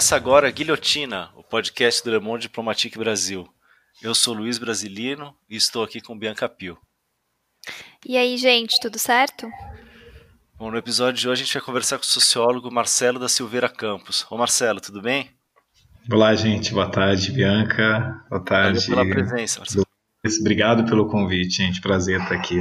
Começa 0.00 0.16
agora 0.16 0.50
Guilhotina, 0.50 1.28
o 1.36 1.42
podcast 1.42 2.02
do 2.02 2.10
Le 2.10 2.18
Monde 2.18 2.44
Diplomatique 2.44 2.98
Brasil. 2.98 3.46
Eu 4.00 4.14
sou 4.14 4.32
Luiz 4.32 4.56
Brasilino 4.56 5.36
e 5.46 5.56
estou 5.56 5.84
aqui 5.84 6.00
com 6.00 6.18
Bianca 6.18 6.48
Pio. 6.48 6.78
E 8.06 8.16
aí, 8.16 8.38
gente, 8.38 8.80
tudo 8.80 8.98
certo? 8.98 9.46
Bom, 10.58 10.70
no 10.70 10.78
episódio 10.78 11.20
de 11.20 11.28
hoje 11.28 11.42
a 11.42 11.44
gente 11.44 11.52
vai 11.52 11.62
conversar 11.62 11.98
com 11.98 12.04
o 12.04 12.06
sociólogo 12.06 12.72
Marcelo 12.72 13.18
da 13.18 13.28
Silveira 13.28 13.68
Campos. 13.68 14.24
Ô 14.30 14.38
Marcelo, 14.38 14.80
tudo 14.80 15.02
bem? 15.02 15.28
Olá, 16.10 16.34
gente. 16.34 16.72
Boa 16.72 16.90
tarde, 16.90 17.30
Bianca. 17.30 18.24
Boa 18.30 18.42
tarde. 18.42 18.88
Valeu 18.88 19.14
pela 19.14 19.26
presença, 19.26 19.58
Marcelo. 19.58 19.86
Obrigado 20.40 20.86
pelo 20.86 21.10
convite, 21.10 21.56
gente. 21.58 21.78
Prazer 21.82 22.22
estar 22.22 22.36
aqui. 22.36 22.58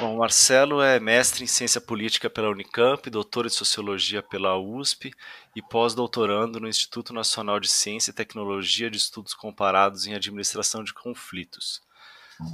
Bom, 0.00 0.16
Marcelo 0.16 0.80
é 0.80 1.00
mestre 1.00 1.42
em 1.42 1.48
ciência 1.48 1.80
política 1.80 2.30
pela 2.30 2.50
Unicamp, 2.50 3.10
doutor 3.10 3.46
em 3.46 3.48
sociologia 3.48 4.22
pela 4.22 4.56
USP 4.56 5.12
e 5.56 5.60
pós-doutorando 5.60 6.60
no 6.60 6.68
Instituto 6.68 7.12
Nacional 7.12 7.58
de 7.58 7.66
Ciência 7.66 8.12
e 8.12 8.14
Tecnologia 8.14 8.88
de 8.88 8.96
Estudos 8.96 9.34
Comparados 9.34 10.06
em 10.06 10.14
Administração 10.14 10.84
de 10.84 10.94
Conflitos. 10.94 11.82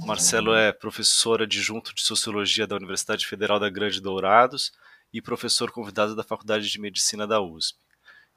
Marcelo 0.07 0.55
é 0.55 0.71
professor 0.71 1.43
adjunto 1.43 1.93
de 1.93 2.01
sociologia 2.01 2.65
da 2.65 2.75
Universidade 2.75 3.27
Federal 3.27 3.59
da 3.59 3.69
Grande 3.69 4.01
Dourados 4.01 4.71
e 5.13 5.21
professor 5.21 5.69
convidado 5.69 6.15
da 6.15 6.23
Faculdade 6.23 6.67
de 6.67 6.81
Medicina 6.81 7.27
da 7.27 7.39
USP. 7.39 7.77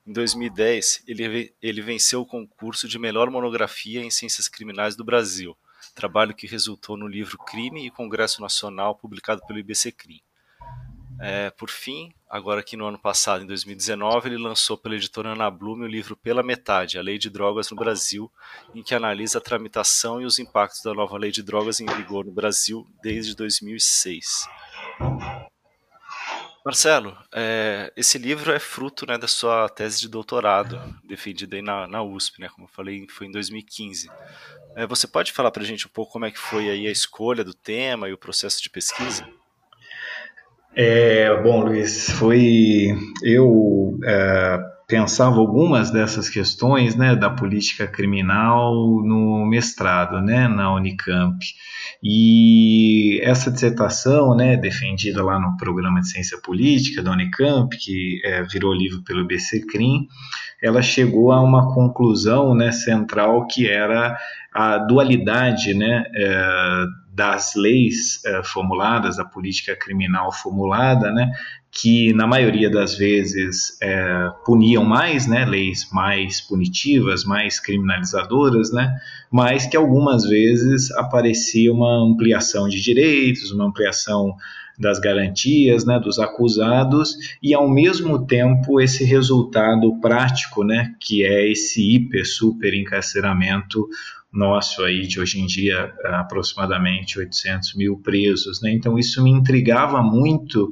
Em 0.06 0.12
2010, 0.12 1.04
ele, 1.08 1.54
ele 1.62 1.80
venceu 1.80 2.20
o 2.20 2.26
concurso 2.26 2.86
de 2.86 2.98
melhor 2.98 3.30
monografia 3.30 4.02
em 4.02 4.10
ciências 4.10 4.48
criminais 4.48 4.94
do 4.94 5.04
Brasil, 5.04 5.56
trabalho 5.98 6.34
que 6.34 6.46
resultou 6.46 6.96
no 6.96 7.08
livro 7.08 7.36
Crime 7.38 7.84
e 7.84 7.90
Congresso 7.90 8.40
Nacional, 8.40 8.94
publicado 8.94 9.44
pelo 9.46 9.58
IBCCRIM. 9.58 10.20
É, 11.20 11.50
por 11.50 11.68
fim, 11.68 12.12
agora 12.30 12.60
aqui 12.60 12.76
no 12.76 12.86
ano 12.86 12.98
passado, 12.98 13.42
em 13.42 13.46
2019, 13.46 14.28
ele 14.28 14.38
lançou 14.38 14.78
pela 14.78 14.94
editora 14.94 15.30
Ana 15.30 15.50
Blume 15.50 15.84
o 15.84 15.88
livro 15.88 16.16
Pela 16.16 16.44
Metade, 16.44 16.96
a 16.96 17.02
Lei 17.02 17.18
de 17.18 17.28
Drogas 17.28 17.68
no 17.70 17.76
Brasil, 17.76 18.30
em 18.72 18.84
que 18.84 18.94
analisa 18.94 19.38
a 19.38 19.40
tramitação 19.40 20.20
e 20.20 20.24
os 20.24 20.38
impactos 20.38 20.80
da 20.82 20.94
nova 20.94 21.18
lei 21.18 21.32
de 21.32 21.42
drogas 21.42 21.80
em 21.80 21.86
vigor 21.86 22.24
no 22.24 22.30
Brasil 22.30 22.86
desde 23.02 23.34
2006. 23.34 24.48
Marcelo, 26.68 27.16
é, 27.34 27.90
esse 27.96 28.18
livro 28.18 28.52
é 28.52 28.58
fruto 28.58 29.06
né, 29.06 29.16
da 29.16 29.26
sua 29.26 29.70
tese 29.70 30.02
de 30.02 30.06
doutorado, 30.06 30.78
defendida 31.02 31.56
aí 31.56 31.62
na, 31.62 31.86
na 31.86 32.02
USP, 32.02 32.42
né, 32.42 32.48
como 32.50 32.66
eu 32.66 32.70
falei, 32.70 33.06
foi 33.08 33.26
em 33.26 33.30
2015. 33.32 34.10
É, 34.76 34.86
você 34.86 35.06
pode 35.06 35.32
falar 35.32 35.50
para 35.50 35.62
a 35.62 35.64
gente 35.64 35.86
um 35.86 35.90
pouco 35.90 36.12
como 36.12 36.26
é 36.26 36.30
que 36.30 36.38
foi 36.38 36.68
aí 36.68 36.86
a 36.86 36.90
escolha 36.90 37.42
do 37.42 37.54
tema 37.54 38.06
e 38.06 38.12
o 38.12 38.18
processo 38.18 38.62
de 38.62 38.68
pesquisa? 38.68 39.26
É, 40.76 41.34
bom, 41.40 41.64
Luiz, 41.64 42.10
foi 42.10 42.88
eu 43.22 43.98
é, 44.04 44.58
pensava 44.88 45.36
algumas 45.36 45.90
dessas 45.90 46.30
questões, 46.30 46.96
né, 46.96 47.14
da 47.14 47.28
política 47.28 47.86
criminal 47.86 48.74
no 49.04 49.44
mestrado, 49.44 50.22
né, 50.22 50.48
na 50.48 50.74
Unicamp. 50.74 51.38
E 52.02 53.20
essa 53.22 53.50
dissertação, 53.50 54.34
né, 54.34 54.56
defendida 54.56 55.22
lá 55.22 55.38
no 55.38 55.58
programa 55.58 56.00
de 56.00 56.08
ciência 56.08 56.38
política 56.42 57.02
da 57.02 57.12
Unicamp, 57.12 57.76
que 57.76 58.18
é, 58.24 58.42
virou 58.44 58.72
livro 58.72 59.02
pelo 59.02 59.26
BC 59.26 59.66
Crim, 59.66 60.08
ela 60.62 60.80
chegou 60.80 61.32
a 61.32 61.42
uma 61.42 61.74
conclusão, 61.74 62.54
né, 62.54 62.72
central 62.72 63.46
que 63.46 63.68
era 63.68 64.18
a 64.54 64.78
dualidade, 64.78 65.74
né, 65.74 66.04
é, 66.14 66.84
das 67.18 67.56
leis 67.56 68.24
é, 68.24 68.44
formuladas, 68.44 69.16
da 69.16 69.24
política 69.24 69.74
criminal 69.74 70.30
formulada, 70.32 71.10
né, 71.10 71.32
que 71.72 72.12
na 72.12 72.28
maioria 72.28 72.70
das 72.70 72.96
vezes 72.96 73.76
é, 73.82 74.30
puniam 74.46 74.84
mais, 74.84 75.26
né, 75.26 75.44
leis 75.44 75.88
mais 75.92 76.40
punitivas, 76.40 77.24
mais 77.24 77.58
criminalizadoras, 77.58 78.72
né, 78.72 78.96
mas 79.32 79.66
que 79.66 79.76
algumas 79.76 80.22
vezes 80.22 80.92
aparecia 80.92 81.72
uma 81.72 81.92
ampliação 82.04 82.68
de 82.68 82.80
direitos, 82.80 83.50
uma 83.50 83.64
ampliação 83.64 84.36
das 84.78 85.00
garantias, 85.00 85.84
né, 85.84 85.98
dos 85.98 86.20
acusados 86.20 87.16
e 87.42 87.52
ao 87.52 87.68
mesmo 87.68 88.24
tempo 88.26 88.80
esse 88.80 89.02
resultado 89.04 90.00
prático, 90.00 90.62
né, 90.62 90.94
que 91.00 91.24
é 91.24 91.50
esse 91.50 91.82
hiper 91.82 92.24
super 92.24 92.72
encarceramento 92.74 93.88
nosso 94.32 94.82
aí 94.84 95.06
de 95.06 95.20
hoje 95.20 95.40
em 95.40 95.46
dia 95.46 95.92
aproximadamente 96.04 97.18
800 97.18 97.74
mil 97.74 97.98
presos, 97.98 98.60
né? 98.60 98.70
Então 98.72 98.98
isso 98.98 99.22
me 99.22 99.30
intrigava 99.30 100.02
muito 100.02 100.70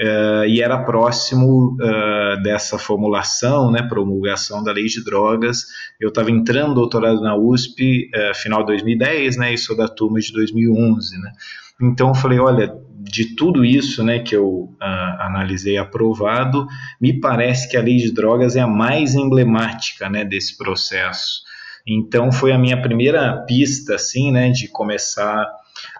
uh, 0.00 0.44
e 0.46 0.60
era 0.60 0.82
próximo 0.84 1.76
uh, 1.76 2.42
dessa 2.42 2.78
formulação, 2.78 3.70
né, 3.70 3.82
promulgação 3.82 4.62
da 4.62 4.72
lei 4.72 4.86
de 4.86 5.04
drogas. 5.04 5.66
Eu 6.00 6.08
estava 6.08 6.30
entrando 6.30 6.74
doutorado 6.74 7.20
na 7.20 7.36
USP 7.36 8.10
uh, 8.14 8.34
final 8.34 8.60
de 8.60 8.68
2010, 8.68 9.36
né, 9.36 9.54
e 9.54 9.58
sou 9.58 9.76
da 9.76 9.88
turma 9.88 10.20
de 10.20 10.32
2011, 10.32 11.18
né. 11.20 11.32
Então 11.80 12.08
eu 12.08 12.14
falei, 12.14 12.38
olha, 12.38 12.74
de 13.02 13.36
tudo 13.36 13.64
isso, 13.64 14.02
né, 14.02 14.18
que 14.18 14.34
eu 14.34 14.74
analisei 14.80 15.76
aprovado, 15.76 16.66
me 16.98 17.20
parece 17.20 17.68
que 17.68 17.76
a 17.76 17.82
lei 17.82 17.96
de 17.98 18.12
drogas 18.12 18.56
é 18.56 18.60
a 18.60 18.66
mais 18.66 19.14
emblemática, 19.14 20.08
né, 20.08 20.24
desse 20.24 20.56
processo. 20.56 21.42
Então 21.86 22.32
foi 22.32 22.52
a 22.52 22.58
minha 22.58 22.80
primeira 22.80 23.44
pista, 23.46 23.94
assim, 23.94 24.32
né, 24.32 24.50
de 24.50 24.68
começar 24.68 25.46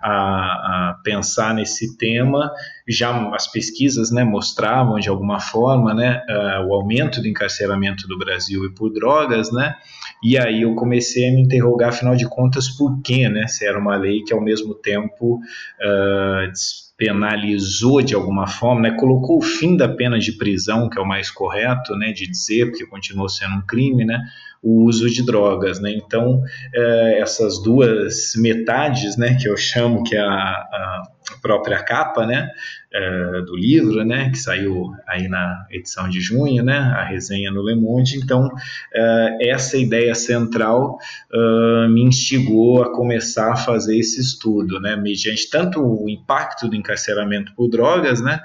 a, 0.02 0.10
a, 0.10 1.00
pensar 1.04 1.54
nesse 1.54 1.96
tema. 1.96 2.50
Já 2.88 3.34
as 3.34 3.50
pesquisas, 3.50 4.10
né, 4.10 4.24
mostravam 4.24 4.98
de 4.98 5.08
alguma 5.08 5.38
forma, 5.38 5.94
né, 5.94 6.22
uh, 6.28 6.66
o 6.66 6.74
aumento 6.74 7.20
do 7.20 7.28
encarceramento 7.28 8.08
do 8.08 8.18
Brasil 8.18 8.64
e 8.64 8.74
por 8.74 8.92
drogas, 8.92 9.52
né. 9.52 9.74
E 10.22 10.38
aí 10.38 10.62
eu 10.62 10.74
comecei 10.74 11.28
a 11.28 11.32
me 11.32 11.42
interrogar, 11.42 11.90
afinal 11.90 12.16
de 12.16 12.28
contas, 12.28 12.68
por 12.68 13.00
quê, 13.02 13.28
né? 13.28 13.46
Se 13.46 13.66
era 13.66 13.78
uma 13.78 13.96
lei 13.96 14.22
que 14.22 14.32
ao 14.32 14.40
mesmo 14.40 14.74
tempo 14.74 15.36
uh, 15.36 16.52
penalizou 16.96 18.00
de 18.00 18.14
alguma 18.14 18.46
forma, 18.46 18.80
né, 18.82 18.90
colocou 18.92 19.38
o 19.38 19.42
fim 19.42 19.76
da 19.76 19.88
pena 19.88 20.18
de 20.18 20.32
prisão, 20.32 20.88
que 20.88 20.98
é 20.98 21.02
o 21.02 21.06
mais 21.06 21.30
correto, 21.30 21.94
né, 21.94 22.12
de 22.12 22.26
dizer, 22.26 22.70
porque 22.70 22.86
continuou 22.86 23.28
sendo 23.28 23.56
um 23.56 23.60
crime, 23.60 24.04
né, 24.04 24.22
o 24.62 24.84
uso 24.84 25.08
de 25.08 25.24
drogas, 25.24 25.80
né? 25.80 25.92
Então 25.92 26.42
é, 26.74 27.20
essas 27.20 27.62
duas 27.62 28.34
metades, 28.36 29.16
né, 29.16 29.36
que 29.40 29.48
eu 29.48 29.56
chamo 29.56 30.02
que 30.02 30.16
é 30.16 30.20
a, 30.20 30.30
a 30.30 31.02
própria 31.42 31.82
capa, 31.82 32.24
né, 32.26 32.48
é, 32.92 33.42
do 33.42 33.56
livro, 33.56 34.04
né, 34.04 34.30
que 34.30 34.38
saiu 34.38 34.92
aí 35.06 35.28
na 35.28 35.66
edição 35.70 36.08
de 36.08 36.20
junho, 36.20 36.62
né, 36.64 36.78
a 36.78 37.04
resenha 37.04 37.50
no 37.50 37.62
Le 37.62 37.74
Monde. 37.74 38.16
Então 38.16 38.48
é, 38.94 39.48
essa 39.50 39.76
ideia 39.76 40.14
central 40.14 40.98
uh, 41.32 41.88
me 41.88 42.02
instigou 42.02 42.82
a 42.82 42.92
começar 42.92 43.52
a 43.52 43.56
fazer 43.56 43.98
esse 43.98 44.20
estudo, 44.20 44.80
né, 44.80 44.96
mediante 44.96 45.48
tanto 45.50 45.80
o 45.80 46.08
impacto 46.08 46.68
do 46.68 46.76
encarceramento 46.76 47.52
por 47.54 47.68
drogas, 47.68 48.20
né, 48.20 48.40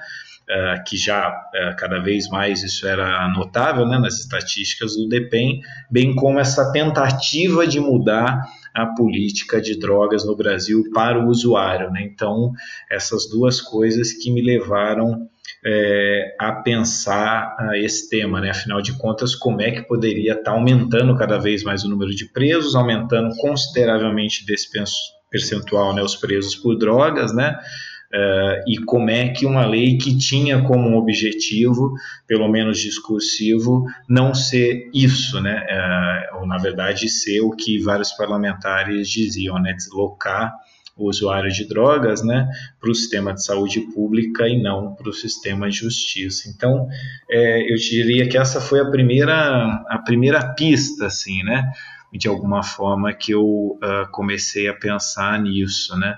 uh, 0.48 0.84
que 0.84 0.96
já 0.96 1.28
uh, 1.28 1.76
cada 1.76 1.98
vez 1.98 2.28
mais 2.28 2.62
isso 2.62 2.86
era 2.86 3.28
notável 3.28 3.86
né, 3.86 3.98
nas 3.98 4.20
estatísticas 4.20 4.96
do 4.96 5.08
DEPEN, 5.08 5.60
bem 5.90 6.14
como 6.14 6.38
essa 6.38 6.72
tentativa 6.72 7.66
de 7.66 7.80
mudar 7.80 8.42
a 8.74 8.86
política 8.86 9.60
de 9.60 9.78
drogas 9.78 10.24
no 10.24 10.36
Brasil 10.36 10.84
para 10.94 11.18
o 11.18 11.28
usuário. 11.28 11.90
Né? 11.90 12.02
Então, 12.02 12.52
essas 12.90 13.28
duas 13.28 13.60
coisas 13.60 14.12
que 14.12 14.30
me 14.30 14.40
levaram 14.40 15.28
é, 15.64 16.34
a 16.40 16.52
pensar 16.52 17.56
uh, 17.60 17.74
esse 17.74 18.08
tema, 18.08 18.40
né? 18.40 18.50
Afinal 18.50 18.82
de 18.82 18.96
contas, 18.98 19.34
como 19.34 19.60
é 19.60 19.70
que 19.70 19.82
poderia 19.82 20.32
estar 20.32 20.50
tá 20.50 20.50
aumentando 20.52 21.14
cada 21.16 21.38
vez 21.38 21.62
mais 21.62 21.84
o 21.84 21.88
número 21.88 22.10
de 22.12 22.26
presos, 22.26 22.74
aumentando 22.74 23.34
consideravelmente 23.36 24.44
desse 24.44 24.68
percentual, 25.30 25.94
né, 25.94 26.02
os 26.02 26.16
presos 26.16 26.56
por 26.56 26.76
drogas, 26.76 27.32
né? 27.32 27.56
Uh, 28.14 28.68
e 28.68 28.76
como 28.84 29.08
é 29.08 29.30
que 29.30 29.46
uma 29.46 29.64
lei 29.64 29.96
que 29.96 30.16
tinha 30.18 30.62
como 30.62 30.98
objetivo, 30.98 31.94
pelo 32.26 32.46
menos 32.46 32.78
discursivo, 32.78 33.86
não 34.06 34.34
ser 34.34 34.90
isso, 34.92 35.40
né? 35.40 35.64
Uh, 36.34 36.40
ou 36.40 36.46
na 36.46 36.58
verdade 36.58 37.08
ser 37.08 37.40
o 37.40 37.52
que 37.52 37.78
vários 37.78 38.12
parlamentares 38.12 39.08
diziam, 39.08 39.58
né? 39.58 39.72
Deslocar 39.72 40.52
o 40.96 41.08
usuário 41.08 41.50
de 41.50 41.66
drogas, 41.66 42.22
né, 42.22 42.48
para 42.78 42.90
o 42.90 42.94
sistema 42.94 43.32
de 43.32 43.42
saúde 43.42 43.80
pública 43.80 44.46
e 44.46 44.62
não 44.62 44.94
para 44.94 45.08
o 45.08 45.12
sistema 45.12 45.68
de 45.68 45.76
justiça. 45.76 46.50
Então, 46.50 46.86
é, 47.30 47.72
eu 47.72 47.76
diria 47.76 48.28
que 48.28 48.36
essa 48.36 48.60
foi 48.60 48.80
a 48.80 48.90
primeira 48.90 49.84
a 49.88 49.98
primeira 50.04 50.54
pista, 50.54 51.06
assim, 51.06 51.42
né, 51.44 51.72
de 52.12 52.28
alguma 52.28 52.62
forma 52.62 53.12
que 53.14 53.32
eu 53.32 53.42
uh, 53.42 54.10
comecei 54.10 54.68
a 54.68 54.74
pensar 54.74 55.40
nisso, 55.40 55.98
né. 55.98 56.14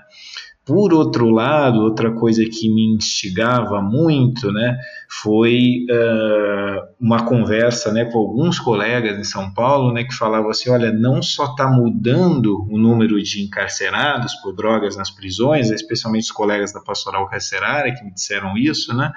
Por 0.65 0.93
outro 0.93 1.29
lado, 1.29 1.81
outra 1.81 2.11
coisa 2.11 2.43
que 2.43 2.67
me 2.73 2.95
instigava 2.95 3.83
muito, 3.83 4.51
né, 4.51 4.75
foi 5.07 5.85
uh, 5.91 6.81
uma 6.99 7.23
conversa, 7.23 7.93
né, 7.93 8.05
com 8.05 8.17
alguns 8.17 8.57
colegas 8.57 9.19
em 9.19 9.23
São 9.23 9.53
Paulo, 9.53 9.93
né, 9.93 10.03
que 10.03 10.15
falavam 10.15 10.49
assim, 10.49 10.71
olha, 10.71 10.91
não 10.91 11.21
só 11.21 11.45
está 11.45 11.67
mudando 11.67 12.65
o 12.67 12.79
número 12.79 13.21
de 13.21 13.43
encarcerados 13.43 14.33
por 14.35 14.55
drogas 14.55 14.95
nas 14.95 15.11
prisões, 15.11 15.69
especialmente 15.69 16.23
os 16.23 16.31
colegas 16.31 16.73
da 16.73 16.81
pastoral 16.81 17.27
carcerária 17.27 17.93
que 17.93 18.03
me 18.03 18.11
disseram 18.11 18.57
isso, 18.57 18.91
né, 18.95 19.11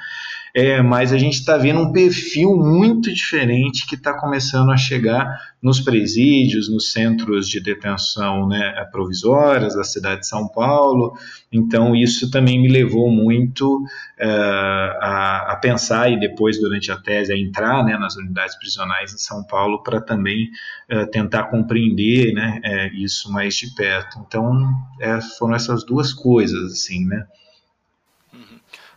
é, 0.59 0.83
mas 0.83 1.13
a 1.13 1.19
gente 1.19 1.35
está 1.35 1.57
vendo 1.57 1.79
um 1.79 1.93
perfil 1.93 2.57
muito 2.57 3.15
diferente 3.15 3.87
que 3.87 3.95
está 3.95 4.13
começando 4.13 4.73
a 4.73 4.77
chegar 4.77 5.39
nos 5.63 5.81
presídios, 5.81 6.69
nos 6.69 6.91
centros 6.91 7.49
de 7.49 7.61
detenção 7.61 8.49
né, 8.49 8.85
provisórias 8.91 9.77
da 9.77 9.85
cidade 9.85 10.23
de 10.23 10.27
São 10.27 10.49
Paulo. 10.49 11.17
Então, 11.53 11.95
isso 11.95 12.29
também 12.29 12.61
me 12.61 12.67
levou 12.67 13.09
muito 13.09 13.77
uh, 13.77 14.99
a, 15.01 15.53
a, 15.53 15.57
pensar 15.63 16.11
e 16.11 16.19
depois, 16.19 16.61
durante 16.61 16.91
a 16.91 16.97
tese, 16.97 17.33
a 17.33 17.39
entrar 17.39 17.85
né, 17.85 17.97
nas 17.97 18.17
unidades 18.17 18.57
prisionais 18.57 19.15
em 19.15 19.19
São 19.19 19.45
Paulo 19.45 19.85
para 19.85 20.01
também 20.01 20.49
uh, 20.93 21.09
tentar 21.13 21.45
compreender 21.45 22.35
né, 22.35 22.61
uh, 22.65 22.97
isso 22.97 23.33
mais 23.33 23.55
de 23.55 23.73
perto. 23.77 24.19
Então, 24.27 24.53
é, 25.01 25.21
foram 25.39 25.55
essas 25.55 25.87
duas 25.87 26.13
coisas, 26.13 26.73
assim, 26.73 27.07
né? 27.07 27.29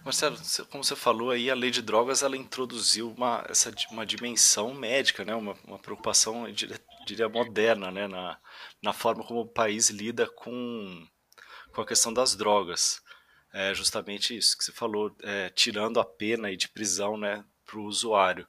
Marcelo, 0.03 0.36
como 0.69 0.83
você 0.83 0.95
falou 0.95 1.30
aí, 1.30 1.50
a 1.51 1.56
lei 1.56 1.69
de 1.69 1.81
drogas 1.81 2.24
ela 2.24 2.36
introduziu 2.36 3.12
uma, 3.12 3.45
essa, 3.48 3.71
uma 3.92 4.03
dimensão 4.06 4.74
médica, 4.74 5.24
né? 5.24 5.36
uma, 5.36 5.53
uma 5.63 5.77
preocupação, 5.77 6.48
eu 6.48 6.53
diria, 7.06 7.30
moderna, 7.30 7.92
né? 7.92 8.07
na, 8.07 8.39
na 8.81 8.94
forma 8.94 9.24
como 9.24 9.42
o 9.42 9.48
país 9.48 9.92
lida 9.92 10.27
com, 10.27 11.07
com 11.71 11.81
a 11.81 11.86
questão 11.86 12.12
das 12.12 12.36
drogas. 12.36 13.01
É 13.53 13.75
justamente 13.75 14.36
isso 14.36 14.57
que 14.57 14.63
você 14.63 14.71
falou, 14.71 15.15
é, 15.21 15.50
tirando 15.50 16.00
a 16.00 16.06
pena 16.06 16.56
de 16.56 16.68
prisão 16.69 17.15
né, 17.15 17.45
para 17.65 17.77
o 17.77 17.83
usuário. 17.83 18.48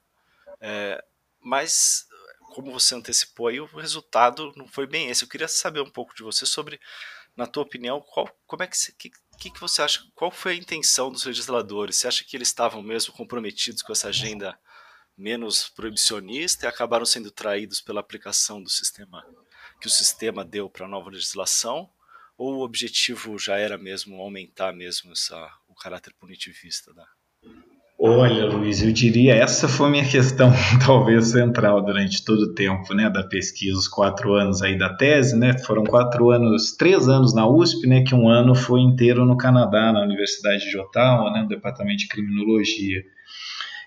É, 0.59 1.03
mas, 1.39 2.07
como 2.55 2.71
você 2.71 2.95
antecipou 2.95 3.47
aí, 3.47 3.59
o 3.59 3.65
resultado 3.65 4.53
não 4.55 4.67
foi 4.67 4.87
bem 4.87 5.09
esse. 5.09 5.23
Eu 5.23 5.29
queria 5.29 5.47
saber 5.47 5.81
um 5.81 5.89
pouco 5.89 6.15
de 6.15 6.23
você 6.23 6.45
sobre, 6.45 6.79
na 7.35 7.45
tua 7.45 7.63
opinião, 7.63 8.01
qual, 8.01 8.27
como 8.47 8.63
é 8.63 8.67
que, 8.67 8.77
que 8.93 9.11
que, 9.43 9.51
que 9.51 9.59
você 9.59 9.81
acha? 9.81 10.01
Qual 10.15 10.31
foi 10.31 10.53
a 10.53 10.55
intenção 10.55 11.11
dos 11.11 11.25
legisladores? 11.25 11.97
Você 11.97 12.07
acha 12.07 12.23
que 12.23 12.37
eles 12.37 12.47
estavam 12.47 12.81
mesmo 12.81 13.13
comprometidos 13.13 13.81
com 13.81 13.91
essa 13.91 14.07
agenda 14.07 14.57
menos 15.17 15.67
proibicionista 15.67 16.65
e 16.65 16.69
acabaram 16.69 17.05
sendo 17.05 17.29
traídos 17.29 17.81
pela 17.81 17.99
aplicação 17.99 18.63
do 18.63 18.69
sistema 18.69 19.25
que 19.81 19.87
o 19.87 19.89
sistema 19.89 20.45
deu 20.45 20.69
para 20.69 20.85
a 20.85 20.89
nova 20.89 21.09
legislação? 21.09 21.91
Ou 22.37 22.55
o 22.55 22.63
objetivo 22.63 23.37
já 23.37 23.57
era 23.57 23.77
mesmo 23.77 24.21
aumentar 24.21 24.71
mesmo 24.71 25.11
essa, 25.11 25.53
o 25.67 25.75
caráter 25.75 26.13
punitivista 26.13 26.93
da, 26.93 27.07
Olha, 28.05 28.47
Luiz, 28.47 28.83
eu 28.83 28.91
diria 28.91 29.33
essa 29.33 29.65
foi 29.65 29.89
minha 29.89 30.03
questão 30.03 30.51
talvez 30.85 31.27
central 31.27 31.81
durante 31.81 32.21
todo 32.25 32.41
o 32.41 32.53
tempo, 32.53 32.93
né, 32.93 33.09
da 33.09 33.23
pesquisa, 33.23 33.77
os 33.77 33.87
quatro 33.87 34.33
anos 34.33 34.61
aí 34.61 34.77
da 34.77 34.93
tese, 34.93 35.37
né, 35.37 35.57
foram 35.59 35.85
quatro 35.85 36.29
anos, 36.29 36.75
três 36.75 37.07
anos 37.07 37.33
na 37.33 37.47
USP, 37.47 37.87
né, 37.87 38.03
que 38.03 38.13
um 38.13 38.27
ano 38.27 38.55
foi 38.55 38.81
inteiro 38.81 39.23
no 39.25 39.37
Canadá, 39.37 39.93
na 39.93 40.03
Universidade 40.03 40.69
de 40.69 40.77
Ottawa, 40.77 41.31
né, 41.31 41.43
no 41.43 41.47
Departamento 41.47 41.99
de 41.99 42.09
Criminologia. 42.09 43.01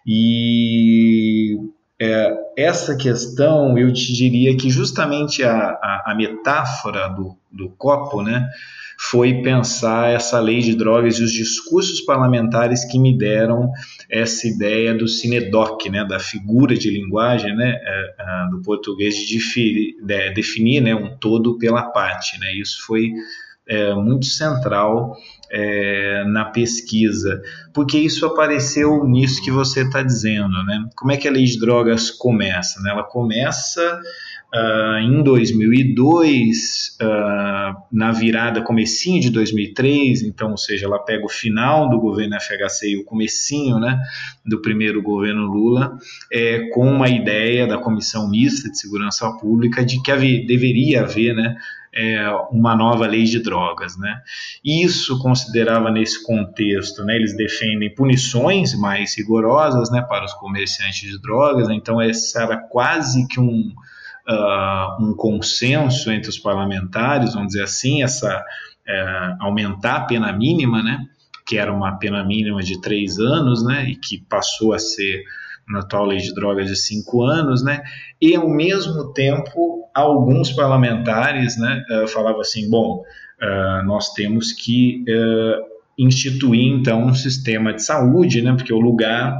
E 0.07 1.59
é, 2.01 2.35
essa 2.57 2.97
questão, 2.97 3.77
eu 3.77 3.93
te 3.93 4.15
diria 4.15 4.57
que 4.57 4.71
justamente 4.71 5.45
a, 5.45 5.53
a, 5.53 6.05
a 6.07 6.15
metáfora 6.15 7.07
do, 7.09 7.37
do 7.53 7.69
copo, 7.77 8.23
né, 8.23 8.49
foi 8.99 9.43
pensar 9.43 10.11
essa 10.11 10.41
lei 10.41 10.61
de 10.61 10.75
drogas 10.75 11.19
e 11.19 11.23
os 11.23 11.33
discursos 11.33 12.01
parlamentares 12.01 12.85
que 12.85 12.99
me 12.99 13.17
deram 13.17 13.71
essa 14.11 14.47
ideia 14.47 14.95
do 14.95 15.07
cinedoc, 15.07 15.89
né, 15.91 16.05
da 16.05 16.19
figura 16.19 16.75
de 16.75 16.91
linguagem, 16.91 17.55
né, 17.55 17.75
é, 17.83 18.15
é, 18.19 18.51
do 18.51 18.63
português 18.63 19.15
de 19.15 19.35
definir, 19.35 19.97
de 20.03 20.31
definir 20.31 20.81
né, 20.81 20.95
um 20.95 21.17
todo 21.19 21.59
pela 21.59 21.83
parte. 21.91 22.39
Né, 22.41 22.55
isso 22.55 22.85
foi 22.87 23.13
é, 23.69 23.95
muito 23.95 24.27
central 24.27 25.17
é, 25.51 26.25
na 26.25 26.47
pesquisa, 26.47 27.43
porque 27.75 27.99
isso 27.99 28.25
apareceu 28.25 29.05
nisso 29.05 29.43
que 29.43 29.51
você 29.51 29.83
está 29.83 30.03
dizendo. 30.03 30.63
Né? 30.65 30.89
Como 30.97 31.13
é 31.13 31.17
que 31.17 31.29
a 31.29 31.31
lei 31.31 31.45
de 31.45 31.59
drogas 31.59 32.11
começa? 32.11 32.81
Né? 32.81 32.91
Ela 32.91 33.05
começa 33.05 34.01
Uh, 34.55 34.99
em 34.99 35.23
2002, 35.25 36.97
uh, 37.01 37.05
ah, 37.05 37.77
na 37.93 38.13
virada 38.13 38.63
comecinho 38.63 39.21
de 39.21 39.29
2003, 39.29 40.23
então, 40.23 40.53
ou 40.53 40.57
seja, 40.57 40.87
ela 40.87 41.01
pega 41.01 41.27
o 41.27 41.29
final 41.29 41.91
do 41.91 41.99
governo 41.99 42.37
FHC 42.41 42.91
e 42.91 42.97
o 42.97 43.05
comecinho, 43.05 43.79
né, 43.81 44.01
do 44.45 44.63
primeiro 44.63 45.03
governo 45.03 45.47
Lula, 45.47 45.99
é, 46.33 46.71
com 46.71 46.89
uma 46.89 47.09
ideia 47.09 47.67
da 47.67 47.77
Comissão 47.77 48.31
Mista 48.31 48.71
de 48.71 48.79
Segurança 48.79 49.29
Pública 49.33 49.85
de 49.85 50.01
que 50.01 50.13
havia, 50.13 50.47
deveria 50.47 51.03
haver, 51.03 51.35
né, 51.35 51.57
é, 51.93 52.29
uma 52.51 52.77
nova 52.77 53.07
lei 53.07 53.25
de 53.25 53.39
drogas, 53.39 53.97
né? 53.97 54.21
Isso 54.63 55.19
considerava 55.19 55.91
nesse 55.91 56.23
contexto, 56.23 57.03
né? 57.03 57.17
Eles 57.17 57.35
defendem 57.35 57.95
punições 57.95 58.79
mais 58.79 59.17
rigorosas, 59.17 59.91
né, 59.91 60.03
para 60.03 60.27
os 60.27 60.35
comerciantes 60.35 61.11
de 61.11 61.19
drogas. 61.19 61.71
Então 61.71 61.99
essa 61.99 62.43
era 62.43 62.59
quase 62.59 63.27
que 63.27 63.41
um 63.41 63.73
uh, 64.29 65.03
um 65.03 65.15
consenso 65.15 66.11
entre 66.11 66.29
os 66.29 66.39
parlamentares, 66.39 67.35
vamos 67.35 67.49
dizer 67.49 67.63
assim, 67.63 68.03
essa 68.03 68.39
uh, 68.39 69.37
aumentar 69.45 69.97
a 69.97 70.05
pena 70.05 70.33
mínima, 70.33 70.83
né, 70.83 70.99
que 71.47 71.57
era 71.57 71.73
uma 71.73 71.99
pena 71.99 72.25
mínima 72.25 72.63
de 72.63 72.81
três 72.81 73.19
anos, 73.19 73.65
né, 73.65 73.89
e 73.89 73.97
que 73.97 74.19
passou 74.29 74.73
a 74.73 74.79
ser 74.79 75.23
na 75.69 75.81
atual 75.81 76.07
lei 76.07 76.19
de 76.19 76.33
drogas 76.35 76.69
de 76.69 76.77
cinco 76.77 77.23
anos, 77.23 77.63
né, 77.63 77.83
e 78.21 78.35
ao 78.35 78.49
mesmo 78.49 79.13
tempo 79.13 79.89
alguns 79.95 80.53
parlamentares, 80.53 81.57
né, 81.59 81.85
uh, 81.91 82.09
falavam 82.09 82.41
assim, 82.41 82.69
bom, 82.69 83.03
uh, 83.43 83.87
nós 83.87 84.13
temos 84.13 84.53
que 84.53 85.05
uh, 85.09 85.77
instituir 85.99 86.73
então 86.73 87.07
um 87.07 87.15
sistema 87.15 87.73
de 87.73 87.83
saúde, 87.83 88.43
né, 88.43 88.53
porque 88.55 88.73
o 88.73 88.81
lugar 88.81 89.37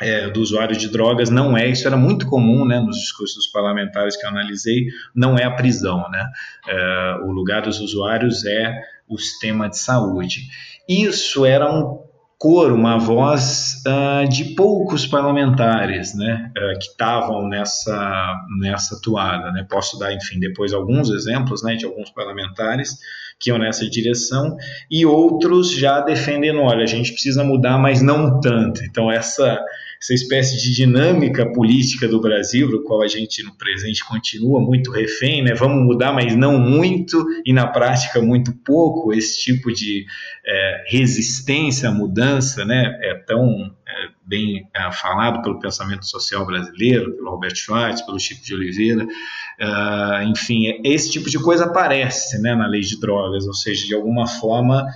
é, 0.00 0.28
do 0.30 0.40
usuário 0.40 0.76
de 0.76 0.88
drogas 0.88 1.30
não 1.30 1.56
é, 1.56 1.68
isso 1.68 1.86
era 1.86 1.96
muito 1.96 2.26
comum 2.26 2.64
né, 2.64 2.80
nos 2.80 2.96
discursos 2.96 3.46
parlamentares 3.48 4.16
que 4.16 4.24
eu 4.24 4.30
analisei, 4.30 4.86
não 5.14 5.36
é 5.36 5.44
a 5.44 5.50
prisão. 5.50 6.08
Né? 6.10 6.26
É, 6.68 7.18
o 7.24 7.32
lugar 7.32 7.62
dos 7.62 7.80
usuários 7.80 8.44
é 8.44 8.80
o 9.08 9.18
sistema 9.18 9.68
de 9.68 9.78
saúde. 9.78 10.42
Isso 10.88 11.44
era 11.44 11.70
um 11.70 12.08
coro, 12.38 12.74
uma 12.74 12.96
voz 12.98 13.82
uh, 13.84 14.28
de 14.28 14.54
poucos 14.54 15.04
parlamentares 15.04 16.14
né, 16.14 16.52
uh, 16.56 16.78
que 16.78 16.86
estavam 16.86 17.48
nessa, 17.48 18.34
nessa 18.60 19.00
toada. 19.02 19.50
Né? 19.50 19.66
Posso 19.68 19.98
dar, 19.98 20.12
enfim, 20.14 20.38
depois 20.38 20.72
alguns 20.72 21.10
exemplos 21.10 21.64
né, 21.64 21.74
de 21.74 21.84
alguns 21.84 22.10
parlamentares 22.10 22.96
que 23.40 23.50
iam 23.50 23.58
nessa 23.58 23.88
direção 23.88 24.56
e 24.90 25.04
outros 25.04 25.72
já 25.72 26.00
defendendo, 26.00 26.60
olha, 26.60 26.84
a 26.84 26.86
gente 26.86 27.12
precisa 27.12 27.42
mudar, 27.42 27.76
mas 27.76 28.00
não 28.00 28.40
tanto. 28.40 28.84
Então, 28.84 29.10
essa 29.10 29.60
essa 30.00 30.14
espécie 30.14 30.56
de 30.62 30.74
dinâmica 30.74 31.50
política 31.52 32.06
do 32.06 32.20
Brasil, 32.20 32.70
do 32.70 32.84
qual 32.84 33.02
a 33.02 33.08
gente 33.08 33.42
no 33.42 33.56
presente 33.56 34.04
continua 34.06 34.60
muito 34.60 34.92
refém, 34.92 35.42
né? 35.42 35.54
Vamos 35.54 35.84
mudar, 35.84 36.12
mas 36.12 36.36
não 36.36 36.58
muito, 36.58 37.26
e 37.44 37.52
na 37.52 37.66
prática 37.66 38.20
muito 38.20 38.52
pouco. 38.64 39.12
Esse 39.12 39.40
tipo 39.40 39.72
de 39.72 40.06
é, 40.46 40.84
resistência 40.88 41.88
à 41.88 41.92
mudança, 41.92 42.64
né? 42.64 42.98
É 43.02 43.14
tão 43.26 43.44
é, 43.88 44.08
bem 44.24 44.68
é, 44.74 44.92
falado 44.92 45.42
pelo 45.42 45.58
pensamento 45.58 46.06
social 46.06 46.46
brasileiro, 46.46 47.16
pelo 47.16 47.30
Roberto 47.30 47.56
Schwartz, 47.56 48.02
pelo 48.02 48.20
Chico 48.20 48.44
de 48.44 48.54
Oliveira, 48.54 49.04
uh, 49.04 50.22
enfim, 50.24 50.80
esse 50.84 51.10
tipo 51.10 51.30
de 51.30 51.38
coisa 51.38 51.64
aparece, 51.64 52.40
né, 52.40 52.54
na 52.54 52.66
lei 52.66 52.80
de 52.80 53.00
drogas, 53.00 53.46
ou 53.46 53.54
seja, 53.54 53.86
de 53.86 53.94
alguma 53.94 54.26
forma 54.26 54.86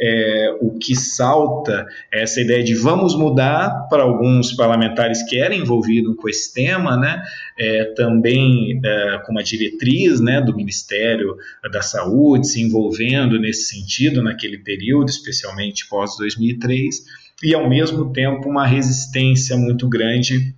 é, 0.00 0.56
o 0.60 0.78
que 0.78 0.94
salta 0.94 1.86
é 2.12 2.22
essa 2.22 2.40
ideia 2.40 2.62
de 2.62 2.74
vamos 2.74 3.16
mudar 3.16 3.88
para 3.90 4.02
alguns 4.02 4.52
parlamentares 4.52 5.22
que 5.28 5.38
eram 5.38 5.56
envolvidos 5.56 6.14
com 6.16 6.28
esse 6.28 6.52
tema, 6.52 6.96
né? 6.96 7.22
É, 7.58 7.84
também 7.96 8.80
é, 8.84 9.18
com 9.24 9.32
uma 9.32 9.42
diretriz 9.42 10.20
né, 10.20 10.40
do 10.40 10.54
Ministério 10.54 11.36
da 11.72 11.82
Saúde 11.82 12.46
se 12.46 12.62
envolvendo 12.62 13.38
nesse 13.38 13.74
sentido 13.74 14.22
naquele 14.22 14.58
período, 14.58 15.08
especialmente 15.08 15.88
pós 15.88 16.16
2003, 16.16 17.02
e 17.42 17.54
ao 17.54 17.68
mesmo 17.68 18.12
tempo 18.12 18.48
uma 18.48 18.66
resistência 18.66 19.56
muito 19.56 19.88
grande 19.88 20.54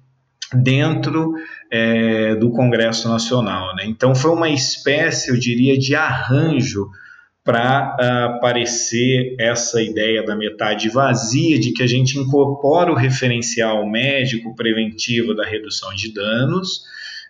dentro 0.54 1.34
é, 1.70 2.34
do 2.34 2.50
Congresso 2.50 3.08
Nacional. 3.08 3.74
Né? 3.76 3.84
Então 3.86 4.14
foi 4.14 4.30
uma 4.32 4.48
espécie, 4.48 5.30
eu 5.30 5.38
diria, 5.38 5.78
de 5.78 5.94
arranjo 5.94 6.90
para 7.50 7.96
uh, 8.00 8.36
aparecer 8.36 9.34
essa 9.36 9.82
ideia 9.82 10.24
da 10.24 10.36
metade 10.36 10.88
vazia 10.88 11.58
de 11.58 11.72
que 11.72 11.82
a 11.82 11.86
gente 11.86 12.16
incorpora 12.16 12.92
o 12.92 12.94
referencial 12.94 13.84
médico 13.90 14.54
preventivo 14.54 15.34
da 15.34 15.44
redução 15.44 15.92
de 15.92 16.14
danos. 16.14 16.82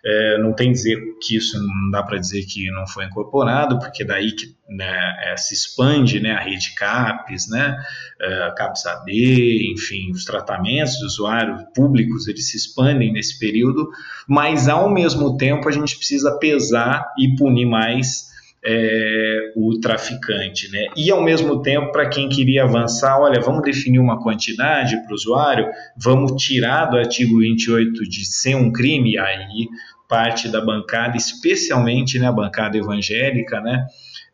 É, 0.05 0.37
não 0.37 0.53
tem 0.53 0.71
dizer 0.71 0.97
que 1.21 1.37
isso 1.37 1.59
não 1.59 1.89
dá 1.89 2.03
para 2.03 2.19
dizer 2.19 2.43
que 2.45 2.69
não 2.69 2.87
foi 2.87 3.05
incorporado, 3.05 3.79
porque 3.79 4.03
daí 4.03 4.31
que 4.31 4.55
né, 4.69 5.15
é, 5.23 5.37
se 5.37 5.55
expande 5.55 6.19
né, 6.19 6.33
a 6.33 6.39
rede 6.39 6.73
CAPES, 6.75 7.49
né, 7.49 7.77
é, 8.19 8.51
CAPES 8.57 8.85
AD, 8.85 9.73
enfim, 9.73 10.11
os 10.11 10.23
tratamentos 10.23 10.93
de 10.93 11.05
usuários 11.05 11.63
públicos, 11.73 12.27
eles 12.27 12.49
se 12.49 12.57
expandem 12.57 13.11
nesse 13.11 13.39
período, 13.39 13.89
mas 14.27 14.67
ao 14.67 14.87
mesmo 14.87 15.35
tempo 15.37 15.67
a 15.67 15.71
gente 15.71 15.95
precisa 15.95 16.37
pesar 16.37 17.11
e 17.17 17.35
punir 17.35 17.65
mais 17.65 18.30
é, 18.63 19.51
o 19.55 19.79
traficante. 19.79 20.71
Né? 20.71 20.87
E, 20.95 21.09
ao 21.11 21.23
mesmo 21.23 21.61
tempo, 21.61 21.91
para 21.91 22.09
quem 22.09 22.29
queria 22.29 22.63
avançar, 22.63 23.19
olha, 23.19 23.41
vamos 23.41 23.63
definir 23.63 23.99
uma 23.99 24.21
quantidade 24.21 24.95
para 25.03 25.11
o 25.11 25.15
usuário, 25.15 25.67
vamos 25.97 26.41
tirar 26.41 26.85
do 26.85 26.97
artigo 26.97 27.39
28 27.39 28.03
de 28.03 28.25
ser 28.25 28.55
um 28.55 28.71
crime, 28.71 29.17
aí 29.17 29.67
parte 30.11 30.49
da 30.49 30.59
bancada, 30.59 31.15
especialmente 31.15 32.19
né, 32.19 32.27
a 32.27 32.33
bancada 32.33 32.77
evangélica, 32.77 33.61
né, 33.61 33.87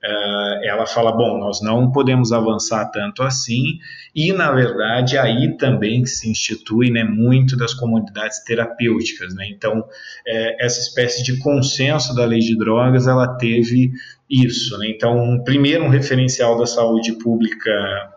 uh, 0.04 0.66
ela 0.66 0.88
fala, 0.88 1.12
bom, 1.12 1.38
nós 1.38 1.62
não 1.62 1.92
podemos 1.92 2.32
avançar 2.32 2.86
tanto 2.90 3.22
assim, 3.22 3.78
e 4.16 4.34
na 4.34 4.52
verdade 4.52 5.20
aí 5.20 5.56
também 5.56 6.04
se 6.04 6.28
institui 6.32 6.90
né, 6.90 7.04
muito 7.04 7.56
das 7.56 7.76
comunidades 7.76 8.44
terapêuticas. 8.44 9.36
Né? 9.36 9.50
Então, 9.52 9.86
é, 10.26 10.66
essa 10.66 10.80
espécie 10.80 11.24
de 11.24 11.38
consenso 11.38 12.16
da 12.16 12.26
lei 12.26 12.40
de 12.40 12.58
drogas, 12.58 13.08
ela 13.08 13.38
teve 13.38 13.92
isso. 14.30 14.78
Né? 14.78 14.90
Então, 14.90 15.42
primeiro, 15.44 15.86
um 15.86 15.90
referencial 15.90 16.58
da 16.58 16.66
saúde 16.66 17.14
pública 17.14 17.72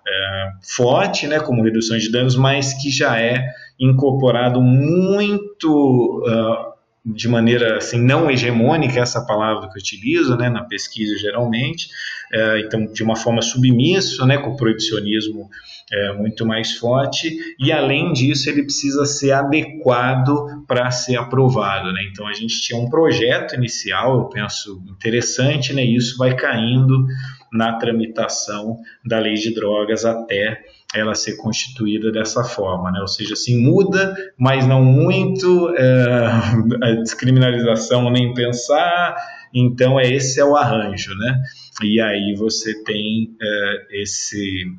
é, 0.07 0.51
forte, 0.75 1.27
né, 1.27 1.41
como 1.41 1.63
redução 1.63 1.97
de 1.99 2.11
danos, 2.11 2.37
mas 2.37 2.75
que 2.75 2.91
já 2.91 3.21
é 3.21 3.47
incorporado 3.79 4.61
muito 4.61 6.23
uh, 6.27 6.71
de 7.05 7.29
maneira 7.29 7.79
assim 7.79 7.99
não 7.99 8.31
hegemônica 8.31 9.01
essa 9.01 9.25
palavra 9.25 9.69
que 9.71 9.79
eu 9.79 9.81
utilizo 9.81 10.37
né, 10.37 10.51
na 10.51 10.65
pesquisa 10.65 11.17
geralmente 11.17 11.89
é, 12.33 12.61
então 12.61 12.87
de 12.87 13.03
uma 13.03 13.17
forma 13.17 13.43
submisso 13.43 14.25
né 14.27 14.39
com 14.39 14.51
o 14.51 14.57
proibicionismo 14.57 15.49
é, 15.93 16.13
muito 16.13 16.47
mais 16.47 16.73
forte 16.73 17.37
e 17.59 17.73
além 17.73 18.13
disso 18.13 18.49
ele 18.49 18.63
precisa 18.63 19.05
ser 19.05 19.33
adequado 19.33 20.65
para 20.67 20.91
ser 20.91 21.17
aprovado 21.17 21.93
né 21.93 22.03
então 22.11 22.27
a 22.27 22.33
gente 22.33 22.61
tinha 22.61 22.79
um 22.79 22.89
projeto 22.89 23.55
inicial 23.55 24.19
eu 24.19 24.25
penso 24.29 24.83
interessante 24.89 25.73
né 25.73 25.85
isso 25.85 26.17
vai 26.17 26.35
caindo 26.37 27.07
na 27.53 27.73
tramitação 27.75 28.77
da 29.05 29.19
lei 29.19 29.35
de 29.35 29.53
drogas 29.53 30.05
até 30.05 30.61
ela 30.95 31.15
ser 31.15 31.37
constituída 31.37 32.11
dessa 32.11 32.43
forma, 32.43 32.91
né? 32.91 33.01
ou 33.01 33.09
seja, 33.09 33.35
assim, 33.35 33.63
muda, 33.63 34.15
mas 34.37 34.67
não 34.67 34.85
muito, 34.85 35.71
é, 35.77 36.27
a 36.83 36.93
descriminalização 36.95 38.11
nem 38.11 38.35
pensar, 38.35 39.15
então 39.55 39.99
é 39.99 40.09
esse 40.09 40.41
é 40.41 40.45
o 40.45 40.57
arranjo, 40.57 41.15
né? 41.17 41.41
E 41.83 42.01
aí 42.01 42.35
você 42.37 42.83
tem 42.83 43.35
é, 43.41 43.87
esse 44.03 44.73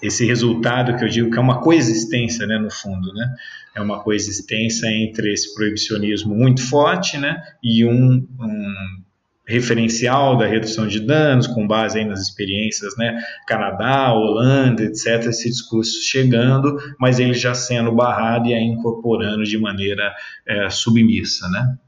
esse 0.00 0.24
resultado 0.24 0.96
que 0.96 1.04
eu 1.04 1.08
digo 1.08 1.30
que 1.30 1.38
é 1.38 1.40
uma 1.40 1.60
coexistência, 1.60 2.46
né, 2.46 2.56
no 2.56 2.70
fundo, 2.70 3.12
né? 3.12 3.34
É 3.74 3.80
uma 3.80 4.00
coexistência 4.02 4.86
entre 4.86 5.32
esse 5.32 5.54
proibicionismo 5.54 6.34
muito 6.34 6.62
forte, 6.68 7.18
né, 7.18 7.42
e 7.62 7.84
um, 7.84 8.26
um 8.40 8.74
referencial 9.46 10.36
da 10.36 10.46
redução 10.46 10.86
de 10.86 11.00
danos, 11.00 11.46
com 11.46 11.66
base 11.66 12.04
nas 12.04 12.20
experiências, 12.20 12.96
né, 12.96 13.20
Canadá, 13.46 14.12
Holanda, 14.12 14.84
etc., 14.84 15.26
esse 15.26 15.48
discurso 15.48 16.02
chegando, 16.04 16.76
mas 16.98 17.18
ele 17.18 17.34
já 17.34 17.54
sendo 17.54 17.90
barrado 17.92 18.48
e 18.48 18.54
aí 18.54 18.62
incorporando 18.62 19.44
de 19.44 19.56
maneira 19.58 20.14
é, 20.46 20.68
submissa, 20.70 21.48
né. 21.48 21.78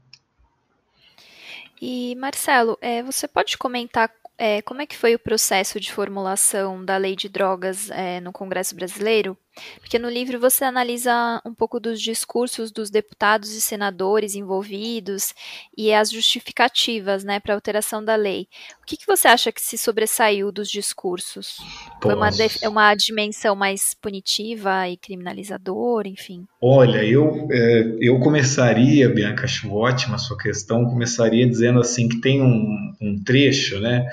E 1.81 2.15
Marcelo, 2.15 2.77
é, 2.79 3.01
você 3.01 3.27
pode 3.27 3.57
comentar 3.57 4.11
é, 4.41 4.59
como 4.63 4.81
é 4.81 4.87
que 4.87 4.97
foi 4.97 5.13
o 5.13 5.19
processo 5.19 5.79
de 5.79 5.93
formulação 5.93 6.83
da 6.83 6.97
lei 6.97 7.15
de 7.15 7.29
drogas 7.29 7.91
é, 7.91 8.19
no 8.19 8.33
Congresso 8.33 8.75
Brasileiro? 8.75 9.37
Porque 9.79 9.99
no 9.99 10.09
livro 10.09 10.39
você 10.39 10.63
analisa 10.63 11.41
um 11.45 11.53
pouco 11.53 11.79
dos 11.79 12.01
discursos 12.01 12.71
dos 12.71 12.89
deputados 12.89 13.53
e 13.53 13.61
senadores 13.61 14.33
envolvidos 14.33 15.33
e 15.77 15.93
as 15.93 16.09
justificativas 16.09 17.23
né, 17.23 17.39
para 17.39 17.53
a 17.53 17.57
alteração 17.57 18.03
da 18.03 18.15
lei. 18.15 18.47
O 18.81 18.85
que, 18.85 18.95
que, 18.95 19.05
você 19.05 19.27
acha 19.27 19.51
que 19.51 19.61
se 19.61 19.77
sobressaiu 19.77 20.51
dos 20.51 20.69
discursos? 20.69 21.57
Foi 22.01 22.13
uma, 22.13 22.29
uma 22.67 22.95
dimensão 22.95 23.55
mais 23.55 23.93
punitiva 23.93 24.87
e 24.87 24.95
criminalizadora, 24.95 26.07
enfim? 26.07 26.47
Olha, 26.61 27.03
eu, 27.03 27.47
é, 27.51 27.97
eu 27.99 28.19
começaria, 28.19 29.09
Bianca, 29.09 29.43
acho 29.43 29.73
ótima 29.73 30.15
a 30.15 30.19
sua 30.19 30.37
questão, 30.37 30.85
começaria 30.85 31.47
dizendo 31.47 31.79
assim 31.79 32.07
que 32.07 32.21
tem 32.21 32.41
um, 32.41 32.95
um 33.01 33.21
trecho, 33.23 33.79
né? 33.79 34.05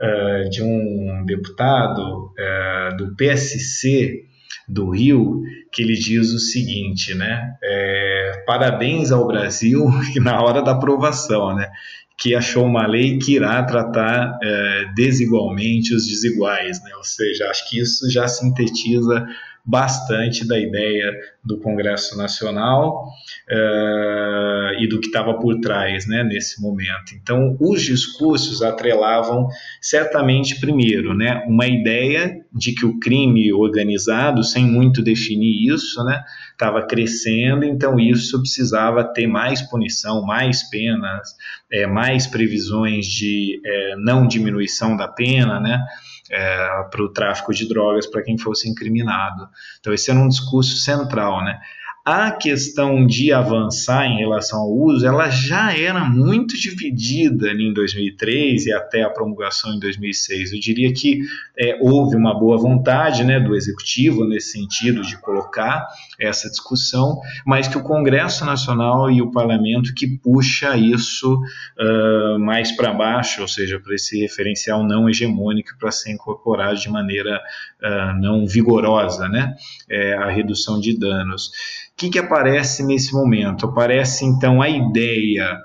Uh, 0.00 0.50
de 0.50 0.60
um 0.60 1.24
deputado 1.24 2.32
uh, 2.32 2.96
do 2.96 3.14
PSC 3.14 4.28
do 4.68 4.90
Rio, 4.90 5.42
que 5.72 5.82
ele 5.82 5.94
diz 5.94 6.32
o 6.32 6.38
seguinte, 6.38 7.14
né? 7.14 7.54
É, 7.62 8.44
parabéns 8.46 9.12
ao 9.12 9.26
Brasil 9.26 9.86
na 10.16 10.40
hora 10.42 10.62
da 10.62 10.72
aprovação, 10.72 11.54
né? 11.54 11.70
Que 12.16 12.34
achou 12.34 12.64
uma 12.64 12.86
lei 12.86 13.18
que 13.18 13.34
irá 13.34 13.62
tratar 13.64 14.38
é, 14.42 14.84
desigualmente 14.94 15.94
os 15.94 16.06
desiguais, 16.06 16.82
né? 16.82 16.94
Ou 16.96 17.04
seja, 17.04 17.50
acho 17.50 17.68
que 17.68 17.80
isso 17.80 18.10
já 18.10 18.26
sintetiza 18.28 19.26
bastante 19.64 20.46
da 20.46 20.58
ideia 20.58 21.12
do 21.44 21.58
Congresso 21.58 22.16
Nacional 22.16 23.04
uh, 23.50 24.80
e 24.80 24.88
do 24.88 24.98
que 24.98 25.08
estava 25.08 25.34
por 25.34 25.60
trás 25.60 26.06
né, 26.06 26.24
nesse 26.24 26.60
momento. 26.62 27.14
Então, 27.14 27.56
os 27.60 27.82
discursos 27.82 28.62
atrelavam 28.62 29.46
certamente, 29.80 30.58
primeiro, 30.58 31.14
né, 31.14 31.44
uma 31.46 31.66
ideia 31.66 32.40
de 32.52 32.72
que 32.72 32.86
o 32.86 32.98
crime 32.98 33.52
organizado, 33.52 34.42
sem 34.42 34.64
muito 34.64 35.02
definir 35.02 35.74
isso, 35.74 36.02
né, 36.04 36.22
estava 36.52 36.86
crescendo, 36.86 37.64
então 37.64 37.98
isso 37.98 38.40
precisava 38.40 39.04
ter 39.04 39.26
mais 39.26 39.60
punição, 39.60 40.22
mais 40.22 40.62
penas, 40.70 41.28
é, 41.70 41.86
mais 41.86 42.26
previsões 42.26 43.06
de 43.06 43.60
é, 43.64 43.96
não 43.96 44.26
diminuição 44.26 44.96
da 44.96 45.08
pena, 45.08 45.60
né, 45.60 45.84
é, 46.30 46.84
para 46.90 47.02
o 47.02 47.12
tráfico 47.12 47.52
de 47.52 47.68
drogas 47.68 48.06
para 48.06 48.22
quem 48.22 48.38
fosse 48.38 48.68
incriminado. 48.68 49.48
Então 49.80 49.92
esse 49.92 50.10
era 50.10 50.18
um 50.18 50.28
discurso 50.28 50.76
central, 50.76 51.33
né? 51.42 51.60
A 52.04 52.30
questão 52.32 53.06
de 53.06 53.32
avançar 53.32 54.04
em 54.04 54.18
relação 54.18 54.60
ao 54.60 54.70
uso, 54.70 55.06
ela 55.06 55.30
já 55.30 55.74
era 55.74 56.04
muito 56.04 56.54
dividida 56.54 57.50
em 57.52 57.72
2003 57.72 58.66
e 58.66 58.72
até 58.74 59.02
a 59.02 59.08
promulgação 59.08 59.72
em 59.72 59.80
2006. 59.80 60.52
Eu 60.52 60.60
diria 60.60 60.92
que 60.92 61.20
é, 61.58 61.78
houve 61.80 62.14
uma 62.14 62.38
boa 62.38 62.58
vontade 62.58 63.24
né, 63.24 63.40
do 63.40 63.56
executivo 63.56 64.26
nesse 64.26 64.52
sentido 64.52 65.00
de 65.00 65.16
colocar 65.16 65.88
essa 66.20 66.50
discussão, 66.50 67.18
mas 67.46 67.68
que 67.68 67.78
o 67.78 67.82
Congresso 67.82 68.44
Nacional 68.44 69.10
e 69.10 69.22
o 69.22 69.30
Parlamento 69.30 69.94
que 69.94 70.06
puxa 70.18 70.76
isso 70.76 71.34
uh, 71.34 72.38
mais 72.38 72.70
para 72.72 72.92
baixo, 72.92 73.40
ou 73.40 73.48
seja, 73.48 73.80
para 73.80 73.94
esse 73.94 74.20
referencial 74.20 74.86
não 74.86 75.08
hegemônico 75.08 75.70
para 75.78 75.90
ser 75.90 76.12
incorporado 76.12 76.78
de 76.78 76.90
maneira 76.90 77.40
uh, 77.82 78.20
não 78.20 78.46
vigorosa, 78.46 79.26
né, 79.26 79.54
é, 79.88 80.12
a 80.14 80.28
redução 80.28 80.78
de 80.78 80.98
danos. 80.98 81.50
O 81.94 81.96
que, 81.96 82.10
que 82.10 82.18
aparece 82.18 82.84
nesse 82.84 83.12
momento? 83.12 83.66
Aparece 83.66 84.24
então 84.24 84.60
a 84.60 84.68
ideia 84.68 85.56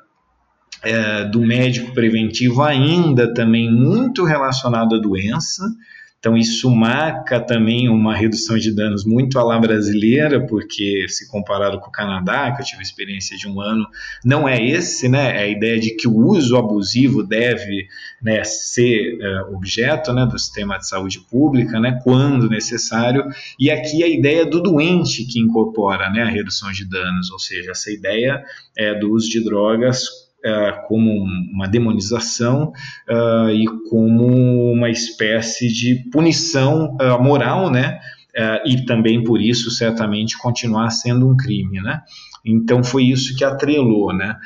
é, 0.83 1.25
do 1.25 1.41
médico 1.41 1.91
preventivo 1.91 2.61
ainda 2.61 3.33
também 3.33 3.69
muito 3.71 4.23
relacionado 4.23 4.95
à 4.95 4.99
doença, 4.99 5.63
então, 6.19 6.35
isso 6.35 6.69
marca 6.69 7.39
também 7.39 7.87
uma 7.87 8.13
redução 8.13 8.57
de 8.57 8.75
danos 8.75 9.05
muito 9.05 9.39
à 9.39 9.43
la 9.43 9.57
brasileira, 9.57 10.45
porque 10.45 11.05
se 11.07 11.29
comparado 11.29 11.79
com 11.79 11.87
o 11.87 11.91
Canadá, 11.91 12.51
que 12.51 12.61
eu 12.61 12.65
tive 12.65 12.83
experiência 12.83 13.37
de 13.37 13.47
um 13.47 13.61
ano, 13.61 13.87
não 14.23 14.45
é 14.45 14.61
esse, 14.61 15.07
né? 15.07 15.37
É 15.37 15.43
a 15.43 15.47
ideia 15.47 15.79
de 15.79 15.91
que 15.91 16.09
o 16.09 16.17
uso 16.17 16.57
abusivo 16.57 17.23
deve 17.23 17.87
né, 18.21 18.43
ser 18.43 19.17
é, 19.21 19.41
objeto 19.43 20.11
né, 20.11 20.25
do 20.25 20.37
sistema 20.37 20.77
de 20.77 20.89
saúde 20.89 21.21
pública, 21.21 21.79
né, 21.79 22.01
quando 22.03 22.49
necessário, 22.49 23.23
e 23.57 23.71
aqui 23.71 24.03
a 24.03 24.07
ideia 24.07 24.45
do 24.45 24.61
doente 24.61 25.23
que 25.23 25.39
incorpora 25.39 26.09
né, 26.09 26.23
a 26.23 26.29
redução 26.29 26.69
de 26.73 26.83
danos, 26.83 27.31
ou 27.31 27.39
seja, 27.39 27.71
essa 27.71 27.89
ideia 27.89 28.43
é, 28.77 28.93
do 28.93 29.09
uso 29.13 29.29
de 29.29 29.41
drogas 29.41 30.18
como 30.87 31.11
uma 31.53 31.67
demonização 31.67 32.71
uh, 33.09 33.49
e 33.49 33.65
como 33.89 34.71
uma 34.71 34.89
espécie 34.89 35.67
de 35.71 36.09
punição 36.11 36.95
uh, 36.95 37.21
moral, 37.21 37.69
né? 37.69 37.99
E 38.65 38.85
também 38.85 39.21
por 39.21 39.41
isso 39.41 39.69
certamente 39.69 40.37
continuar 40.37 40.91
sendo 40.91 41.29
um 41.29 41.35
crime, 41.35 41.81
né? 41.81 41.99
Então 42.45 42.81
foi 42.81 43.03
isso 43.03 43.35
que 43.35 43.43
atrelou, 43.43 44.13
né? 44.13 44.37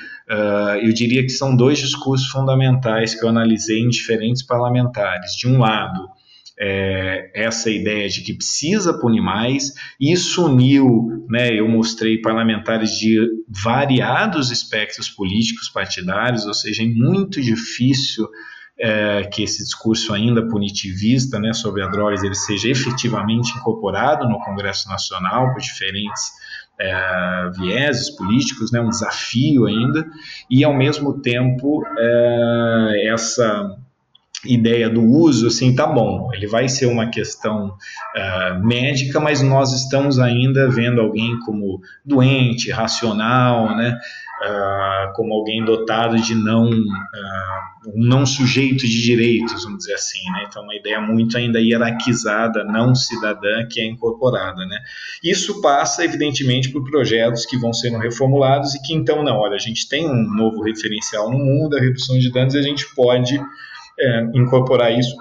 eu 0.81 0.91
diria 0.93 1.21
que 1.21 1.29
são 1.29 1.55
dois 1.55 1.77
discursos 1.77 2.27
fundamentais 2.27 3.13
que 3.13 3.23
eu 3.23 3.29
analisei 3.29 3.81
em 3.81 3.89
diferentes 3.89 4.41
parlamentares. 4.41 5.35
De 5.35 5.47
um 5.47 5.59
lado, 5.59 6.09
é, 6.60 7.31
essa 7.33 7.69
ideia 7.69 8.07
de 8.07 8.22
que 8.22 8.33
precisa 8.33 8.98
punir 9.00 9.22
mais. 9.22 9.74
Isso 10.00 10.45
uniu, 10.45 11.25
né, 11.29 11.50
eu 11.51 11.67
mostrei 11.67 12.19
parlamentares 12.22 12.91
de 12.91 13.19
variados 13.48 14.51
espectros 14.51 15.10
políticos 15.10 15.69
partidários, 15.69 16.45
ou 16.45 16.53
seja, 16.53 16.83
é 16.83 16.86
muito 16.86 17.41
difícil 17.41 18.27
é, 18.77 19.24
que 19.24 19.43
esse 19.43 19.63
discurso 19.63 20.13
ainda 20.13 20.48
punitivista 20.48 21.39
né, 21.39 21.53
sobre 21.53 21.83
a 21.83 21.88
drogas 21.88 22.24
ele 22.24 22.36
seja 22.36 22.69
efetivamente 22.69 23.55
incorporado 23.57 24.27
no 24.27 24.39
Congresso 24.39 24.89
Nacional 24.89 25.53
por 25.53 25.62
diferentes 25.62 26.31
é, 26.79 27.51
vieses 27.57 28.10
políticos, 28.10 28.72
né, 28.72 28.81
um 28.81 28.89
desafio 28.89 29.65
ainda, 29.65 30.05
e 30.50 30.63
ao 30.63 30.74
mesmo 30.75 31.22
tempo 31.22 31.83
é, 31.98 33.10
essa 33.13 33.77
ideia 34.45 34.89
do 34.89 35.01
uso, 35.01 35.47
assim, 35.47 35.73
tá 35.75 35.88
bom, 35.88 36.29
ele 36.33 36.47
vai 36.47 36.67
ser 36.67 36.85
uma 36.85 37.09
questão 37.09 37.67
uh, 37.67 38.65
médica, 38.65 39.19
mas 39.19 39.41
nós 39.41 39.71
estamos 39.71 40.19
ainda 40.19 40.69
vendo 40.69 41.00
alguém 41.00 41.39
como 41.39 41.79
doente, 42.03 42.69
racional, 42.69 43.75
né, 43.75 43.97
uh, 44.43 45.13
como 45.13 45.33
alguém 45.33 45.63
dotado 45.63 46.17
de 46.17 46.35
não, 46.35 46.69
uh, 46.69 47.95
um 47.95 48.03
não 48.05 48.25
sujeito 48.25 48.85
de 48.85 49.01
direitos, 49.01 49.63
vamos 49.63 49.79
dizer 49.79 49.93
assim, 49.93 50.23
né, 50.31 50.45
então 50.47 50.63
uma 50.63 50.75
ideia 50.75 51.00
muito 51.00 51.38
ainda 51.38 51.62
hierarquizada, 51.62 52.65
não 52.65 52.93
cidadã, 52.93 53.65
que 53.69 53.79
é 53.79 53.85
incorporada, 53.85 54.65
né. 54.65 54.77
Isso 55.23 55.62
passa, 55.62 56.03
evidentemente, 56.03 56.69
por 56.69 56.83
projetos 56.83 57.45
que 57.45 57.57
vão 57.57 57.71
sendo 57.71 57.97
reformulados 57.97 58.75
e 58.75 58.81
que 58.81 58.93
então, 58.93 59.23
não, 59.23 59.38
olha, 59.38 59.55
a 59.55 59.59
gente 59.59 59.88
tem 59.88 60.05
um 60.05 60.35
novo 60.35 60.62
referencial 60.63 61.31
no 61.31 61.38
mundo, 61.38 61.77
a 61.77 61.79
redução 61.79 62.19
de 62.19 62.29
danos, 62.29 62.55
e 62.55 62.59
a 62.59 62.62
gente 62.62 62.93
pode 62.93 63.39
é, 64.00 64.21
incorporar 64.35 64.91
isso 64.91 65.15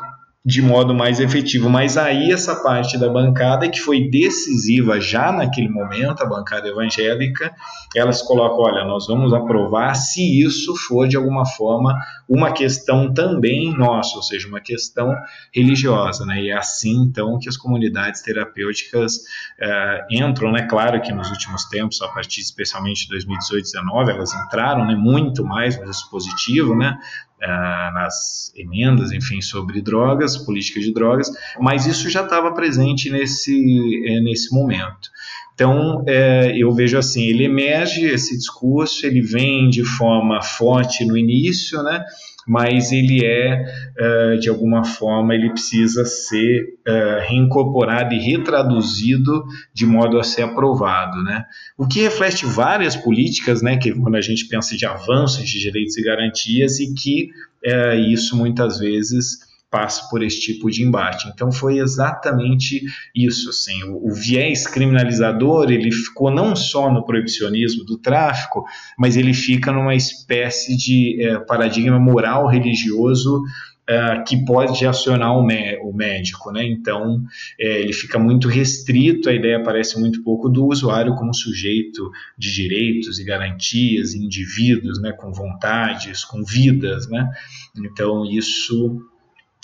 de 0.44 0.60
modo 0.60 0.92
mais 0.92 1.20
efetivo. 1.20 1.70
Mas 1.70 1.96
aí 1.96 2.32
essa 2.32 2.56
parte 2.56 2.98
da 2.98 3.08
bancada 3.08 3.68
que 3.68 3.80
foi 3.80 4.10
decisiva 4.10 5.00
já 5.00 5.30
naquele 5.30 5.68
momento, 5.68 6.22
a 6.22 6.26
bancada 6.26 6.68
evangélica, 6.68 7.52
elas 7.94 8.22
colocam, 8.22 8.58
olha, 8.58 8.84
nós 8.84 9.06
vamos 9.06 9.32
aprovar 9.32 9.94
se 9.94 10.42
isso 10.42 10.74
for 10.74 11.06
de 11.06 11.16
alguma 11.16 11.46
forma 11.46 11.96
uma 12.28 12.52
questão 12.52 13.12
também 13.12 13.76
nossa, 13.76 14.16
ou 14.16 14.22
seja, 14.22 14.48
uma 14.48 14.60
questão 14.60 15.14
religiosa, 15.54 16.24
né? 16.24 16.42
E 16.42 16.50
é 16.50 16.56
assim 16.56 17.02
então 17.02 17.38
que 17.38 17.48
as 17.48 17.56
comunidades 17.56 18.22
terapêuticas 18.22 19.16
uh, 19.16 20.06
entram, 20.10 20.50
né? 20.50 20.62
Claro 20.62 21.00
que 21.00 21.12
nos 21.12 21.30
últimos 21.30 21.66
tempos, 21.66 22.00
a 22.02 22.08
partir 22.08 22.40
especialmente 22.40 23.02
de 23.02 23.10
2018, 23.10 23.62
2019, 23.62 24.10
elas 24.10 24.34
entraram, 24.34 24.86
né? 24.86 24.96
Muito 24.96 25.44
mais 25.44 25.78
no 25.78 25.84
dispositivo, 25.84 26.74
né? 26.74 26.98
Uh, 27.42 27.94
nas 27.94 28.52
emendas, 28.54 29.12
enfim, 29.12 29.40
sobre 29.40 29.80
drogas, 29.82 30.36
política 30.36 30.80
de 30.80 30.92
drogas, 30.92 31.30
mas 31.60 31.86
isso 31.86 32.08
já 32.08 32.22
estava 32.22 32.52
presente 32.52 33.10
nesse, 33.10 34.04
é, 34.06 34.20
nesse 34.20 34.54
momento. 34.54 35.10
Então, 35.54 36.02
é, 36.06 36.56
eu 36.56 36.72
vejo 36.72 36.98
assim, 36.98 37.24
ele 37.24 37.44
emerge, 37.44 38.04
esse 38.06 38.36
discurso, 38.36 39.06
ele 39.06 39.20
vem 39.20 39.68
de 39.68 39.84
forma 39.84 40.42
forte 40.42 41.04
no 41.04 41.16
início, 41.16 41.82
né? 41.82 42.02
mas 42.46 42.92
ele 42.92 43.24
é, 43.24 43.64
uh, 43.98 44.38
de 44.38 44.48
alguma 44.48 44.84
forma, 44.84 45.34
ele 45.34 45.50
precisa 45.50 46.04
ser 46.04 46.74
uh, 46.86 47.28
reincorporado 47.28 48.14
e 48.14 48.18
retraduzido 48.18 49.44
de 49.72 49.86
modo 49.86 50.18
a 50.18 50.24
ser 50.24 50.42
aprovado, 50.42 51.22
né? 51.22 51.44
O 51.76 51.86
que 51.86 52.00
reflete 52.00 52.44
várias 52.44 52.96
políticas, 52.96 53.62
né, 53.62 53.76
que 53.76 53.92
quando 53.92 54.16
a 54.16 54.20
gente 54.20 54.46
pensa 54.46 54.76
de 54.76 54.86
avanço 54.86 55.44
de 55.44 55.58
direitos 55.58 55.96
e 55.96 56.02
garantias 56.02 56.80
e 56.80 56.94
que 56.94 57.30
uh, 57.66 57.94
isso 57.94 58.36
muitas 58.36 58.78
vezes 58.78 59.51
passa 59.72 60.06
por 60.10 60.22
esse 60.22 60.38
tipo 60.38 60.70
de 60.70 60.84
embate. 60.84 61.26
Então 61.28 61.50
foi 61.50 61.78
exatamente 61.78 62.82
isso, 63.14 63.48
assim, 63.48 63.82
o, 63.84 64.10
o, 64.10 64.12
viés 64.12 64.66
criminalizador 64.66 65.72
ele 65.72 65.90
ficou 65.90 66.30
não 66.30 66.54
só 66.54 66.92
no 66.92 67.02
proibicionismo 67.06 67.82
do 67.86 67.96
tráfico, 67.96 68.64
mas 68.98 69.16
ele 69.16 69.32
fica 69.32 69.72
numa 69.72 69.94
espécie 69.94 70.76
de 70.76 71.24
é, 71.24 71.38
paradigma 71.38 71.98
moral 71.98 72.46
religioso 72.46 73.42
é, 73.88 74.22
que 74.26 74.44
pode 74.44 74.86
acionar 74.86 75.34
o, 75.34 75.40
o 75.40 75.92
médico, 75.94 76.52
né? 76.52 76.64
Então 76.64 77.22
é, 77.58 77.80
ele 77.80 77.94
fica 77.94 78.18
muito 78.18 78.48
restrito, 78.48 79.30
a 79.30 79.32
ideia 79.32 79.62
parece 79.62 79.98
muito 79.98 80.22
pouco 80.22 80.50
do 80.50 80.66
usuário 80.66 81.14
como 81.14 81.34
sujeito 81.34 82.10
de 82.36 82.52
direitos 82.52 83.18
e 83.18 83.24
garantias, 83.24 84.14
indivíduos, 84.14 85.00
né? 85.00 85.12
Com 85.12 85.32
vontades, 85.32 86.24
com 86.24 86.44
vidas, 86.44 87.08
né? 87.08 87.26
Então 87.74 88.26
isso 88.26 89.00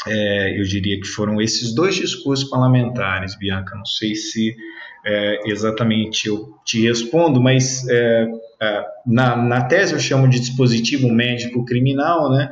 é, 0.09 0.59
eu 0.59 0.65
diria 0.65 1.01
que 1.01 1.07
foram 1.07 1.41
esses 1.41 1.75
dois 1.75 1.95
discursos 1.95 2.49
parlamentares, 2.49 3.37
Bianca. 3.37 3.77
Não 3.77 3.85
sei 3.85 4.15
se 4.15 4.57
é, 5.05 5.51
exatamente 5.51 6.29
eu 6.29 6.55
te 6.65 6.83
respondo, 6.83 7.41
mas 7.41 7.87
é, 7.89 8.27
é, 8.61 8.85
na, 9.07 9.37
na 9.37 9.65
tese 9.65 9.93
eu 9.93 10.01
chamo 10.01 10.29
de 10.29 10.41
dispositivo 10.41 11.09
médico 11.09 11.65
criminal, 11.65 12.31
né? 12.31 12.51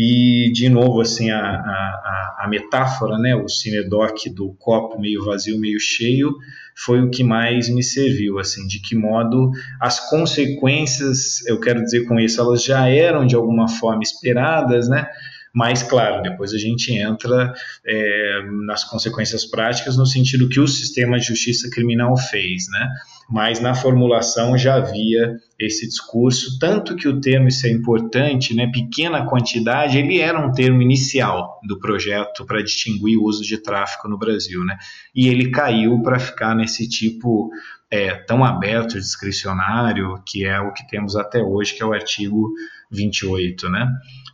E, 0.00 0.52
de 0.52 0.68
novo, 0.68 1.00
assim, 1.00 1.28
a, 1.30 1.40
a, 1.40 2.44
a 2.44 2.48
metáfora, 2.48 3.18
né, 3.18 3.34
o 3.34 3.48
cinedoc 3.48 4.28
do 4.32 4.54
copo 4.56 5.00
meio 5.00 5.24
vazio, 5.24 5.58
meio 5.58 5.80
cheio, 5.80 6.36
foi 6.76 7.00
o 7.02 7.10
que 7.10 7.24
mais 7.24 7.68
me 7.68 7.82
serviu, 7.82 8.38
assim, 8.38 8.64
de 8.68 8.80
que 8.80 8.94
modo 8.94 9.50
as 9.80 10.08
consequências, 10.08 11.44
eu 11.48 11.58
quero 11.58 11.82
dizer 11.82 12.06
com 12.06 12.20
isso, 12.20 12.40
elas 12.40 12.62
já 12.62 12.88
eram 12.88 13.26
de 13.26 13.34
alguma 13.34 13.66
forma 13.66 14.04
esperadas, 14.04 14.88
né, 14.88 15.08
mas, 15.54 15.82
claro, 15.82 16.22
depois 16.22 16.52
a 16.52 16.58
gente 16.58 16.92
entra 16.92 17.52
é, 17.86 18.40
nas 18.66 18.84
consequências 18.84 19.44
práticas 19.44 19.96
no 19.96 20.06
sentido 20.06 20.48
que 20.48 20.60
o 20.60 20.68
sistema 20.68 21.18
de 21.18 21.26
justiça 21.26 21.68
criminal 21.70 22.16
fez, 22.16 22.66
né? 22.70 22.88
Mas 23.30 23.60
na 23.60 23.74
formulação 23.74 24.56
já 24.56 24.76
havia 24.76 25.36
esse 25.58 25.86
discurso, 25.86 26.58
tanto 26.58 26.96
que 26.96 27.06
o 27.08 27.20
termo, 27.20 27.48
isso 27.48 27.66
é 27.66 27.70
importante, 27.70 28.54
né, 28.54 28.70
pequena 28.72 29.26
quantidade, 29.26 29.98
ele 29.98 30.18
era 30.18 30.38
um 30.38 30.52
termo 30.52 30.80
inicial 30.80 31.60
do 31.66 31.78
projeto 31.78 32.46
para 32.46 32.62
distinguir 32.62 33.18
o 33.18 33.24
uso 33.24 33.42
de 33.42 33.58
tráfico 33.58 34.08
no 34.08 34.16
Brasil, 34.16 34.64
né? 34.64 34.78
E 35.14 35.28
ele 35.28 35.50
caiu 35.50 36.00
para 36.02 36.18
ficar 36.18 36.54
nesse 36.54 36.88
tipo 36.88 37.50
é, 37.90 38.14
tão 38.14 38.44
aberto, 38.44 38.98
discricionário, 38.98 40.22
que 40.26 40.44
é 40.44 40.60
o 40.60 40.72
que 40.72 40.86
temos 40.86 41.16
até 41.16 41.42
hoje, 41.42 41.74
que 41.74 41.82
é 41.82 41.86
o 41.86 41.92
artigo 41.92 42.52
28, 42.90 43.68
né? 43.68 43.88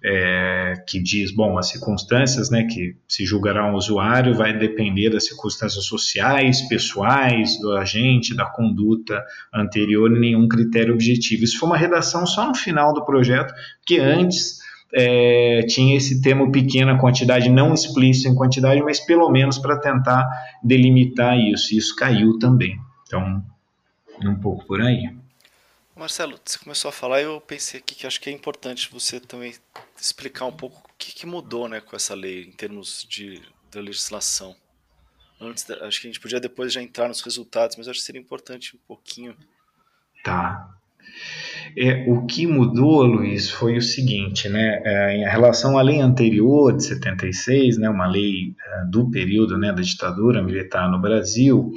é, 0.05 0.75
que 0.87 1.01
diz, 1.03 1.35
bom, 1.35 1.57
as 1.57 1.71
circunstâncias 1.71 2.51
né, 2.51 2.65
que 2.65 2.95
se 3.09 3.25
julgará 3.25 3.67
um 3.67 3.75
usuário 3.75 4.35
vai 4.35 4.57
depender 4.57 5.09
das 5.09 5.27
circunstâncias 5.27 5.87
sociais, 5.87 6.61
pessoais, 6.69 7.59
do 7.59 7.73
agente, 7.73 8.37
da 8.37 8.45
conduta 8.45 9.25
anterior 9.53 10.15
e 10.15 10.21
nenhum 10.21 10.47
critério 10.47 10.93
objetivo. 10.93 11.45
Isso 11.45 11.59
foi 11.59 11.71
uma 11.71 11.79
redação 11.79 12.27
só 12.27 12.47
no 12.47 12.55
final 12.55 12.93
do 12.93 13.03
projeto, 13.03 13.55
que 13.87 13.99
antes 13.99 14.59
é, 14.93 15.63
tinha 15.67 15.97
esse 15.97 16.21
termo 16.21 16.53
pequena 16.53 16.99
quantidade, 16.99 17.49
não 17.49 17.73
explícito 17.73 18.29
em 18.29 18.35
quantidade, 18.35 18.83
mas 18.83 19.01
pelo 19.01 19.31
menos 19.31 19.57
para 19.57 19.81
tentar 19.81 20.29
delimitar 20.63 21.39
isso. 21.39 21.75
Isso 21.75 21.97
caiu 21.97 22.39
também. 22.39 22.77
Então, 23.07 23.43
um 24.23 24.35
pouco 24.35 24.67
por 24.67 24.83
aí. 24.83 25.09
Marcelo, 25.97 26.41
você 26.45 26.59
começou 26.59 26.89
a 26.89 26.93
falar 26.93 27.21
e 27.21 27.25
eu 27.25 27.41
pensei 27.41 27.79
aqui 27.79 27.95
que 27.95 28.07
acho 28.07 28.21
que 28.21 28.29
é 28.29 28.33
importante 28.33 28.91
você 28.91 29.21
também 29.21 29.55
explicar 29.97 30.45
um 30.45 30.53
pouco 30.53 30.79
o 30.79 30.95
que, 30.99 31.13
que 31.13 31.25
mudou 31.25 31.69
né, 31.69 31.81
com 31.81 31.95
essa 31.95 32.15
lei 32.15 32.45
em 32.45 32.53
termos 32.53 33.07
de, 33.09 33.41
de 33.71 33.81
legislação. 33.81 34.57
Antes, 35.41 35.71
acho 35.71 36.01
que 36.01 36.07
a 36.09 36.11
gente 36.11 36.21
podia 36.21 36.41
depois 36.41 36.73
já 36.73 36.83
entrar 36.83 37.07
nos 37.07 37.21
resultados, 37.21 37.77
mas 37.77 37.87
acho 37.87 38.01
que 38.01 38.07
seria 38.07 38.21
importante 38.21 38.75
um 38.75 38.81
pouquinho. 38.87 39.37
Tá. 40.25 40.77
É, 41.77 42.05
o 42.09 42.27
que 42.27 42.47
mudou, 42.47 43.05
Luiz, 43.05 43.51
foi 43.51 43.77
o 43.77 43.83
seguinte, 43.83 44.49
né, 44.49 44.83
é, 44.85 45.17
em 45.17 45.25
relação 45.25 45.79
à 45.79 45.83
lei 45.83 46.01
anterior 46.01 46.77
de 46.77 46.85
76, 46.85 47.79
né, 47.79 47.89
uma 47.89 48.07
lei 48.07 48.55
é, 48.67 48.91
do 48.91 49.11
período 49.11 49.57
né, 49.57 49.73
da 49.73 49.83
ditadura 49.83 50.43
militar 50.43 50.91
no 50.91 51.01
Brasil, 51.01 51.73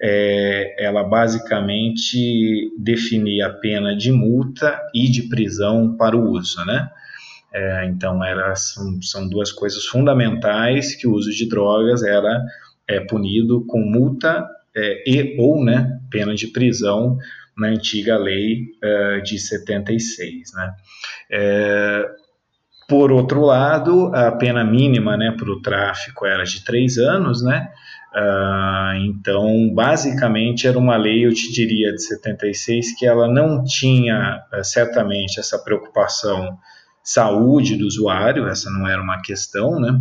é, 0.00 0.76
ela 0.78 1.02
basicamente 1.02 2.70
definia 2.78 3.46
a 3.46 3.50
pena 3.50 3.96
de 3.96 4.12
multa 4.12 4.78
e 4.94 5.08
de 5.08 5.22
prisão 5.22 5.96
para 5.96 6.16
o 6.16 6.30
uso, 6.30 6.64
né, 6.64 6.88
é, 7.52 7.86
então 7.86 8.22
era, 8.22 8.54
são, 8.54 9.00
são 9.02 9.28
duas 9.28 9.50
coisas 9.50 9.84
fundamentais 9.86 10.94
que 10.94 11.06
o 11.06 11.12
uso 11.12 11.30
de 11.30 11.48
drogas 11.48 12.02
era 12.02 12.40
é, 12.86 13.00
punido 13.00 13.64
com 13.66 13.80
multa 13.80 14.46
e 15.04 15.34
ou 15.36 15.64
né, 15.64 15.98
pena 16.10 16.32
de 16.32 16.46
prisão 16.46 17.18
na 17.60 17.68
antiga 17.68 18.16
lei 18.16 18.64
uh, 18.82 19.22
de 19.22 19.38
76. 19.38 20.52
Né? 20.54 20.72
É, 21.30 22.06
por 22.88 23.12
outro 23.12 23.42
lado, 23.42 24.10
a 24.14 24.32
pena 24.32 24.64
mínima 24.64 25.16
né, 25.16 25.30
para 25.30 25.50
o 25.50 25.60
tráfico 25.60 26.26
era 26.26 26.42
de 26.42 26.64
três 26.64 26.98
anos, 26.98 27.42
né? 27.42 27.68
Uh, 28.12 28.96
então, 29.06 29.72
basicamente, 29.72 30.66
era 30.66 30.76
uma 30.76 30.96
lei, 30.96 31.24
eu 31.24 31.32
te 31.32 31.52
diria, 31.52 31.92
de 31.92 32.02
76, 32.02 32.98
que 32.98 33.06
ela 33.06 33.28
não 33.28 33.62
tinha 33.62 34.42
uh, 34.52 34.64
certamente 34.64 35.38
essa 35.38 35.56
preocupação 35.62 36.58
saúde 37.04 37.76
do 37.76 37.86
usuário, 37.86 38.48
essa 38.48 38.68
não 38.70 38.88
era 38.88 39.00
uma 39.00 39.22
questão, 39.22 39.78
né? 39.78 40.00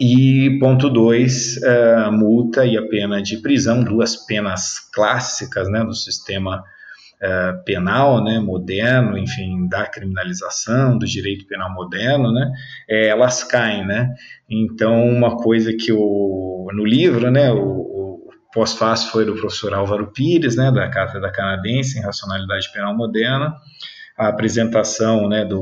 E 0.00 0.58
ponto 0.58 0.88
2, 0.88 1.58
uh, 1.58 2.12
multa 2.12 2.64
e 2.64 2.76
a 2.76 2.86
pena 2.86 3.22
de 3.22 3.36
prisão, 3.38 3.84
duas 3.84 4.16
penas 4.26 4.78
clássicas 4.92 5.68
né, 5.70 5.84
do 5.84 5.94
sistema 5.94 6.62
uh, 7.22 7.64
penal 7.64 8.22
né, 8.24 8.38
moderno, 8.40 9.16
enfim, 9.16 9.68
da 9.68 9.86
criminalização, 9.86 10.98
do 10.98 11.06
direito 11.06 11.46
penal 11.46 11.72
moderno, 11.72 12.32
né, 12.32 12.50
é, 12.88 13.08
elas 13.08 13.44
caem. 13.44 13.86
Né? 13.86 14.12
Então, 14.48 15.04
uma 15.04 15.36
coisa 15.36 15.72
que 15.72 15.92
o, 15.92 16.68
no 16.72 16.84
livro, 16.84 17.30
né, 17.30 17.52
o, 17.52 17.58
o 17.58 18.30
pós-fácil 18.52 19.10
foi 19.10 19.24
do 19.24 19.34
professor 19.34 19.72
Álvaro 19.74 20.10
Pires, 20.12 20.56
né, 20.56 20.70
da 20.72 20.88
Cátedra 20.88 21.30
Canadense 21.30 21.98
em 21.98 22.02
Racionalidade 22.02 22.72
Penal 22.72 22.96
Moderna, 22.96 23.54
a 24.16 24.28
apresentação 24.28 25.28
né, 25.28 25.44
do 25.44 25.60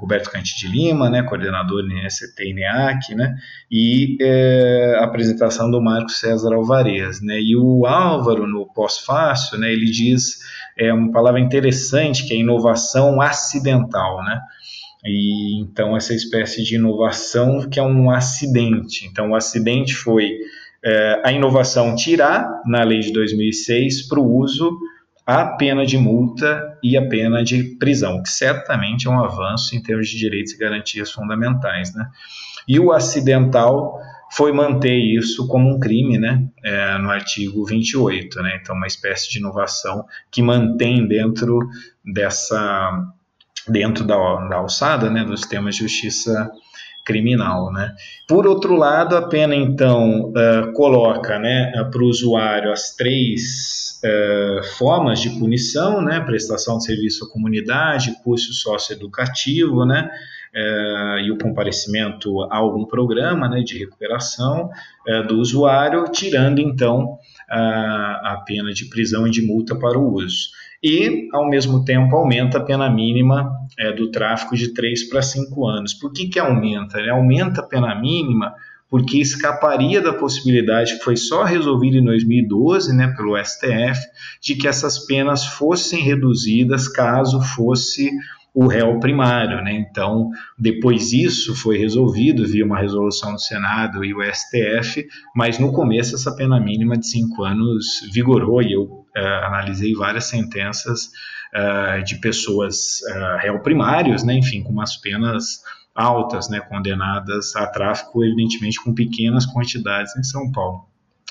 Roberto 0.00 0.30
Cante 0.30 0.56
de 0.58 0.68
Lima, 0.68 1.08
né, 1.08 1.22
coordenador 1.22 1.82
do 1.82 1.92
INST 1.92 2.40
e 2.40 2.54
NEAC, 2.54 3.14
né, 3.14 3.34
e 3.70 4.16
é, 4.20 4.96
a 5.00 5.04
apresentação 5.04 5.70
do 5.70 5.80
Marco 5.80 6.10
César 6.10 6.54
Alvarez. 6.54 7.20
Né, 7.22 7.40
e 7.40 7.56
o 7.56 7.86
Álvaro, 7.86 8.46
no 8.46 8.66
pós-fácil, 8.72 9.58
né, 9.58 9.72
ele 9.72 9.86
diz 9.86 10.38
é, 10.78 10.92
uma 10.92 11.10
palavra 11.10 11.40
interessante, 11.40 12.26
que 12.26 12.34
é 12.34 12.36
inovação 12.36 13.20
acidental. 13.20 14.22
Né, 14.22 14.40
e, 15.04 15.60
então, 15.60 15.96
essa 15.96 16.14
espécie 16.14 16.62
de 16.62 16.74
inovação 16.74 17.68
que 17.68 17.78
é 17.78 17.82
um 17.82 18.10
acidente. 18.10 19.06
Então, 19.06 19.30
o 19.30 19.36
acidente 19.36 19.94
foi 19.94 20.30
é, 20.84 21.22
a 21.24 21.32
inovação 21.32 21.94
tirar, 21.94 22.62
na 22.66 22.82
lei 22.82 23.00
de 23.00 23.12
2006, 23.12 24.08
para 24.08 24.20
o 24.20 24.36
uso 24.36 24.78
a 25.26 25.44
pena 25.44 25.84
de 25.84 25.98
multa 25.98 26.78
e 26.80 26.96
a 26.96 27.08
pena 27.08 27.42
de 27.42 27.76
prisão, 27.78 28.22
que 28.22 28.30
certamente 28.30 29.08
é 29.08 29.10
um 29.10 29.18
avanço 29.18 29.74
em 29.74 29.82
termos 29.82 30.08
de 30.08 30.16
direitos 30.16 30.52
e 30.52 30.58
garantias 30.58 31.10
fundamentais. 31.10 31.92
Né? 31.92 32.08
E 32.68 32.78
o 32.78 32.92
acidental 32.92 33.98
foi 34.30 34.52
manter 34.52 34.96
isso 34.96 35.48
como 35.48 35.68
um 35.68 35.80
crime, 35.80 36.18
né, 36.18 36.46
é, 36.62 36.98
no 36.98 37.10
artigo 37.10 37.64
28, 37.64 38.42
né, 38.42 38.58
então 38.60 38.74
uma 38.74 38.86
espécie 38.86 39.30
de 39.30 39.38
inovação 39.38 40.04
que 40.30 40.42
mantém 40.42 41.06
dentro 41.06 41.60
dessa, 42.04 43.04
dentro 43.68 44.04
da, 44.04 44.16
da 44.48 44.56
alçada, 44.56 45.08
né, 45.10 45.24
do 45.24 45.36
sistema 45.36 45.70
de 45.70 45.78
justiça 45.78 46.50
criminal. 47.06 47.72
Né? 47.72 47.94
Por 48.26 48.46
outro 48.46 48.74
lado, 48.74 49.16
a 49.16 49.28
pena 49.28 49.54
então 49.54 50.30
uh, 50.30 50.72
coloca 50.74 51.38
né, 51.38 51.72
para 51.90 52.02
o 52.02 52.08
usuário 52.08 52.72
as 52.72 52.94
três 52.94 54.00
uh, 54.04 54.64
formas 54.76 55.20
de 55.20 55.30
punição, 55.30 56.02
né, 56.02 56.20
prestação 56.20 56.76
de 56.78 56.84
serviço 56.84 57.24
à 57.24 57.30
comunidade, 57.30 58.16
curso 58.22 58.52
socioeducativo, 58.52 59.86
né, 59.86 60.10
uh, 60.54 61.18
e 61.20 61.30
o 61.30 61.38
comparecimento 61.38 62.42
a 62.50 62.56
algum 62.56 62.84
programa 62.84 63.48
né, 63.48 63.62
de 63.62 63.78
recuperação 63.78 64.68
do 65.28 65.38
usuário, 65.38 66.10
tirando 66.10 66.58
então 66.58 67.16
a, 67.48 68.32
a 68.32 68.42
pena 68.44 68.72
de 68.72 68.86
prisão 68.86 69.24
e 69.24 69.30
de 69.30 69.40
multa 69.40 69.76
para 69.76 69.96
o 69.96 70.14
uso 70.14 70.48
e, 70.82 71.28
ao 71.32 71.48
mesmo 71.48 71.84
tempo, 71.84 72.14
aumenta 72.14 72.58
a 72.58 72.64
pena 72.64 72.90
mínima 72.90 73.50
é, 73.78 73.92
do 73.92 74.10
tráfico 74.10 74.56
de 74.56 74.72
3 74.72 75.08
para 75.08 75.22
5 75.22 75.66
anos. 75.66 75.94
Por 75.94 76.12
que, 76.12 76.28
que 76.28 76.38
aumenta? 76.38 76.98
Ele 76.98 77.10
aumenta 77.10 77.60
a 77.60 77.66
pena 77.66 77.94
mínima 77.94 78.54
porque 78.88 79.18
escaparia 79.18 80.00
da 80.00 80.12
possibilidade 80.12 80.96
que 80.96 81.04
foi 81.04 81.16
só 81.16 81.42
resolvida 81.42 81.96
em 81.96 82.04
2012 82.04 82.94
né, 82.94 83.08
pelo 83.16 83.36
STF 83.36 84.00
de 84.40 84.54
que 84.54 84.68
essas 84.68 85.06
penas 85.06 85.44
fossem 85.44 86.02
reduzidas 86.02 86.86
caso 86.86 87.40
fosse 87.40 88.10
o 88.54 88.66
réu 88.66 88.98
primário. 88.98 89.62
Né? 89.62 89.72
Então, 89.74 90.30
depois 90.58 91.12
isso 91.12 91.54
foi 91.54 91.76
resolvido 91.76 92.46
via 92.46 92.64
uma 92.64 92.78
resolução 92.78 93.34
do 93.34 93.40
Senado 93.40 94.02
e 94.04 94.14
o 94.14 94.22
STF, 94.22 95.06
mas 95.34 95.58
no 95.58 95.72
começo 95.72 96.14
essa 96.14 96.34
pena 96.34 96.58
mínima 96.58 96.96
de 96.96 97.06
cinco 97.06 97.44
anos 97.44 98.00
vigorou 98.12 98.62
e 98.62 98.72
eu 98.72 99.05
analisei 99.18 99.94
várias 99.94 100.24
sentenças 100.26 101.10
uh, 101.54 102.02
de 102.04 102.16
pessoas 102.16 103.00
uh, 103.10 103.38
réu 103.40 103.60
primários, 103.60 104.22
né? 104.22 104.34
enfim, 104.34 104.62
com 104.62 104.70
umas 104.70 104.96
penas 104.96 105.62
altas, 105.94 106.50
né, 106.50 106.60
condenadas 106.60 107.56
a 107.56 107.66
tráfico, 107.66 108.22
evidentemente 108.22 108.82
com 108.84 108.92
pequenas 108.92 109.46
quantidades 109.46 110.14
em 110.16 110.22
São 110.22 110.52
Paulo. 110.52 110.84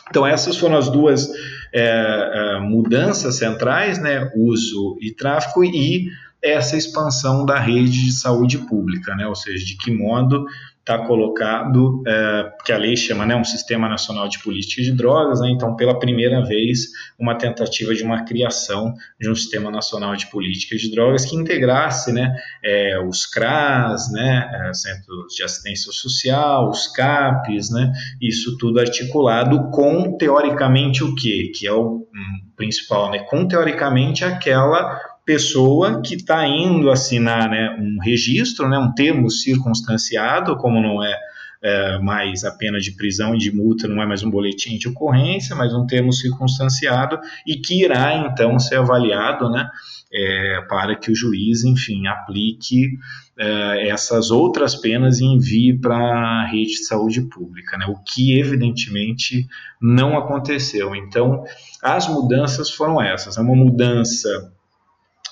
Então 0.09 0.25
essas 0.25 0.57
foram 0.57 0.75
as 0.75 0.89
duas 0.89 1.29
é, 1.71 2.59
mudanças 2.61 3.35
centrais, 3.35 3.99
né, 3.99 4.31
uso 4.35 4.97
e 4.99 5.11
tráfico 5.11 5.63
e 5.63 6.09
essa 6.45 6.77
expansão 6.77 7.45
da 7.45 7.59
rede 7.59 8.05
de 8.05 8.11
saúde 8.11 8.59
pública, 8.59 9.15
né? 9.15 9.27
ou 9.27 9.35
seja, 9.35 9.65
de 9.65 9.75
que 9.77 9.91
modo 9.91 10.45
está 10.85 10.99
colocado, 10.99 12.03
é, 12.05 12.51
que 12.63 12.71
a 12.71 12.77
lei 12.77 12.95
chama 12.95 13.25
né, 13.25 13.35
um 13.35 13.43
Sistema 13.43 13.89
Nacional 13.89 14.29
de 14.29 14.37
Política 14.37 14.83
de 14.83 14.91
Drogas, 14.91 15.41
né? 15.41 15.49
então, 15.49 15.75
pela 15.75 15.97
primeira 15.97 16.45
vez, 16.45 16.91
uma 17.19 17.35
tentativa 17.35 17.95
de 17.95 18.03
uma 18.03 18.23
criação 18.23 18.93
de 19.19 19.27
um 19.27 19.33
Sistema 19.33 19.71
Nacional 19.71 20.15
de 20.15 20.27
Política 20.27 20.77
de 20.77 20.91
Drogas 20.91 21.25
que 21.25 21.35
integrasse 21.35 22.13
né, 22.13 22.35
é, 22.63 22.99
os 22.99 23.25
CRAS, 23.25 24.11
né, 24.11 24.47
é, 24.53 24.73
Centros 24.75 25.33
de 25.33 25.43
Assistência 25.43 25.91
Social, 25.91 26.69
os 26.69 26.85
CAPs, 26.87 27.71
né, 27.71 27.91
isso 28.21 28.55
tudo 28.59 28.79
articulado 28.79 29.71
com, 29.71 30.15
teoricamente, 30.15 31.03
o 31.03 31.15
quê? 31.15 31.51
Que 31.55 31.65
é 31.65 31.73
o 31.73 32.07
um, 32.13 32.51
principal, 32.55 33.09
né, 33.09 33.25
com, 33.27 33.47
teoricamente, 33.47 34.23
aquela 34.23 35.14
pessoa 35.25 36.01
que 36.01 36.15
está 36.15 36.47
indo 36.47 36.91
assinar 36.91 37.49
né, 37.49 37.75
um 37.79 37.97
registro, 38.01 38.69
né, 38.69 38.77
um 38.77 38.93
termo 38.93 39.29
circunstanciado, 39.29 40.55
como 40.57 40.79
não 40.79 41.03
é, 41.03 41.19
é, 41.63 41.97
mais 41.99 42.43
a 42.43 42.51
pena 42.51 42.79
de 42.79 42.91
prisão 42.91 43.33
e 43.33 43.39
de 43.39 43.51
multa, 43.51 43.87
não 43.87 44.01
é 44.01 44.05
mais 44.05 44.21
um 44.21 44.29
boletim 44.29 44.77
de 44.77 44.87
ocorrência, 44.87 45.55
mas 45.55 45.73
um 45.73 45.87
termo 45.87 46.13
circunstanciado 46.13 47.19
e 47.45 47.55
que 47.55 47.83
irá 47.83 48.15
então 48.15 48.59
ser 48.59 48.75
avaliado 48.75 49.49
né, 49.49 49.67
é, 50.13 50.61
para 50.69 50.95
que 50.95 51.11
o 51.11 51.15
juiz, 51.15 51.63
enfim, 51.63 52.05
aplique 52.05 52.91
é, 53.37 53.89
essas 53.89 54.29
outras 54.29 54.75
penas 54.75 55.19
e 55.19 55.25
envie 55.25 55.75
para 55.75 55.97
a 55.97 56.45
rede 56.45 56.73
de 56.73 56.85
saúde 56.85 57.21
pública, 57.23 57.79
né, 57.79 57.87
o 57.87 57.95
que 58.03 58.39
evidentemente 58.39 59.47
não 59.81 60.15
aconteceu. 60.15 60.95
Então, 60.95 61.43
as 61.81 62.07
mudanças 62.07 62.69
foram 62.69 63.01
essas: 63.01 63.37
é 63.37 63.41
uma 63.41 63.55
mudança 63.55 64.54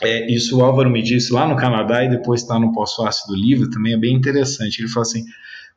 é, 0.04 0.32
isso 0.32 0.60
o 0.60 0.64
Álvaro 0.64 0.90
me 0.90 1.02
disse 1.02 1.34
lá 1.34 1.48
no 1.48 1.56
Canadá 1.56 2.04
e 2.04 2.10
depois 2.10 2.42
está 2.42 2.60
no 2.60 2.72
pós-fácil 2.72 3.28
do 3.28 3.36
livro, 3.36 3.70
também 3.70 3.94
é 3.94 3.98
bem 3.98 4.16
interessante. 4.16 4.80
Ele 4.80 4.90
fala 4.90 5.04
assim: 5.04 5.24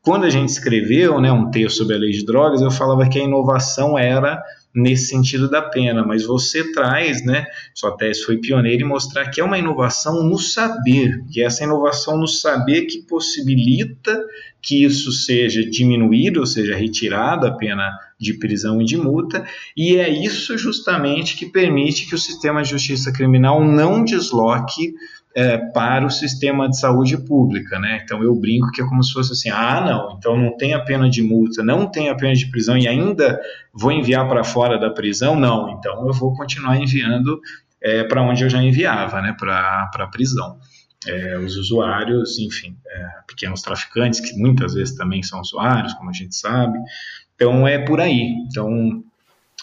quando 0.01 0.25
a 0.25 0.29
gente 0.29 0.49
escreveu 0.49 1.19
né, 1.19 1.31
um 1.31 1.51
texto 1.51 1.77
sobre 1.77 1.95
a 1.95 1.99
lei 1.99 2.11
de 2.11 2.25
drogas, 2.25 2.61
eu 2.61 2.71
falava 2.71 3.07
que 3.09 3.19
a 3.19 3.23
inovação 3.23 3.97
era 3.97 4.41
nesse 4.73 5.07
sentido 5.07 5.49
da 5.49 5.61
pena, 5.61 6.05
mas 6.05 6.23
você 6.23 6.71
traz, 6.71 7.25
né, 7.25 7.47
sua 7.73 7.97
tese 7.97 8.23
foi 8.23 8.37
pioneira 8.37 8.83
em 8.83 8.87
mostrar 8.87 9.27
que 9.29 9.41
é 9.41 9.43
uma 9.43 9.57
inovação 9.57 10.23
no 10.23 10.37
saber, 10.37 11.25
que 11.31 11.41
é 11.41 11.45
essa 11.45 11.63
inovação 11.63 12.15
no 12.17 12.27
saber 12.27 12.83
que 12.85 13.01
possibilita 13.01 14.23
que 14.61 14.83
isso 14.83 15.11
seja 15.11 15.67
diminuído, 15.67 16.41
ou 16.41 16.45
seja, 16.45 16.75
retirada 16.75 17.47
a 17.47 17.55
pena 17.55 17.89
de 18.19 18.33
prisão 18.33 18.81
e 18.81 18.85
de 18.85 18.97
multa, 18.97 19.45
e 19.75 19.95
é 19.95 20.09
isso 20.09 20.57
justamente 20.57 21.37
que 21.37 21.45
permite 21.45 22.07
que 22.07 22.15
o 22.15 22.17
sistema 22.17 22.63
de 22.63 22.71
justiça 22.71 23.11
criminal 23.11 23.63
não 23.63 24.03
desloque 24.03 24.93
é, 25.35 25.57
para 25.57 26.03
o 26.03 26.09
sistema 26.09 26.67
de 26.67 26.79
saúde 26.79 27.15
pública, 27.15 27.77
né? 27.77 28.01
Então 28.03 28.23
eu 28.23 28.33
brinco 28.33 28.71
que 28.71 28.81
é 28.81 28.85
como 28.85 29.03
se 29.03 29.13
fosse 29.13 29.33
assim, 29.33 29.49
ah, 29.51 29.79
não, 29.81 30.17
então 30.17 30.35
não 30.35 30.57
tem 30.57 30.73
a 30.73 30.79
pena 30.79 31.07
de 31.07 31.21
multa, 31.21 31.63
não 31.63 31.85
tem 31.85 32.09
a 32.09 32.15
pena 32.15 32.33
de 32.33 32.49
prisão 32.49 32.75
e 32.75 32.87
ainda 32.87 33.39
vou 33.71 33.91
enviar 33.91 34.27
para 34.27 34.43
fora 34.43 34.79
da 34.79 34.89
prisão, 34.89 35.39
não, 35.39 35.69
então 35.69 36.07
eu 36.07 36.13
vou 36.13 36.33
continuar 36.33 36.77
enviando 36.77 37.39
é, 37.79 38.03
para 38.03 38.23
onde 38.23 38.43
eu 38.43 38.49
já 38.49 38.61
enviava, 38.61 39.21
né? 39.21 39.35
Para 39.39 39.91
a 39.93 40.07
prisão. 40.07 40.57
É, 41.05 41.37
os 41.37 41.55
usuários, 41.55 42.39
enfim, 42.39 42.75
é, 42.87 43.07
pequenos 43.27 43.61
traficantes, 43.61 44.19
que 44.19 44.35
muitas 44.35 44.73
vezes 44.73 44.95
também 44.95 45.21
são 45.21 45.39
usuários, 45.39 45.93
como 45.93 46.09
a 46.09 46.13
gente 46.13 46.35
sabe, 46.35 46.79
então 47.37 47.67
é 47.67 47.77
por 47.77 48.01
aí. 48.01 48.33
Então 48.49 49.03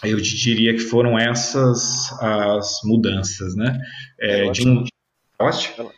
eu 0.01 0.17
diria 0.17 0.73
que 0.73 0.79
foram 0.79 1.19
essas 1.19 2.11
as 2.21 2.79
mudanças, 2.85 3.55
né? 3.55 3.77
É, 4.19 4.49
de 4.49 4.67
um... 4.67 4.85
Ótimo. 5.37 5.91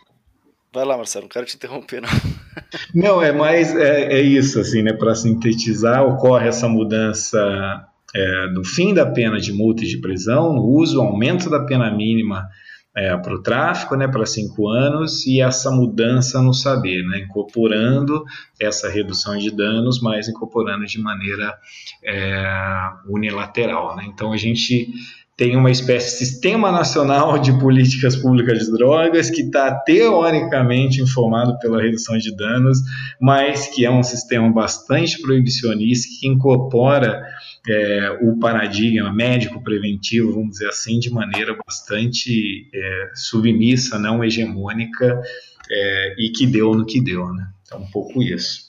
Vai 0.73 0.83
lá, 0.83 0.97
Marcelo, 0.97 1.23
não 1.23 1.29
quero 1.29 1.45
te 1.45 1.55
interromper, 1.55 2.01
não. 2.01 2.09
Não, 2.93 3.21
é 3.21 3.31
mais 3.31 3.73
é, 3.75 4.13
é 4.13 4.21
isso, 4.21 4.59
assim, 4.59 4.81
né? 4.81 4.91
Para 4.91 5.15
sintetizar, 5.15 6.03
ocorre 6.03 6.47
essa 6.47 6.67
mudança 6.67 7.87
é, 8.13 8.47
do 8.49 8.63
fim 8.63 8.93
da 8.93 9.05
pena 9.05 9.39
de 9.39 9.53
multa 9.53 9.83
e 9.83 9.87
de 9.87 9.99
prisão, 9.99 10.53
no 10.53 10.63
uso, 10.63 10.99
aumento 10.99 11.49
da 11.49 11.63
pena 11.65 11.89
mínima 11.91 12.49
é, 12.97 13.15
para 13.15 13.35
o 13.35 13.43
tráfico, 13.43 13.95
né, 13.95 14.07
para 14.07 14.25
cinco 14.25 14.67
anos, 14.69 15.27
e 15.27 15.39
essa 15.39 15.69
mudança 15.69 16.41
no 16.41 16.51
saber, 16.51 17.03
né, 17.03 17.19
incorporando 17.19 18.25
essa 18.59 18.89
redução 18.89 19.37
de 19.37 19.51
danos, 19.55 20.01
mas 20.01 20.27
incorporando 20.27 20.83
de 20.83 20.99
maneira 20.99 21.55
é, 22.03 22.89
unilateral. 23.07 23.95
Né? 23.95 24.05
Então 24.07 24.33
a 24.33 24.37
gente 24.37 24.91
tem 25.37 25.55
uma 25.55 25.69
espécie 25.69 26.13
de 26.13 26.25
Sistema 26.25 26.71
Nacional 26.71 27.37
de 27.37 27.57
Políticas 27.59 28.15
Públicas 28.15 28.57
de 28.57 28.71
Drogas, 28.71 29.29
que 29.29 29.43
está 29.43 29.71
teoricamente 29.71 30.99
informado 30.99 31.59
pela 31.59 31.79
redução 31.79 32.17
de 32.17 32.35
danos, 32.35 32.79
mas 33.21 33.67
que 33.67 33.85
é 33.85 33.91
um 33.91 34.01
sistema 34.01 34.51
bastante 34.51 35.21
proibicionista, 35.21 36.07
que 36.19 36.27
incorpora 36.27 37.23
é, 37.69 38.17
o 38.23 38.39
paradigma 38.39 39.13
médico 39.13 39.63
preventivo, 39.63 40.33
vamos 40.33 40.53
dizer 40.53 40.69
assim, 40.69 40.97
de 40.97 41.11
maneira 41.11 41.55
bastante 41.67 42.67
é, 42.73 43.11
submissa, 43.13 43.99
não 43.99 44.23
hegemônica, 44.23 45.21
é, 45.69 46.15
e 46.17 46.31
que 46.31 46.47
deu 46.47 46.73
no 46.73 46.83
que 46.83 46.99
deu. 46.99 47.31
Né? 47.31 47.47
Então, 47.63 47.81
um 47.81 47.91
pouco 47.91 48.23
isso. 48.23 48.66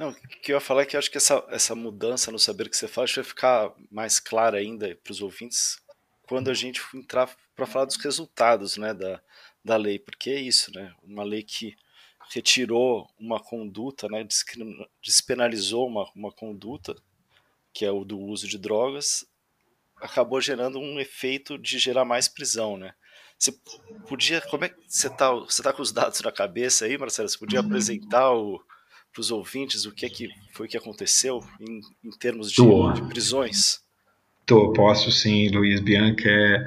Não, 0.00 0.08
o 0.08 0.14
que 0.14 0.50
eu 0.50 0.56
ia 0.56 0.60
falar 0.60 0.80
é 0.80 0.86
que 0.86 0.96
eu 0.96 0.98
acho 0.98 1.10
que 1.10 1.18
essa, 1.18 1.44
essa 1.50 1.74
mudança 1.74 2.32
no 2.32 2.38
saber 2.38 2.70
que 2.70 2.76
você 2.76 2.88
faz 2.88 3.14
vai 3.14 3.22
ficar 3.22 3.70
mais 3.90 4.18
clara 4.18 4.56
ainda 4.56 4.98
para 5.04 5.12
os 5.12 5.20
ouvintes 5.20 5.78
quando 6.22 6.48
a 6.48 6.54
gente 6.54 6.80
entrar 6.94 7.28
para 7.54 7.66
falar 7.66 7.84
dos 7.84 7.96
resultados 7.96 8.78
né, 8.78 8.94
da, 8.94 9.20
da 9.62 9.76
lei, 9.76 9.98
porque 9.98 10.30
é 10.30 10.40
isso, 10.40 10.72
né? 10.72 10.94
Uma 11.02 11.22
lei 11.22 11.42
que 11.42 11.76
retirou 12.32 13.10
uma 13.18 13.38
conduta, 13.38 14.08
né, 14.08 14.26
despenalizou 15.02 15.86
uma, 15.86 16.10
uma 16.16 16.32
conduta, 16.32 16.96
que 17.70 17.84
é 17.84 17.90
o 17.90 18.02
do 18.02 18.18
uso 18.18 18.48
de 18.48 18.56
drogas, 18.56 19.26
acabou 19.96 20.40
gerando 20.40 20.78
um 20.78 20.98
efeito 20.98 21.58
de 21.58 21.78
gerar 21.78 22.06
mais 22.06 22.26
prisão, 22.26 22.78
né? 22.78 22.94
Você 23.38 23.52
podia, 24.08 24.40
como 24.40 24.64
é 24.64 24.70
que 24.70 24.76
você 24.88 25.10
tá, 25.10 25.30
você 25.30 25.62
tá 25.62 25.74
com 25.74 25.82
os 25.82 25.92
dados 25.92 26.22
na 26.22 26.32
cabeça 26.32 26.86
aí, 26.86 26.96
Marcelo? 26.96 27.28
Você 27.28 27.36
podia 27.36 27.60
apresentar 27.60 28.32
o, 28.32 28.62
para 29.12 29.20
os 29.20 29.30
ouvintes 29.30 29.84
o 29.84 29.92
que, 29.92 30.06
é 30.06 30.08
que 30.08 30.28
foi 30.52 30.68
que 30.68 30.76
aconteceu 30.76 31.42
em, 31.60 31.80
em 32.04 32.10
termos 32.18 32.50
de, 32.50 32.62
de, 32.62 33.08
prisões? 33.08 33.80
Tô, 34.46 34.72
posso 34.72 35.10
sim, 35.10 35.48
Luiz 35.48 35.80
Bianca. 35.80 36.28
É, 36.28 36.64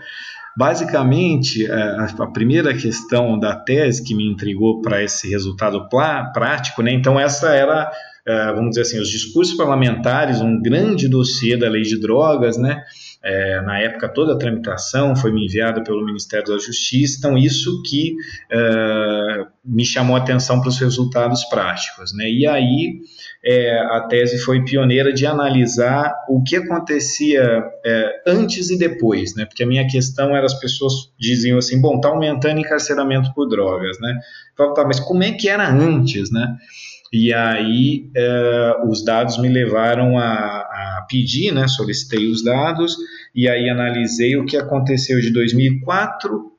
basicamente, 0.57 1.65
é, 1.65 1.71
a, 1.71 2.05
a, 2.19 2.27
primeira 2.27 2.75
questão 2.75 3.39
da 3.39 3.55
tese 3.55 4.03
que 4.03 4.13
me 4.13 4.25
intrigou 4.25 4.81
para 4.81 5.03
esse 5.03 5.29
resultado 5.29 5.87
plá, 5.89 6.25
prático, 6.33 6.81
né? 6.81 6.91
Então, 6.91 7.19
essa 7.19 7.53
era, 7.53 7.91
é, 8.25 8.53
vamos 8.53 8.69
dizer 8.69 8.81
assim, 8.81 8.99
os 8.99 9.09
discursos 9.09 9.55
parlamentares, 9.55 10.41
um 10.41 10.61
grande 10.61 11.07
dossiê 11.07 11.57
da 11.57 11.69
lei 11.69 11.83
de 11.83 11.99
drogas, 11.99 12.57
né? 12.57 12.83
É, 13.25 13.61
na 13.61 13.79
época, 13.79 14.09
toda 14.09 14.33
a 14.33 14.37
tramitação 14.37 15.15
foi 15.15 15.31
me 15.31 15.45
enviada 15.45 15.81
pelo 15.81 16.05
Ministério 16.05 16.45
da 16.45 16.57
Justiça, 16.57 17.17
então 17.17 17.37
isso 17.37 17.81
que 17.83 18.15
é, 18.51 19.45
me 19.63 19.85
chamou 19.85 20.17
a 20.17 20.19
atenção 20.19 20.59
para 20.59 20.67
os 20.67 20.77
resultados 20.77 21.45
práticos. 21.45 22.13
Né? 22.13 22.29
E 22.29 22.45
aí 22.45 22.99
é, 23.45 23.79
a 23.95 24.01
tese 24.01 24.37
foi 24.39 24.65
pioneira 24.65 25.13
de 25.13 25.25
analisar 25.25 26.13
o 26.27 26.43
que 26.43 26.57
acontecia 26.57 27.63
é, 27.85 28.21
antes 28.27 28.69
e 28.69 28.77
depois, 28.77 29.33
né? 29.35 29.45
porque 29.45 29.63
a 29.63 29.67
minha 29.67 29.87
questão 29.87 30.35
era 30.35 30.45
as 30.45 30.59
pessoas 30.59 30.93
diziam 31.17 31.57
assim, 31.57 31.79
bom, 31.79 31.95
está 31.95 32.09
aumentando 32.09 32.59
encarceramento 32.59 33.33
por 33.33 33.47
drogas, 33.47 33.97
né? 34.01 34.19
Então, 34.53 34.73
tá, 34.73 34.83
mas 34.85 34.99
como 34.99 35.23
é 35.23 35.31
que 35.31 35.47
era 35.47 35.67
antes, 35.67 36.29
né? 36.31 36.57
E 37.13 37.31
aí 37.31 38.09
é, 38.15 38.75
os 38.87 39.05
dados 39.05 39.37
me 39.37 39.47
levaram 39.47 40.17
a, 40.17 40.23
a, 40.25 41.05
pedir, 41.07 41.53
né, 41.53 41.67
solicitei 41.67 42.27
os 42.27 42.43
dados 42.43 42.97
e 43.35 43.47
aí 43.47 43.69
analisei 43.69 44.35
o 44.35 44.45
que 44.45 44.57
aconteceu 44.57 45.21
de 45.21 45.31
2004 45.31 46.51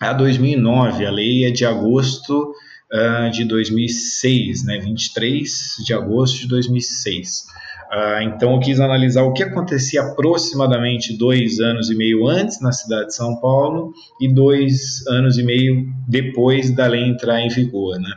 a 0.00 0.12
2009. 0.12 1.04
A 1.04 1.10
lei 1.10 1.44
é 1.44 1.50
de 1.50 1.66
agosto 1.66 2.54
uh, 2.92 3.30
de 3.32 3.44
2006, 3.44 4.64
né, 4.64 4.78
23 4.78 5.50
de 5.84 5.92
agosto 5.92 6.38
de 6.38 6.46
2006. 6.46 7.46
Uh, 7.90 8.22
então 8.22 8.54
eu 8.54 8.60
quis 8.60 8.78
analisar 8.78 9.24
o 9.24 9.32
que 9.32 9.42
acontecia 9.42 10.02
aproximadamente 10.02 11.18
dois 11.18 11.58
anos 11.58 11.90
e 11.90 11.96
meio 11.96 12.28
antes 12.28 12.60
na 12.60 12.70
cidade 12.70 13.06
de 13.06 13.16
São 13.16 13.40
Paulo 13.40 13.92
e 14.20 14.32
dois 14.32 15.04
anos 15.08 15.36
e 15.36 15.42
meio 15.42 15.92
depois 16.06 16.70
da 16.70 16.86
lei 16.86 17.02
entrar 17.02 17.40
em 17.40 17.48
vigor, 17.48 17.98
né? 17.98 18.12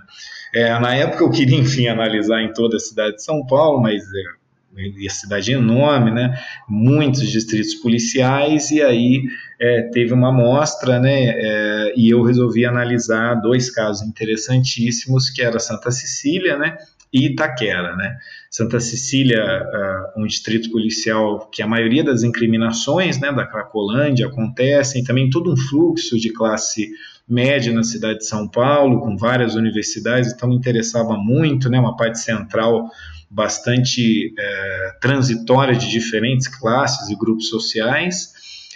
É, 0.54 0.80
na 0.80 0.96
época 0.96 1.24
eu 1.24 1.30
queria, 1.30 1.58
enfim, 1.58 1.88
analisar 1.88 2.42
em 2.42 2.54
toda 2.54 2.78
a 2.78 2.80
cidade 2.80 3.16
de 3.16 3.24
São 3.24 3.46
Paulo, 3.46 3.82
mas 3.82 4.04
é, 4.04 5.08
a 5.08 5.10
cidade 5.10 5.52
é 5.52 5.56
enorme, 5.56 6.12
né? 6.12 6.40
Muitos 6.68 7.28
distritos 7.30 7.76
policiais, 7.76 8.72
e 8.72 8.82
aí 8.82 9.24
é, 9.60 9.84
teve 9.84 10.14
uma 10.14 10.30
amostra, 10.30 11.00
né? 11.00 11.30
É, 11.36 11.94
e 11.96 12.10
eu 12.10 12.22
resolvi 12.22 12.66
analisar 12.66 13.36
dois 13.36 13.70
casos 13.70 14.08
interessantíssimos, 14.08 15.30
que 15.30 15.42
era 15.42 15.60
Santa 15.60 15.92
Cecília, 15.92 16.58
né? 16.58 16.78
E 17.12 17.28
Itaquera, 17.28 17.96
né? 17.96 18.18
Santa 18.50 18.80
Cecília, 18.80 19.44
uh, 19.44 20.22
um 20.22 20.28
distrito 20.28 20.70
policial 20.72 21.50
que 21.52 21.64
a 21.64 21.68
maioria 21.68 22.04
das 22.04 22.22
incriminações, 22.22 23.20
né, 23.20 23.32
da 23.32 23.48
Cracolândia 23.48 24.28
acontecem, 24.28 25.04
também 25.04 25.28
todo 25.28 25.52
um 25.52 25.58
fluxo 25.58 26.20
de 26.20 26.32
classe 26.32 26.92
média 27.28 27.74
na 27.74 27.84
cidade 27.84 28.20
de 28.20 28.26
São 28.26 28.48
Paulo, 28.48 29.00
com 29.00 29.16
várias 29.18 29.56
universidades, 29.56 30.34
então 30.34 30.50
me 30.50 30.56
interessava 30.56 31.16
muito, 31.18 31.70
né, 31.70 31.80
uma 31.80 31.96
parte 31.96 32.20
central 32.20 32.90
bastante 33.30 34.34
é, 34.38 34.98
transitória 35.02 35.76
de 35.76 35.90
diferentes 35.90 36.48
classes 36.48 37.10
e 37.10 37.16
grupos 37.16 37.50
sociais, 37.50 38.32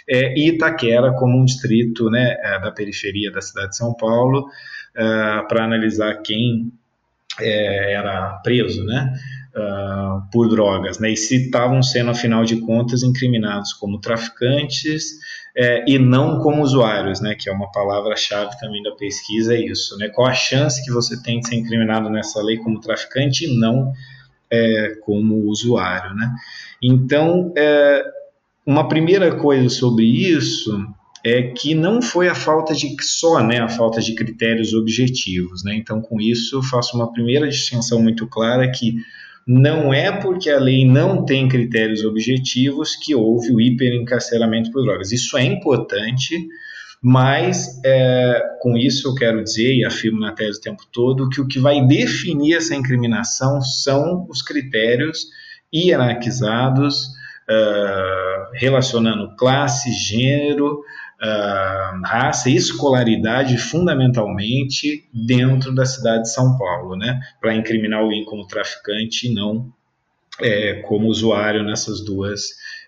é, 0.08 0.34
e 0.36 0.48
Itaquera 0.48 1.12
como 1.12 1.38
um 1.38 1.44
distrito 1.44 2.10
né, 2.10 2.36
é, 2.42 2.60
da 2.60 2.72
periferia 2.72 3.30
da 3.30 3.40
cidade 3.40 3.70
de 3.70 3.76
São 3.76 3.94
Paulo, 3.94 4.48
é, 4.96 5.02
para 5.48 5.64
analisar 5.64 6.14
quem 6.22 6.72
é, 7.40 7.92
era 7.92 8.40
preso, 8.42 8.84
né? 8.84 9.12
Uh, 9.56 10.30
por 10.30 10.48
drogas, 10.48 11.00
né? 11.00 11.10
E 11.10 11.16
se 11.16 11.46
estavam 11.46 11.82
sendo, 11.82 12.10
afinal 12.10 12.44
de 12.44 12.60
contas, 12.60 13.02
incriminados 13.02 13.72
como 13.72 13.98
traficantes 13.98 15.18
é, 15.58 15.84
e 15.88 15.98
não 15.98 16.38
como 16.38 16.62
usuários, 16.62 17.20
né, 17.20 17.34
que 17.34 17.50
é 17.50 17.52
uma 17.52 17.68
palavra-chave 17.72 18.56
também 18.60 18.80
da 18.80 18.92
pesquisa, 18.92 19.56
é 19.56 19.60
isso, 19.60 19.98
né, 19.98 20.08
qual 20.08 20.28
a 20.28 20.32
chance 20.32 20.84
que 20.84 20.92
você 20.92 21.20
tem 21.20 21.40
de 21.40 21.48
ser 21.48 21.56
incriminado 21.56 22.08
nessa 22.08 22.40
lei 22.40 22.58
como 22.58 22.80
traficante 22.80 23.44
e 23.44 23.58
não 23.58 23.92
é, 24.48 24.96
como 25.02 25.34
usuário, 25.48 26.14
né. 26.14 26.32
Então, 26.80 27.52
é, 27.58 28.04
uma 28.64 28.86
primeira 28.86 29.34
coisa 29.34 29.68
sobre 29.68 30.06
isso 30.06 30.78
é 31.24 31.42
que 31.42 31.74
não 31.74 32.00
foi 32.00 32.28
a 32.28 32.36
falta 32.36 32.72
de 32.72 32.94
só, 33.02 33.42
né, 33.42 33.58
a 33.58 33.68
falta 33.68 34.00
de 34.00 34.14
critérios 34.14 34.72
objetivos, 34.72 35.64
né, 35.64 35.74
então 35.74 36.00
com 36.00 36.20
isso 36.20 36.62
faço 36.62 36.96
uma 36.96 37.12
primeira 37.12 37.48
distinção 37.48 38.00
muito 38.00 38.28
clara 38.28 38.70
que 38.70 38.94
não 39.48 39.94
é 39.94 40.12
porque 40.12 40.50
a 40.50 40.60
lei 40.60 40.84
não 40.84 41.24
tem 41.24 41.48
critérios 41.48 42.04
objetivos 42.04 42.94
que 42.94 43.14
houve 43.14 43.50
o 43.50 43.58
hiperencarceramento 43.58 44.70
por 44.70 44.84
drogas. 44.84 45.10
Isso 45.10 45.38
é 45.38 45.42
importante, 45.42 46.46
mas 47.00 47.80
é, 47.82 48.42
com 48.60 48.76
isso 48.76 49.08
eu 49.08 49.14
quero 49.14 49.42
dizer, 49.42 49.74
e 49.74 49.86
afirmo 49.86 50.20
na 50.20 50.32
tese 50.32 50.58
o 50.58 50.60
tempo 50.60 50.82
todo, 50.92 51.30
que 51.30 51.40
o 51.40 51.48
que 51.48 51.58
vai 51.58 51.80
definir 51.86 52.56
essa 52.56 52.74
incriminação 52.74 53.62
são 53.62 54.26
os 54.28 54.42
critérios 54.42 55.28
hierarquizados, 55.74 57.06
uh, 57.48 58.52
relacionando 58.52 59.34
classe, 59.34 59.90
gênero, 59.92 60.82
uh, 61.22 62.02
raça 62.04 62.48
e 62.48 62.56
escolaridade 62.56 63.58
fundamentalmente 63.58 65.04
dentro 65.12 65.74
da 65.74 65.84
cidade 65.84 66.22
de 66.22 66.32
São 66.32 66.56
Paulo, 66.56 66.96
né? 66.96 67.20
Para 67.40 67.54
incriminar 67.54 68.00
alguém 68.00 68.24
como 68.24 68.46
traficante 68.46 69.28
e 69.28 69.34
não 69.34 69.72
é, 70.40 70.74
como 70.82 71.08
usuário 71.08 71.62
nessas 71.64 72.04
duas 72.04 72.42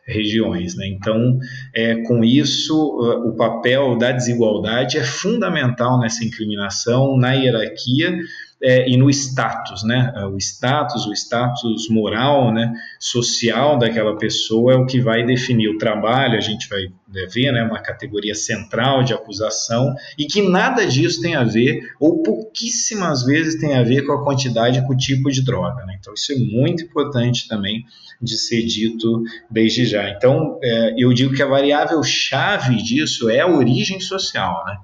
regiões. 0.06 0.76
Né? 0.76 0.86
Então, 0.88 1.38
é, 1.74 1.96
com 2.02 2.24
isso, 2.24 2.76
o 2.76 3.34
papel 3.36 3.96
da 3.96 4.12
desigualdade 4.12 4.98
é 4.98 5.04
fundamental 5.04 5.98
nessa 6.00 6.24
incriminação, 6.24 7.16
na 7.16 7.32
hierarquia 7.32 8.18
é, 8.62 8.88
e 8.88 8.96
no 8.96 9.08
status, 9.08 9.82
né? 9.82 10.12
O 10.32 10.36
status, 10.36 11.06
o 11.06 11.12
status 11.12 11.88
moral, 11.88 12.52
né? 12.52 12.72
Social 12.98 13.78
daquela 13.78 14.16
pessoa 14.18 14.74
é 14.74 14.76
o 14.76 14.86
que 14.86 15.00
vai 15.00 15.24
definir 15.24 15.68
o 15.68 15.78
trabalho. 15.78 16.36
A 16.36 16.40
gente 16.40 16.68
vai 16.68 16.82
né, 17.08 17.26
ver, 17.32 17.52
né? 17.52 17.62
Uma 17.62 17.80
categoria 17.80 18.34
central 18.34 19.02
de 19.02 19.14
acusação 19.14 19.94
e 20.18 20.26
que 20.26 20.42
nada 20.42 20.86
disso 20.86 21.22
tem 21.22 21.34
a 21.34 21.44
ver 21.44 21.80
ou 21.98 22.22
pouquíssimas 22.22 23.24
vezes 23.24 23.58
tem 23.58 23.74
a 23.74 23.82
ver 23.82 24.04
com 24.04 24.12
a 24.12 24.24
quantidade, 24.24 24.86
com 24.86 24.92
o 24.92 24.96
tipo 24.96 25.30
de 25.30 25.42
droga. 25.42 25.84
Né? 25.86 25.96
Então 25.98 26.12
isso 26.12 26.32
é 26.32 26.36
muito 26.36 26.84
importante 26.84 27.48
também 27.48 27.84
de 28.20 28.36
ser 28.36 28.62
dito 28.66 29.22
desde 29.50 29.86
já. 29.86 30.10
Então 30.10 30.58
é, 30.62 30.94
eu 30.98 31.12
digo 31.14 31.34
que 31.34 31.42
a 31.42 31.46
variável 31.46 32.02
chave 32.02 32.76
disso 32.76 33.30
é 33.30 33.40
a 33.40 33.48
origem 33.48 34.00
social, 34.00 34.64
né? 34.66 34.76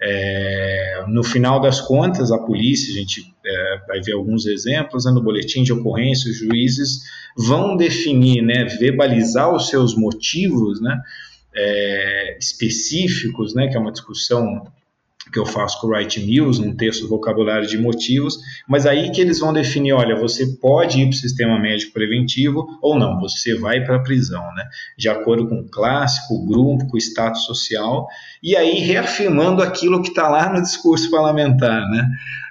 É, 0.00 1.04
no 1.08 1.24
final 1.24 1.60
das 1.60 1.80
contas, 1.80 2.30
a 2.30 2.38
polícia, 2.38 2.92
a 2.92 2.96
gente 2.96 3.34
é, 3.44 3.80
vai 3.88 4.00
ver 4.00 4.12
alguns 4.12 4.46
exemplos, 4.46 5.04
né, 5.04 5.10
no 5.10 5.22
boletim 5.22 5.62
de 5.62 5.72
ocorrência, 5.72 6.30
os 6.30 6.36
juízes 6.36 7.00
vão 7.36 7.76
definir, 7.76 8.42
né, 8.42 8.64
verbalizar 8.64 9.52
os 9.52 9.68
seus 9.68 9.96
motivos 9.96 10.80
né, 10.80 11.00
é, 11.54 12.38
específicos, 12.38 13.54
né, 13.54 13.68
que 13.68 13.76
é 13.76 13.80
uma 13.80 13.92
discussão 13.92 14.70
que 15.32 15.38
eu 15.38 15.46
faço 15.46 15.80
com 15.80 15.86
o 15.86 15.90
Wright 15.90 16.20
Mills, 16.20 16.60
num 16.60 16.74
texto 16.74 17.08
vocabulário 17.08 17.66
de 17.66 17.78
motivos, 17.78 18.38
mas 18.68 18.86
aí 18.86 19.10
que 19.10 19.20
eles 19.20 19.38
vão 19.40 19.52
definir, 19.52 19.92
olha, 19.92 20.16
você 20.16 20.46
pode 20.60 21.00
ir 21.00 21.06
para 21.06 21.16
o 21.16 21.18
sistema 21.18 21.58
médico 21.58 21.92
preventivo 21.92 22.66
ou 22.82 22.98
não, 22.98 23.20
você 23.20 23.54
vai 23.54 23.84
para 23.84 23.96
a 23.96 24.02
prisão, 24.02 24.42
né? 24.54 24.64
De 24.96 25.08
acordo 25.08 25.48
com 25.48 25.60
o 25.60 25.68
clássico, 25.68 26.34
o 26.34 26.46
grupo, 26.46 26.86
com 26.88 26.96
o 26.96 27.00
status 27.00 27.44
social, 27.44 28.06
e 28.42 28.56
aí 28.56 28.78
reafirmando 28.78 29.62
aquilo 29.62 30.02
que 30.02 30.08
está 30.08 30.28
lá 30.28 30.52
no 30.52 30.62
discurso 30.62 31.10
parlamentar, 31.10 31.88
né? 31.90 32.08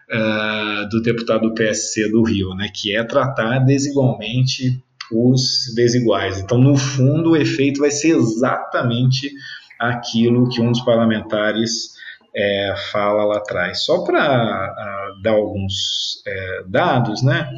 Uh, 0.09 0.89
do 0.89 1.01
deputado 1.01 1.49
do 1.49 1.53
PSC 1.53 2.09
do 2.09 2.23
Rio, 2.23 2.55
né? 2.55 2.69
Que 2.73 2.95
é 2.95 3.03
tratar 3.03 3.59
desigualmente 3.59 4.81
os 5.11 5.73
desiguais. 5.75 6.39
Então, 6.39 6.57
no 6.57 6.77
fundo, 6.77 7.31
o 7.31 7.35
efeito 7.35 7.79
vai 7.79 7.91
ser 7.91 8.15
exatamente 8.15 9.31
aquilo 9.79 10.49
que 10.49 10.61
um 10.61 10.71
dos 10.71 10.81
parlamentares 10.81 11.96
é, 12.35 12.75
fala 12.91 13.25
lá 13.25 13.37
atrás. 13.37 13.83
Só 13.83 14.03
para 14.03 15.13
dar 15.21 15.31
alguns 15.31 16.21
é, 16.25 16.63
dados 16.67 17.23
né, 17.23 17.49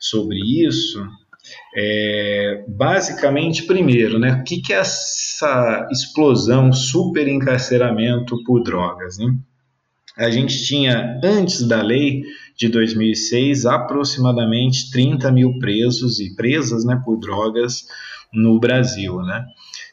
sobre 0.00 0.38
isso, 0.66 1.04
é, 1.74 2.64
basicamente, 2.68 3.64
primeiro, 3.64 4.18
né, 4.18 4.32
o 4.40 4.44
que, 4.44 4.60
que 4.60 4.72
é 4.72 4.78
essa 4.78 5.88
explosão, 5.90 6.72
super 6.72 7.26
encarceramento 7.28 8.42
por 8.44 8.62
drogas? 8.62 9.18
Né? 9.18 9.34
A 10.16 10.30
gente 10.30 10.64
tinha, 10.64 11.20
antes 11.22 11.66
da 11.66 11.80
lei 11.80 12.22
de 12.56 12.68
2006, 12.68 13.66
aproximadamente 13.66 14.90
30 14.90 15.30
mil 15.30 15.58
presos 15.58 16.18
e 16.18 16.34
presas 16.34 16.84
né, 16.84 17.00
por 17.04 17.16
drogas 17.18 17.86
no 18.32 18.58
Brasil. 18.58 19.22
Né? 19.22 19.46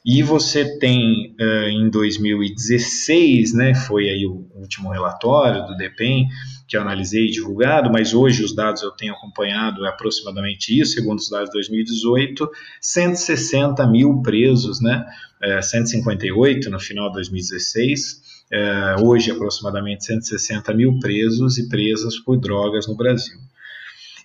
E 0.05 0.21
você 0.21 0.77
tem 0.77 1.35
uh, 1.41 1.67
em 1.67 1.89
2016, 1.89 3.55
né, 3.55 3.73
foi 3.73 4.07
aí 4.07 4.23
o 4.27 4.45
último 4.53 4.91
relatório 4.91 5.65
do 5.65 5.75
DEPEN 5.75 6.27
que 6.67 6.77
eu 6.77 6.81
analisei 6.81 7.25
e 7.25 7.31
divulgado, 7.31 7.91
mas 7.91 8.13
hoje 8.13 8.43
os 8.43 8.55
dados 8.55 8.83
eu 8.83 8.91
tenho 8.91 9.13
acompanhado 9.13 9.85
é 9.85 9.89
aproximadamente 9.89 10.79
isso, 10.79 10.93
segundo 10.93 11.19
os 11.19 11.29
dados 11.29 11.49
de 11.49 11.53
2018, 11.53 12.49
160 12.81 13.87
mil 13.87 14.21
presos, 14.21 14.79
né, 14.79 15.05
uh, 15.43 15.63
158 15.63 16.69
no 16.69 16.79
final 16.79 17.07
de 17.07 17.15
2016, 17.15 18.21
uh, 18.51 19.07
hoje 19.07 19.31
aproximadamente 19.31 20.05
160 20.05 20.71
mil 20.75 20.99
presos 20.99 21.57
e 21.57 21.67
presas 21.67 22.19
por 22.19 22.37
drogas 22.37 22.87
no 22.87 22.95
Brasil. 22.95 23.37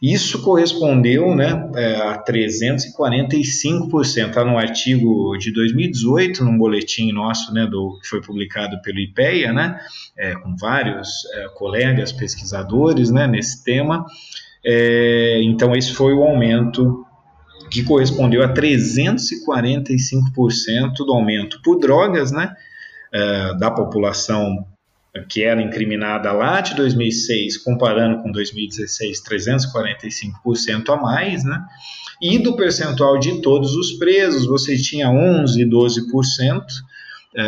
Isso 0.01 0.41
correspondeu 0.43 1.35
né, 1.35 1.69
é, 1.77 1.97
a 1.97 2.25
345%. 2.25 4.29
Está 4.29 4.43
no 4.43 4.57
artigo 4.57 5.37
de 5.37 5.53
2018, 5.53 6.43
num 6.43 6.57
boletim 6.57 7.13
nosso, 7.13 7.53
né, 7.53 7.67
do, 7.67 7.99
que 8.01 8.09
foi 8.09 8.23
publicado 8.23 8.81
pelo 8.81 8.99
IPEA, 8.99 9.53
né, 9.53 9.79
é, 10.17 10.35
com 10.37 10.57
vários 10.57 11.27
é, 11.35 11.49
colegas 11.55 12.13
pesquisadores 12.13 13.11
né, 13.11 13.27
nesse 13.27 13.63
tema. 13.63 14.07
É, 14.65 15.43
então, 15.43 15.77
esse 15.77 15.93
foi 15.93 16.15
o 16.15 16.23
aumento 16.23 17.05
que 17.71 17.85
correspondeu 17.85 18.43
a 18.43 18.55
345% 18.55 20.95
do 21.07 21.13
aumento 21.13 21.61
por 21.63 21.79
drogas 21.79 22.33
né, 22.33 22.57
é, 23.13 23.55
da 23.59 23.71
população 23.71 24.65
que 25.29 25.43
era 25.43 25.61
incriminada 25.61 26.31
lá 26.33 26.61
de 26.61 26.75
2006, 26.77 27.59
comparando 27.59 28.23
com 28.23 28.31
2016, 28.31 29.23
345% 29.25 30.89
a 30.91 30.97
mais, 30.97 31.45
né? 31.45 31.61
E 32.23 32.39
do 32.39 32.55
percentual 32.55 33.19
de 33.19 33.41
todos 33.41 33.75
os 33.75 33.93
presos, 33.93 34.47
você 34.47 34.77
tinha 34.77 35.11
11, 35.11 35.65
12% 35.65 36.61
uh, 36.61 37.41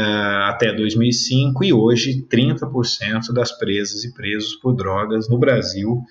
até 0.48 0.72
2005 0.72 1.62
e 1.62 1.72
hoje 1.72 2.27
30% 2.29 3.33
das 3.33 3.53
presas 3.53 4.05
e 4.05 4.12
presos 4.14 4.55
por 4.55 4.75
drogas 4.75 5.29
no 5.29 5.38
Brasil 5.38 6.03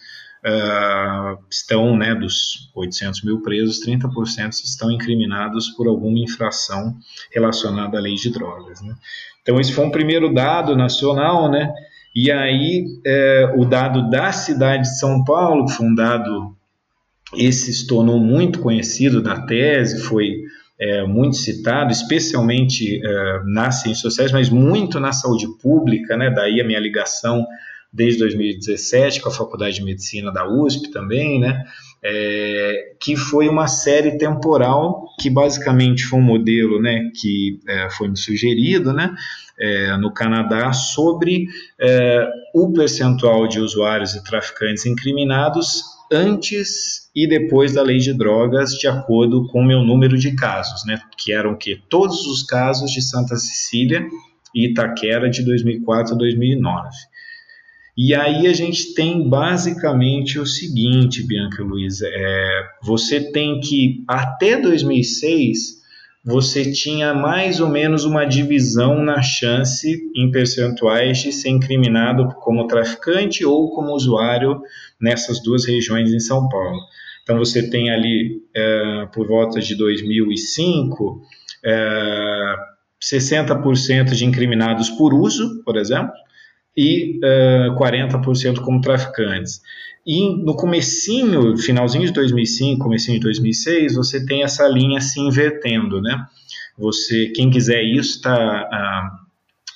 uh, 0.45 1.37
estão, 1.49 1.95
né, 1.95 2.15
dos 2.15 2.69
800 2.75 3.23
mil 3.23 3.41
presos, 3.41 3.85
30% 3.85 4.51
estão 4.63 4.91
incriminados 4.91 5.69
por 5.69 5.87
alguma 5.87 6.19
infração 6.19 6.95
relacionada 7.31 7.97
à 7.97 8.01
lei 8.01 8.15
de 8.15 8.31
drogas, 8.31 8.81
né? 8.81 8.95
Então, 9.41 9.59
esse 9.59 9.73
foi 9.73 9.85
um 9.85 9.91
primeiro 9.91 10.33
dado 10.33 10.75
nacional, 10.75 11.49
né? 11.49 11.73
E 12.15 12.31
aí, 12.31 12.85
é, 13.05 13.53
o 13.55 13.65
dado 13.65 14.09
da 14.09 14.31
cidade 14.31 14.83
de 14.83 14.99
São 14.99 15.23
Paulo, 15.23 15.65
que 15.65 15.73
foi 15.73 15.85
um 15.87 15.95
dado, 15.95 16.55
esse 17.35 17.73
se 17.73 17.87
tornou 17.87 18.19
muito 18.19 18.59
conhecido 18.59 19.21
da 19.21 19.41
tese, 19.45 20.03
foi 20.03 20.43
é, 20.79 21.03
muito 21.05 21.37
citado, 21.37 21.91
especialmente 21.91 23.01
é, 23.03 23.41
nas 23.45 23.81
ciências 23.81 24.01
sociais, 24.01 24.31
mas 24.31 24.49
muito 24.49 24.99
na 24.99 25.11
saúde 25.11 25.47
pública, 25.61 26.17
né? 26.17 26.29
Daí 26.29 26.59
a 26.59 26.65
minha 26.65 26.79
ligação 26.79 27.47
desde 27.91 28.19
2017 28.19 29.21
com 29.21 29.29
a 29.29 29.33
Faculdade 29.33 29.75
de 29.75 29.83
Medicina 29.83 30.31
da 30.31 30.47
USP 30.47 30.91
também, 30.91 31.39
né? 31.39 31.63
É, 32.03 32.95
que 32.99 33.15
foi 33.15 33.47
uma 33.47 33.67
série 33.67 34.17
temporal 34.17 35.05
que 35.19 35.29
basicamente 35.29 36.03
foi 36.03 36.19
um 36.19 36.23
modelo, 36.23 36.81
né, 36.81 37.11
que 37.13 37.59
é, 37.67 37.91
foi 37.91 38.07
me 38.07 38.17
sugerido, 38.17 38.91
né, 38.91 39.13
é, 39.59 39.95
no 39.97 40.11
Canadá 40.11 40.73
sobre 40.73 41.45
é, 41.79 42.27
o 42.55 42.73
percentual 42.73 43.47
de 43.47 43.59
usuários 43.59 44.15
e 44.15 44.23
traficantes 44.23 44.87
incriminados 44.87 45.83
antes 46.11 47.11
e 47.15 47.27
depois 47.27 47.73
da 47.73 47.83
lei 47.83 47.97
de 47.97 48.17
drogas, 48.17 48.71
de 48.71 48.87
acordo 48.87 49.47
com 49.49 49.61
o 49.61 49.65
meu 49.65 49.83
número 49.83 50.17
de 50.17 50.35
casos, 50.35 50.83
né, 50.87 50.99
que 51.15 51.31
eram 51.31 51.55
que 51.55 51.79
todos 51.87 52.25
os 52.25 52.41
casos 52.41 52.89
de 52.89 53.01
Santa 53.03 53.35
Cecília 53.35 54.07
e 54.55 54.71
Itaquera 54.71 55.29
de 55.29 55.45
2004 55.45 56.15
a 56.15 56.17
2009. 56.17 56.89
E 57.97 58.15
aí 58.15 58.47
a 58.47 58.53
gente 58.53 58.93
tem 58.93 59.27
basicamente 59.27 60.39
o 60.39 60.45
seguinte, 60.45 61.23
Bianca 61.23 61.63
Luiz, 61.63 62.01
é, 62.01 62.63
você 62.81 63.31
tem 63.31 63.59
que 63.59 64.03
até 64.07 64.57
2006 64.57 65.81
você 66.23 66.71
tinha 66.71 67.13
mais 67.13 67.59
ou 67.59 67.67
menos 67.67 68.05
uma 68.05 68.25
divisão 68.25 69.03
na 69.03 69.21
chance 69.21 69.99
em 70.15 70.29
percentuais 70.29 71.17
de 71.17 71.31
ser 71.31 71.49
incriminado 71.49 72.29
como 72.35 72.67
traficante 72.67 73.43
ou 73.43 73.71
como 73.71 73.93
usuário 73.93 74.61
nessas 74.99 75.41
duas 75.41 75.65
regiões 75.65 76.13
em 76.13 76.19
São 76.19 76.47
Paulo. 76.47 76.79
Então 77.23 77.37
você 77.37 77.69
tem 77.69 77.91
ali 77.91 78.41
é, 78.55 79.07
por 79.13 79.27
volta 79.27 79.59
de 79.59 79.75
2005 79.75 81.21
é, 81.65 82.55
60% 83.01 84.13
de 84.13 84.25
incriminados 84.25 84.89
por 84.91 85.13
uso, 85.13 85.63
por 85.63 85.75
exemplo, 85.75 86.13
e 86.75 87.19
uh, 87.19 87.25
eh, 87.25 87.75
40% 87.77 88.61
como 88.61 88.79
traficantes. 88.79 89.61
E 90.05 90.35
no 90.43 90.55
comecinho, 90.55 91.57
finalzinho 91.57 92.05
de 92.05 92.13
2005, 92.13 92.79
comecinho 92.79 93.19
de 93.19 93.23
2006, 93.23 93.95
você 93.95 94.25
tem 94.25 94.43
essa 94.43 94.67
linha 94.67 94.99
se 94.99 95.19
invertendo, 95.19 96.01
né? 96.01 96.25
Você, 96.77 97.27
quem 97.35 97.51
quiser 97.51 97.83
isso, 97.83 98.15
está 98.15 98.33
ah, 98.33 99.11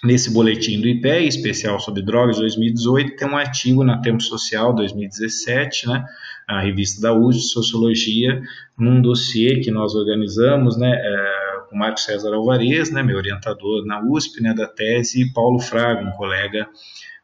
nesse 0.04 0.32
boletim 0.32 0.82
do 0.82 0.88
IPE, 0.88 1.28
especial 1.28 1.80
sobre 1.80 2.02
drogas 2.02 2.38
2018, 2.38 3.16
tem 3.16 3.28
um 3.28 3.38
artigo 3.38 3.84
na 3.84 4.02
Tempo 4.02 4.22
Social 4.24 4.74
2017, 4.74 5.88
né? 5.88 6.04
A 6.48 6.62
revista 6.62 7.02
da 7.02 7.14
USP 7.14 7.42
de 7.42 7.48
Sociologia, 7.48 8.42
num 8.78 9.02
dossiê 9.02 9.60
que 9.60 9.70
nós 9.70 9.94
organizamos, 9.94 10.76
né? 10.76 10.92
É, 10.92 11.35
com 11.76 11.98
César 11.98 12.34
Alvarez, 12.34 12.92
né, 12.92 13.04
meu 13.04 13.18
orientador 13.18 13.86
na 13.86 14.02
USP, 14.02 14.42
né, 14.42 14.54
da 14.54 14.68
tese, 14.68 15.22
e 15.22 15.34
Paulo 15.34 15.60
Fraga, 15.60 16.02
um 16.02 16.12
colega 16.12 16.68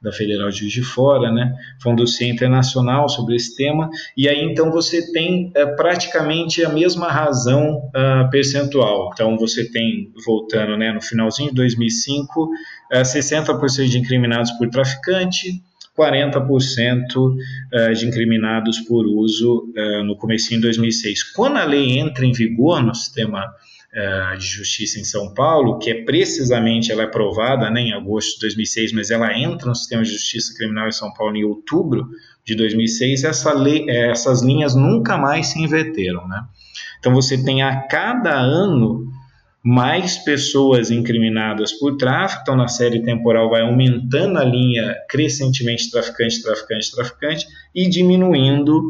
da 0.02 0.12
Federal 0.12 0.50
de 0.50 0.58
Juiz 0.58 0.74
de 0.74 0.82
Fora, 0.82 1.32
né? 1.32 1.54
Foi 1.80 1.92
um 1.92 1.96
dossiê 1.96 2.28
internacional 2.28 3.08
sobre 3.08 3.36
esse 3.36 3.56
tema, 3.56 3.88
e 4.18 4.28
aí 4.28 4.44
então 4.44 4.72
você 4.72 5.12
tem 5.12 5.52
é, 5.56 5.66
praticamente 5.66 6.66
a 6.66 6.70
mesma 6.70 7.08
razão 7.08 7.78
uh, 7.78 8.30
percentual. 8.32 9.12
Então 9.14 9.38
você 9.38 9.70
tem, 9.72 10.12
voltando 10.26 10.76
né, 10.76 10.92
no 10.92 11.02
finalzinho 11.02 11.50
de 11.50 11.56
2005, 11.56 12.44
uh, 12.44 12.50
60% 12.96 13.88
de 13.88 14.00
incriminados 14.00 14.52
por 14.54 14.68
traficante, 14.70 15.62
40% 15.98 17.36
eh, 17.74 17.92
de 17.92 18.08
incriminados 18.08 18.80
por 18.80 19.06
uso 19.06 19.72
uh, 19.76 20.04
no 20.06 20.16
começo 20.16 20.50
de 20.50 20.60
2006. 20.60 21.34
Quando 21.34 21.58
a 21.58 21.66
lei 21.66 22.00
entra 22.00 22.26
em 22.26 22.32
vigor 22.32 22.82
no 22.82 22.96
sistema 22.96 23.54
uh, 23.94 24.38
de 24.38 24.46
Justiça 24.46 25.00
em 25.00 25.04
São 25.04 25.34
Paulo, 25.34 25.80
que 25.80 25.90
é 25.90 26.04
precisamente, 26.04 26.92
ela 26.92 27.04
é 27.04 27.06
aprovada 27.06 27.70
né, 27.70 27.82
em 27.82 27.94
agosto 27.94 28.36
de 28.36 28.42
2006, 28.42 28.94
mas 28.94 29.12
ela 29.12 29.38
entra 29.38 29.68
no 29.68 29.76
sistema 29.76 30.04
de 30.04 30.12
Justiça 30.12 30.54
Criminal 30.56 30.88
em 30.88 30.92
São 30.92 31.14
Paulo 31.14 31.36
em 31.36 31.44
outubro 31.44 32.08
de 32.46 32.56
2006, 32.56 33.24
essa 33.24 33.54
lei, 33.54 33.86
eh, 33.88 34.10
essas 34.10 34.42
linhas 34.42 34.74
nunca 34.74 35.18
mais 35.18 35.48
se 35.48 35.60
inverteram. 35.60 36.28
Né? 36.28 36.44
Então 37.00 37.14
você 37.14 37.44
tem 37.44 37.62
a 37.62 37.82
cada 37.88 38.34
ano 38.34 39.12
mais 39.64 40.18
pessoas 40.18 40.90
incriminadas 40.90 41.72
por 41.74 41.96
tráfico, 41.96 42.42
então 42.42 42.56
na 42.56 42.68
série 42.68 43.04
temporal 43.04 43.48
vai 43.48 43.62
aumentando 43.62 44.40
a 44.40 44.44
linha 44.44 44.96
crescentemente 45.08 45.92
traficante, 45.92 46.42
traficante, 46.42 46.92
traficante 46.92 47.48
e 47.76 47.88
diminuindo 47.88 48.82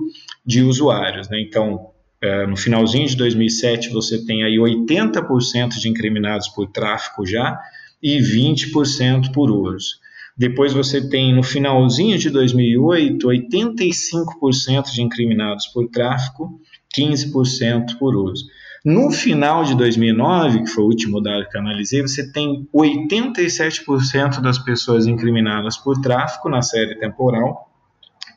de 0.46 0.62
usuários. 0.62 1.28
Né? 1.28 1.42
Então, 1.42 1.92
é, 2.22 2.46
no 2.46 2.56
finalzinho 2.56 3.08
de 3.08 3.18
2007 3.18 3.90
você 3.90 4.24
tem 4.24 4.44
aí 4.44 4.58
80% 4.58 5.80
de 5.80 5.90
incriminados 5.90 6.48
por 6.50 6.68
tráfico 6.68 7.26
já 7.26 7.60
e 8.02 8.20
20% 8.20 9.32
por 9.34 9.50
uso. 9.50 10.00
Depois 10.38 10.74
você 10.74 11.08
tem, 11.10 11.36
no 11.36 11.44
finalzinho 11.44 12.18
de 12.18 12.30
2008, 12.30 13.28
85% 13.28 14.92
de 14.92 15.02
incriminados 15.02 15.68
por 15.68 15.88
tráfico, 15.90 16.60
15% 16.98 17.98
por 18.00 18.16
uso. 18.16 18.46
No 18.84 19.12
final 19.12 19.64
de 19.64 19.76
2009, 19.76 20.64
que 20.64 20.70
foi 20.72 20.84
o 20.84 20.88
último 20.88 21.22
dado 21.22 21.48
que 21.48 21.56
eu 21.56 21.62
analisei, 21.62 22.02
você 22.02 22.32
tem 22.32 22.68
87% 22.74 24.42
das 24.42 24.58
pessoas 24.58 25.06
incriminadas 25.06 25.78
por 25.78 26.00
tráfico 26.02 26.50
na 26.50 26.62
série 26.62 26.98
temporal 26.98 27.70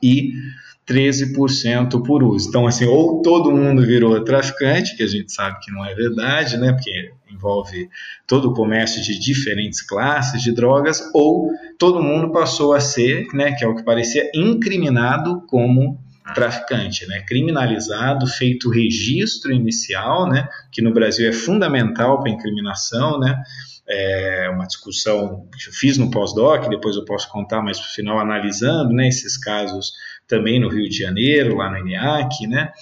e 0.02 0.32
13% 0.86 2.02
por 2.02 2.22
uso. 2.22 2.48
Então, 2.48 2.66
assim, 2.66 2.84
ou 2.84 3.22
todo 3.22 3.50
mundo 3.50 3.82
virou 3.82 4.22
traficante, 4.22 4.96
que 4.96 5.02
a 5.02 5.06
gente 5.06 5.32
sabe 5.32 5.58
que 5.60 5.72
não 5.72 5.84
é 5.84 5.94
verdade, 5.94 6.56
né? 6.56 6.72
Porque 6.72 7.12
envolve 7.30 7.88
todo 8.26 8.50
o 8.50 8.54
comércio 8.54 9.02
de 9.02 9.18
diferentes 9.18 9.82
classes 9.82 10.42
de 10.42 10.52
drogas, 10.52 11.02
ou 11.12 11.50
todo 11.78 12.02
mundo 12.02 12.32
passou 12.32 12.72
a 12.72 12.80
ser, 12.80 13.26
né, 13.34 13.52
que 13.52 13.64
é 13.64 13.68
o 13.68 13.74
que 13.74 13.82
parecia, 13.82 14.30
incriminado 14.34 15.42
como 15.46 16.00
traficante, 16.34 17.06
né, 17.06 17.22
criminalizado, 17.28 18.26
feito 18.26 18.70
registro 18.70 19.52
inicial, 19.52 20.26
né, 20.28 20.48
que 20.72 20.80
no 20.80 20.92
Brasil 20.92 21.28
é 21.28 21.32
fundamental 21.32 22.20
para 22.20 22.30
incriminação, 22.30 23.18
né, 23.18 23.36
é 23.86 24.48
uma 24.48 24.66
discussão 24.66 25.46
que 25.52 25.68
eu 25.68 25.72
fiz 25.74 25.98
no 25.98 26.10
pós-doc, 26.10 26.68
depois 26.70 26.96
eu 26.96 27.04
posso 27.04 27.28
contar 27.28 27.60
mais 27.60 27.78
para 27.78 27.88
o 27.90 27.92
final, 27.92 28.18
analisando 28.18 28.94
né, 28.94 29.08
esses 29.08 29.36
casos 29.36 29.92
também 30.26 30.60
no 30.60 30.68
Rio 30.68 30.88
de 30.88 30.96
Janeiro, 30.96 31.56
lá 31.56 31.70
no 31.70 31.78
ENIAC, 31.78 32.46
né, 32.46 32.72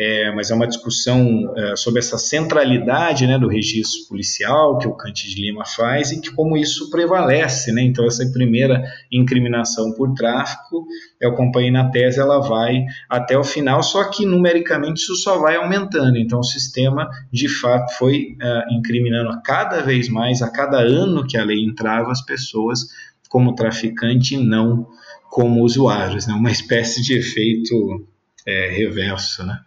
é, 0.00 0.32
mas 0.32 0.48
é 0.52 0.54
uma 0.54 0.68
discussão 0.68 1.52
é, 1.56 1.74
sobre 1.74 1.98
essa 1.98 2.16
centralidade 2.16 3.26
né, 3.26 3.36
do 3.36 3.48
registro 3.48 4.06
policial 4.08 4.78
que 4.78 4.86
o 4.86 4.94
Cante 4.94 5.28
de 5.28 5.42
Lima 5.42 5.64
faz 5.64 6.12
e 6.12 6.20
que 6.20 6.30
como 6.30 6.56
isso 6.56 6.88
prevalece. 6.88 7.72
Né? 7.72 7.82
Então, 7.82 8.06
essa 8.06 8.24
primeira 8.30 8.80
incriminação 9.10 9.92
por 9.92 10.14
tráfico, 10.14 10.86
eu 11.20 11.30
acompanhei 11.30 11.72
na 11.72 11.90
tese, 11.90 12.20
ela 12.20 12.38
vai 12.38 12.84
até 13.10 13.36
o 13.36 13.42
final, 13.42 13.82
só 13.82 14.04
que 14.08 14.24
numericamente 14.24 15.00
isso 15.00 15.16
só 15.16 15.40
vai 15.40 15.56
aumentando. 15.56 16.16
Então, 16.16 16.38
o 16.38 16.44
sistema, 16.44 17.10
de 17.32 17.48
fato, 17.48 17.92
foi 17.94 18.36
uh, 18.40 18.72
incriminando 18.72 19.42
cada 19.42 19.82
vez 19.82 20.08
mais, 20.08 20.42
a 20.42 20.48
cada 20.48 20.78
ano 20.78 21.26
que 21.26 21.36
a 21.36 21.42
lei 21.42 21.64
entrava, 21.64 22.12
as 22.12 22.24
pessoas 22.24 22.86
como 23.28 23.54
traficante 23.54 24.36
não 24.36 24.86
como 25.30 25.62
usuários, 25.62 26.26
né? 26.26 26.34
uma 26.34 26.50
espécie 26.50 27.02
de 27.02 27.18
efeito 27.18 28.06
é, 28.46 28.68
reverso. 28.70 29.44
Né? 29.44 29.58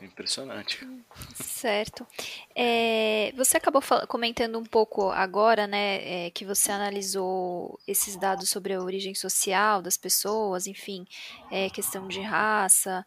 Impressionante. 0.00 0.86
Certo. 1.34 2.06
É, 2.54 3.32
você 3.36 3.56
acabou 3.56 3.82
comentando 4.08 4.58
um 4.58 4.64
pouco 4.64 5.10
agora, 5.10 5.66
né, 5.66 6.26
é, 6.26 6.30
que 6.30 6.44
você 6.44 6.72
analisou 6.72 7.78
esses 7.86 8.16
dados 8.16 8.50
sobre 8.50 8.74
a 8.74 8.80
origem 8.80 9.14
social 9.14 9.80
das 9.80 9.96
pessoas, 9.96 10.66
enfim, 10.66 11.06
é, 11.50 11.70
questão 11.70 12.08
de 12.08 12.20
raça. 12.20 13.06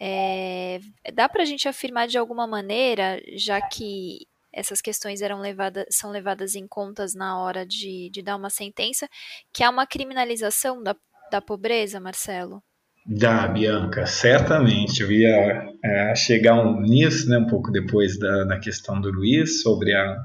É, 0.00 0.80
dá 1.14 1.28
para 1.28 1.42
a 1.42 1.46
gente 1.46 1.68
afirmar 1.68 2.08
de 2.08 2.18
alguma 2.18 2.46
maneira, 2.46 3.22
já 3.34 3.60
que 3.60 4.26
essas 4.52 4.80
questões 4.80 5.22
eram 5.22 5.40
levadas, 5.40 5.86
são 5.90 6.10
levadas 6.10 6.54
em 6.54 6.66
contas 6.66 7.14
na 7.14 7.40
hora 7.40 7.64
de, 7.66 8.10
de 8.10 8.22
dar 8.22 8.36
uma 8.36 8.50
sentença, 8.50 9.08
que 9.52 9.62
há 9.62 9.70
uma 9.70 9.86
criminalização 9.86 10.82
da, 10.82 10.94
da 11.30 11.40
pobreza, 11.40 11.98
Marcelo? 12.00 12.62
Da 13.04 13.48
Bianca, 13.48 14.06
certamente. 14.06 15.02
Eu 15.02 15.10
ia 15.10 15.74
é, 15.84 16.14
chegar 16.14 16.54
um, 16.54 16.80
nisso, 16.80 17.28
né, 17.28 17.38
um 17.38 17.46
pouco 17.46 17.72
depois 17.72 18.18
da, 18.18 18.44
da 18.44 18.58
questão 18.60 19.00
do 19.00 19.10
Luiz, 19.10 19.62
sobre 19.62 19.92
a 19.94 20.16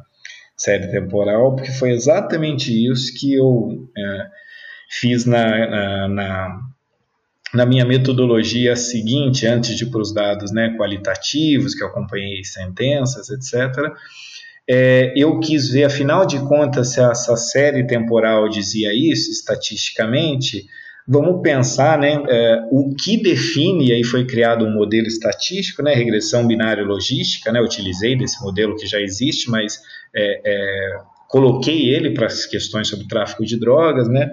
série 0.56 0.88
temporal, 0.92 1.56
porque 1.56 1.72
foi 1.72 1.92
exatamente 1.92 2.72
isso 2.72 3.14
que 3.20 3.34
eu 3.34 3.90
é, 3.98 4.28
fiz 4.90 5.26
na, 5.26 5.68
na, 5.68 6.08
na, 6.08 6.60
na, 7.54 7.66
minha 7.66 7.86
metodologia 7.86 8.76
seguinte, 8.76 9.46
antes 9.46 9.76
de 9.76 9.84
ir 9.84 9.92
para 9.92 10.02
os 10.02 10.14
dados 10.14 10.52
né, 10.52 10.76
qualitativos, 10.78 11.74
que 11.74 11.84
eu 11.84 11.88
acompanhei 11.88 12.44
sentenças, 12.44 13.30
etc. 13.30 13.92
É, 14.70 15.14
eu 15.16 15.40
quis 15.40 15.70
ver, 15.70 15.86
afinal 15.86 16.26
de 16.26 16.40
contas, 16.40 16.94
se 16.94 17.02
essa 17.02 17.36
série 17.36 17.88
temporal 17.88 18.50
dizia 18.50 18.94
isso, 18.94 19.32
estatisticamente 19.32 20.66
Vamos 21.10 21.42
pensar 21.42 21.98
né, 21.98 22.22
é, 22.28 22.68
o 22.70 22.94
que 22.94 23.16
define, 23.16 23.88
e 23.88 23.94
aí 23.94 24.04
foi 24.04 24.26
criado 24.26 24.66
um 24.66 24.74
modelo 24.74 25.08
estatístico, 25.08 25.82
né, 25.82 25.94
regressão 25.94 26.46
binária 26.46 26.84
logística, 26.84 27.50
né, 27.50 27.62
utilizei 27.62 28.18
desse 28.18 28.44
modelo 28.44 28.76
que 28.76 28.86
já 28.86 29.00
existe, 29.00 29.50
mas 29.50 29.80
é, 30.14 30.42
é, 30.46 31.00
coloquei 31.30 31.96
ele 31.96 32.14
para 32.14 32.26
as 32.26 32.46
questões 32.46 32.90
sobre 32.90 33.08
tráfico 33.08 33.46
de 33.46 33.58
drogas, 33.58 34.10
né, 34.10 34.30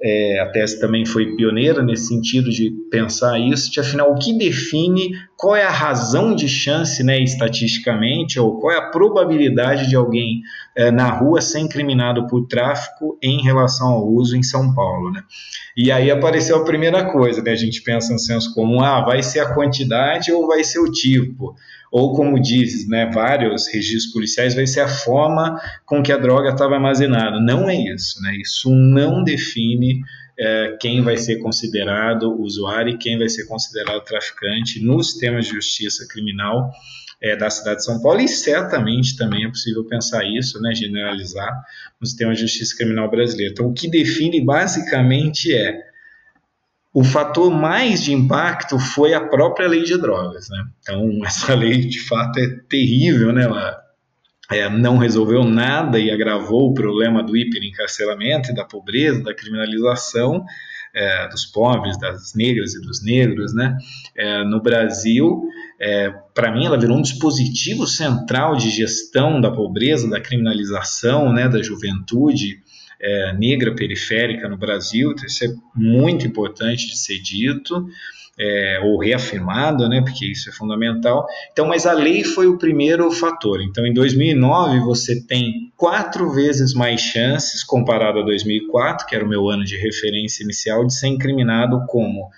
é, 0.00 0.38
a 0.40 0.46
tese 0.46 0.78
também 0.78 1.04
foi 1.04 1.34
pioneira 1.34 1.82
nesse 1.82 2.06
sentido 2.06 2.50
de 2.50 2.70
pensar 2.88 3.38
isso, 3.38 3.70
de 3.70 3.80
afinal, 3.80 4.12
o 4.12 4.18
que 4.18 4.32
define 4.36 5.10
qual 5.36 5.56
é 5.56 5.64
a 5.64 5.70
razão 5.70 6.34
de 6.34 6.48
chance, 6.48 7.02
né, 7.02 7.18
estatisticamente, 7.20 8.38
ou 8.38 8.60
qual 8.60 8.72
é 8.72 8.78
a 8.78 8.90
probabilidade 8.90 9.88
de 9.88 9.96
alguém 9.96 10.42
é, 10.76 10.90
na 10.92 11.10
rua 11.10 11.40
ser 11.40 11.58
incriminado 11.58 12.28
por 12.28 12.46
tráfico 12.46 13.18
em 13.20 13.42
relação 13.42 13.88
ao 13.88 14.08
uso 14.08 14.36
em 14.36 14.42
São 14.42 14.72
Paulo. 14.72 15.10
Né? 15.10 15.22
E 15.76 15.90
aí 15.90 16.10
apareceu 16.10 16.56
a 16.56 16.64
primeira 16.64 17.10
coisa, 17.10 17.42
né, 17.42 17.50
a 17.50 17.56
gente 17.56 17.82
pensa 17.82 18.12
no 18.12 18.20
senso 18.20 18.54
comum, 18.54 18.80
ah, 18.80 19.04
vai 19.04 19.22
ser 19.22 19.40
a 19.40 19.52
quantidade 19.52 20.30
ou 20.30 20.46
vai 20.46 20.62
ser 20.62 20.78
o 20.78 20.90
tipo? 20.90 21.56
Ou 21.90 22.14
como 22.14 22.40
diz 22.40 22.86
né, 22.88 23.10
vários 23.12 23.66
registros 23.66 24.12
policiais, 24.12 24.54
vai 24.54 24.66
ser 24.66 24.80
a 24.80 24.88
forma 24.88 25.60
com 25.86 26.02
que 26.02 26.12
a 26.12 26.18
droga 26.18 26.50
estava 26.50 26.74
armazenada. 26.74 27.40
Não 27.40 27.68
é 27.68 27.74
isso, 27.74 28.20
né? 28.22 28.34
Isso 28.36 28.70
não 28.70 29.22
define 29.22 30.02
é, 30.38 30.76
quem 30.80 31.02
vai 31.02 31.16
ser 31.16 31.38
considerado 31.38 32.40
usuário 32.40 32.94
e 32.94 32.98
quem 32.98 33.18
vai 33.18 33.28
ser 33.28 33.46
considerado 33.46 34.04
traficante 34.04 34.80
no 34.84 35.02
sistema 35.02 35.40
de 35.40 35.48
justiça 35.48 36.06
criminal 36.06 36.70
é, 37.20 37.34
da 37.36 37.50
cidade 37.50 37.78
de 37.78 37.84
São 37.84 38.00
Paulo 38.00 38.20
e 38.20 38.28
certamente 38.28 39.16
também 39.16 39.44
é 39.44 39.48
possível 39.48 39.84
pensar 39.84 40.24
isso, 40.24 40.60
né, 40.60 40.72
generalizar 40.74 41.50
no 42.00 42.06
sistema 42.06 42.32
de 42.32 42.42
justiça 42.42 42.76
criminal 42.76 43.10
brasileiro. 43.10 43.52
Então, 43.52 43.66
o 43.66 43.72
que 43.72 43.88
define 43.90 44.40
basicamente 44.40 45.52
é 45.52 45.88
o 46.92 47.04
fator 47.04 47.50
mais 47.50 48.02
de 48.02 48.12
impacto 48.12 48.78
foi 48.78 49.14
a 49.14 49.20
própria 49.20 49.68
lei 49.68 49.82
de 49.82 49.96
drogas. 49.98 50.48
Né? 50.48 50.64
Então, 50.80 51.10
essa 51.24 51.54
lei 51.54 51.86
de 51.86 52.00
fato 52.00 52.38
é 52.38 52.48
terrível, 52.68 53.32
né? 53.32 53.44
ela 53.44 53.78
é, 54.50 54.68
não 54.68 54.96
resolveu 54.96 55.44
nada 55.44 55.98
e 55.98 56.10
agravou 56.10 56.70
o 56.70 56.74
problema 56.74 57.22
do 57.22 57.36
hiperencarceramento 57.36 58.54
da 58.54 58.64
pobreza, 58.64 59.22
da 59.22 59.34
criminalização 59.34 60.44
é, 60.94 61.28
dos 61.28 61.44
pobres, 61.44 61.98
das 61.98 62.34
negras 62.34 62.74
e 62.74 62.80
dos 62.80 63.04
negros. 63.04 63.54
Né? 63.54 63.76
É, 64.16 64.42
no 64.44 64.62
Brasil, 64.62 65.42
é, 65.78 66.10
para 66.34 66.50
mim, 66.50 66.64
ela 66.64 66.78
virou 66.78 66.96
um 66.96 67.02
dispositivo 67.02 67.86
central 67.86 68.56
de 68.56 68.70
gestão 68.70 69.40
da 69.40 69.50
pobreza, 69.50 70.08
da 70.08 70.20
criminalização 70.20 71.32
né, 71.32 71.48
da 71.48 71.62
juventude 71.62 72.62
é, 73.00 73.32
negra 73.32 73.74
periférica 73.74 74.48
no 74.48 74.56
Brasil, 74.56 75.14
isso 75.24 75.44
é 75.44 75.48
muito 75.74 76.26
importante 76.26 76.86
de 76.88 76.98
ser 76.98 77.18
dito. 77.20 77.86
É, 78.40 78.78
ou 78.84 79.00
reafirmado, 79.00 79.88
né, 79.88 80.00
porque 80.00 80.24
isso 80.24 80.48
é 80.48 80.52
fundamental. 80.52 81.26
Então, 81.50 81.66
mas 81.66 81.86
a 81.86 81.92
lei 81.92 82.22
foi 82.22 82.46
o 82.46 82.56
primeiro 82.56 83.10
fator. 83.10 83.60
Então, 83.60 83.84
em 83.84 83.92
2009 83.92 84.78
você 84.78 85.20
tem 85.26 85.72
quatro 85.76 86.30
vezes 86.30 86.72
mais 86.72 87.00
chances 87.00 87.64
comparado 87.64 88.20
a 88.20 88.22
2004, 88.22 89.08
que 89.08 89.16
era 89.16 89.24
o 89.24 89.28
meu 89.28 89.48
ano 89.48 89.64
de 89.64 89.76
referência 89.76 90.44
inicial, 90.44 90.86
de 90.86 90.94
ser 90.94 91.08
incriminado 91.08 91.84
como 91.88 92.30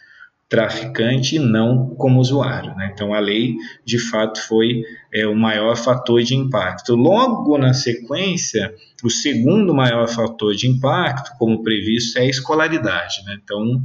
traficante 0.50 1.36
e 1.36 1.38
não 1.38 1.94
como 1.94 2.18
usuário. 2.18 2.74
Né? 2.74 2.90
Então, 2.92 3.14
a 3.14 3.20
lei, 3.20 3.54
de 3.84 4.00
fato, 4.00 4.40
foi 4.42 4.82
é, 5.14 5.24
o 5.24 5.34
maior 5.34 5.76
fator 5.76 6.20
de 6.24 6.34
impacto. 6.34 6.96
Logo 6.96 7.56
na 7.56 7.72
sequência, 7.72 8.74
o 9.04 9.08
segundo 9.08 9.72
maior 9.72 10.08
fator 10.08 10.52
de 10.56 10.66
impacto, 10.66 11.30
como 11.38 11.62
previsto, 11.62 12.18
é 12.18 12.22
a 12.22 12.28
escolaridade. 12.28 13.24
Né? 13.24 13.38
Então, 13.42 13.80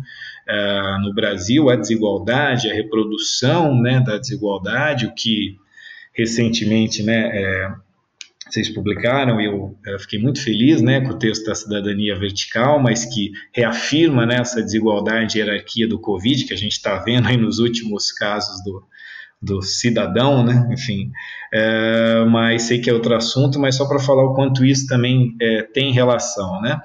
é, 0.50 0.98
no 1.04 1.14
Brasil, 1.14 1.70
a 1.70 1.76
desigualdade, 1.76 2.72
a 2.72 2.74
reprodução 2.74 3.80
né, 3.80 4.00
da 4.00 4.18
desigualdade, 4.18 5.06
o 5.06 5.14
que 5.14 5.58
recentemente 6.14 7.04
né, 7.04 7.30
é, 7.32 7.72
vocês 8.50 8.70
publicaram, 8.70 9.42
eu, 9.42 9.76
eu 9.86 10.00
fiquei 10.00 10.20
muito 10.20 10.42
feliz 10.42 10.82
né, 10.82 11.02
com 11.02 11.10
o 11.10 11.20
texto 11.20 11.46
da 11.46 11.56
cidadania 11.56 12.18
vertical, 12.18 12.80
mas 12.80 13.04
que 13.06 13.32
reafirma 13.52 14.26
né, 14.26 14.38
essa 14.40 14.62
desigualdade 14.62 15.38
e 15.38 15.42
hierarquia 15.42 15.88
do 15.88 16.00
Covid 16.00 16.46
que 16.46 16.54
a 16.54 16.58
gente 16.58 16.74
está 16.74 16.98
vendo 17.00 17.28
aí 17.28 17.38
nos 17.38 17.58
últimos 17.58 18.12
casos 18.12 18.64
do, 18.64 18.84
do 19.42 19.62
cidadão, 19.64 20.44
né? 20.44 20.70
enfim, 20.72 21.12
é, 21.52 22.24
mas 22.26 22.64
sei 22.64 22.80
que 22.80 22.90
é 22.90 22.94
outro 22.94 23.16
assunto, 23.16 23.60
mas 23.60 23.76
só 23.76 23.88
para 23.88 24.00
falar 24.00 24.24
o 24.24 24.36
quanto 24.36 24.64
isso 24.64 24.86
também 24.88 25.36
é, 25.42 25.64
tem 25.64 25.92
relação. 25.92 26.62
Né? 26.62 26.80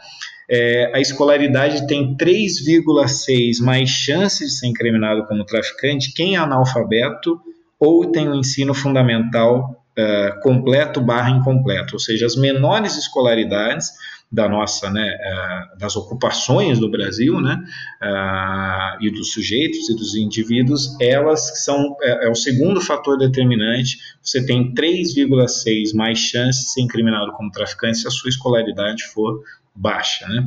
É, 0.49 0.91
a 0.95 1.01
escolaridade 1.01 1.87
tem 1.87 2.17
3,6 2.17 3.63
mais 3.63 3.89
chances 3.91 4.51
de 4.51 4.59
ser 4.59 4.67
incriminado 4.67 5.27
como 5.27 5.45
traficante 5.45 6.13
quem 6.15 6.37
é 6.37 6.39
analfabeto 6.39 7.39
ou 7.79 8.11
tem 8.11 8.29
o 8.29 8.33
um 8.33 8.35
ensino 8.35 8.75
fundamental 8.75 9.80
uh, 9.99 10.41
completo 10.43 11.01
barra 11.01 11.31
incompleto, 11.31 11.95
ou 11.95 11.99
seja, 11.99 12.27
as 12.27 12.37
menores 12.37 12.97
escolaridades 12.97 13.89
da 14.33 14.49
nossa, 14.49 14.89
né, 14.91 15.17
uh, 15.17 15.79
das 15.79 15.97
ocupações 15.97 16.79
do 16.79 16.89
Brasil, 16.89 17.41
né, 17.41 17.59
uh, 18.01 19.05
e 19.05 19.11
dos 19.11 19.33
sujeitos 19.33 19.89
e 19.89 19.97
dos 19.97 20.15
indivíduos, 20.15 20.97
elas 21.01 21.65
são 21.65 21.97
é, 22.01 22.27
é 22.27 22.31
o 22.31 22.35
segundo 22.35 22.81
fator 22.81 23.19
determinante. 23.19 23.99
Você 24.23 24.45
tem 24.47 24.73
3,6 24.73 25.95
mais 25.95 26.19
chances 26.19 26.65
de 26.65 26.73
ser 26.73 26.81
incriminado 26.83 27.33
como 27.33 27.51
traficante 27.51 27.99
se 27.99 28.07
a 28.07 28.11
sua 28.11 28.29
escolaridade 28.29 29.03
for 29.13 29.43
baixa, 29.75 30.29
né. 30.29 30.45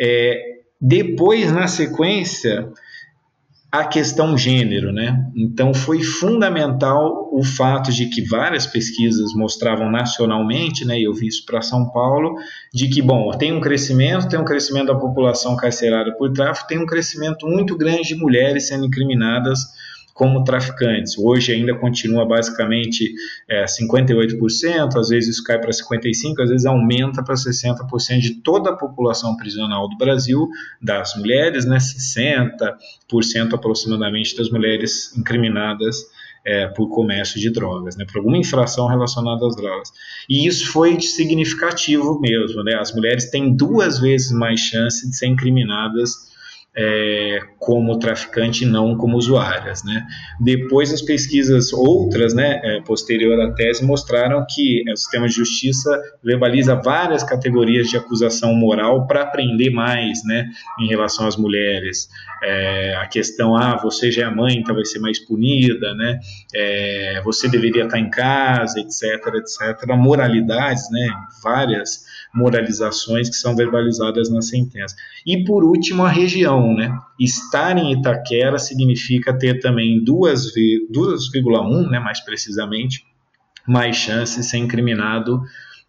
É, 0.00 0.62
depois, 0.80 1.52
na 1.52 1.68
sequência, 1.68 2.72
a 3.72 3.86
questão 3.86 4.36
gênero, 4.36 4.92
né? 4.92 5.30
Então 5.34 5.72
foi 5.72 6.02
fundamental 6.02 7.30
o 7.32 7.42
fato 7.42 7.90
de 7.90 8.04
que 8.04 8.20
várias 8.20 8.66
pesquisas 8.66 9.32
mostravam 9.34 9.90
nacionalmente, 9.90 10.84
né? 10.84 10.98
E 10.98 11.04
eu 11.04 11.14
vi 11.14 11.28
isso 11.28 11.46
para 11.46 11.62
São 11.62 11.88
Paulo, 11.88 12.34
de 12.70 12.88
que 12.88 13.00
bom, 13.00 13.30
tem 13.30 13.50
um 13.50 13.62
crescimento, 13.62 14.28
tem 14.28 14.38
um 14.38 14.44
crescimento 14.44 14.88
da 14.88 14.94
população 14.94 15.56
carcerária 15.56 16.14
por 16.18 16.30
tráfico, 16.34 16.68
tem 16.68 16.78
um 16.78 16.84
crescimento 16.84 17.46
muito 17.46 17.74
grande 17.74 18.08
de 18.08 18.14
mulheres 18.14 18.68
sendo 18.68 18.84
incriminadas 18.84 19.60
como 20.22 20.44
traficantes. 20.44 21.18
Hoje 21.18 21.50
ainda 21.50 21.74
continua 21.74 22.24
basicamente 22.24 23.12
é, 23.50 23.64
58%, 23.64 24.96
às 24.96 25.08
vezes 25.08 25.34
isso 25.34 25.42
cai 25.42 25.58
para 25.58 25.70
55%, 25.70 26.38
às 26.38 26.48
vezes 26.48 26.64
aumenta 26.64 27.24
para 27.24 27.34
60% 27.34 28.20
de 28.20 28.34
toda 28.34 28.70
a 28.70 28.76
população 28.76 29.36
prisional 29.36 29.88
do 29.88 29.96
Brasil, 29.96 30.48
das 30.80 31.16
mulheres, 31.16 31.64
né, 31.64 31.78
60% 31.78 33.52
aproximadamente 33.52 34.36
das 34.36 34.48
mulheres 34.48 35.12
incriminadas 35.16 35.96
é, 36.46 36.68
por 36.68 36.88
comércio 36.88 37.40
de 37.40 37.50
drogas, 37.50 37.96
né, 37.96 38.04
por 38.04 38.18
alguma 38.18 38.38
infração 38.38 38.86
relacionada 38.86 39.44
às 39.44 39.56
drogas. 39.56 39.90
E 40.28 40.46
isso 40.46 40.70
foi 40.70 41.00
significativo 41.00 42.20
mesmo. 42.20 42.62
Né, 42.62 42.74
as 42.74 42.94
mulheres 42.94 43.28
têm 43.28 43.52
duas 43.56 43.98
vezes 43.98 44.30
mais 44.30 44.60
chance 44.60 45.04
de 45.04 45.16
serem 45.16 45.34
incriminadas 45.34 46.30
é, 46.76 47.40
como 47.58 47.98
traficante 47.98 48.64
não 48.64 48.96
como 48.96 49.16
usuárias. 49.16 49.84
Né? 49.84 50.06
Depois 50.40 50.92
as 50.92 51.02
pesquisas 51.02 51.72
outras, 51.72 52.34
né, 52.34 52.60
é, 52.62 52.80
posterior 52.80 53.40
à 53.40 53.52
tese, 53.52 53.84
mostraram 53.84 54.44
que 54.48 54.82
o 54.90 54.96
sistema 54.96 55.28
de 55.28 55.34
justiça 55.34 56.00
verbaliza 56.22 56.74
várias 56.74 57.22
categorias 57.22 57.88
de 57.88 57.96
acusação 57.96 58.54
moral 58.54 59.06
para 59.06 59.22
aprender 59.22 59.70
mais 59.70 60.24
né, 60.24 60.48
em 60.80 60.88
relação 60.88 61.26
às 61.26 61.36
mulheres. 61.36 62.08
É, 62.42 62.96
a 62.96 63.06
questão, 63.06 63.56
ah, 63.56 63.76
você 63.76 64.10
já 64.10 64.26
é 64.26 64.30
mãe, 64.30 64.56
então 64.56 64.74
vai 64.74 64.84
ser 64.84 64.98
mais 64.98 65.18
punida, 65.18 65.94
né? 65.94 66.18
É, 66.52 67.20
você 67.24 67.48
deveria 67.48 67.84
estar 67.84 68.00
em 68.00 68.10
casa, 68.10 68.80
etc, 68.80 69.34
etc. 69.36 69.86
Moralidades, 69.96 70.90
né? 70.90 71.08
Várias 71.40 72.04
moralizações 72.34 73.28
que 73.28 73.36
são 73.36 73.54
verbalizadas 73.54 74.30
na 74.30 74.40
sentença. 74.40 74.94
E 75.26 75.44
por 75.44 75.64
último, 75.64 76.04
a 76.04 76.08
região, 76.08 76.74
né? 76.74 76.96
Estar 77.20 77.76
em 77.76 77.92
Itaquera 77.92 78.58
significa 78.58 79.36
ter 79.36 79.60
também 79.60 80.02
2,1, 80.02 81.90
né, 81.90 81.98
mais 81.98 82.20
precisamente, 82.20 83.04
mais 83.66 83.96
chances 83.96 84.36
de 84.36 84.44
ser 84.44 84.58
incriminado 84.58 85.42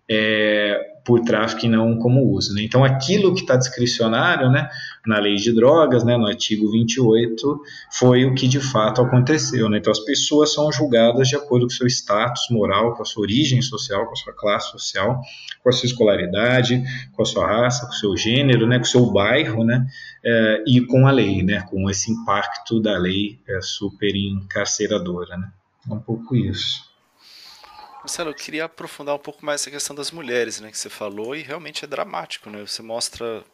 é, 0.09 0.92
por 1.03 1.19
tráfico 1.21 1.65
e 1.65 1.69
não 1.69 1.97
como 1.97 2.23
uso. 2.31 2.53
Né? 2.53 2.63
Então, 2.63 2.83
aquilo 2.83 3.33
que 3.33 3.41
está 3.41 3.55
discricionário 3.55 4.49
né, 4.49 4.69
na 5.05 5.19
lei 5.19 5.35
de 5.35 5.53
drogas, 5.53 6.03
né, 6.03 6.17
no 6.17 6.25
artigo 6.25 6.71
28, 6.71 7.61
foi 7.91 8.25
o 8.25 8.33
que 8.33 8.47
de 8.47 8.59
fato 8.59 9.01
aconteceu. 9.01 9.69
Né? 9.69 9.79
Então, 9.79 9.91
as 9.91 9.99
pessoas 9.99 10.53
são 10.53 10.71
julgadas 10.71 11.27
de 11.27 11.35
acordo 11.35 11.65
com 11.65 11.71
seu 11.71 11.87
status 11.87 12.47
moral, 12.49 12.95
com 12.95 13.03
a 13.03 13.05
sua 13.05 13.23
origem 13.23 13.61
social, 13.61 14.05
com 14.05 14.13
a 14.13 14.15
sua 14.15 14.33
classe 14.33 14.71
social, 14.71 15.21
com 15.61 15.69
a 15.69 15.71
sua 15.71 15.87
escolaridade, 15.87 16.81
com 17.11 17.21
a 17.21 17.25
sua 17.25 17.45
raça, 17.45 17.85
com 17.85 17.91
o 17.91 17.95
seu 17.95 18.15
gênero, 18.15 18.65
né, 18.65 18.77
com 18.77 18.85
o 18.85 18.87
seu 18.87 19.11
bairro, 19.11 19.63
né, 19.65 19.85
é, 20.23 20.63
e 20.65 20.81
com 20.81 21.05
a 21.05 21.11
lei, 21.11 21.43
né, 21.43 21.61
com 21.69 21.89
esse 21.89 22.11
impacto 22.11 22.79
da 22.79 22.97
lei 22.97 23.39
é, 23.47 23.59
super 23.61 24.15
encarceradora. 24.15 25.37
Né? 25.37 25.51
É 25.89 25.93
um 25.93 25.99
pouco 25.99 26.35
isso. 26.35 26.92
Marcelo, 28.03 28.31
eu 28.31 28.35
queria 28.35 28.65
aprofundar 28.65 29.15
um 29.15 29.19
pouco 29.19 29.45
mais 29.45 29.61
essa 29.61 29.71
questão 29.71 29.95
das 29.95 30.11
mulheres, 30.11 30.59
né, 30.59 30.69
que 30.69 30.77
você 30.77 30.89
falou, 30.89 31.33
e 31.33 31.41
realmente 31.41 31.85
é 31.85 31.87
dramático, 31.87 32.49
né? 32.49 32.59
Você 32.59 32.81
mostra 32.81 33.45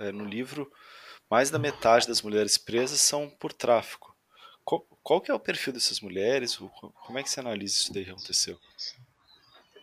é, 0.00 0.10
no 0.10 0.24
livro 0.24 0.72
mais 1.30 1.50
da 1.50 1.58
metade 1.58 2.08
das 2.08 2.22
mulheres 2.22 2.56
presas 2.56 3.02
são 3.02 3.28
por 3.28 3.52
tráfico. 3.52 4.16
Qual, 4.64 4.80
qual 5.02 5.20
que 5.20 5.30
é 5.30 5.34
o 5.34 5.38
perfil 5.38 5.74
dessas 5.74 6.00
mulheres? 6.00 6.56
Como 6.56 7.18
é 7.18 7.22
que 7.22 7.28
você 7.28 7.40
analisa 7.40 7.74
isso 7.74 7.92
daí 7.92 8.06
que 8.06 8.10
aconteceu? 8.10 8.58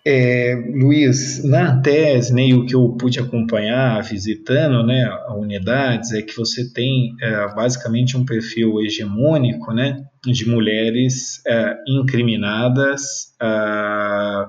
É, 0.08 0.54
Luiz, 0.72 1.44
na 1.44 1.82
tese, 1.82 2.32
né, 2.32 2.54
o 2.54 2.64
que 2.64 2.76
eu 2.76 2.90
pude 2.90 3.20
acompanhar 3.20 4.04
visitando 4.04 4.86
né, 4.86 5.10
unidades 5.36 6.12
é 6.12 6.22
que 6.22 6.38
você 6.38 6.72
tem 6.72 7.16
é, 7.20 7.48
basicamente 7.56 8.16
um 8.16 8.24
perfil 8.24 8.80
hegemônico 8.82 9.74
né, 9.74 10.06
de 10.24 10.48
mulheres 10.48 11.42
é, 11.48 11.76
incriminadas, 11.88 13.34
é, 13.42 14.46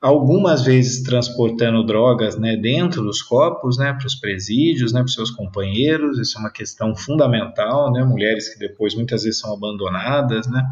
algumas 0.00 0.64
vezes 0.64 1.02
transportando 1.02 1.84
drogas 1.84 2.38
né, 2.38 2.56
dentro 2.56 3.02
dos 3.02 3.20
corpos 3.20 3.76
né, 3.76 3.92
para 3.92 4.06
os 4.06 4.14
presídios, 4.14 4.94
né, 4.94 5.00
para 5.00 5.08
os 5.08 5.14
seus 5.14 5.30
companheiros, 5.30 6.18
isso 6.18 6.38
é 6.38 6.40
uma 6.40 6.50
questão 6.50 6.96
fundamental, 6.96 7.92
né, 7.92 8.02
mulheres 8.02 8.48
que 8.48 8.58
depois 8.58 8.94
muitas 8.94 9.24
vezes 9.24 9.40
são 9.40 9.52
abandonadas, 9.52 10.46
né, 10.46 10.62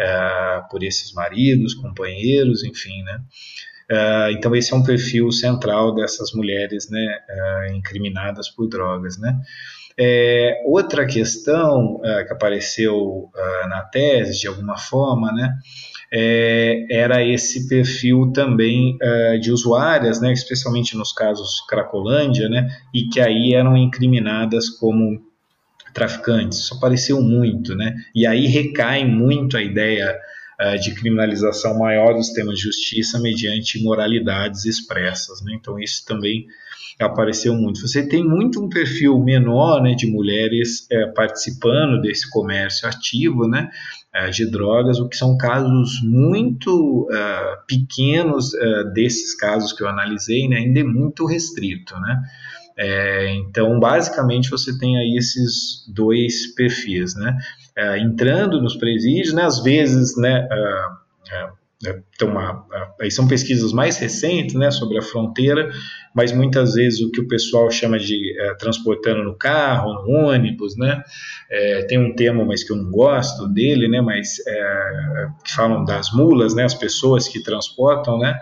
é, 0.00 0.62
por 0.70 0.82
esses 0.82 1.12
maridos, 1.12 1.74
companheiros, 1.74 2.64
enfim, 2.64 3.02
né? 3.02 3.20
Uh, 3.90 4.30
então 4.30 4.54
esse 4.54 4.72
é 4.72 4.76
um 4.76 4.84
perfil 4.84 5.32
central 5.32 5.92
dessas 5.92 6.32
mulheres 6.32 6.88
né, 6.88 7.18
uh, 7.28 7.74
incriminadas 7.74 8.48
por 8.48 8.68
drogas. 8.68 9.18
Né? 9.18 9.36
É, 9.98 10.62
outra 10.64 11.04
questão 11.04 11.96
uh, 11.96 12.24
que 12.24 12.32
apareceu 12.32 13.28
na 13.68 13.82
tese, 13.82 14.40
de 14.40 14.46
alguma 14.46 14.78
forma, 14.78 15.32
né, 15.32 15.52
é, 16.12 16.86
era 16.88 17.24
esse 17.24 17.68
perfil 17.68 18.32
também 18.32 18.96
de 19.40 19.52
usuárias, 19.52 20.20
né, 20.20 20.32
especialmente 20.32 20.96
nos 20.96 21.12
casos 21.12 21.60
Cracolândia, 21.68 22.48
né, 22.48 22.68
e 22.94 23.04
que 23.08 23.20
aí 23.20 23.54
eram 23.54 23.76
incriminadas 23.76 24.68
como 24.70 25.20
traficantes. 25.92 26.58
Isso 26.58 26.74
apareceu 26.74 27.20
muito, 27.20 27.74
né? 27.74 27.94
E 28.14 28.26
aí 28.26 28.46
recai 28.46 29.04
muito 29.04 29.56
a 29.56 29.62
ideia 29.62 30.18
uh, 30.60 30.78
de 30.78 30.94
criminalização 30.94 31.78
maior 31.78 32.14
do 32.14 32.22
sistema 32.22 32.52
de 32.52 32.60
justiça 32.60 33.18
mediante 33.18 33.82
moralidades 33.82 34.64
expressas, 34.64 35.42
né? 35.42 35.52
Então 35.54 35.78
isso 35.78 36.04
também 36.06 36.46
apareceu 37.04 37.54
muito. 37.54 37.80
Você 37.80 38.06
tem 38.06 38.24
muito 38.24 38.62
um 38.62 38.68
perfil 38.68 39.18
menor 39.18 39.82
né, 39.82 39.94
de 39.94 40.06
mulheres 40.06 40.86
é, 40.90 41.06
participando 41.06 42.00
desse 42.00 42.28
comércio 42.28 42.86
ativo 42.88 43.48
né, 43.48 43.70
é, 44.14 44.28
de 44.30 44.50
drogas, 44.50 44.98
o 44.98 45.08
que 45.08 45.16
são 45.16 45.36
casos 45.36 46.00
muito 46.02 47.08
uh, 47.10 47.66
pequenos 47.66 48.52
uh, 48.52 48.92
desses 48.92 49.34
casos 49.34 49.72
que 49.72 49.82
eu 49.82 49.88
analisei, 49.88 50.48
né, 50.48 50.58
ainda 50.58 50.80
é 50.80 50.84
muito 50.84 51.24
restrito. 51.24 51.98
Né? 51.98 52.20
É, 52.82 53.34
então, 53.34 53.78
basicamente, 53.78 54.48
você 54.48 54.76
tem 54.78 54.96
aí 54.96 55.14
esses 55.18 55.84
dois 55.92 56.54
perfis, 56.54 57.14
né? 57.14 57.36
É, 57.76 57.98
entrando 57.98 58.60
nos 58.60 58.74
presídios, 58.74 59.34
né, 59.34 59.42
às 59.42 59.62
vezes, 59.62 60.16
né, 60.16 60.48
então, 62.14 62.28
uma, 62.28 62.66
aí 63.00 63.10
são 63.10 63.28
pesquisas 63.28 63.72
mais 63.72 63.98
recentes 63.98 64.54
né, 64.54 64.70
sobre 64.70 64.98
a 64.98 65.02
fronteira, 65.02 65.70
mas 66.14 66.32
muitas 66.32 66.74
vezes 66.74 67.00
o 67.00 67.10
que 67.10 67.20
o 67.20 67.28
pessoal 67.28 67.70
chama 67.70 67.98
de 67.98 68.38
é, 68.38 68.54
transportando 68.54 69.24
no 69.24 69.34
carro, 69.34 69.92
no 70.02 70.28
ônibus, 70.28 70.76
né, 70.76 71.02
é, 71.50 71.82
tem 71.84 71.98
um 71.98 72.14
termo, 72.14 72.44
mas 72.44 72.64
que 72.64 72.72
eu 72.72 72.76
não 72.76 72.90
gosto 72.90 73.46
dele, 73.48 73.88
né, 73.88 74.00
mas 74.00 74.38
é, 74.46 75.26
que 75.44 75.52
falam 75.54 75.84
das 75.84 76.12
mulas, 76.12 76.54
né, 76.54 76.64
as 76.64 76.74
pessoas 76.74 77.28
que 77.28 77.42
transportam 77.42 78.18
né, 78.18 78.38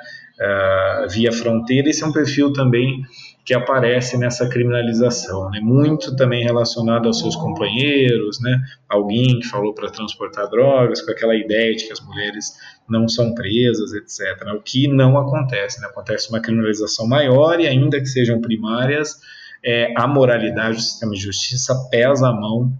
via 1.10 1.32
fronteira, 1.32 1.88
esse 1.90 2.04
é 2.04 2.06
um 2.06 2.12
perfil 2.12 2.52
também 2.52 3.02
que 3.48 3.54
aparece 3.54 4.18
nessa 4.18 4.46
criminalização, 4.46 5.48
né? 5.48 5.58
muito 5.58 6.14
também 6.14 6.44
relacionado 6.44 7.06
aos 7.06 7.18
seus 7.18 7.34
companheiros, 7.34 8.38
né? 8.42 8.60
alguém 8.86 9.40
que 9.40 9.46
falou 9.48 9.72
para 9.72 9.88
transportar 9.88 10.50
drogas, 10.50 11.00
com 11.00 11.10
aquela 11.10 11.34
ideia 11.34 11.74
de 11.74 11.86
que 11.86 11.92
as 11.94 11.98
mulheres 11.98 12.58
não 12.86 13.08
são 13.08 13.34
presas, 13.34 13.94
etc. 13.94 14.46
O 14.54 14.60
que 14.60 14.86
não 14.86 15.16
acontece, 15.16 15.80
né? 15.80 15.86
acontece 15.86 16.28
uma 16.28 16.40
criminalização 16.40 17.08
maior 17.08 17.58
e 17.58 17.66
ainda 17.66 17.98
que 17.98 18.04
sejam 18.04 18.38
primárias, 18.38 19.18
é, 19.64 19.94
a 19.96 20.06
moralidade 20.06 20.76
do 20.76 20.82
sistema 20.82 21.14
de 21.14 21.20
justiça 21.22 21.74
pesa 21.90 22.28
a 22.28 22.32
mão 22.34 22.70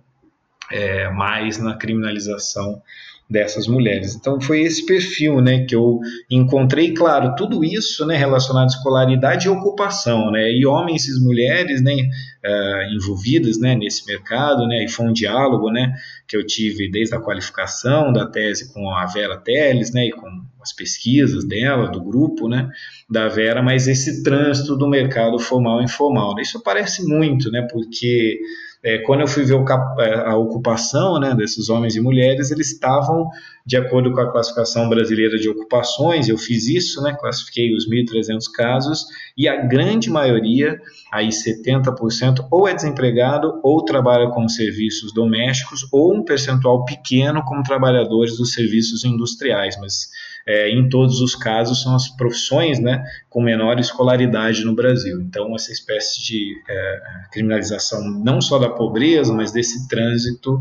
é, 0.71 1.09
mais 1.09 1.57
na 1.57 1.79
criminalização 1.79 2.83
dessas 3.29 3.67
mulheres. 3.67 4.15
Então 4.15 4.41
foi 4.41 4.63
esse 4.63 4.87
perfil, 4.87 5.41
né, 5.43 5.67
que 5.67 5.75
eu 5.75 5.99
encontrei, 6.31 6.95
claro, 6.95 7.35
tudo 7.37 7.63
isso, 7.63 8.07
né, 8.07 8.17
relacionado 8.17 8.65
à 8.65 8.75
escolaridade 8.75 9.47
e 9.47 9.51
ocupação, 9.51 10.31
né, 10.31 10.51
e 10.51 10.65
homens 10.65 11.07
e 11.07 11.23
mulheres, 11.23 11.83
né, 11.83 11.95
uh, 11.95 12.95
envolvidas, 12.95 13.59
né, 13.59 13.75
nesse 13.75 14.07
mercado, 14.07 14.67
né, 14.67 14.85
e 14.85 14.89
foi 14.89 15.07
um 15.07 15.13
diálogo, 15.13 15.71
né, 15.71 15.93
que 16.27 16.37
eu 16.37 16.47
tive 16.47 16.91
desde 16.91 17.15
a 17.15 17.21
qualificação 17.21 18.13
da 18.13 18.25
tese 18.25 18.73
com 18.73 18.91
a 18.91 19.05
Vera 19.05 19.37
Teles, 19.37 19.93
né, 19.93 20.07
e 20.07 20.11
com 20.11 20.27
as 20.63 20.73
pesquisas 20.73 21.47
dela, 21.47 21.91
do 21.91 22.01
grupo, 22.03 22.49
né, 22.49 22.71
da 23.11 23.29
Vera, 23.29 23.63
mas 23.63 23.87
esse 23.87 24.23
trânsito 24.23 24.75
do 24.75 24.89
mercado 24.89 25.39
formal 25.39 25.83
e 25.83 25.85
informal, 25.85 26.35
né, 26.35 26.41
isso 26.43 26.57
aparece 26.57 27.07
muito, 27.07 27.51
né, 27.51 27.67
porque 27.71 28.39
é, 28.83 28.99
quando 28.99 29.21
eu 29.21 29.27
fui 29.27 29.45
ver 29.45 29.57
é, 29.99 30.15
a 30.27 30.37
ocupação 30.37 31.19
né, 31.19 31.35
desses 31.35 31.69
homens 31.69 31.97
e 31.97 32.01
mulheres, 32.01 32.51
eles 32.51 32.73
estavam 32.73 33.29
de 33.67 33.77
acordo 33.77 34.13
com 34.13 34.21
a 34.21 34.31
classificação 34.31 34.89
brasileira 34.89 35.37
de 35.37 35.49
ocupações, 35.49 36.29
eu 36.29 36.39
fiz 36.39 36.69
isso, 36.69 37.03
né, 37.03 37.15
classifiquei 37.21 37.75
os 37.75 37.87
1.300 37.87 38.45
casos, 38.55 39.05
e 39.37 39.47
a 39.47 39.57
grande 39.57 40.09
maioria, 40.09 40.81
aí 41.13 41.29
70%, 41.29 42.47
ou 42.51 42.67
é 42.67 42.73
desempregado, 42.73 43.61
ou 43.63 43.85
trabalha 43.85 44.31
com 44.31 44.49
serviços 44.49 45.13
domésticos, 45.13 45.87
ou 45.93 46.15
um 46.15 46.25
percentual 46.25 46.85
pequeno 46.85 47.43
como 47.45 47.63
trabalhadores 47.63 48.39
dos 48.39 48.55
serviços 48.55 49.05
industriais, 49.05 49.77
mas 49.79 50.09
é, 50.49 50.71
em 50.71 50.89
todos 50.89 51.21
os 51.21 51.35
casos, 51.35 51.83
são 51.83 51.95
as 51.95 52.09
profissões 52.09 52.81
né, 52.81 53.05
com 53.29 53.43
menor 53.43 53.79
escolaridade 53.79 54.65
no 54.65 54.75
Brasil. 54.75 55.21
Então, 55.21 55.55
essa 55.55 55.71
espécie 55.71 56.25
de 56.25 56.55
é, 56.67 57.01
criminalização 57.31 58.03
não 58.25 58.41
só 58.41 58.59
da 58.59 58.71
pobreza, 58.71 59.31
mas 59.35 59.53
desse 59.53 59.87
trânsito 59.87 60.59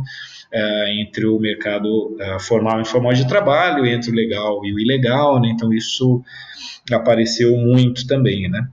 é, 0.52 1.02
entre 1.02 1.26
o 1.26 1.40
mercado 1.40 2.18
é, 2.20 2.38
formal 2.38 2.80
e 2.80 2.82
informal 2.82 3.14
de 3.14 3.26
trabalho, 3.30 3.86
entre 3.86 4.12
o 4.12 4.14
legal 4.14 4.66
e 4.66 4.74
o 4.74 4.80
ilegal. 4.80 5.40
Né? 5.40 5.54
Então, 5.56 5.72
isso 5.72 6.22
apareceu 6.92 7.56
muito 7.56 8.06
também. 8.08 8.50
Né? 8.50 8.68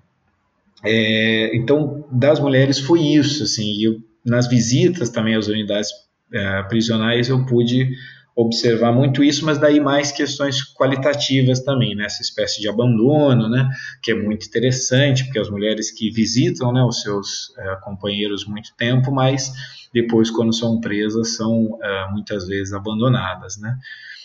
É, 0.85 1.57
então, 1.57 2.05
das 2.11 2.41
mulheres 2.41 2.81
foi 2.81 3.01
isso. 3.01 3.45
Assim, 3.45 3.81
eu, 3.85 3.99
nas 4.27 4.49
visitas 4.49 5.11
também 5.11 5.37
às 5.37 5.47
unidades 5.47 5.91
é, 6.33 6.65
prisionais, 6.65 7.29
eu 7.29 7.47
pude 7.47 7.89
observar 8.37 8.93
muito 8.93 9.22
isso, 9.22 9.45
mas 9.45 9.59
daí 9.59 9.78
mais 9.78 10.11
questões 10.11 10.61
qualitativas 10.74 11.61
também, 11.61 11.95
né? 11.95 12.07
Essa 12.07 12.22
espécie 12.22 12.61
de 12.61 12.68
abandono, 12.68 13.49
né? 13.49 13.68
Que 14.03 14.11
é 14.11 14.14
muito 14.14 14.47
interessante, 14.47 15.24
porque 15.24 15.39
as 15.39 15.49
mulheres 15.49 15.91
que 15.91 16.11
visitam, 16.11 16.72
né, 16.72 16.82
os 16.82 17.01
seus 17.03 17.53
é, 17.57 17.76
companheiros 17.76 18.45
muito 18.45 18.74
tempo, 18.76 19.12
mas 19.12 19.53
depois, 19.95 20.28
quando 20.28 20.53
são 20.53 20.80
presas, 20.80 21.37
são 21.37 21.78
é, 21.80 22.11
muitas 22.11 22.49
vezes 22.49 22.72
abandonadas, 22.74 23.57
né? 23.57 23.78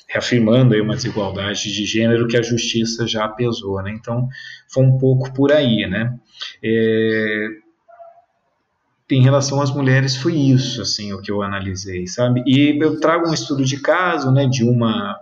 Reafirmando 0.08 0.74
aí 0.74 0.82
uma 0.82 0.96
desigualdade 0.96 1.72
de 1.72 1.86
gênero 1.86 2.28
que 2.28 2.36
a 2.36 2.42
justiça 2.42 3.06
já 3.06 3.28
pesou, 3.28 3.80
né? 3.84 3.92
Então, 3.92 4.28
foi 4.68 4.84
um 4.84 4.98
pouco 4.98 5.32
por 5.32 5.52
aí, 5.52 5.88
né? 5.88 6.18
É, 6.64 7.48
em 9.12 9.22
relação 9.22 9.62
às 9.62 9.72
mulheres 9.72 10.16
foi 10.16 10.36
isso, 10.36 10.82
assim, 10.82 11.14
o 11.14 11.22
que 11.22 11.32
eu 11.32 11.42
analisei, 11.42 12.06
sabe? 12.08 12.44
E 12.46 12.78
eu 12.82 13.00
trago 13.00 13.30
um 13.30 13.34
estudo 13.34 13.66
de 13.66 13.80
caso, 13.80 14.32
né, 14.32 14.46
de 14.46 14.64
uma 14.64 15.18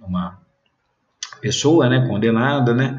uma 0.00 0.40
pessoa, 1.40 1.88
né, 1.88 2.06
condenada, 2.08 2.72
né, 2.74 2.98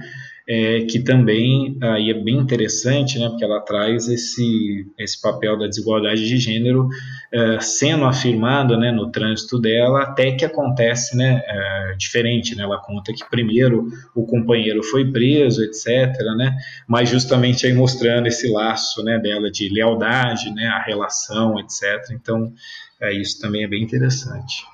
é, 0.49 0.81
que 0.81 0.99
também 0.99 1.77
aí 1.79 2.09
é 2.09 2.13
bem 2.15 2.37
interessante, 2.37 3.19
né, 3.19 3.29
porque 3.29 3.43
ela 3.43 3.61
traz 3.61 4.07
esse, 4.07 4.83
esse 4.97 5.21
papel 5.21 5.55
da 5.59 5.67
desigualdade 5.67 6.27
de 6.27 6.37
gênero 6.39 6.89
é, 7.31 7.59
sendo 7.59 8.05
afirmado 8.05 8.75
né, 8.75 8.91
no 8.91 9.11
trânsito 9.11 9.59
dela, 9.59 10.01
até 10.01 10.31
que 10.31 10.43
acontece 10.43 11.15
né, 11.15 11.43
é, 11.45 11.95
diferente. 11.95 12.55
Né, 12.55 12.63
ela 12.63 12.81
conta 12.81 13.13
que 13.13 13.29
primeiro 13.29 13.89
o 14.15 14.25
companheiro 14.25 14.81
foi 14.81 15.11
preso, 15.11 15.63
etc., 15.63 16.17
né, 16.35 16.57
mas 16.87 17.09
justamente 17.09 17.67
aí 17.67 17.73
mostrando 17.73 18.25
esse 18.25 18.49
laço 18.49 19.03
né, 19.03 19.19
dela 19.19 19.51
de 19.51 19.69
lealdade, 19.69 20.51
né, 20.55 20.65
a 20.65 20.81
relação, 20.81 21.59
etc. 21.59 22.09
Então, 22.11 22.51
é, 22.99 23.13
isso 23.13 23.39
também 23.39 23.65
é 23.65 23.67
bem 23.67 23.83
interessante. 23.83 24.65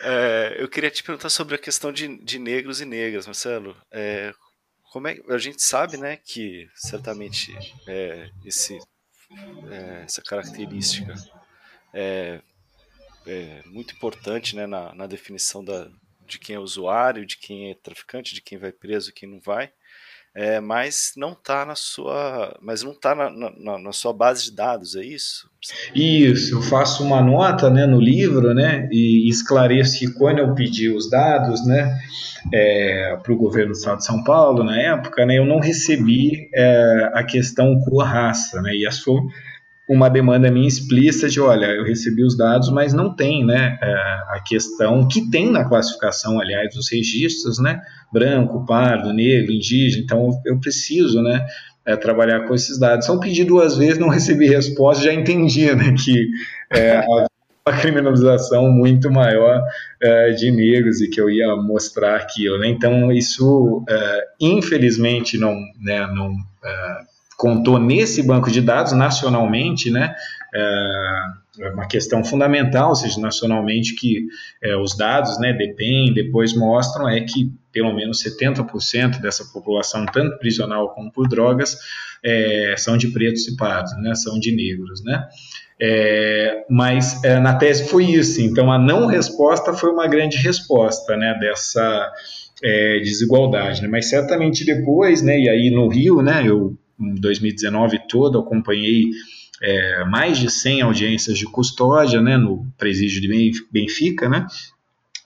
É, 0.00 0.56
eu 0.58 0.68
queria 0.68 0.90
te 0.90 1.02
perguntar 1.02 1.28
sobre 1.28 1.56
a 1.56 1.58
questão 1.58 1.90
de, 1.90 2.22
de 2.22 2.38
negros 2.38 2.80
e 2.80 2.84
negras, 2.84 3.26
Marcelo. 3.26 3.74
É, 3.90 4.32
como 4.94 5.08
é, 5.08 5.18
a 5.28 5.38
gente 5.38 5.60
sabe, 5.60 5.96
né, 5.96 6.16
que 6.16 6.70
certamente 6.72 7.52
é, 7.88 8.30
esse, 8.44 8.78
é, 9.68 10.02
essa 10.04 10.22
característica 10.22 11.12
é, 11.92 12.40
é, 13.26 13.62
muito 13.66 13.92
importante 13.92 14.54
né, 14.54 14.68
na, 14.68 14.94
na 14.94 15.08
definição 15.08 15.64
da, 15.64 15.90
de 16.24 16.38
quem 16.38 16.54
é 16.54 16.60
usuário, 16.60 17.26
de 17.26 17.36
quem 17.36 17.72
é 17.72 17.74
traficante, 17.74 18.36
de 18.36 18.40
quem 18.40 18.56
vai 18.56 18.70
preso, 18.70 19.12
quem 19.12 19.28
não 19.28 19.40
vai 19.40 19.72
é, 20.34 20.58
mas 20.58 21.12
não 21.16 21.32
está 21.32 21.64
na 21.64 21.76
sua, 21.76 22.58
mas 22.60 22.82
não 22.82 22.92
tá 22.92 23.14
na, 23.14 23.30
na, 23.30 23.78
na, 23.78 23.92
sua 23.92 24.12
base 24.12 24.44
de 24.44 24.56
dados, 24.56 24.96
é 24.96 25.04
isso? 25.04 25.48
Isso, 25.94 26.56
eu 26.56 26.62
faço 26.62 27.04
uma 27.04 27.22
nota, 27.22 27.70
né, 27.70 27.86
no 27.86 28.00
livro, 28.00 28.52
né, 28.52 28.88
e 28.90 29.28
esclareço 29.28 29.98
que 29.98 30.12
quando 30.12 30.40
eu 30.40 30.52
pedi 30.52 30.90
os 30.90 31.08
dados, 31.08 31.64
né, 31.64 31.96
é, 32.52 33.16
para 33.22 33.32
o 33.32 33.36
governo 33.36 33.72
do 33.72 33.78
Estado 33.78 33.98
de 33.98 34.06
São 34.06 34.24
Paulo 34.24 34.64
na 34.64 34.76
época, 34.76 35.24
né, 35.24 35.38
eu 35.38 35.46
não 35.46 35.60
recebi 35.60 36.50
é, 36.52 37.10
a 37.14 37.22
questão 37.22 37.78
cor-raça, 37.80 38.60
né, 38.60 38.74
e 38.74 38.90
sua 38.90 39.22
uma 39.88 40.08
demanda 40.08 40.50
minha 40.50 40.66
explícita 40.66 41.28
de, 41.28 41.40
olha, 41.40 41.66
eu 41.66 41.84
recebi 41.84 42.24
os 42.24 42.36
dados, 42.36 42.70
mas 42.70 42.94
não 42.94 43.14
tem, 43.14 43.44
né, 43.44 43.78
é, 43.82 43.92
a 44.30 44.40
questão 44.44 45.06
que 45.06 45.30
tem 45.30 45.50
na 45.50 45.68
classificação, 45.68 46.40
aliás, 46.40 46.74
dos 46.74 46.90
registros, 46.90 47.58
né, 47.58 47.82
branco, 48.12 48.64
pardo, 48.64 49.12
negro, 49.12 49.52
indígena, 49.52 50.02
então 50.02 50.30
eu 50.46 50.58
preciso, 50.58 51.22
né, 51.22 51.44
é, 51.84 51.96
trabalhar 51.96 52.46
com 52.46 52.54
esses 52.54 52.78
dados. 52.78 53.04
Então 53.04 53.20
pedi 53.20 53.44
duas 53.44 53.76
vezes, 53.76 53.98
não 53.98 54.08
recebi 54.08 54.46
resposta, 54.46 55.04
já 55.04 55.12
entendi, 55.12 55.74
né, 55.74 55.94
que 56.02 56.30
é, 56.72 57.04
uma 57.66 57.78
criminalização 57.78 58.70
muito 58.70 59.10
maior 59.10 59.62
de 60.36 60.50
negros 60.50 61.00
e 61.00 61.08
que 61.08 61.18
eu 61.18 61.30
ia 61.30 61.56
mostrar 61.56 62.16
aquilo, 62.16 62.58
né, 62.58 62.68
então 62.68 63.12
isso, 63.12 63.84
infelizmente, 64.40 65.36
não, 65.36 65.54
né, 65.80 66.06
não 66.06 66.34
contou 67.44 67.78
nesse 67.78 68.22
banco 68.22 68.50
de 68.50 68.62
dados 68.62 68.94
nacionalmente, 68.94 69.90
né? 69.90 70.14
É 71.60 71.68
uma 71.68 71.86
questão 71.86 72.24
fundamental, 72.24 72.88
ou 72.88 72.94
seja, 72.94 73.20
nacionalmente 73.20 73.94
que 73.94 74.26
é, 74.62 74.74
os 74.76 74.96
dados, 74.96 75.38
né, 75.38 75.52
dependem, 75.52 76.14
depois 76.14 76.54
mostram 76.54 77.06
é 77.06 77.20
que 77.20 77.52
pelo 77.70 77.92
menos 77.94 78.24
70% 78.24 79.20
dessa 79.20 79.44
população, 79.52 80.06
tanto 80.06 80.38
prisional 80.38 80.94
como 80.94 81.12
por 81.12 81.28
drogas, 81.28 81.76
é, 82.24 82.74
são 82.78 82.96
de 82.96 83.08
pretos 83.08 83.46
e 83.46 83.56
pardos, 83.56 83.92
né, 83.98 84.14
são 84.14 84.38
de 84.38 84.56
negros, 84.56 85.04
né. 85.04 85.26
É, 85.78 86.64
mas 86.70 87.22
é, 87.22 87.38
na 87.38 87.56
tese 87.56 87.88
foi 87.88 88.06
isso, 88.06 88.40
então 88.40 88.72
a 88.72 88.78
não 88.78 89.06
resposta 89.06 89.74
foi 89.74 89.90
uma 89.90 90.08
grande 90.08 90.38
resposta, 90.38 91.16
né, 91.16 91.36
dessa 91.38 92.12
é, 92.62 93.00
desigualdade, 93.00 93.82
né, 93.82 93.88
mas 93.88 94.08
certamente 94.08 94.64
depois, 94.64 95.20
né, 95.22 95.38
e 95.38 95.48
aí 95.48 95.70
no 95.70 95.88
Rio, 95.88 96.22
né, 96.22 96.42
eu 96.46 96.76
2019 96.98 98.00
todo, 98.08 98.38
acompanhei 98.38 99.10
é, 99.62 100.04
mais 100.04 100.38
de 100.38 100.50
100 100.50 100.82
audiências 100.82 101.38
de 101.38 101.46
custódia 101.46 102.20
né, 102.20 102.36
no 102.36 102.66
presídio 102.76 103.20
de 103.20 103.52
Benfica, 103.70 104.28
né, 104.28 104.46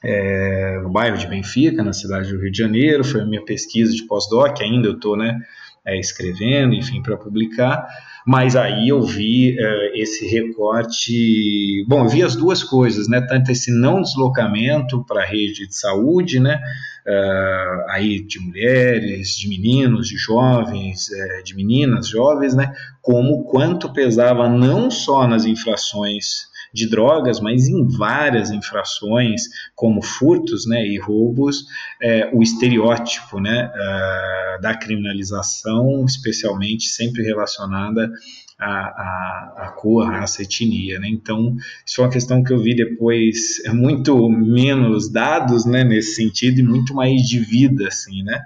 é, 0.02 0.80
no 0.82 0.90
bairro 0.90 1.18
de 1.18 1.26
Benfica, 1.26 1.82
na 1.82 1.92
cidade 1.92 2.30
do 2.30 2.40
Rio 2.40 2.50
de 2.50 2.58
Janeiro. 2.58 3.04
Foi 3.04 3.20
a 3.20 3.26
minha 3.26 3.44
pesquisa 3.44 3.92
de 3.92 4.04
pós-doc, 4.04 4.60
ainda 4.60 4.88
eu 4.88 4.94
estou 4.94 5.16
né, 5.16 5.40
é, 5.84 5.98
escrevendo, 5.98 6.74
enfim, 6.74 7.02
para 7.02 7.16
publicar. 7.16 7.86
Mas 8.26 8.56
aí 8.56 8.88
eu 8.88 9.02
vi 9.02 9.56
uh, 9.58 9.90
esse 9.94 10.26
recorte. 10.26 11.84
Bom, 11.86 12.04
eu 12.04 12.08
vi 12.08 12.22
as 12.22 12.36
duas 12.36 12.62
coisas, 12.62 13.08
né? 13.08 13.20
Tanto 13.20 13.50
esse 13.50 13.70
não 13.72 14.02
deslocamento 14.02 15.04
para 15.04 15.22
a 15.22 15.26
rede 15.26 15.66
de 15.66 15.76
saúde, 15.76 16.40
né? 16.40 16.60
Uh, 17.06 17.90
aí 17.90 18.20
de 18.20 18.38
mulheres, 18.38 19.30
de 19.30 19.48
meninos, 19.48 20.08
de 20.08 20.16
jovens, 20.18 21.08
uh, 21.08 21.42
de 21.44 21.54
meninas 21.54 22.08
jovens, 22.08 22.54
né? 22.54 22.72
Como 23.00 23.44
quanto 23.44 23.92
pesava 23.92 24.48
não 24.48 24.90
só 24.90 25.26
nas 25.26 25.46
infrações 25.46 26.47
de 26.72 26.88
drogas, 26.88 27.40
mas 27.40 27.68
em 27.68 27.86
várias 27.86 28.50
infrações, 28.50 29.42
como 29.74 30.02
furtos 30.02 30.66
né, 30.66 30.86
e 30.86 30.98
roubos, 30.98 31.64
é, 32.00 32.30
o 32.32 32.42
estereótipo 32.42 33.40
né, 33.40 33.70
uh, 33.74 34.60
da 34.60 34.74
criminalização, 34.74 36.04
especialmente 36.04 36.88
sempre 36.88 37.22
relacionada 37.22 38.10
a 38.60 39.72
cor, 39.76 40.04
raça, 40.06 40.42
etnia. 40.42 40.98
Né? 40.98 41.08
Então, 41.08 41.54
isso 41.86 41.96
foi 41.96 42.04
uma 42.04 42.10
questão 42.10 42.42
que 42.42 42.52
eu 42.52 42.58
vi 42.58 42.74
depois, 42.74 43.64
é 43.64 43.72
muito 43.72 44.28
menos 44.28 45.10
dados 45.10 45.64
né, 45.64 45.84
nesse 45.84 46.16
sentido 46.16 46.58
e 46.58 46.62
muito 46.62 46.92
mais 46.94 47.22
de 47.22 47.38
vida, 47.38 47.86
assim, 47.86 48.22
né? 48.22 48.42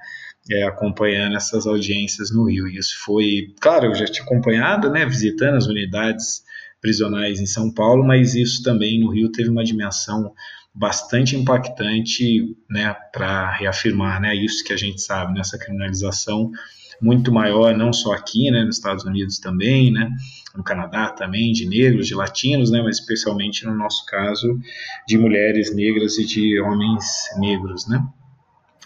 É, 0.50 0.64
acompanhando 0.64 1.36
essas 1.36 1.68
audiências 1.68 2.32
no 2.32 2.44
Rio. 2.44 2.66
E 2.66 2.76
isso 2.76 2.96
foi, 3.04 3.54
claro, 3.60 3.86
eu 3.86 3.94
já 3.94 4.06
tinha 4.06 4.24
acompanhado, 4.24 4.90
né, 4.90 5.06
visitando 5.06 5.56
as 5.56 5.66
unidades 5.66 6.42
prisionais 6.82 7.40
em 7.40 7.46
São 7.46 7.72
Paulo, 7.72 8.04
mas 8.04 8.34
isso 8.34 8.62
também 8.62 9.00
no 9.00 9.08
Rio 9.08 9.30
teve 9.30 9.48
uma 9.48 9.64
dimensão 9.64 10.34
bastante 10.74 11.36
impactante, 11.36 12.56
né, 12.68 12.94
para 13.12 13.50
reafirmar, 13.52 14.20
né, 14.20 14.34
isso 14.34 14.64
que 14.64 14.72
a 14.72 14.76
gente 14.76 15.00
sabe 15.00 15.32
nessa 15.32 15.58
criminalização 15.58 16.50
muito 17.00 17.32
maior, 17.32 17.76
não 17.76 17.92
só 17.92 18.12
aqui, 18.12 18.50
né, 18.50 18.64
nos 18.64 18.76
Estados 18.76 19.04
Unidos 19.04 19.38
também, 19.38 19.92
né, 19.92 20.10
no 20.56 20.62
Canadá 20.62 21.10
também, 21.10 21.52
de 21.52 21.66
negros, 21.66 22.06
de 22.06 22.14
latinos, 22.14 22.70
né, 22.70 22.82
mas 22.82 22.98
especialmente 22.98 23.64
no 23.64 23.74
nosso 23.74 24.04
caso, 24.06 24.58
de 25.06 25.16
mulheres 25.18 25.74
negras 25.74 26.18
e 26.18 26.24
de 26.24 26.60
homens 26.60 27.04
negros, 27.38 27.86
né. 27.86 28.02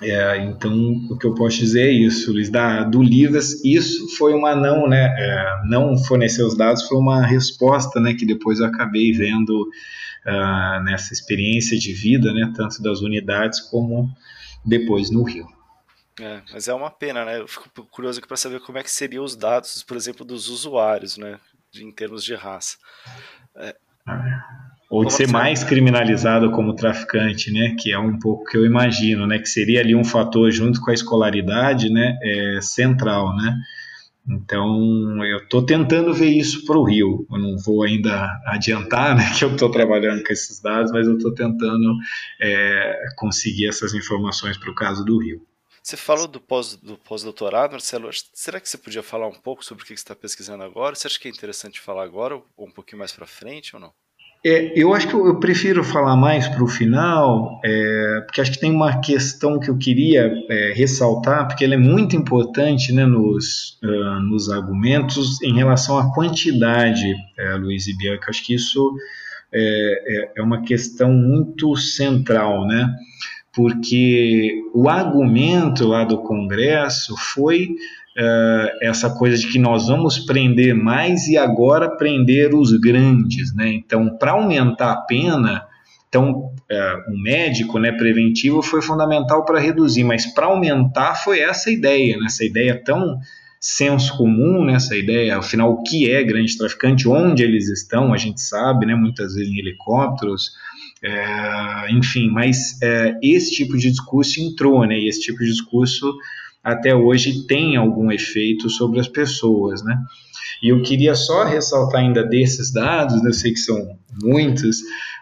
É, 0.02 0.36
então, 0.44 0.74
o 1.10 1.18
que 1.18 1.26
eu 1.26 1.34
posso 1.34 1.56
dizer 1.56 1.88
é 1.88 1.90
isso, 1.90 2.32
Luiz, 2.32 2.50
da, 2.50 2.84
do 2.84 3.02
Livas, 3.02 3.64
isso 3.64 4.06
foi 4.16 4.34
uma 4.34 4.54
não, 4.54 4.86
né, 4.86 5.06
é, 5.16 5.62
não 5.64 5.96
fornecer 5.96 6.42
os 6.42 6.56
dados 6.56 6.86
foi 6.86 6.98
uma 6.98 7.24
resposta, 7.24 7.98
né, 7.98 8.12
que 8.12 8.26
depois 8.26 8.60
eu 8.60 8.66
acabei 8.66 9.12
vendo 9.12 9.62
uh, 10.26 10.84
nessa 10.84 11.14
experiência 11.14 11.78
de 11.78 11.94
vida, 11.94 12.30
né, 12.34 12.52
tanto 12.54 12.82
das 12.82 13.00
unidades 13.00 13.60
como 13.60 14.10
depois 14.64 15.10
no 15.10 15.22
Rio. 15.22 15.46
É, 16.20 16.42
mas 16.52 16.68
é 16.68 16.74
uma 16.74 16.90
pena, 16.90 17.26
né? 17.26 17.40
Eu 17.40 17.46
fico 17.46 17.68
curioso 17.90 18.18
aqui 18.18 18.26
para 18.26 18.38
saber 18.38 18.60
como 18.60 18.78
é 18.78 18.82
que 18.82 18.90
seriam 18.90 19.22
os 19.22 19.36
dados, 19.36 19.82
por 19.82 19.98
exemplo, 19.98 20.24
dos 20.24 20.48
usuários, 20.48 21.18
né? 21.18 21.38
em 21.80 21.92
termos 21.92 22.24
de 22.24 22.34
raça. 22.34 22.76
É. 23.56 23.76
Ou 24.88 25.04
de 25.04 25.12
ser 25.12 25.28
mais 25.28 25.64
criminalizado 25.64 26.50
como 26.52 26.74
traficante, 26.74 27.52
né? 27.52 27.74
Que 27.78 27.92
é 27.92 27.98
um 27.98 28.18
pouco 28.18 28.44
que 28.44 28.56
eu 28.56 28.64
imagino, 28.64 29.26
né? 29.26 29.38
Que 29.38 29.48
seria 29.48 29.80
ali 29.80 29.94
um 29.94 30.04
fator 30.04 30.50
junto 30.50 30.80
com 30.80 30.90
a 30.90 30.94
escolaridade, 30.94 31.90
né? 31.90 32.16
É, 32.22 32.60
central, 32.60 33.34
né? 33.36 33.56
Então, 34.28 35.24
eu 35.24 35.38
estou 35.38 35.64
tentando 35.64 36.12
ver 36.12 36.30
isso 36.30 36.64
para 36.64 36.76
o 36.76 36.84
Rio. 36.84 37.26
Eu 37.30 37.38
não 37.38 37.56
vou 37.58 37.84
ainda 37.84 38.28
adiantar 38.46 39.16
né, 39.16 39.22
que 39.38 39.44
eu 39.44 39.52
estou 39.52 39.70
trabalhando 39.70 40.22
com 40.24 40.32
esses 40.32 40.60
dados, 40.60 40.90
mas 40.90 41.06
eu 41.06 41.16
estou 41.16 41.32
tentando 41.32 41.94
é, 42.40 43.04
conseguir 43.16 43.68
essas 43.68 43.94
informações 43.94 44.58
para 44.58 44.70
o 44.70 44.74
caso 44.74 45.04
do 45.04 45.18
Rio. 45.18 45.46
Você 45.80 45.96
falou 45.96 46.26
do 46.26 46.40
pós-doutorado, 46.40 47.70
pós 47.70 47.72
Marcelo. 47.72 48.10
Será 48.34 48.60
que 48.60 48.68
você 48.68 48.76
podia 48.76 49.04
falar 49.04 49.28
um 49.28 49.40
pouco 49.40 49.64
sobre 49.64 49.84
o 49.84 49.86
que 49.86 49.94
você 49.96 50.02
está 50.02 50.16
pesquisando 50.16 50.64
agora? 50.64 50.96
Você 50.96 51.06
acha 51.06 51.20
que 51.20 51.28
é 51.28 51.30
interessante 51.30 51.80
falar 51.80 52.02
agora 52.02 52.34
ou 52.56 52.66
um 52.66 52.72
pouquinho 52.72 52.98
mais 52.98 53.12
para 53.12 53.24
frente 53.24 53.76
ou 53.76 53.80
não? 53.80 53.92
É, 54.48 54.72
eu 54.76 54.94
acho 54.94 55.08
que 55.08 55.14
eu, 55.14 55.40
prefiro 55.40 55.82
falar 55.82 56.14
mais 56.14 56.46
para 56.46 56.62
o 56.62 56.68
final, 56.68 57.60
é, 57.64 58.20
porque 58.24 58.40
acho 58.40 58.52
que 58.52 58.60
tem 58.60 58.70
uma 58.70 59.00
questão 59.00 59.58
que 59.58 59.68
eu 59.68 59.76
queria 59.76 60.32
é, 60.48 60.72
ressaltar, 60.72 61.48
porque 61.48 61.64
ela 61.64 61.74
é 61.74 61.76
muito 61.76 62.14
importante 62.14 62.92
né, 62.92 63.04
nos, 63.04 63.76
uh, 63.82 64.20
nos 64.20 64.48
argumentos 64.48 65.42
em 65.42 65.52
relação 65.52 65.98
à 65.98 66.14
quantidade, 66.14 67.12
é, 67.36 67.54
Luiz 67.56 67.88
e 67.88 67.96
Bianca. 67.96 68.30
Acho 68.30 68.46
que 68.46 68.54
isso 68.54 68.94
é, 69.52 69.62
é, 70.06 70.32
é 70.36 70.42
uma 70.42 70.62
questão 70.62 71.12
muito 71.12 71.74
central, 71.74 72.68
né? 72.68 72.88
porque 73.52 74.62
o 74.74 74.86
argumento 74.86 75.88
lá 75.88 76.04
do 76.04 76.18
Congresso 76.18 77.16
foi 77.34 77.70
uh, 78.16 78.78
essa 78.82 79.10
coisa 79.10 79.36
de 79.36 79.46
que 79.48 79.58
nós 79.58 79.88
vamos 79.88 80.18
prender 80.18 80.74
mais 80.74 81.26
e 81.28 81.36
agora 81.36 81.96
prender 81.96 82.54
os 82.54 82.72
grandes, 82.72 83.54
né? 83.54 83.72
Então, 83.72 84.16
para 84.16 84.32
aumentar 84.32 84.92
a 84.92 85.00
pena, 85.02 85.64
então 86.08 86.30
uh, 86.30 87.12
o 87.12 87.22
médico, 87.22 87.78
né, 87.78 87.92
preventivo 87.92 88.62
foi 88.62 88.80
fundamental 88.80 89.44
para 89.44 89.60
reduzir, 89.60 90.04
mas 90.04 90.26
para 90.26 90.46
aumentar 90.46 91.14
foi 91.16 91.40
essa 91.40 91.70
ideia, 91.70 92.16
né? 92.16 92.26
essa 92.26 92.44
ideia 92.44 92.80
tão 92.82 93.18
senso 93.60 94.16
comum 94.16 94.64
nessa 94.64 94.94
né? 94.94 95.00
ideia, 95.00 95.38
afinal, 95.38 95.72
o 95.72 95.82
que 95.82 96.10
é 96.10 96.22
grande 96.22 96.56
traficante, 96.56 97.08
onde 97.08 97.42
eles 97.42 97.68
estão, 97.68 98.12
a 98.14 98.16
gente 98.16 98.40
sabe, 98.40 98.86
né, 98.86 98.94
muitas 98.94 99.34
vezes 99.34 99.52
em 99.52 99.58
helicópteros, 99.58 100.52
é, 101.02 101.92
enfim, 101.92 102.30
mas 102.30 102.80
é, 102.82 103.14
esse 103.22 103.50
tipo 103.52 103.76
de 103.76 103.90
discurso 103.90 104.40
entrou, 104.40 104.86
né? 104.86 104.98
E 104.98 105.08
esse 105.08 105.20
tipo 105.20 105.38
de 105.38 105.50
discurso 105.50 106.10
até 106.66 106.92
hoje 106.92 107.46
tem 107.46 107.76
algum 107.76 108.10
efeito 108.10 108.68
sobre 108.68 108.98
as 108.98 109.06
pessoas, 109.06 109.84
né? 109.84 109.96
E 110.60 110.72
eu 110.72 110.82
queria 110.82 111.14
só 111.14 111.44
ressaltar 111.44 112.00
ainda 112.00 112.24
desses 112.24 112.72
dados, 112.72 113.22
né? 113.22 113.28
eu 113.28 113.32
sei 113.34 113.52
que 113.52 113.60
são 113.60 113.96
muitos, 114.20 114.78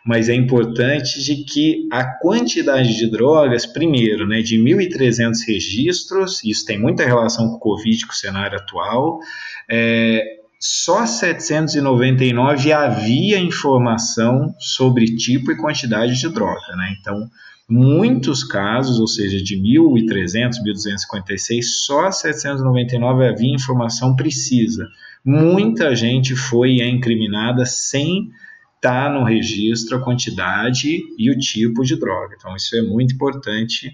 mas 0.07 0.31
é 0.31 0.35
importante 0.35 1.23
de 1.23 1.45
que 1.45 1.87
a 1.93 2.03
quantidade 2.19 2.97
de 2.97 3.11
drogas, 3.11 3.67
primeiro, 3.67 4.27
né, 4.27 4.41
de 4.41 4.57
1.300 4.57 5.33
registros, 5.47 6.43
isso 6.45 6.65
tem 6.65 6.81
muita 6.81 7.05
relação 7.05 7.49
com 7.49 7.57
o 7.57 7.61
Covid, 7.61 8.07
com 8.07 8.13
o 8.13 8.17
cenário 8.17 8.57
atual, 8.57 9.19
é, 9.69 10.23
só 10.59 11.05
799 11.05 12.73
havia 12.73 13.39
informação 13.39 14.55
sobre 14.59 15.15
tipo 15.15 15.53
e 15.53 15.59
quantidade 15.59 16.19
de 16.19 16.29
droga, 16.31 16.75
né? 16.75 16.97
Então, 16.99 17.29
muitos 17.69 18.45
casos, 18.45 19.01
ou 19.01 19.07
seja, 19.07 19.43
de 19.43 19.57
1.300, 19.57 20.57
1.256, 20.65 21.63
só 21.63 22.11
799 22.11 23.27
havia 23.27 23.55
informação 23.55 24.15
precisa. 24.15 24.87
Muita 25.25 25.95
gente 25.97 26.37
foi 26.37 26.83
incriminada 26.83 27.65
sem 27.65 28.31
estar 28.77 29.11
no 29.11 29.25
registro 29.25 29.97
a 29.97 30.01
quantidade 30.01 31.01
e 31.19 31.31
o 31.31 31.39
tipo 31.39 31.83
de 31.83 31.99
droga. 31.99 32.35
Então, 32.39 32.55
isso 32.55 32.77
é 32.77 32.83
muito 32.83 33.15
importante 33.15 33.91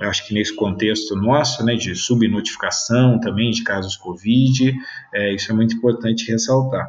eu 0.00 0.08
acho 0.08 0.26
que 0.26 0.32
nesse 0.32 0.54
contexto 0.54 1.16
nosso, 1.16 1.64
né, 1.64 1.74
de 1.74 1.94
subnotificação 1.96 3.18
também 3.18 3.50
de 3.50 3.64
casos 3.64 3.96
Covid, 3.96 4.72
é, 5.12 5.34
isso 5.34 5.50
é 5.50 5.54
muito 5.54 5.74
importante 5.74 6.30
ressaltar. 6.30 6.88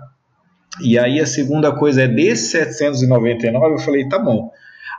E 0.80 0.98
aí 1.00 1.20
a 1.20 1.26
segunda 1.26 1.76
coisa 1.76 2.04
é 2.04 2.08
desses 2.08 2.52
799, 2.52 3.74
eu 3.74 3.80
falei, 3.80 4.08
tá 4.08 4.20
bom, 4.20 4.52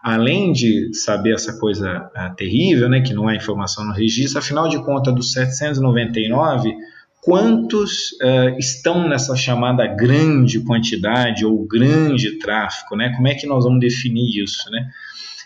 além 0.02 0.52
de 0.52 0.94
saber 0.94 1.34
essa 1.34 1.58
coisa 1.58 2.10
uh, 2.16 2.34
terrível, 2.36 2.88
né, 2.88 3.00
que 3.00 3.12
não 3.12 3.28
há 3.28 3.34
informação 3.34 3.84
no 3.84 3.92
registro, 3.92 4.38
afinal 4.38 4.68
de 4.68 4.82
contas, 4.82 5.14
dos 5.14 5.32
799, 5.32 6.74
quantos 7.20 8.12
uh, 8.22 8.58
estão 8.58 9.08
nessa 9.08 9.36
chamada 9.36 9.86
grande 9.86 10.60
quantidade 10.60 11.44
ou 11.44 11.66
grande 11.66 12.38
tráfico, 12.38 12.96
né? 12.96 13.12
Como 13.14 13.28
é 13.28 13.34
que 13.34 13.46
nós 13.46 13.64
vamos 13.64 13.80
definir 13.80 14.42
isso, 14.42 14.70
né? 14.70 14.88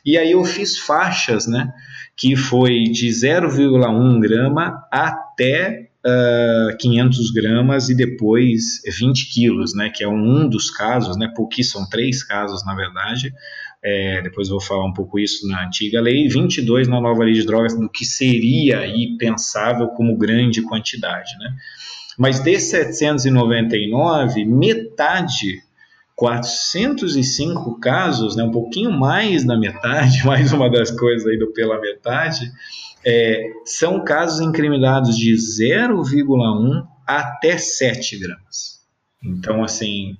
E 0.04 0.16
aí 0.16 0.32
eu 0.32 0.44
fiz 0.44 0.78
faixas, 0.78 1.46
né? 1.46 1.72
Que 2.16 2.36
foi 2.36 2.84
de 2.84 3.08
0,1 3.08 4.20
grama 4.20 4.86
até 4.90 5.88
uh, 6.06 6.70
ah, 6.70 6.76
500 6.78 7.30
gramas 7.32 7.88
e 7.88 7.96
depois 7.96 8.82
20 8.98 9.32
quilos, 9.32 9.74
né? 9.74 9.90
Que 9.90 10.04
é 10.04 10.08
um 10.08 10.48
dos 10.48 10.70
casos, 10.70 11.16
né? 11.16 11.32
Porque 11.34 11.64
são 11.64 11.88
três 11.88 12.22
casos, 12.22 12.64
na 12.64 12.74
verdade. 12.74 13.32
É, 13.84 14.22
depois 14.22 14.48
vou 14.48 14.60
falar 14.60 14.86
um 14.86 14.92
pouco 14.94 15.18
isso 15.18 15.46
na 15.46 15.66
antiga 15.66 16.00
lei, 16.00 16.26
22 16.26 16.88
na 16.88 17.00
nova 17.00 17.22
lei 17.22 17.34
de 17.34 17.44
drogas, 17.44 17.78
do 17.78 17.88
que 17.90 18.04
seria 18.06 18.78
aí 18.78 19.14
pensável 19.18 19.88
como 19.88 20.16
grande 20.16 20.62
quantidade, 20.62 21.36
né? 21.38 21.54
Mas 22.16 22.40
desses 22.40 22.70
799, 22.70 24.44
metade 24.46 25.62
405 26.16 27.78
casos, 27.80 28.36
né, 28.36 28.44
um 28.44 28.50
pouquinho 28.50 28.92
mais 28.92 29.44
da 29.44 29.58
metade, 29.58 30.22
mais 30.24 30.52
uma 30.52 30.70
das 30.70 30.90
coisas 30.90 31.26
aí 31.26 31.38
do 31.38 31.52
pela 31.52 31.80
metade, 31.80 32.50
é, 33.04 33.42
são 33.64 34.02
casos 34.02 34.40
incriminados 34.40 35.16
de 35.16 35.34
0,1 35.34 36.86
até 37.06 37.58
7 37.58 38.18
gramas. 38.18 38.80
Então, 39.22 39.64
assim, 39.64 40.16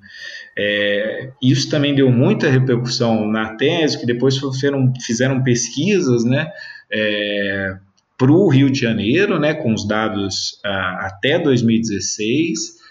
é, 0.57 1.30
isso 1.42 1.68
também 1.68 1.94
deu 1.94 2.11
muita 2.11 2.48
repercussão 2.48 3.26
na 3.26 3.57
tese, 3.57 3.98
que 3.98 4.07
depois 4.07 4.38
fizeram, 4.38 4.92
fizeram 5.00 5.42
pesquisas, 5.42 6.24
né, 6.24 6.50
é, 6.92 7.76
para 8.16 8.30
o 8.30 8.48
Rio 8.48 8.70
de 8.70 8.78
Janeiro, 8.78 9.38
né, 9.40 9.55
com 9.55 9.74
os 9.74 9.86
dados 9.86 10.61
ah, 10.64 11.07
até 11.09 11.38
2016, 11.38 12.84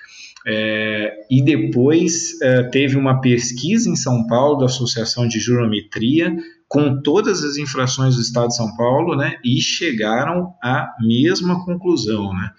é, 0.45 1.13
e 1.31 1.41
depois 1.41 2.41
é, 2.41 2.63
teve 2.63 2.97
uma 2.97 3.21
pesquisa 3.21 3.89
em 3.89 3.95
São 3.95 4.27
Paulo 4.27 4.57
da 4.57 4.65
Associação 4.65 5.25
de 5.25 5.39
Jurometria 5.39 6.35
com 6.73 6.99
todas 7.03 7.43
as 7.43 7.55
infrações 7.57 8.15
do 8.15 8.21
Estado 8.21 8.47
de 8.47 8.55
São 8.55 8.75
Paulo, 8.75 9.15
né, 9.15 9.35
e 9.45 9.61
chegaram 9.61 10.55
à 10.59 10.89
mesma 10.99 11.63
conclusão, 11.63 12.33
né. 12.33 12.49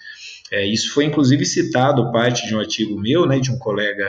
É, 0.52 0.64
isso 0.64 0.94
foi 0.94 1.06
inclusive 1.06 1.44
citado 1.44 2.12
parte 2.12 2.46
de 2.46 2.54
um 2.54 2.60
artigo 2.60 2.96
meu, 2.96 3.26
né, 3.26 3.40
de 3.40 3.50
um 3.50 3.58
colega 3.58 4.08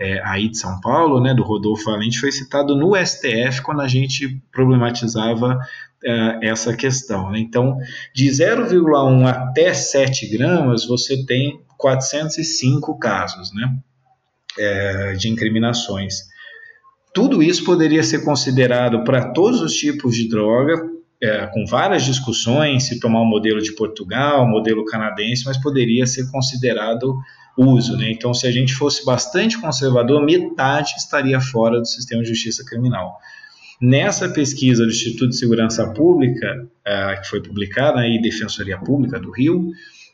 é, 0.00 0.20
aí 0.24 0.48
de 0.48 0.58
São 0.58 0.80
Paulo, 0.80 1.20
né, 1.20 1.32
do 1.32 1.44
Rodolfo 1.44 1.84
Valente, 1.84 2.18
foi 2.18 2.32
citado 2.32 2.74
no 2.74 2.96
STF 2.96 3.62
quando 3.62 3.82
a 3.82 3.86
gente 3.86 4.42
problematizava 4.50 5.56
é, 6.04 6.48
essa 6.48 6.76
questão. 6.76 7.30
Né? 7.30 7.38
Então, 7.38 7.78
de 8.12 8.26
0,1 8.26 9.28
até 9.28 9.72
7 9.72 10.26
gramas, 10.26 10.84
você 10.84 11.24
tem 11.24 11.60
405 11.78 12.98
casos 12.98 13.54
né, 13.54 13.78
é, 14.58 15.12
de 15.12 15.28
incriminações. 15.28 16.34
Tudo 17.16 17.42
isso 17.42 17.64
poderia 17.64 18.02
ser 18.02 18.22
considerado 18.22 19.02
para 19.02 19.32
todos 19.32 19.62
os 19.62 19.72
tipos 19.72 20.14
de 20.14 20.28
droga, 20.28 20.86
é, 21.18 21.46
com 21.46 21.64
várias 21.64 22.04
discussões, 22.04 22.82
se 22.82 23.00
tomar 23.00 23.22
o 23.22 23.24
modelo 23.24 23.58
de 23.62 23.74
Portugal, 23.74 24.44
o 24.44 24.46
modelo 24.46 24.84
canadense, 24.84 25.46
mas 25.46 25.56
poderia 25.56 26.06
ser 26.06 26.30
considerado 26.30 27.16
uso. 27.56 27.96
Né? 27.96 28.10
Então, 28.10 28.34
se 28.34 28.46
a 28.46 28.50
gente 28.50 28.74
fosse 28.74 29.02
bastante 29.02 29.58
conservador, 29.58 30.22
metade 30.22 30.90
estaria 30.98 31.40
fora 31.40 31.80
do 31.80 31.86
sistema 31.86 32.20
de 32.22 32.28
justiça 32.28 32.62
criminal. 32.62 33.16
Nessa 33.80 34.28
pesquisa 34.28 34.84
do 34.84 34.90
Instituto 34.90 35.30
de 35.30 35.38
Segurança 35.38 35.90
Pública, 35.94 36.68
uh, 36.86 37.22
que 37.22 37.30
foi 37.30 37.42
publicada 37.42 38.00
aí, 38.00 38.20
Defensoria 38.20 38.76
Pública 38.76 39.18
do 39.18 39.30
Rio, 39.30 39.70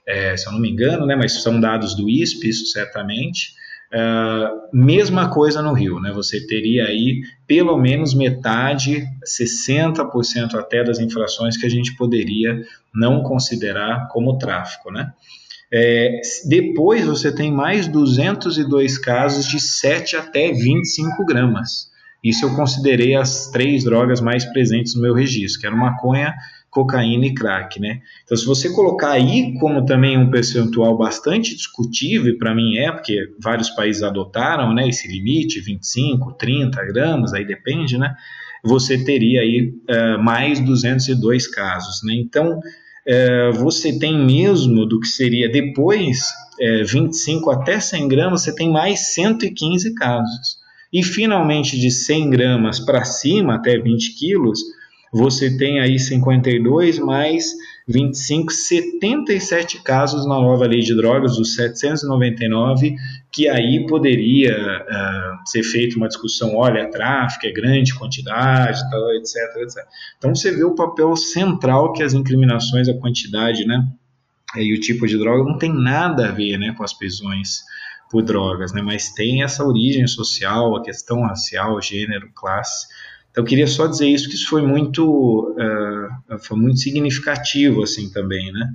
é, 0.07 0.37
se 0.37 0.47
eu 0.47 0.53
não 0.53 0.61
me 0.61 0.71
engano, 0.71 1.05
né, 1.05 1.17
mas 1.17 1.43
são 1.43 1.59
dados 1.61 1.97
do 1.97 2.09
ISP, 2.09 2.49
isso 2.49 2.67
certamente, 2.67 3.61
uh, 3.95 4.69
mesma 4.73 5.29
coisa 5.31 5.61
no 5.63 5.73
Rio, 5.73 6.01
né, 6.01 6.13
você 6.13 6.47
teria 6.47 6.87
aí 6.87 7.23
pelo 7.47 7.77
menos 7.77 8.15
metade, 8.15 9.05
60% 9.25 10.55
até 10.55 10.83
das 10.83 10.99
infrações 10.99 11.57
que 11.57 11.67
a 11.67 11.71
gente 11.71 11.97
poderia 11.97 12.63
não 12.95 13.23
considerar 13.23 14.09
como 14.09 14.39
tráfico, 14.39 14.91
né. 14.91 15.13
É, 15.75 16.21
depois 16.47 17.07
você 17.07 17.35
tem 17.35 17.51
mais 17.51 17.89
202 17.89 18.99
casos 18.99 19.47
de 19.47 19.59
7 19.59 20.17
até 20.17 20.53
25 20.53 21.25
gramas. 21.25 21.91
Isso 22.23 22.45
eu 22.45 22.55
considerei 22.55 23.17
as 23.17 23.51
três 23.51 23.83
drogas 23.83 24.21
mais 24.21 24.45
presentes 24.45 24.95
no 24.95 25.01
meu 25.01 25.15
registro, 25.15 25.61
que 25.61 25.67
era 25.67 25.75
maconha, 25.75 26.35
cocaína 26.73 27.27
e 27.27 27.35
crack, 27.35 27.79
né? 27.79 28.01
Então, 28.25 28.35
se 28.35 28.47
você 28.47 28.73
colocar 28.73 29.11
aí 29.11 29.55
como 29.61 29.85
também 29.85 30.17
um 30.17 30.31
percentual 30.31 30.97
bastante 30.97 31.55
discutível, 31.55 32.37
para 32.39 32.55
mim 32.55 32.79
é, 32.79 32.91
porque 32.91 33.31
vários 33.39 33.69
países 33.69 34.03
adotaram, 34.03 34.73
né, 34.73 34.89
esse 34.89 35.07
limite, 35.07 35.61
25, 35.61 36.33
30 36.33 36.83
gramas, 36.87 37.35
aí 37.35 37.45
depende, 37.45 37.99
né? 37.99 38.15
Você 38.65 39.05
teria 39.05 39.43
aí 39.43 39.75
uh, 39.91 40.23
mais 40.23 40.61
202 40.61 41.47
casos, 41.47 42.03
né? 42.05 42.15
Então, 42.15 42.59
uh, 42.59 43.53
você 43.53 43.99
tem 43.99 44.17
mesmo 44.19 44.87
do 44.87 44.99
que 44.99 45.09
seria 45.09 45.53
depois 45.53 46.21
uh, 46.59 46.87
25 46.87 47.51
até 47.51 47.79
100 47.81 48.09
gramas, 48.09 48.45
você 48.45 48.55
tem 48.55 48.73
mais 48.73 49.13
115 49.13 49.95
casos. 49.95 50.57
E 50.91 51.03
finalmente 51.03 51.79
de 51.79 51.91
100 51.91 52.31
gramas 52.31 52.81
para 52.81 53.05
cima, 53.05 53.57
até 53.57 53.79
20 53.79 54.19
quilos, 54.19 54.61
você 55.13 55.57
tem 55.59 55.79
aí 55.79 55.99
52 55.99 56.99
mais 56.99 57.53
25, 57.87 58.51
77 58.51 59.83
casos 59.83 60.27
na 60.27 60.37
nova 60.37 60.67
lei 60.67 60.81
de 60.81 60.95
drogas, 60.97 61.37
os 61.37 61.55
799, 61.55 62.95
que 63.31 63.49
aí 63.49 63.85
poderia 63.87 64.57
uh, 64.57 65.49
ser 65.49 65.63
feita 65.63 65.97
uma 65.97 66.09
discussão, 66.09 66.57
olha, 66.57 66.81
é 66.81 66.87
tráfico, 66.87 67.47
é 67.47 67.53
grande 67.53 67.95
quantidade, 67.95 68.81
tal, 68.89 69.13
etc, 69.15 69.37
etc. 69.59 69.85
Então 70.17 70.35
você 70.35 70.51
vê 70.51 70.65
o 70.65 70.75
papel 70.75 71.15
central 71.17 71.93
que 71.93 72.03
as 72.03 72.15
incriminações, 72.15 72.89
a 72.89 72.95
quantidade, 72.95 73.67
né, 73.67 73.87
e 74.57 74.75
o 74.75 74.81
tipo 74.81 75.07
de 75.07 75.19
droga 75.19 75.45
não 75.45 75.59
tem 75.59 75.73
nada 75.73 76.29
a 76.29 76.33
ver, 76.33 76.57
né, 76.57 76.75
com 76.77 76.85
as 76.85 76.95
prisões 76.95 77.61
por 78.11 78.23
drogas, 78.23 78.75
né? 78.75 78.83
Mas 78.83 79.11
tem 79.13 79.43
essa 79.43 79.65
origem 79.65 80.07
social, 80.07 80.77
a 80.77 80.83
questão 80.83 81.23
racial, 81.23 81.81
gênero, 81.81 82.31
classe. 82.35 82.87
Então 83.33 83.43
eu 83.43 83.49
queria 83.49 83.67
só 83.67 83.87
dizer 83.87 84.09
isso 84.09 84.29
que 84.29 84.35
isso 84.35 84.49
foi 84.49 84.63
muito 84.63 85.57
uh, 85.59 86.39
foi 86.39 86.57
muito 86.57 86.79
significativo 86.79 87.83
assim 87.83 88.13
também, 88.13 88.53
né? 88.53 88.71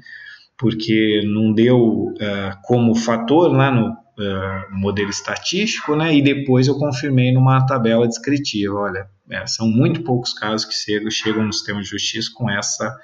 Porque 0.57 1.21
não 1.25 1.53
deu 1.53 1.77
uh, 1.77 2.61
como 2.63 2.95
fator 2.95 3.51
lá 3.51 3.71
no 3.71 3.91
uh, 3.91 4.75
modelo 4.79 5.11
estatístico, 5.11 5.95
né? 5.95 6.15
E 6.15 6.23
depois 6.23 6.67
eu 6.67 6.75
confirmei 6.75 7.31
numa 7.31 7.65
tabela 7.67 8.07
descritiva. 8.07 8.73
Olha, 8.73 9.07
é, 9.29 9.45
são 9.45 9.67
muito 9.67 10.01
poucos 10.01 10.33
casos 10.33 10.65
que 10.65 10.73
chegam, 10.73 11.11
chegam 11.11 11.45
no 11.45 11.53
sistema 11.53 11.79
de 11.79 11.87
justiça 11.87 12.31
com 12.33 12.49
essa 12.49 12.97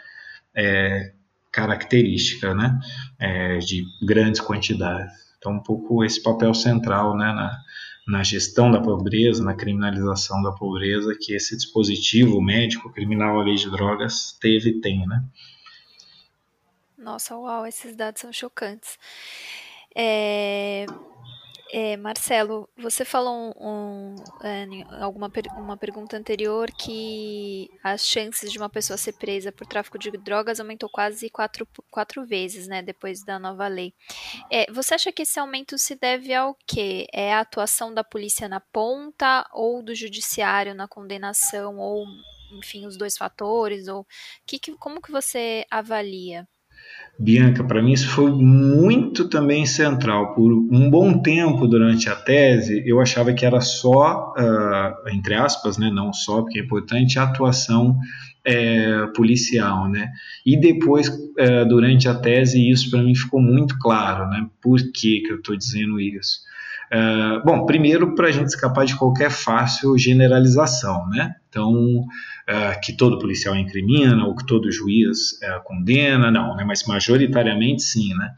é, 0.56 1.14
característica, 1.52 2.56
né? 2.56 2.80
É, 3.20 3.60
de 3.60 3.84
grandes 4.04 4.42
quantidades. 4.42 5.14
Então, 5.38 5.52
um 5.54 5.62
pouco 5.62 6.04
esse 6.04 6.24
papel 6.24 6.54
central 6.54 7.16
né, 7.18 7.26
na, 7.26 7.58
na 8.08 8.24
gestão 8.24 8.72
da 8.72 8.82
pobreza, 8.82 9.44
na 9.44 9.54
criminalização 9.54 10.42
da 10.42 10.52
pobreza, 10.52 11.16
que 11.20 11.34
esse 11.34 11.56
dispositivo 11.56 12.42
médico 12.42 12.92
criminal, 12.92 13.40
a 13.40 13.44
lei 13.44 13.56
de 13.56 13.70
drogas, 13.72 14.38
teve 14.40 14.72
e 14.72 14.82
tem, 14.82 15.08
né? 15.08 15.24
Nossa, 16.98 17.36
uau, 17.36 17.66
esses 17.66 17.96
dados 17.96 18.22
são 18.22 18.32
chocantes. 18.32 18.98
É, 19.96 20.86
é, 21.76 21.98
Marcelo, 21.98 22.70
você 22.78 23.04
falou 23.04 23.34
um, 23.34 23.68
um, 23.68 24.16
é, 24.44 24.68
alguma 25.04 25.32
uma 25.58 25.76
pergunta 25.76 26.16
anterior 26.16 26.70
que 26.70 27.68
as 27.84 28.06
chances 28.06 28.52
de 28.52 28.60
uma 28.60 28.70
pessoa 28.70 28.96
ser 28.96 29.14
presa 29.14 29.52
por 29.52 29.66
tráfico 29.66 29.98
de 29.98 30.12
drogas 30.12 30.60
aumentou 30.60 30.88
quase 30.88 31.32
quatro, 31.32 31.68
quatro 31.90 32.24
vezes, 32.28 32.68
né, 32.68 32.84
depois 32.84 33.26
da 33.26 33.40
nova 33.40 33.68
lei. 33.68 33.92
É, 34.52 34.72
você 34.72 34.94
acha 34.94 35.12
que 35.12 35.24
esse 35.24 35.40
aumento 35.40 35.76
se 35.80 35.96
deve 35.96 36.32
ao 36.32 36.56
quê? 36.68 37.08
É 37.12 37.34
a 37.34 37.40
atuação 37.40 37.92
da 37.92 38.04
polícia 38.04 38.48
na 38.48 38.60
ponta 38.60 39.50
ou 39.52 39.82
do 39.82 39.96
judiciário 39.96 40.76
na 40.76 40.88
condenação 40.88 41.80
ou, 41.80 42.06
enfim, 42.52 42.86
os 42.86 42.96
dois 42.96 43.18
fatores? 43.18 43.88
Ou 43.88 44.06
que, 44.46 44.60
que 44.60 44.74
como 44.78 45.02
que 45.02 45.12
você 45.12 45.66
avalia? 45.72 46.48
Bianca, 47.18 47.64
para 47.64 47.82
mim 47.82 47.94
isso 47.94 48.10
foi 48.10 48.32
muito 48.32 49.30
também 49.30 49.66
central. 49.66 50.34
Por 50.34 50.52
um 50.52 50.90
bom 50.90 51.22
tempo 51.22 51.68
durante 51.68 52.10
a 52.10 52.16
tese, 52.16 52.84
eu 52.86 53.00
achava 53.00 53.34
que 53.34 53.46
era 53.46 53.62
só, 53.62 54.34
uh, 54.36 55.10
entre 55.10 55.36
aspas, 55.36 55.78
né, 55.78 55.92
não 55.92 56.12
só, 56.12 56.42
porque 56.42 56.60
é 56.60 56.64
importante, 56.64 57.20
a 57.20 57.24
atuação 57.24 57.98
é, 58.46 59.08
policial, 59.16 59.88
né? 59.88 60.12
E 60.46 60.60
depois, 60.60 61.08
uh, 61.08 61.68
durante 61.68 62.10
a 62.10 62.16
tese, 62.16 62.70
isso 62.70 62.90
para 62.90 63.02
mim 63.02 63.16
ficou 63.16 63.42
muito 63.42 63.78
claro, 63.80 64.28
né? 64.30 64.46
Por 64.62 64.80
que, 64.92 65.22
que 65.22 65.32
eu 65.32 65.38
estou 65.38 65.56
dizendo 65.56 66.00
isso? 66.00 66.40
Uh, 66.92 67.44
bom, 67.46 67.66
primeiro 67.66 68.14
para 68.16 68.28
a 68.28 68.32
gente 68.32 68.48
escapar 68.48 68.86
de 68.86 68.98
qualquer 68.98 69.32
fácil 69.32 69.98
generalização, 69.98 71.08
né? 71.10 71.36
Então, 71.54 71.72
uh, 71.72 72.82
que 72.82 72.98
todo 72.98 73.20
policial 73.20 73.56
incrimina 73.56 74.26
ou 74.26 74.36
que 74.36 74.44
todo 74.44 74.72
juiz 74.72 75.34
uh, 75.34 75.64
condena, 75.64 76.32
não, 76.32 76.56
né? 76.56 76.64
Mas 76.66 76.84
majoritariamente 76.88 77.84
sim, 77.84 78.12
né? 78.16 78.32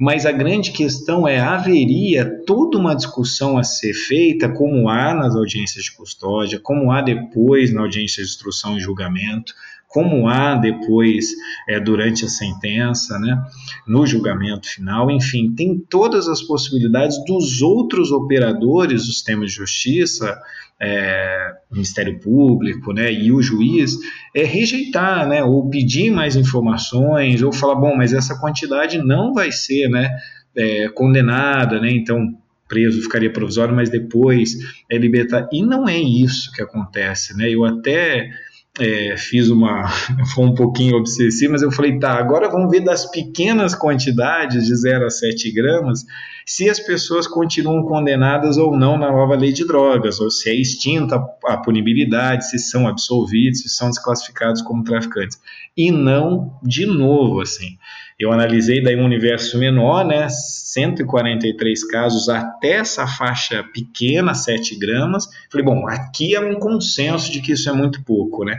Mas 0.00 0.24
a 0.24 0.32
grande 0.32 0.72
questão 0.72 1.28
é 1.28 1.38
haveria 1.38 2.42
toda 2.46 2.78
uma 2.78 2.96
discussão 2.96 3.58
a 3.58 3.62
ser 3.62 3.92
feita, 3.92 4.48
como 4.48 4.88
há 4.88 5.12
nas 5.12 5.36
audiências 5.36 5.84
de 5.84 5.92
custódia, 5.92 6.58
como 6.58 6.90
há 6.90 7.02
depois 7.02 7.70
na 7.70 7.82
audiência 7.82 8.24
de 8.24 8.30
instrução 8.30 8.78
e 8.78 8.80
julgamento, 8.80 9.54
como 9.94 10.28
há 10.28 10.56
depois 10.56 11.28
é, 11.68 11.78
durante 11.78 12.24
a 12.24 12.28
sentença, 12.28 13.16
né, 13.20 13.40
no 13.86 14.04
julgamento 14.04 14.66
final, 14.66 15.08
enfim, 15.08 15.54
tem 15.54 15.78
todas 15.78 16.26
as 16.26 16.42
possibilidades 16.42 17.16
dos 17.24 17.62
outros 17.62 18.10
operadores 18.10 19.06
do 19.06 19.12
sistema 19.12 19.46
de 19.46 19.52
justiça, 19.52 20.36
é, 20.80 21.52
Ministério 21.70 22.18
Público, 22.18 22.92
né, 22.92 23.12
e 23.12 23.30
o 23.30 23.40
juiz, 23.40 23.96
é 24.34 24.42
rejeitar, 24.42 25.28
né, 25.28 25.44
ou 25.44 25.70
pedir 25.70 26.10
mais 26.10 26.34
informações, 26.34 27.40
ou 27.40 27.52
falar, 27.52 27.76
bom, 27.76 27.96
mas 27.96 28.12
essa 28.12 28.36
quantidade 28.40 28.98
não 28.98 29.32
vai 29.32 29.52
ser, 29.52 29.88
né, 29.88 30.10
é, 30.56 30.88
condenada, 30.88 31.80
né, 31.80 31.92
então 31.92 32.36
preso 32.66 33.00
ficaria 33.00 33.32
provisório, 33.32 33.76
mas 33.76 33.90
depois 33.90 34.56
é 34.90 34.98
libertar. 34.98 35.48
E 35.52 35.62
não 35.62 35.88
é 35.88 35.98
isso 35.98 36.50
que 36.50 36.62
acontece, 36.62 37.36
né? 37.36 37.48
Eu 37.48 37.62
até 37.62 38.30
é, 38.78 39.16
fiz 39.16 39.48
uma. 39.48 39.88
Foi 40.34 40.44
um 40.44 40.54
pouquinho 40.54 40.96
obsessivo, 40.96 41.52
mas 41.52 41.62
eu 41.62 41.70
falei, 41.70 41.98
tá, 41.98 42.12
agora 42.12 42.48
vamos 42.48 42.70
ver 42.70 42.80
das 42.80 43.10
pequenas 43.10 43.74
quantidades 43.74 44.66
de 44.66 44.74
0 44.74 45.06
a 45.06 45.10
7 45.10 45.52
gramas, 45.52 46.04
se 46.46 46.68
as 46.68 46.78
pessoas 46.78 47.26
continuam 47.26 47.84
condenadas 47.84 48.58
ou 48.58 48.76
não 48.76 48.98
na 48.98 49.10
nova 49.10 49.34
lei 49.34 49.52
de 49.52 49.66
drogas, 49.66 50.20
ou 50.20 50.30
se 50.30 50.50
é 50.50 50.54
extinta 50.54 51.16
a 51.46 51.56
punibilidade, 51.56 52.50
se 52.50 52.58
são 52.58 52.86
absolvidos, 52.86 53.60
se 53.60 53.68
são 53.70 53.88
desclassificados 53.88 54.60
como 54.60 54.84
traficantes. 54.84 55.40
E 55.76 55.90
não 55.90 56.58
de 56.62 56.84
novo, 56.84 57.40
assim. 57.40 57.78
Eu 58.18 58.32
analisei 58.32 58.82
daí 58.82 58.96
um 58.96 59.04
universo 59.04 59.58
menor, 59.58 60.04
né, 60.04 60.28
143 60.28 61.84
casos 61.88 62.28
até 62.28 62.72
essa 62.74 63.06
faixa 63.06 63.64
pequena, 63.72 64.34
7 64.34 64.78
gramas. 64.78 65.26
Falei, 65.50 65.64
bom, 65.64 65.88
aqui 65.88 66.34
é 66.34 66.40
um 66.40 66.54
consenso 66.54 67.32
de 67.32 67.40
que 67.40 67.52
isso 67.52 67.68
é 67.68 67.72
muito 67.72 68.04
pouco, 68.04 68.44
né? 68.44 68.58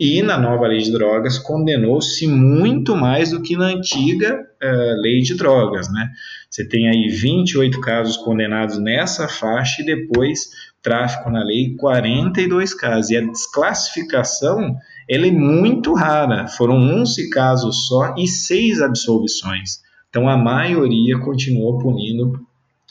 E 0.00 0.22
na 0.22 0.36
nova 0.36 0.66
lei 0.66 0.78
de 0.78 0.90
drogas 0.90 1.38
condenou-se 1.38 2.26
muito 2.26 2.96
mais 2.96 3.30
do 3.30 3.40
que 3.40 3.56
na 3.56 3.66
antiga 3.66 4.40
uh, 4.40 5.00
lei 5.00 5.20
de 5.20 5.36
drogas, 5.36 5.90
né? 5.92 6.10
Você 6.50 6.66
tem 6.66 6.88
aí 6.88 7.08
28 7.08 7.80
casos 7.80 8.16
condenados 8.16 8.78
nessa 8.78 9.28
faixa 9.28 9.80
e 9.80 9.86
depois 9.86 10.50
tráfico 10.82 11.30
na 11.30 11.44
lei 11.44 11.76
42 11.76 12.74
casos. 12.74 13.10
E 13.10 13.16
a 13.16 13.20
desclassificação 13.20 14.76
ela 15.08 15.26
é 15.26 15.30
muito 15.30 15.94
rara. 15.94 16.48
Foram 16.48 16.76
11 16.76 17.30
casos 17.30 17.86
só 17.86 18.14
e 18.16 18.26
seis 18.26 18.80
absolvições. 18.80 19.80
Então 20.08 20.28
a 20.28 20.36
maioria 20.36 21.18
continuou 21.18 21.78
punindo 21.78 22.40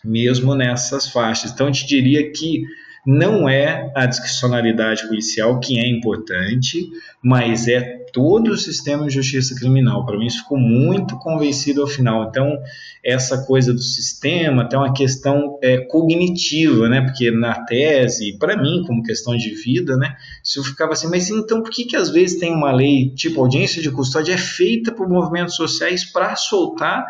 mesmo 0.03 0.55
nessas 0.55 1.07
faixas. 1.07 1.51
Então 1.51 1.67
eu 1.67 1.73
te 1.73 1.85
diria 1.85 2.31
que 2.31 2.63
não 3.05 3.49
é 3.49 3.91
a 3.95 4.05
discricionalidade 4.05 5.07
policial 5.07 5.59
que 5.59 5.79
é 5.79 5.87
importante, 5.87 6.87
mas 7.23 7.67
é 7.67 8.01
todo 8.13 8.51
o 8.51 8.57
sistema 8.57 9.07
de 9.07 9.13
justiça 9.13 9.55
criminal. 9.55 10.05
Para 10.05 10.17
mim, 10.17 10.27
isso 10.27 10.43
ficou 10.43 10.57
muito 10.57 11.17
convencido 11.17 11.81
ao 11.81 11.87
final. 11.87 12.27
Então, 12.29 12.59
essa 13.03 13.45
coisa 13.45 13.73
do 13.73 13.81
sistema 13.81 14.67
tem 14.67 14.77
uma 14.77 14.93
questão 14.93 15.57
é, 15.61 15.77
cognitiva, 15.77 16.87
né? 16.87 17.01
Porque 17.01 17.31
na 17.31 17.63
tese, 17.65 18.37
para 18.37 18.55
mim, 18.55 18.83
como 18.85 19.03
questão 19.03 19.35
de 19.35 19.49
vida, 19.49 19.97
né? 19.97 20.15
Eu 20.55 20.63
ficava 20.63 20.93
assim, 20.93 21.09
mas 21.09 21.29
então 21.29 21.63
por 21.63 21.71
que, 21.71 21.85
que 21.85 21.95
às 21.95 22.09
vezes 22.09 22.39
tem 22.39 22.53
uma 22.53 22.71
lei 22.71 23.09
tipo 23.15 23.41
audiência 23.41 23.81
de 23.81 23.89
custódia 23.89 24.33
é 24.33 24.37
feita 24.37 24.91
por 24.91 25.09
movimentos 25.09 25.55
sociais 25.55 26.03
para 26.05 26.35
soltar 26.35 27.05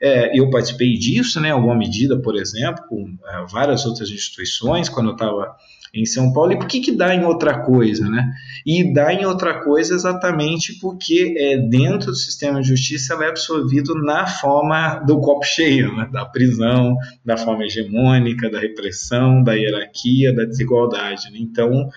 é, 0.00 0.38
eu 0.38 0.50
participei 0.50 0.94
disso, 0.94 1.40
né, 1.40 1.50
alguma 1.50 1.74
medida, 1.74 2.18
por 2.18 2.36
exemplo, 2.36 2.84
com 2.88 3.16
é, 3.26 3.46
várias 3.50 3.84
outras 3.86 4.10
instituições, 4.10 4.88
quando 4.88 5.10
eu 5.10 5.14
estava 5.14 5.56
em 5.94 6.04
São 6.04 6.32
Paulo, 6.32 6.52
e 6.52 6.58
por 6.58 6.66
que, 6.66 6.80
que 6.80 6.90
dá 6.90 7.14
em 7.14 7.24
outra 7.24 7.60
coisa, 7.60 8.08
né? 8.08 8.28
E 8.66 8.92
dá 8.92 9.12
em 9.12 9.24
outra 9.24 9.62
coisa 9.62 9.94
exatamente 9.94 10.78
porque 10.80 11.34
é, 11.36 11.58
dentro 11.58 12.10
do 12.10 12.16
sistema 12.16 12.60
de 12.60 12.68
justiça 12.68 13.14
ela 13.14 13.26
é 13.26 13.28
absorvido 13.28 13.94
na 14.02 14.26
forma 14.26 14.96
do 15.06 15.20
copo 15.20 15.44
cheio, 15.44 15.94
né? 15.96 16.08
da 16.10 16.24
prisão, 16.24 16.96
da 17.24 17.36
forma 17.36 17.64
hegemônica, 17.64 18.50
da 18.50 18.58
repressão, 18.58 19.42
da 19.42 19.54
hierarquia, 19.54 20.34
da 20.34 20.44
desigualdade. 20.44 21.30
Né? 21.30 21.38
Então, 21.40 21.88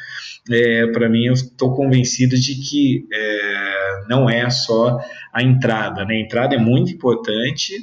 é, 0.52 0.88
para 0.88 1.10
mim, 1.10 1.26
eu 1.26 1.34
estou 1.34 1.74
convencido 1.74 2.38
de 2.38 2.56
que 2.56 3.08
é, 3.12 4.06
não 4.08 4.30
é 4.30 4.50
só 4.50 5.00
a 5.34 5.42
entrada, 5.42 6.06
né? 6.06 6.16
A 6.16 6.20
entrada 6.20 6.56
é 6.56 6.60
muito 6.60 6.92
importante, 6.92 7.74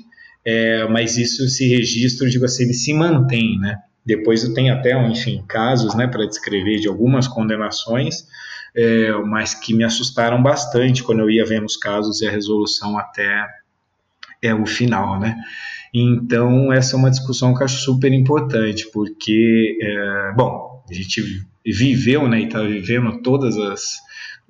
é, 0.45 0.87
mas 0.89 1.17
isso 1.17 1.49
se 1.49 1.69
registra, 1.69 2.29
digo 2.29 2.45
assim, 2.45 2.65
ele 2.65 2.75
se 2.75 2.93
mantém, 2.93 3.59
né? 3.59 3.79
Depois 4.05 4.45
eu 4.45 4.53
tenho 4.53 4.75
até, 4.75 4.93
enfim, 5.09 5.43
casos, 5.49 5.95
né, 5.95 6.07
para 6.07 6.27
descrever 6.27 6.79
de 6.79 6.89
algumas 6.89 7.27
condenações, 7.27 8.27
é, 8.77 9.13
mas 9.25 9.55
que 9.55 9.73
me 9.73 9.85
assustaram 9.85 10.43
bastante 10.43 11.03
quando 11.03 11.21
eu 11.21 11.31
ia 11.31 11.47
vendo 11.47 11.65
os 11.65 11.77
casos 11.77 12.21
e 12.21 12.27
a 12.27 12.31
resolução 12.31 12.99
até 12.99 13.47
é 14.43 14.55
o 14.55 14.67
final, 14.67 15.19
né? 15.19 15.37
Então 15.93 16.73
essa 16.73 16.97
é 16.97 16.99
uma 16.99 17.11
discussão 17.11 17.55
que 17.55 17.63
eu 17.63 17.65
acho 17.65 17.79
super 17.79 18.13
importante, 18.13 18.91
porque, 18.93 19.79
é, 19.81 20.33
bom, 20.37 20.83
a 20.89 20.93
gente 20.93 21.23
viveu, 21.65 22.29
né, 22.29 22.41
e 22.41 22.45
está 22.45 22.61
vivendo 22.61 23.23
todas 23.23 23.57
as 23.57 23.97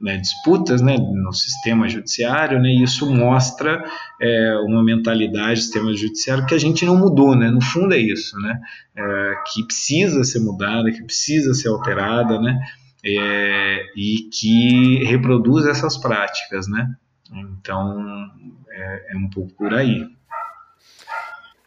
né, 0.01 0.17
disputas 0.19 0.83
né, 0.83 0.97
no 0.97 1.33
sistema 1.33 1.89
judiciário, 1.89 2.61
né, 2.61 2.69
e 2.69 2.83
isso 2.83 3.11
mostra 3.11 3.85
é, 4.21 4.57
uma 4.67 4.83
mentalidade 4.83 5.61
do 5.61 5.63
sistema 5.63 5.95
judiciário 5.95 6.47
que 6.47 6.55
a 6.55 6.59
gente 6.59 6.85
não 6.85 6.97
mudou, 6.97 7.35
né, 7.37 7.51
no 7.51 7.63
fundo 7.63 7.95
é 7.95 7.99
isso, 7.99 8.37
né, 8.39 8.61
é, 8.97 9.35
que 9.53 9.65
precisa 9.65 10.25
ser 10.25 10.41
mudada, 10.41 10.91
que 10.91 11.03
precisa 11.03 11.55
ser 11.55 11.69
alterada, 11.69 12.41
né, 12.41 12.59
é, 13.05 13.87
e 13.97 14.29
que 14.33 15.05
reproduz 15.05 15.67
essas 15.67 15.97
práticas, 15.97 16.69
né, 16.69 16.95
então 17.31 18.31
é, 18.71 19.13
é 19.15 19.17
um 19.17 19.31
pouco 19.31 19.53
por 19.55 19.73
aí. 19.73 20.07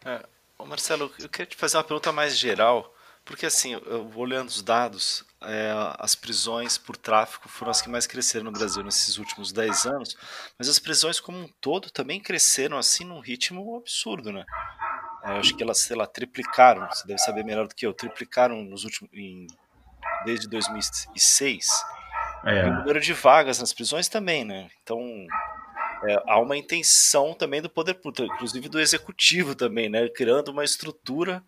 É, 0.04 0.24
Marcelo, 0.66 1.10
eu 1.18 1.28
queria 1.28 1.46
te 1.46 1.56
fazer 1.56 1.78
uma 1.78 1.84
pergunta 1.84 2.12
mais 2.12 2.36
geral, 2.36 2.94
porque 3.28 3.44
assim, 3.44 3.74
eu 3.74 4.10
olhando 4.16 4.48
os 4.48 4.62
dados, 4.62 5.22
é, 5.42 5.70
as 5.98 6.14
prisões 6.14 6.78
por 6.78 6.96
tráfico 6.96 7.46
foram 7.46 7.70
as 7.70 7.82
que 7.82 7.90
mais 7.90 8.06
cresceram 8.06 8.46
no 8.46 8.52
Brasil 8.52 8.82
nesses 8.82 9.18
últimos 9.18 9.52
10 9.52 9.84
anos, 9.84 10.16
mas 10.58 10.66
as 10.66 10.78
prisões 10.78 11.20
como 11.20 11.38
um 11.38 11.48
todo 11.60 11.90
também 11.90 12.18
cresceram 12.18 12.78
assim 12.78 13.04
num 13.04 13.20
ritmo 13.20 13.76
absurdo, 13.76 14.32
né? 14.32 14.46
É, 15.24 15.32
acho 15.32 15.54
que 15.54 15.62
elas, 15.62 15.78
sei 15.78 15.94
lá, 15.94 16.06
triplicaram, 16.06 16.88
você 16.88 17.06
deve 17.06 17.18
saber 17.18 17.44
melhor 17.44 17.68
do 17.68 17.74
que 17.74 17.86
eu, 17.86 17.92
triplicaram 17.92 18.64
nos 18.64 18.84
últimos, 18.84 19.12
em, 19.12 19.46
desde 20.24 20.48
2006. 20.48 21.66
É. 22.46 22.64
E 22.64 22.70
o 22.70 22.74
número 22.76 22.98
de 22.98 23.12
vagas 23.12 23.58
nas 23.58 23.74
prisões 23.74 24.08
também, 24.08 24.42
né? 24.42 24.70
Então, 24.82 24.98
é, 26.08 26.22
há 26.26 26.40
uma 26.40 26.56
intenção 26.56 27.34
também 27.34 27.60
do 27.60 27.68
poder 27.68 27.92
público, 27.94 28.22
inclusive 28.34 28.70
do 28.70 28.80
executivo 28.80 29.54
também, 29.54 29.90
né? 29.90 30.08
Criando 30.08 30.48
uma 30.48 30.64
estrutura 30.64 31.44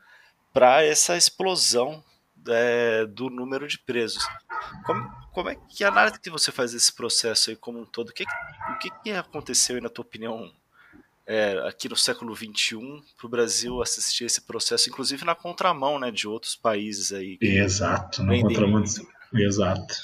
para 0.53 0.83
essa 0.83 1.17
explosão 1.17 2.03
é, 2.49 3.07
do 3.07 3.29
número 3.31 3.67
de 3.67 3.79
presos. 3.79 4.23
Como, 4.85 5.11
como 5.33 5.49
é 5.51 5.57
que 5.69 5.85
análise 5.85 6.21
que 6.21 6.31
você 6.31 6.51
faz 6.51 6.73
desse 6.73 6.93
processo 6.93 7.51
aí 7.51 7.57
como 7.57 7.81
um 7.81 7.85
todo? 7.85 8.11
O 8.11 8.13
que, 8.13 8.25
o 8.25 8.79
que, 8.79 8.91
que 9.03 9.11
aconteceu 9.13 9.77
aí, 9.77 9.83
na 9.83 9.89
tua 9.89 10.05
opinião, 10.05 10.53
é, 11.27 11.53
aqui 11.69 11.89
no 11.89 11.97
século 11.97 12.35
XXI 12.35 12.79
para 13.17 13.27
o 13.27 13.29
Brasil 13.29 13.83
assistir 13.83 14.25
esse 14.25 14.41
processo, 14.41 14.89
inclusive 14.89 15.25
na 15.25 15.35
contramão 15.35 15.99
né, 15.99 16.11
de 16.11 16.27
outros 16.27 16.57
países 16.57 17.13
aí? 17.13 17.39
Exato, 17.41 18.23
na 18.23 18.41
contramão. 18.41 18.85
Exato. 19.33 19.95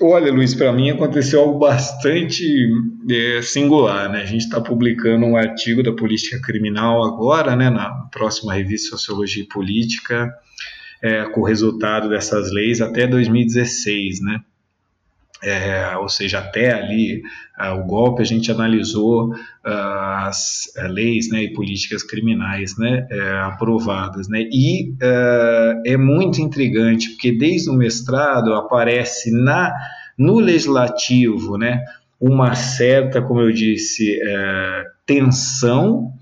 Olha, 0.00 0.32
Luiz, 0.32 0.54
para 0.54 0.72
mim 0.72 0.90
aconteceu 0.90 1.40
algo 1.40 1.58
bastante 1.58 2.68
é, 3.08 3.42
singular. 3.42 4.10
Né? 4.10 4.22
A 4.22 4.26
gente 4.26 4.42
está 4.42 4.60
publicando 4.60 5.24
um 5.24 5.36
artigo 5.36 5.82
da 5.82 5.92
política 5.92 6.40
criminal 6.40 7.04
agora, 7.04 7.54
né, 7.54 7.70
na 7.70 7.90
próxima 8.10 8.54
revista 8.54 8.96
Sociologia 8.96 9.44
e 9.44 9.48
Política, 9.48 10.32
é, 11.00 11.24
com 11.26 11.42
o 11.42 11.44
resultado 11.44 12.08
dessas 12.08 12.52
leis 12.52 12.80
até 12.80 13.06
2016, 13.06 14.20
né? 14.20 14.40
É, 15.44 15.96
ou 15.98 16.08
seja, 16.08 16.38
até 16.38 16.72
ali 16.72 17.22
uh, 17.60 17.78
o 17.78 17.84
golpe 17.84 18.22
a 18.22 18.24
gente 18.24 18.50
analisou 18.50 19.28
uh, 19.28 19.36
as 19.64 20.72
uh, 20.76 20.88
leis 20.88 21.28
né, 21.30 21.44
e 21.44 21.52
políticas 21.52 22.02
criminais 22.02 22.76
né, 22.78 23.06
é, 23.10 23.30
aprovadas. 23.42 24.28
Né, 24.28 24.48
e 24.50 24.94
é 25.84 25.96
muito 25.96 26.40
intrigante, 26.40 27.10
porque 27.10 27.32
desde 27.32 27.70
o 27.70 27.74
mestrado 27.74 28.54
aparece 28.54 29.30
na, 29.30 29.72
no 30.16 30.38
legislativo 30.38 31.58
né, 31.58 31.84
uma 32.20 32.54
certa, 32.54 33.20
como 33.20 33.40
eu 33.40 33.52
disse, 33.52 34.18
tensão 35.04 36.12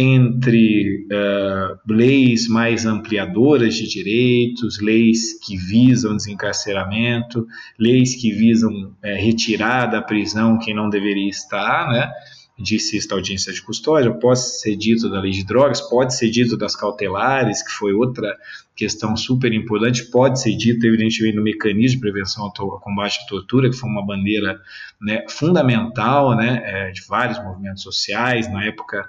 entre 0.00 1.06
uh, 1.06 1.76
leis 1.92 2.46
mais 2.46 2.86
ampliadoras 2.86 3.74
de 3.74 3.88
direitos, 3.88 4.78
leis 4.80 5.44
que 5.44 5.56
visam 5.56 6.16
desencarceramento, 6.16 7.44
leis 7.76 8.14
que 8.14 8.30
visam 8.30 8.72
uh, 8.72 8.94
retirar 9.02 9.86
da 9.86 10.00
prisão 10.00 10.56
quem 10.56 10.72
não 10.72 10.88
deveria 10.88 11.28
estar, 11.28 11.90
né? 11.90 12.12
Disse 12.56 12.96
esta 12.96 13.16
audiência 13.16 13.52
de 13.52 13.60
custódia, 13.60 14.12
pode 14.12 14.40
ser 14.40 14.76
dito 14.76 15.10
da 15.10 15.20
lei 15.20 15.32
de 15.32 15.44
drogas, 15.44 15.80
pode 15.80 16.16
ser 16.16 16.30
dito 16.30 16.56
das 16.56 16.76
cautelares, 16.76 17.62
que 17.62 17.72
foi 17.72 17.92
outra 17.92 18.36
questão 18.76 19.16
super 19.16 19.52
importante, 19.52 20.04
pode 20.10 20.40
ser 20.40 20.56
dito, 20.56 20.86
evidentemente, 20.86 21.36
no 21.36 21.42
mecanismo 21.42 21.96
de 21.96 22.00
prevenção 22.00 22.44
ao 22.44 22.80
combate 22.80 23.20
à 23.24 23.26
tortura, 23.26 23.68
que 23.68 23.76
foi 23.76 23.88
uma 23.88 24.04
bandeira 24.04 24.60
né, 25.00 25.24
fundamental 25.28 26.36
né, 26.36 26.60
é, 26.64 26.90
de 26.92 27.00
vários 27.08 27.42
movimentos 27.42 27.82
sociais, 27.82 28.48
na 28.52 28.64
época 28.64 29.08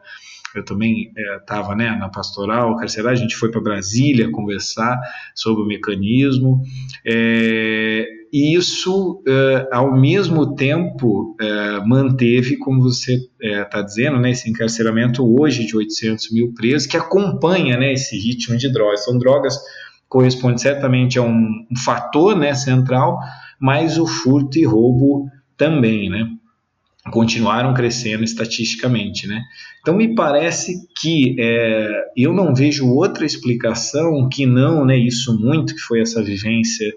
eu 0.56 0.64
também 0.64 1.12
estava 1.40 1.74
é, 1.74 1.76
né, 1.76 1.98
na 2.00 2.10
pastoral 2.10 2.76
carcerária, 2.78 3.18
a 3.18 3.22
gente 3.22 3.36
foi 3.36 3.52
para 3.52 3.62
Brasília 3.62 4.32
conversar 4.32 5.00
sobre 5.36 5.64
o 5.64 5.68
mecanismo, 5.68 6.62
é, 7.06 8.06
e 8.32 8.56
isso, 8.56 9.24
é, 9.28 9.68
ao 9.72 10.00
mesmo 10.00 10.54
tempo, 10.56 11.36
é, 11.42 11.80
manteve, 11.86 12.58
como 12.58 12.82
você 12.82 13.16
está 13.42 13.80
é, 13.80 13.84
dizendo, 13.84 14.20
né, 14.20 14.32
esse 14.32 14.50
encarceramento 14.50 15.26
hoje 15.40 15.66
de 15.66 15.76
800 15.76 16.32
mil 16.32 16.54
presos, 16.54 16.88
que 16.88 16.96
acompanha 16.96 17.78
né, 17.78 17.94
esse 17.94 18.16
ritmo 18.18 18.56
de 18.56 18.72
drogas. 18.72 19.04
São 19.04 19.18
drogas 19.18 19.58
corresponde 20.08 20.62
certamente 20.62 21.18
a 21.18 21.24
um, 21.24 21.66
um 21.72 21.76
fator 21.76 22.36
né, 22.36 22.54
central, 22.54 23.20
mas 23.60 23.98
o 23.98 24.06
furto 24.06 24.58
e 24.58 24.66
roubo 24.66 25.28
também, 25.58 26.10
né? 26.10 26.28
Continuaram 27.12 27.74
crescendo 27.74 28.24
estatisticamente, 28.24 29.28
né? 29.28 29.42
Então 29.82 29.96
me 29.96 30.14
parece 30.14 30.88
que 31.00 31.36
é, 31.40 32.06
eu 32.16 32.34
não 32.34 32.54
vejo 32.54 32.88
outra 32.88 33.26
explicação 33.26 34.28
que 34.30 34.46
não, 34.46 34.86
né? 34.86 34.98
Isso 34.98 35.38
muito 35.40 35.76
que 35.76 35.82
foi 35.82 36.02
essa 36.02 36.22
vivência 36.22 36.94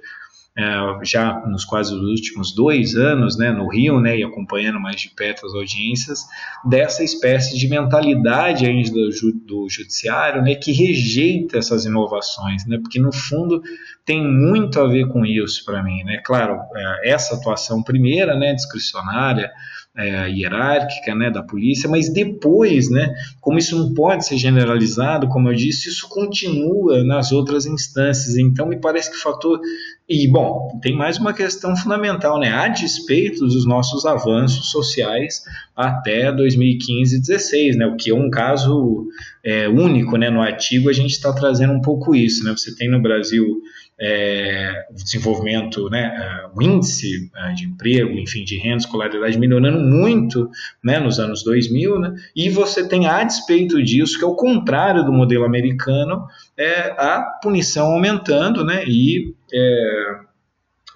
é, 0.57 0.65
já 1.05 1.41
nos 1.47 1.65
quase 1.65 1.95
os 1.95 2.03
últimos 2.03 2.55
dois 2.55 2.95
anos, 2.95 3.39
né? 3.39 3.51
No 3.51 3.69
Rio, 3.69 4.01
né? 4.01 4.19
E 4.19 4.23
acompanhando 4.23 4.79
mais 4.79 5.01
de 5.01 5.09
perto 5.09 5.47
as 5.47 5.55
audiências 5.55 6.21
dessa 6.65 7.03
espécie 7.03 7.57
de 7.57 7.69
mentalidade 7.69 8.67
ainda 8.67 8.91
do, 8.91 9.33
do 9.47 9.69
judiciário, 9.71 10.43
né? 10.43 10.55
Que 10.55 10.73
rejeita 10.73 11.57
essas 11.57 11.87
inovações, 11.87 12.67
né? 12.67 12.79
Porque 12.79 12.99
no 12.99 13.13
fundo 13.13 13.63
tem 14.05 14.23
muito 14.23 14.79
a 14.79 14.87
ver 14.87 15.09
com 15.09 15.25
isso 15.25 15.65
para 15.65 15.83
mim, 15.83 16.03
né? 16.05 16.21
Claro, 16.23 16.59
é, 16.77 17.11
essa 17.13 17.35
atuação 17.35 17.83
primeira, 17.83 18.37
né? 18.37 18.53
Discricionária 18.53 19.51
é, 19.97 20.31
hierárquica 20.31 21.15
né, 21.15 21.31
da 21.31 21.43
polícia, 21.43 21.89
mas 21.89 22.11
depois, 22.11 22.91
né, 22.91 23.15
como 23.41 23.59
isso 23.59 23.77
não 23.77 23.93
pode 23.93 24.27
ser 24.27 24.39
generalizado, 24.39 25.29
como 25.29 25.51
eu 25.51 25.55
disse, 25.55 25.89
isso 25.89 26.09
continua 26.09 27.05
nas 27.05 27.31
outras 27.31 27.67
instâncias. 27.67 28.37
Então, 28.37 28.67
me 28.67 28.81
parece 28.81 29.11
que 29.11 29.17
o 29.17 29.21
fator. 29.21 29.61
E, 30.09 30.27
bom, 30.29 30.79
tem 30.83 30.97
mais 30.97 31.19
uma 31.19 31.33
questão 31.33 31.77
fundamental, 31.77 32.39
né? 32.39 32.49
A 32.49 32.69
despeito 32.69 33.47
dos 33.47 33.67
nossos 33.67 34.05
avanços 34.05 34.71
sociais 34.71 35.43
até 35.77 36.33
2015 36.33 37.17
e 37.17 37.19
2016, 37.19 37.77
né? 37.77 37.87
O 37.87 37.97
que 37.97 38.11
é 38.11 38.15
um 38.15 38.31
caso 38.31 39.07
é, 39.45 39.69
único, 39.69 40.17
né? 40.17 40.29
No 40.29 40.41
artigo, 40.41 40.89
a 40.89 40.93
gente 40.93 41.13
está 41.13 41.33
trazendo 41.33 41.73
um 41.73 41.81
pouco 41.81 42.15
isso, 42.15 42.45
né? 42.45 42.51
Você 42.53 42.75
tem 42.75 42.91
no 42.91 43.01
Brasil 43.01 43.63
é, 44.05 44.85
o 44.91 44.95
desenvolvimento, 44.95 45.89
né, 45.89 46.13
o 46.53 46.61
índice 46.61 47.31
de 47.55 47.67
emprego, 47.67 48.11
enfim, 48.19 48.43
de 48.43 48.59
renda, 48.59 48.79
escolaridade 48.79 49.39
melhorando 49.39 49.79
muito 49.79 50.51
né, 50.83 50.99
nos 50.99 51.21
anos 51.21 51.45
2000, 51.45 52.01
né, 52.01 52.15
e 52.35 52.51
você 52.51 52.89
tem, 52.89 53.07
a 53.07 53.23
despeito 53.23 53.81
disso, 53.81 54.19
que 54.19 54.25
é 54.25 54.27
o 54.27 54.35
contrário 54.35 55.05
do 55.05 55.13
modelo 55.13 55.45
americano, 55.45 56.27
é, 56.57 56.91
a 56.99 57.23
punição 57.41 57.93
aumentando 57.93 58.65
né, 58.65 58.85
e 58.89 59.37
é, 59.55 60.17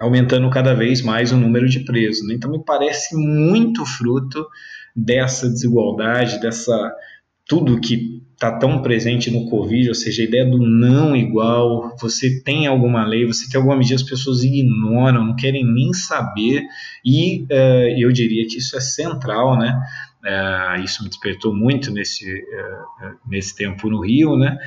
aumentando 0.00 0.50
cada 0.50 0.74
vez 0.74 1.00
mais 1.00 1.30
o 1.30 1.36
número 1.36 1.68
de 1.68 1.80
presos. 1.84 2.26
Né? 2.26 2.34
Então, 2.34 2.50
me 2.50 2.64
parece 2.64 3.14
muito 3.14 3.86
fruto 3.86 4.44
dessa 4.96 5.48
desigualdade, 5.48 6.40
dessa 6.40 6.92
tudo 7.46 7.80
que 7.80 8.20
está 8.36 8.52
tão 8.52 8.82
presente 8.82 9.30
no 9.30 9.48
Covid, 9.48 9.88
ou 9.88 9.94
seja, 9.94 10.22
a 10.22 10.26
ideia 10.26 10.44
do 10.44 10.58
não 10.58 11.16
igual, 11.16 11.96
você 11.98 12.42
tem 12.42 12.66
alguma 12.66 13.04
lei, 13.04 13.26
você 13.26 13.48
tem 13.50 13.58
alguma 13.58 13.76
medida, 13.76 13.94
as 13.94 14.02
pessoas 14.02 14.44
ignoram, 14.44 15.24
não 15.24 15.34
querem 15.34 15.64
nem 15.64 15.92
saber, 15.94 16.62
e 17.02 17.44
uh, 17.44 17.98
eu 17.98 18.12
diria 18.12 18.46
que 18.46 18.58
isso 18.58 18.76
é 18.76 18.80
central, 18.80 19.58
né? 19.58 19.80
Uh, 20.22 20.82
isso 20.82 21.02
me 21.02 21.08
despertou 21.08 21.54
muito 21.54 21.90
nesse, 21.90 22.30
uh, 22.30 23.16
nesse 23.26 23.56
tempo 23.56 23.88
no 23.88 24.04
Rio, 24.04 24.36
né? 24.36 24.58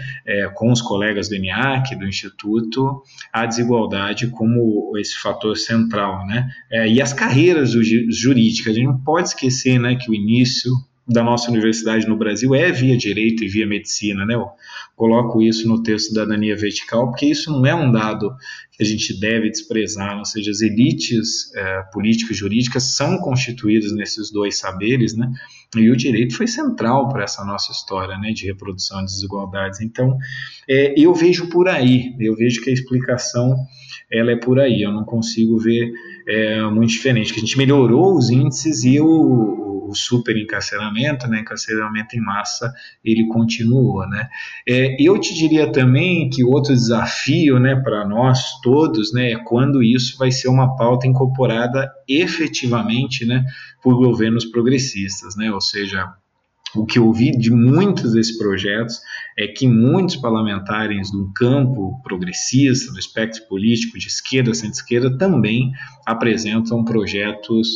com 0.56 0.72
os 0.72 0.82
colegas 0.82 1.28
do 1.28 1.36
ENIAC, 1.36 1.96
do 1.96 2.08
Instituto, 2.08 3.04
a 3.32 3.46
desigualdade 3.46 4.28
como 4.28 4.98
esse 4.98 5.18
fator 5.18 5.58
central, 5.58 6.26
né? 6.26 6.50
e 6.88 7.02
as 7.02 7.12
carreiras 7.12 7.72
jurídicas, 7.72 8.74
a 8.74 8.76
gente 8.76 8.88
não 8.88 9.00
pode 9.00 9.30
esquecer, 9.30 9.80
né, 9.80 9.96
que 9.96 10.10
o 10.10 10.14
início 10.14 10.72
da 11.10 11.24
nossa 11.24 11.50
universidade 11.50 12.08
no 12.08 12.16
Brasil 12.16 12.54
é 12.54 12.72
via 12.72 12.96
direito 12.96 13.44
e 13.44 13.48
via 13.48 13.66
medicina, 13.66 14.26
né? 14.26 14.36
Eu 14.36 14.46
coloco 14.96 15.42
isso 15.42 15.68
no 15.68 15.82
texto 15.82 16.14
da 16.14 16.22
Cidadania 16.22 16.56
Vertical, 16.56 17.08
porque 17.10 17.26
isso 17.26 17.52
não 17.52 17.66
é 17.66 17.74
um 17.74 17.92
dado 17.92 18.32
que 18.72 18.84
a 18.84 18.86
gente 18.86 19.20
deve 19.20 19.50
desprezar, 19.50 20.18
ou 20.20 20.26
seja, 20.26 20.52
as 20.52 20.62
elites 20.62 21.54
é, 21.56 21.82
políticas 21.92 22.38
e 22.38 22.40
jurídicas 22.40 22.96
são 22.96 23.18
constituídas 23.18 23.92
nesses 23.92 24.32
dois 24.32 24.60
saberes, 24.60 25.16
né? 25.16 25.32
E 25.76 25.90
o 25.90 25.96
direito 25.96 26.36
foi 26.36 26.48
central 26.48 27.10
para 27.10 27.24
essa 27.24 27.44
nossa 27.44 27.72
história, 27.72 28.18
né, 28.18 28.32
de 28.32 28.46
reprodução 28.46 29.00
de 29.00 29.12
desigualdades. 29.12 29.82
Então, 29.82 30.18
é, 30.68 30.94
eu 30.98 31.14
vejo 31.14 31.50
por 31.50 31.68
aí, 31.68 32.16
eu 32.20 32.36
vejo 32.36 32.62
que 32.62 32.70
a 32.70 32.74
explicação 32.74 33.56
ela 34.12 34.32
é 34.32 34.36
por 34.36 34.60
aí. 34.60 34.82
Eu 34.82 34.92
não 34.92 35.04
consigo 35.04 35.58
ver 35.58 35.92
é, 36.28 36.62
muito 36.64 36.90
diferente. 36.90 37.34
Que 37.34 37.40
a 37.40 37.44
gente 37.44 37.58
melhorou 37.58 38.16
os 38.16 38.30
índices 38.30 38.84
e 38.84 39.00
o 39.00 39.69
o 39.90 39.96
super 39.96 40.38
encarceramento, 40.38 41.28
né, 41.28 41.40
encarceramento 41.40 42.16
em 42.16 42.22
massa, 42.22 42.74
ele 43.04 43.28
continuou, 43.28 44.08
né. 44.08 44.30
É, 44.68 44.96
eu 45.00 45.20
te 45.20 45.34
diria 45.34 45.72
também 45.72 46.30
que 46.30 46.44
outro 46.44 46.74
desafio, 46.74 47.60
né, 47.60 47.76
para 47.76 48.08
nós 48.08 48.60
todos, 48.62 49.14
né, 49.14 49.32
é 49.32 49.38
quando 49.44 49.82
isso 49.84 50.18
vai 50.18 50.32
ser 50.32 50.48
uma 50.50 50.76
pauta 50.76 51.08
incorporada 51.08 51.90
efetivamente, 52.08 53.26
né, 53.26 53.44
por 53.82 53.96
governos 53.96 54.46
progressistas, 54.46 55.36
né, 55.36 55.52
ou 55.52 55.62
seja, 55.62 56.14
o 56.76 56.86
que 56.86 57.00
eu 57.00 57.08
ouvi 57.08 57.32
de 57.32 57.50
muitos 57.50 58.14
desses 58.14 58.38
projetos 58.38 59.00
é 59.38 59.48
que 59.48 59.68
muitos 59.68 60.16
parlamentares 60.16 61.12
do 61.12 61.32
campo 61.34 62.00
progressista, 62.04 62.92
do 62.92 63.00
espectro 63.00 63.48
político 63.48 63.98
de 63.98 64.08
esquerda, 64.08 64.54
centro-esquerda, 64.54 65.18
também 65.18 65.72
apresentam 66.06 66.84
projetos 66.84 67.68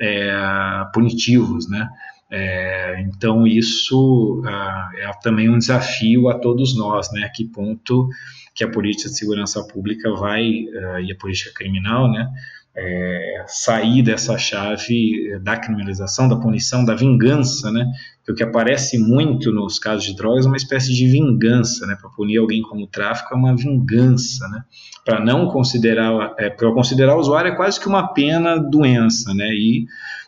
é, 0.00 0.84
punitivos, 0.92 1.68
né? 1.68 1.88
É, 2.30 3.00
então 3.02 3.46
isso 3.46 4.42
uh, 4.44 4.96
é 4.96 5.10
também 5.22 5.48
um 5.48 5.58
desafio 5.58 6.28
a 6.28 6.38
todos 6.38 6.76
nós, 6.76 7.10
né? 7.12 7.24
A 7.24 7.28
que 7.28 7.44
ponto 7.44 8.08
que 8.54 8.64
a 8.64 8.70
política 8.70 9.08
de 9.08 9.16
segurança 9.16 9.62
pública 9.66 10.12
vai 10.14 10.64
uh, 10.64 11.00
e 11.00 11.12
a 11.12 11.16
política 11.16 11.52
criminal, 11.54 12.10
né? 12.10 12.28
É, 12.76 13.44
sair 13.46 14.02
dessa 14.02 14.36
chave 14.36 15.38
da 15.40 15.56
criminalização, 15.56 16.28
da 16.28 16.36
punição, 16.36 16.84
da 16.84 16.94
vingança, 16.94 17.70
né? 17.70 17.86
Que 18.24 18.32
o 18.32 18.34
que 18.34 18.42
aparece 18.42 18.98
muito 18.98 19.52
nos 19.52 19.78
casos 19.78 20.04
de 20.04 20.16
drogas 20.16 20.44
é 20.44 20.48
uma 20.48 20.56
espécie 20.56 20.92
de 20.92 21.06
vingança, 21.06 21.86
né? 21.86 21.96
Para 22.00 22.10
punir 22.10 22.38
alguém 22.38 22.62
como 22.62 22.86
tráfico 22.88 23.32
é 23.32 23.36
uma 23.36 23.54
vingança, 23.54 24.48
né? 24.48 24.64
Para 25.04 25.24
não 25.24 25.48
considerar, 25.48 26.34
é, 26.38 26.50
para 26.50 26.72
considerar 26.72 27.14
o 27.14 27.20
usuário 27.20 27.52
é 27.52 27.56
quase 27.56 27.78
que 27.78 27.86
uma 27.86 28.12
pena 28.12 28.56
doença, 28.56 29.32
né? 29.34 29.48
E 29.50 29.86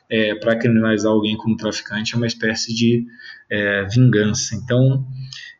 é, 0.08 0.34
para 0.36 0.56
criminalizar 0.56 1.10
alguém 1.10 1.36
como 1.36 1.56
traficante 1.56 2.14
é 2.14 2.16
uma 2.16 2.26
espécie 2.26 2.74
de 2.74 3.06
é, 3.50 3.84
vingança. 3.84 4.54
Então, 4.54 5.06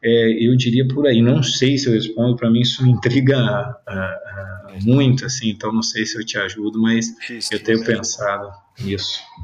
é, 0.03 0.47
eu 0.47 0.57
diria 0.57 0.87
por 0.87 1.07
aí. 1.07 1.20
Não 1.20 1.43
sei 1.43 1.78
se 1.78 1.89
eu 1.89 1.93
respondo, 1.93 2.37
para 2.37 2.51
mim 2.51 2.61
isso 2.61 2.82
me 2.84 2.91
intriga 2.91 3.76
uh, 3.89 4.76
uh, 4.76 4.84
muito, 4.84 5.24
assim, 5.24 5.49
então 5.51 5.72
não 5.72 5.82
sei 5.82 6.07
se 6.07 6.18
eu 6.18 6.24
te 6.24 6.39
ajudo, 6.39 6.80
mas 6.80 7.14
difícil, 7.16 7.59
eu 7.59 7.64
tenho 7.64 7.80
né? 7.80 7.87
pensado 7.87 8.53
nisso. 8.78 9.20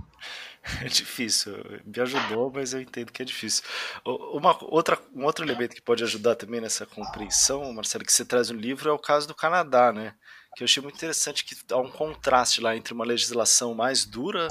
É 0.80 0.84
difícil, 0.84 1.54
me 1.84 2.00
ajudou, 2.02 2.52
mas 2.54 2.72
eu 2.72 2.80
entendo 2.80 3.10
que 3.10 3.20
é 3.20 3.24
difícil. 3.24 3.64
Uma, 4.06 4.56
outra, 4.62 4.96
um 5.12 5.24
outro 5.24 5.44
elemento 5.44 5.74
que 5.74 5.82
pode 5.82 6.04
ajudar 6.04 6.36
também 6.36 6.60
nessa 6.60 6.86
compreensão, 6.86 7.72
Marcelo, 7.72 8.04
que 8.04 8.12
você 8.12 8.24
traz 8.24 8.48
no 8.48 8.60
livro 8.60 8.88
é 8.88 8.92
o 8.92 8.98
caso 8.98 9.26
do 9.26 9.34
Canadá, 9.34 9.92
né? 9.92 10.14
Que 10.54 10.62
eu 10.62 10.64
achei 10.66 10.80
muito 10.80 10.94
interessante 10.94 11.44
que 11.44 11.56
há 11.68 11.78
um 11.78 11.90
contraste 11.90 12.60
lá 12.60 12.76
entre 12.76 12.94
uma 12.94 13.04
legislação 13.04 13.74
mais 13.74 14.04
dura, 14.04 14.46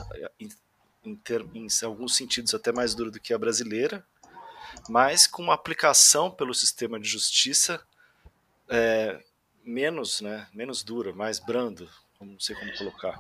em, 1.04 1.16
ter, 1.16 1.46
em 1.54 1.68
alguns 1.84 2.16
sentidos 2.16 2.54
até 2.54 2.72
mais 2.72 2.94
dura 2.94 3.12
do 3.12 3.20
que 3.20 3.34
a 3.34 3.38
brasileira, 3.38 4.04
mas 4.90 5.28
com 5.28 5.44
uma 5.44 5.54
aplicação 5.54 6.32
pelo 6.32 6.54
sistema 6.54 7.00
de 7.00 7.08
justiça 7.08 7.82
é, 8.70 9.20
menos, 9.66 10.22
né, 10.22 10.48
menos 10.54 10.84
dura, 10.84 11.14
mais 11.14 11.40
brando, 11.40 11.88
não 12.20 12.40
sei 12.40 12.56
como 12.56 12.72
colocar. 12.78 13.20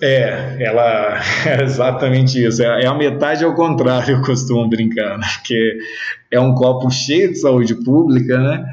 É, 0.00 0.56
ela 0.62 1.20
é 1.46 1.62
exatamente 1.62 2.44
isso. 2.44 2.62
É, 2.62 2.84
é 2.84 2.86
a 2.86 2.94
metade 2.94 3.44
ao 3.44 3.54
contrário, 3.54 4.16
eu 4.18 4.22
costumo 4.22 4.68
brincar, 4.68 5.18
né? 5.18 5.26
porque 5.36 5.78
é 6.30 6.40
um 6.40 6.54
copo 6.54 6.90
cheio 6.90 7.30
de 7.30 7.38
saúde 7.38 7.74
pública, 7.74 8.38
né? 8.38 8.64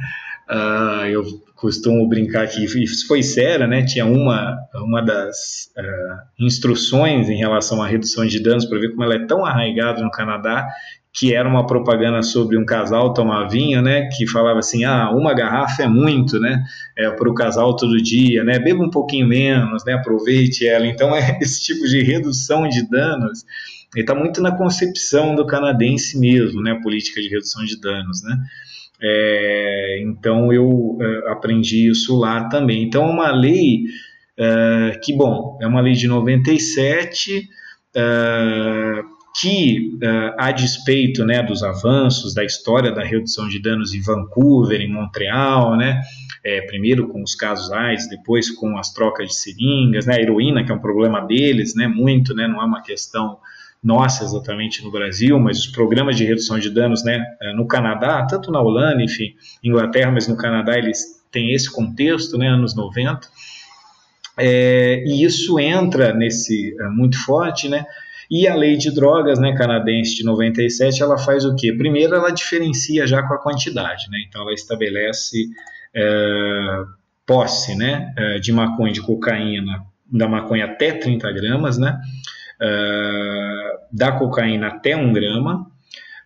Uh, 0.49 1.05
eu 1.07 1.46
costumo 1.57 2.07
brincar 2.07 2.47
que 2.47 2.67
foi 3.07 3.23
sério, 3.23 3.67
né? 3.67 3.83
Tinha 3.83 4.05
uma, 4.05 4.55
uma 4.75 5.01
das 5.01 5.69
uh, 5.77 6.43
instruções 6.45 7.29
em 7.29 7.37
relação 7.37 7.81
à 7.81 7.87
redução 7.87 8.25
de 8.25 8.39
danos 8.39 8.65
para 8.65 8.79
ver 8.79 8.91
como 8.91 9.03
ela 9.03 9.15
é 9.15 9.25
tão 9.25 9.43
arraigada 9.43 10.01
no 10.01 10.11
Canadá 10.11 10.67
que 11.17 11.33
era 11.33 11.49
uma 11.49 11.65
propaganda 11.65 12.21
sobre 12.21 12.59
um 12.59 12.63
casal 12.63 13.11
tomar 13.11 13.47
vinho, 13.47 13.81
né? 13.81 14.07
Que 14.15 14.27
falava 14.27 14.59
assim, 14.59 14.85
ah, 14.85 15.09
uma 15.09 15.33
garrafa 15.33 15.81
é 15.81 15.87
muito, 15.87 16.39
né? 16.39 16.63
É, 16.95 17.09
para 17.09 17.27
o 17.27 17.33
casal 17.33 17.75
todo 17.75 17.97
dia, 17.97 18.43
né? 18.43 18.59
Beba 18.59 18.83
um 18.83 18.91
pouquinho 18.91 19.27
menos, 19.27 19.83
né? 19.83 19.93
Aproveite 19.93 20.67
ela. 20.67 20.85
Então, 20.85 21.15
é 21.15 21.37
esse 21.41 21.63
tipo 21.63 21.87
de 21.87 22.03
redução 22.03 22.69
de 22.69 22.87
danos 22.87 23.43
está 23.95 24.13
muito 24.13 24.41
na 24.41 24.55
concepção 24.55 25.33
do 25.33 25.47
canadense 25.47 26.19
mesmo, 26.19 26.61
né? 26.61 26.73
A 26.73 26.81
política 26.81 27.19
de 27.19 27.29
redução 27.29 27.65
de 27.65 27.81
danos, 27.81 28.21
né? 28.21 28.37
É, 29.01 30.01
então, 30.03 30.51
eu 30.51 30.97
é, 30.99 31.31
aprendi 31.31 31.89
isso 31.89 32.17
lá 32.17 32.49
também. 32.49 32.83
Então, 32.83 33.03
é 33.03 33.11
uma 33.11 33.31
lei 33.31 33.83
é, 34.37 34.99
que, 35.03 35.13
bom, 35.13 35.57
é 35.61 35.67
uma 35.67 35.81
lei 35.81 35.93
de 35.93 36.07
97, 36.07 37.47
é, 37.95 39.03
que, 39.39 39.91
uh, 40.03 40.33
a 40.37 40.51
despeito 40.51 41.23
né, 41.23 41.43
dos 41.43 41.61
avanços 41.61 42.33
da 42.33 42.43
história 42.43 42.91
da 42.91 43.03
redução 43.03 43.47
de 43.47 43.61
danos 43.61 43.93
em 43.93 44.01
Vancouver, 44.01 44.81
em 44.81 44.91
Montreal, 44.91 45.77
né, 45.77 46.01
é, 46.43 46.61
primeiro 46.61 47.07
com 47.07 47.21
os 47.21 47.35
casos 47.35 47.71
AIDS, 47.71 48.09
depois 48.09 48.49
com 48.49 48.77
as 48.77 48.91
trocas 48.91 49.27
de 49.27 49.35
seringas, 49.35 50.07
né, 50.07 50.15
a 50.15 50.21
heroína, 50.21 50.63
que 50.63 50.71
é 50.71 50.75
um 50.75 50.79
problema 50.79 51.21
deles, 51.21 51.75
né, 51.75 51.87
muito, 51.87 52.33
né, 52.33 52.47
não 52.47 52.61
é 52.61 52.65
uma 52.65 52.81
questão 52.81 53.37
nossa 53.83 54.23
exatamente 54.23 54.83
no 54.83 54.91
Brasil, 54.91 55.39
mas 55.39 55.59
os 55.59 55.67
programas 55.67 56.15
de 56.15 56.25
redução 56.25 56.59
de 56.59 56.69
danos 56.69 57.03
né, 57.03 57.23
eh, 57.41 57.53
no 57.53 57.67
Canadá, 57.67 58.25
tanto 58.25 58.51
na 58.51 58.59
Holanda, 58.59 59.01
enfim, 59.01 59.35
Inglaterra, 59.63 60.11
mas 60.11 60.27
no 60.27 60.35
Canadá 60.35 60.77
eles 60.77 61.23
têm 61.31 61.53
esse 61.53 61.71
contexto, 61.71 62.37
né, 62.37 62.47
anos 62.47 62.75
90, 62.75 63.27
é, 64.39 65.03
e 65.05 65.23
isso 65.23 65.59
entra 65.59 66.13
nesse 66.13 66.75
é, 66.79 66.89
muito 66.89 67.23
forte, 67.23 67.69
né, 67.69 67.85
e 68.29 68.47
a 68.47 68.55
lei 68.55 68.75
de 68.75 68.91
drogas 68.93 69.39
né, 69.39 69.55
canadense 69.55 70.15
de 70.15 70.23
97, 70.23 71.01
ela 71.01 71.17
faz 71.17 71.45
o 71.45 71.55
quê? 71.55 71.71
Primeiro, 71.71 72.13
ela 72.13 72.29
diferencia 72.29 73.07
já 73.07 73.23
com 73.23 73.33
a 73.33 73.37
quantidade, 73.37 74.09
né? 74.09 74.17
então 74.27 74.41
ela 74.41 74.53
estabelece 74.53 75.47
é, 75.95 76.83
posse 77.25 77.75
né, 77.75 78.13
de 78.41 78.51
maconha, 78.51 78.91
de 78.91 79.01
cocaína, 79.01 79.85
da 80.11 80.27
maconha 80.27 80.65
até 80.65 80.91
30 80.91 81.31
gramas, 81.31 81.77
né? 81.77 81.99
É, 82.59 83.66
da 83.91 84.11
cocaína 84.11 84.67
até 84.67 84.95
1 84.95 85.13
grama, 85.13 85.65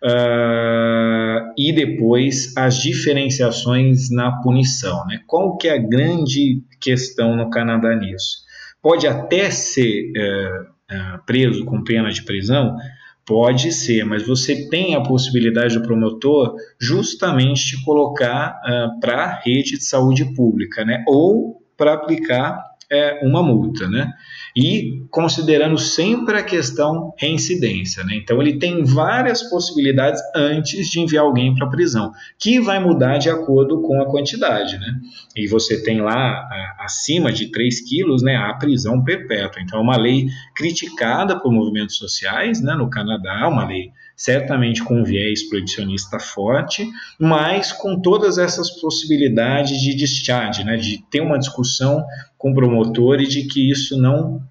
Uh, 0.04 1.54
e 1.56 1.72
depois 1.72 2.56
as 2.56 2.78
diferenciações 2.78 4.10
na 4.10 4.32
punição. 4.42 5.06
Né? 5.06 5.20
Qual 5.28 5.56
que 5.56 5.68
é 5.68 5.74
a 5.74 5.78
grande 5.78 6.60
questão 6.80 7.36
no 7.36 7.48
Canadá 7.50 7.94
nisso? 7.94 8.38
Pode 8.82 9.06
até 9.06 9.48
ser 9.48 10.10
uh, 10.10 10.72
é, 10.90 11.18
preso 11.24 11.64
com 11.64 11.84
pena 11.84 12.10
de 12.10 12.24
prisão, 12.24 12.76
Pode 13.24 13.70
ser, 13.70 14.04
mas 14.04 14.26
você 14.26 14.68
tem 14.68 14.96
a 14.96 15.00
possibilidade 15.00 15.78
do 15.78 15.84
promotor 15.84 16.56
justamente 16.80 17.80
colocar 17.84 18.60
uh, 18.64 18.98
para 18.98 19.24
a 19.24 19.40
rede 19.40 19.78
de 19.78 19.84
saúde 19.84 20.34
pública, 20.34 20.84
né? 20.84 21.04
Ou 21.06 21.62
para 21.76 21.92
aplicar 21.92 22.60
é, 22.92 23.20
uma 23.22 23.42
multa, 23.42 23.88
né? 23.88 24.12
E 24.54 25.06
considerando 25.10 25.78
sempre 25.78 26.36
a 26.36 26.42
questão 26.42 27.14
reincidência, 27.18 28.04
né? 28.04 28.16
Então 28.16 28.40
ele 28.42 28.58
tem 28.58 28.84
várias 28.84 29.42
possibilidades 29.48 30.20
antes 30.36 30.90
de 30.90 31.00
enviar 31.00 31.24
alguém 31.24 31.54
para 31.54 31.66
a 31.66 31.70
prisão, 31.70 32.12
que 32.38 32.60
vai 32.60 32.78
mudar 32.78 33.16
de 33.16 33.30
acordo 33.30 33.80
com 33.80 34.02
a 34.02 34.10
quantidade, 34.10 34.78
né? 34.78 34.94
E 35.34 35.46
você 35.46 35.82
tem 35.82 36.02
lá 36.02 36.46
acima 36.80 37.32
de 37.32 37.50
3 37.50 37.88
quilos, 37.88 38.22
né, 38.22 38.36
a 38.36 38.52
prisão 38.54 39.02
perpétua. 39.02 39.62
Então 39.62 39.78
é 39.78 39.82
uma 39.82 39.96
lei 39.96 40.26
criticada 40.54 41.40
por 41.40 41.50
movimentos 41.50 41.96
sociais, 41.96 42.60
né, 42.60 42.74
no 42.74 42.90
Canadá, 42.90 43.48
uma 43.48 43.66
lei 43.66 43.90
certamente 44.16 44.82
com 44.82 45.00
um 45.00 45.04
viés 45.04 45.48
proibicionista 45.48 46.18
forte, 46.18 46.86
mas 47.18 47.72
com 47.72 48.00
todas 48.00 48.38
essas 48.38 48.70
possibilidades 48.80 49.80
de 49.80 49.94
discharge, 49.94 50.64
né, 50.64 50.76
de 50.76 51.02
ter 51.10 51.20
uma 51.20 51.38
discussão 51.38 52.04
com 52.38 52.50
o 52.50 52.54
promotor 52.54 53.20
e 53.20 53.26
de 53.26 53.44
que 53.44 53.70
isso 53.70 54.00
não 54.00 54.42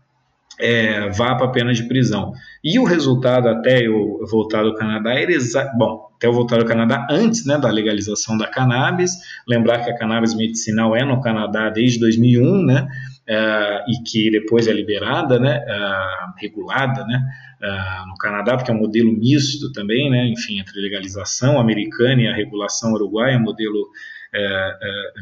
é, 0.59 1.09
vá 1.09 1.35
para 1.35 1.47
a 1.47 1.51
pena 1.51 1.73
de 1.73 1.83
prisão. 1.83 2.33
E 2.63 2.77
o 2.77 2.83
resultado 2.83 3.49
até 3.49 3.85
eu 3.85 4.19
voltar 4.29 4.63
do 4.63 4.75
Canadá 4.75 5.13
era. 5.13 5.31
Bom, 5.75 6.07
até 6.15 6.27
eu 6.27 6.33
voltar 6.33 6.59
do 6.59 6.65
Canadá 6.65 7.07
antes 7.09 7.45
né, 7.45 7.57
da 7.57 7.69
legalização 7.69 8.37
da 8.37 8.47
cannabis. 8.47 9.11
Lembrar 9.47 9.79
que 9.79 9.89
a 9.89 9.97
cannabis 9.97 10.35
medicinal 10.35 10.95
é 10.95 11.03
no 11.03 11.19
Canadá 11.19 11.69
desde 11.69 11.99
2001, 11.99 12.63
né? 12.63 12.87
Uh, 13.31 13.89
e 13.89 14.03
que 14.03 14.29
depois 14.29 14.67
é 14.67 14.73
liberada, 14.73 15.39
né, 15.39 15.63
uh, 15.65 16.33
regulada, 16.37 17.05
né, 17.05 17.23
uh, 17.61 18.09
no 18.09 18.17
Canadá, 18.17 18.57
porque 18.57 18.69
é 18.69 18.73
um 18.73 18.79
modelo 18.79 19.09
misto 19.13 19.71
também, 19.71 20.09
né, 20.09 20.27
enfim, 20.27 20.59
entre 20.59 20.81
legalização 20.81 21.57
americana 21.57 22.23
e 22.23 22.27
a 22.27 22.35
regulação 22.35 22.91
uruguaia, 22.91 23.35
é 23.35 23.39
modelo 23.39 23.87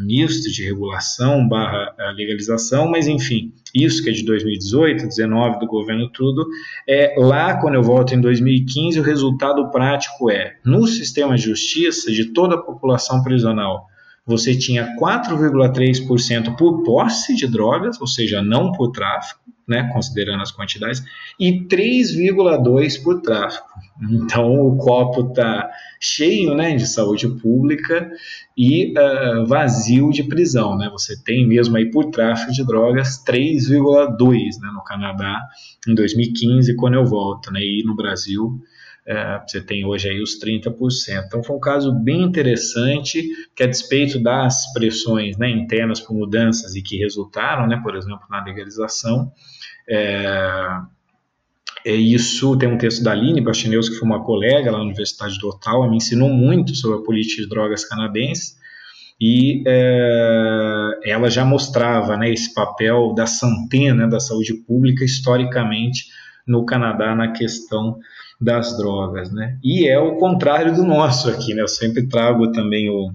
misto 0.02 0.52
de 0.52 0.64
regulação 0.64 1.48
barra 1.48 1.96
legalização, 2.16 2.88
mas 2.88 3.08
enfim, 3.08 3.52
isso 3.74 4.04
que 4.04 4.10
é 4.12 4.14
de 4.14 4.24
2018, 4.24 5.08
19 5.08 5.60
do 5.60 5.66
governo 5.66 6.10
tudo, 6.12 6.48
é 6.88 7.16
lá 7.18 7.60
quando 7.60 7.74
eu 7.74 7.82
volto 7.82 8.14
em 8.14 8.22
2015, 8.22 9.00
o 9.00 9.04
resultado 9.04 9.72
prático 9.72 10.30
é, 10.30 10.58
no 10.64 10.86
sistema 10.86 11.36
de 11.36 11.42
justiça 11.42 12.12
de 12.12 12.26
toda 12.34 12.54
a 12.54 12.62
população 12.62 13.24
prisional, 13.24 13.89
você 14.30 14.56
tinha 14.56 14.96
4,3% 14.96 16.56
por 16.56 16.84
posse 16.84 17.36
de 17.36 17.48
drogas, 17.48 18.00
ou 18.00 18.06
seja, 18.06 18.44
não 18.44 18.72
por 18.72 18.92
tráfico, 18.92 19.42
né, 19.68 19.90
considerando 19.92 20.44
as 20.44 20.52
quantidades, 20.52 21.04
e 21.40 21.66
3,2% 21.68 23.02
por 23.02 23.22
tráfico. 23.22 23.68
Então 24.12 24.54
o 24.68 24.78
copo 24.78 25.30
está 25.30 25.68
cheio 26.00 26.54
né, 26.54 26.76
de 26.76 26.88
saúde 26.88 27.28
pública 27.28 28.10
e 28.56 28.94
uh, 28.94 29.48
vazio 29.48 30.12
de 30.12 30.24
prisão. 30.24 30.78
Né? 30.78 30.88
Você 30.92 31.22
tem 31.24 31.48
mesmo 31.48 31.76
aí 31.76 31.90
por 31.90 32.12
tráfico 32.12 32.52
de 32.52 32.64
drogas 32.64 33.24
3,2% 33.26 34.18
né, 34.62 34.70
no 34.72 34.84
Canadá 34.84 35.42
em 35.88 35.96
2015, 35.96 36.76
quando 36.76 36.94
eu 36.94 37.06
volto, 37.06 37.52
né, 37.52 37.62
e 37.62 37.84
no 37.84 37.96
Brasil 37.96 38.62
é, 39.10 39.42
você 39.46 39.60
tem 39.60 39.84
hoje 39.84 40.08
aí 40.08 40.22
os 40.22 40.40
30%. 40.40 41.24
Então 41.26 41.44
foi 41.44 41.56
um 41.56 41.60
caso 41.60 41.92
bem 41.92 42.22
interessante, 42.22 43.28
que 43.56 43.64
a 43.64 43.66
despeito 43.66 44.22
das 44.22 44.72
pressões 44.72 45.36
né, 45.36 45.50
internas 45.50 46.00
por 46.00 46.16
mudanças 46.16 46.76
e 46.76 46.82
que 46.84 46.98
resultaram, 46.98 47.68
né, 47.68 47.80
por 47.82 47.96
exemplo, 47.96 48.22
na 48.30 48.44
legalização, 48.44 49.32
é, 49.90 50.64
é 51.84 51.96
isso, 51.96 52.56
tem 52.56 52.70
um 52.70 52.78
texto 52.78 53.04
da 53.04 53.12
Aline 53.12 53.42
Bastineus, 53.42 53.90
que 53.90 53.96
foi 53.96 54.08
uma 54.08 54.24
colega 54.24 54.70
lá 54.70 54.78
na 54.78 54.84
Universidade 54.84 55.40
do 55.40 55.48
Ottawa, 55.50 55.90
me 55.90 55.98
ensinou 55.98 56.30
muito 56.30 56.76
sobre 56.76 57.00
a 57.00 57.02
política 57.02 57.42
de 57.42 57.50
drogas 57.50 57.84
canadense, 57.86 58.60
e 59.20 59.64
é, 59.66 61.00
ela 61.06 61.32
já 61.32 61.44
mostrava 61.44 62.16
né, 62.16 62.32
esse 62.32 62.54
papel 62.54 63.12
da 63.16 63.26
Santena, 63.26 64.08
da 64.08 64.20
saúde 64.20 64.54
pública, 64.54 65.04
historicamente 65.04 66.06
no 66.46 66.64
Canadá 66.66 67.16
na 67.16 67.32
questão 67.32 68.00
das 68.40 68.78
drogas, 68.78 69.32
né? 69.32 69.58
E 69.64 69.88
é 69.88 70.00
o 70.00 70.18
contrário 70.18 70.74
do 70.74 70.84
nosso 70.84 71.30
aqui, 71.30 71.54
né? 71.54 71.62
Eu 71.62 71.68
sempre 71.68 72.08
trago 72.08 72.52
também 72.52 72.90
o, 72.90 73.12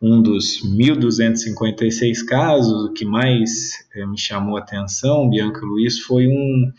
um 0.00 0.22
dos 0.22 0.62
1.256 0.64 2.24
casos, 2.26 2.90
o 2.90 2.92
que 2.92 3.04
mais 3.04 3.72
é, 3.94 4.06
me 4.06 4.18
chamou 4.18 4.56
a 4.56 4.60
atenção, 4.60 5.28
Bianca 5.28 5.60
Luiz, 5.64 5.98
foi 6.00 6.28
um, 6.28 6.72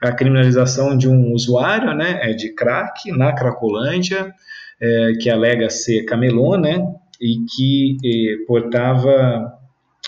a 0.00 0.12
criminalização 0.12 0.96
de 0.96 1.08
um 1.08 1.32
usuário, 1.32 1.94
né, 1.94 2.20
é 2.22 2.32
de 2.32 2.54
crack 2.54 3.10
na 3.10 3.32
Cracolândia, 3.32 4.32
é, 4.80 5.12
que 5.20 5.28
alega 5.28 5.68
ser 5.68 6.04
camelô, 6.04 6.56
né, 6.56 6.80
e 7.20 7.44
que 7.44 7.96
é, 8.04 8.46
portava 8.46 9.52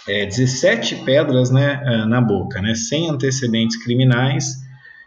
17 0.06 1.04
pedras, 1.04 1.50
né, 1.52 2.04
na 2.08 2.20
boca, 2.20 2.60
né, 2.60 2.74
sem 2.74 3.08
antecedentes 3.08 3.76
criminais, 3.84 4.61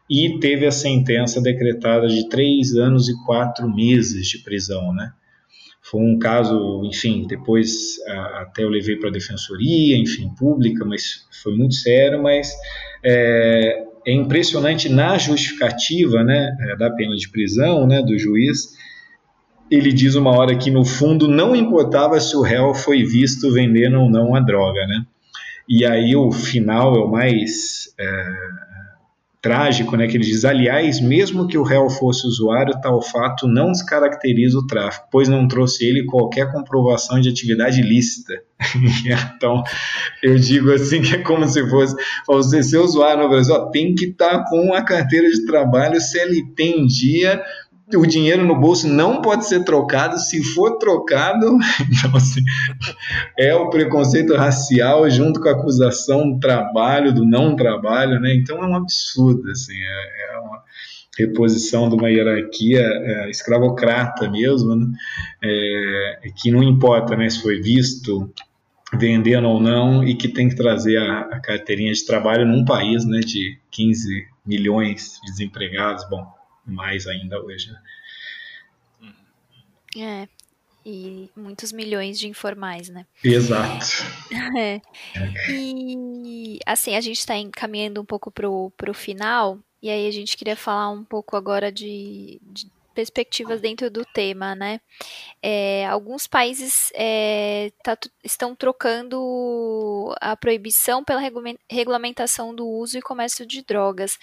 e 0.10 0.40
teve 0.40 0.66
a 0.66 0.72
sentença 0.72 1.42
decretada 1.42 2.08
de 2.08 2.30
três 2.30 2.76
anos 2.76 3.10
e 3.10 3.26
quatro 3.26 3.68
meses 3.74 4.28
de 4.28 4.40
prisão, 4.40 4.94
né? 4.94 5.12
Foi 5.82 6.02
um 6.02 6.18
caso, 6.18 6.82
enfim, 6.84 7.28
depois 7.28 7.72
até 8.38 8.64
eu 8.64 8.70
levei 8.70 8.96
para 8.96 9.10
a 9.10 9.12
defensoria, 9.12 9.96
enfim, 9.96 10.30
pública, 10.36 10.84
mas 10.84 11.28
foi 11.44 11.56
muito 11.56 11.76
sério, 11.76 12.24
mas 12.24 12.52
é, 13.04 13.84
é 14.06 14.12
impressionante 14.12 14.90
na 14.90 15.16
justificativa, 15.20 16.24
né, 16.24 16.56
é, 16.60 16.76
da 16.76 16.90
pena 16.90 17.16
de 17.16 17.30
prisão, 17.30 17.86
né, 17.86 18.02
do 18.02 18.18
juiz, 18.18 18.76
ele 19.70 19.92
diz 19.92 20.16
uma 20.16 20.32
hora 20.32 20.58
que 20.58 20.72
no 20.72 20.84
fundo 20.86 21.28
não 21.28 21.56
importava 21.56 22.20
se 22.20 22.36
o 22.36 22.42
réu 22.42 22.74
foi 22.74 23.04
visto 23.04 23.52
vendendo 23.52 24.00
ou 24.00 24.10
não 24.10 24.36
a 24.36 24.40
droga, 24.40 24.86
né? 24.88 25.06
E 25.68 25.84
aí 25.86 26.16
o 26.16 26.32
final 26.32 26.96
é 26.96 27.00
o 27.00 27.10
mais 27.10 27.94
é, 28.00 28.26
trágico, 29.46 29.96
né, 29.96 30.08
que 30.08 30.18
ele 30.18 30.24
diz, 30.24 30.44
aliás, 30.44 31.00
mesmo 31.00 31.48
que 31.48 31.56
o 31.56 31.62
réu 31.62 31.88
fosse 31.88 32.26
usuário, 32.26 32.82
tal 32.82 33.00
fato 33.00 33.48
não 33.48 33.72
descaracteriza 33.72 34.58
o 34.58 34.66
tráfico, 34.66 35.08
pois 35.12 35.30
não 35.30 35.48
trouxe 35.48 35.86
ele 35.86 36.04
qualquer 36.04 36.52
comprovação 36.52 37.22
de 37.22 37.30
atividade 37.30 37.80
ilícita. 37.80 38.34
então, 39.36 39.64
eu 40.24 40.34
digo 40.40 40.72
assim 40.72 41.04
que 41.04 41.14
é 41.14 41.20
como 41.20 41.48
se 41.48 41.64
fosse, 41.70 41.96
você 42.26 42.64
ser 42.64 42.80
usuário 42.80 43.22
no 43.22 43.30
Brasil, 43.30 43.54
ó, 43.54 43.70
tem 43.70 43.94
que 43.94 44.06
estar 44.06 44.40
tá 44.40 44.50
com 44.50 44.74
a 44.74 44.82
carteira 44.82 45.30
de 45.30 45.46
trabalho 45.46 46.02
CLT 46.02 46.64
em 46.64 46.88
dia, 46.88 47.40
o 47.94 48.06
dinheiro 48.06 48.44
no 48.46 48.60
bolso 48.60 48.88
não 48.88 49.22
pode 49.22 49.48
ser 49.48 49.64
trocado. 49.64 50.18
Se 50.18 50.44
for 50.54 50.78
trocado, 50.78 51.58
então, 51.90 52.16
assim, 52.16 52.42
é 53.38 53.54
o 53.54 53.70
preconceito 53.70 54.36
racial 54.36 55.10
junto 55.10 55.40
com 55.40 55.50
a 55.50 55.52
acusação 55.52 56.32
do 56.32 56.40
trabalho, 56.40 57.14
do 57.14 57.26
não 57.26 57.56
trabalho, 57.56 58.20
né? 58.20 58.34
Então 58.36 58.64
é 58.64 58.68
um 58.68 58.76
absurdo, 58.76 59.50
assim, 59.52 59.76
é, 59.76 60.34
é 60.34 60.40
uma 60.40 60.64
reposição 61.18 61.88
de 61.88 61.96
uma 61.96 62.10
hierarquia 62.10 62.82
é, 62.82 63.30
escravocrata 63.30 64.30
mesmo, 64.30 64.76
né? 64.76 64.88
É, 65.44 66.30
que 66.36 66.52
não 66.52 66.64
importa 66.64 67.16
né, 67.16 67.30
se 67.30 67.42
foi 67.42 67.62
visto 67.62 68.32
vendendo 68.98 69.48
ou 69.48 69.60
não 69.60 70.04
e 70.04 70.16
que 70.16 70.28
tem 70.28 70.50
que 70.50 70.56
trazer 70.56 70.98
a, 70.98 71.22
a 71.22 71.40
carteirinha 71.40 71.92
de 71.92 72.06
trabalho 72.06 72.46
num 72.46 72.64
país 72.64 73.06
né, 73.06 73.20
de 73.20 73.58
15 73.72 74.26
milhões 74.46 75.20
de 75.24 75.32
desempregados. 75.32 76.08
Bom, 76.10 76.26
mais 76.66 77.08
ainda 77.08 77.42
hoje. 77.42 77.72
Né? 77.72 77.82
É, 79.98 80.28
e 80.86 81.30
muitos 81.36 81.72
milhões 81.72 82.20
de 82.20 82.28
informais, 82.28 82.90
né? 82.90 83.06
Exato. 83.24 83.86
É. 84.58 84.82
E 85.50 86.60
assim, 86.66 86.96
a 86.96 87.02
gente 87.02 87.20
está 87.20 87.36
encaminhando 87.36 88.02
um 88.02 88.06
pouco 88.06 88.32
pro, 88.32 88.72
pro 88.78 88.94
final, 88.94 89.60
e 89.82 89.90
aí 89.90 90.08
a 90.08 90.12
gente 90.12 90.38
queria 90.38 90.56
falar 90.56 90.90
um 90.90 91.04
pouco 91.04 91.36
agora 91.36 91.72
de, 91.72 92.40
de 92.42 92.70
perspectivas 92.96 93.60
dentro 93.60 93.92
do 93.92 94.06
tema, 94.06 94.56
né? 94.56 94.80
É, 95.42 95.86
alguns 95.86 96.26
países 96.26 96.92
é, 96.96 97.72
tá, 97.84 97.98
estão 98.24 98.56
trocando 98.56 100.16
a 100.22 100.36
proibição 100.36 101.04
pela 101.04 101.22
regulamentação 101.70 102.56
do 102.56 102.66
uso 102.66 102.98
e 102.98 103.02
comércio 103.02 103.46
de 103.46 103.62
drogas. 103.62 104.18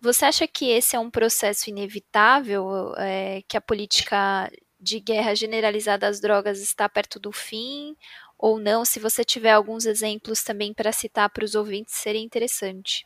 Você 0.00 0.26
acha 0.26 0.46
que 0.46 0.68
esse 0.68 0.94
é 0.94 1.00
um 1.00 1.10
processo 1.10 1.70
inevitável, 1.70 2.94
é, 2.98 3.42
que 3.48 3.56
a 3.56 3.60
política 3.60 4.50
de 4.78 5.00
guerra 5.00 5.34
generalizada 5.34 6.06
às 6.06 6.20
drogas 6.20 6.60
está 6.60 6.88
perto 6.88 7.18
do 7.18 7.32
fim? 7.32 7.96
Ou 8.38 8.58
não? 8.58 8.84
Se 8.84 8.98
você 8.98 9.24
tiver 9.24 9.52
alguns 9.52 9.84
exemplos 9.84 10.42
também 10.42 10.72
para 10.72 10.92
citar 10.92 11.28
para 11.30 11.44
os 11.44 11.54
ouvintes, 11.54 11.94
seria 11.94 12.22
interessante. 12.22 13.04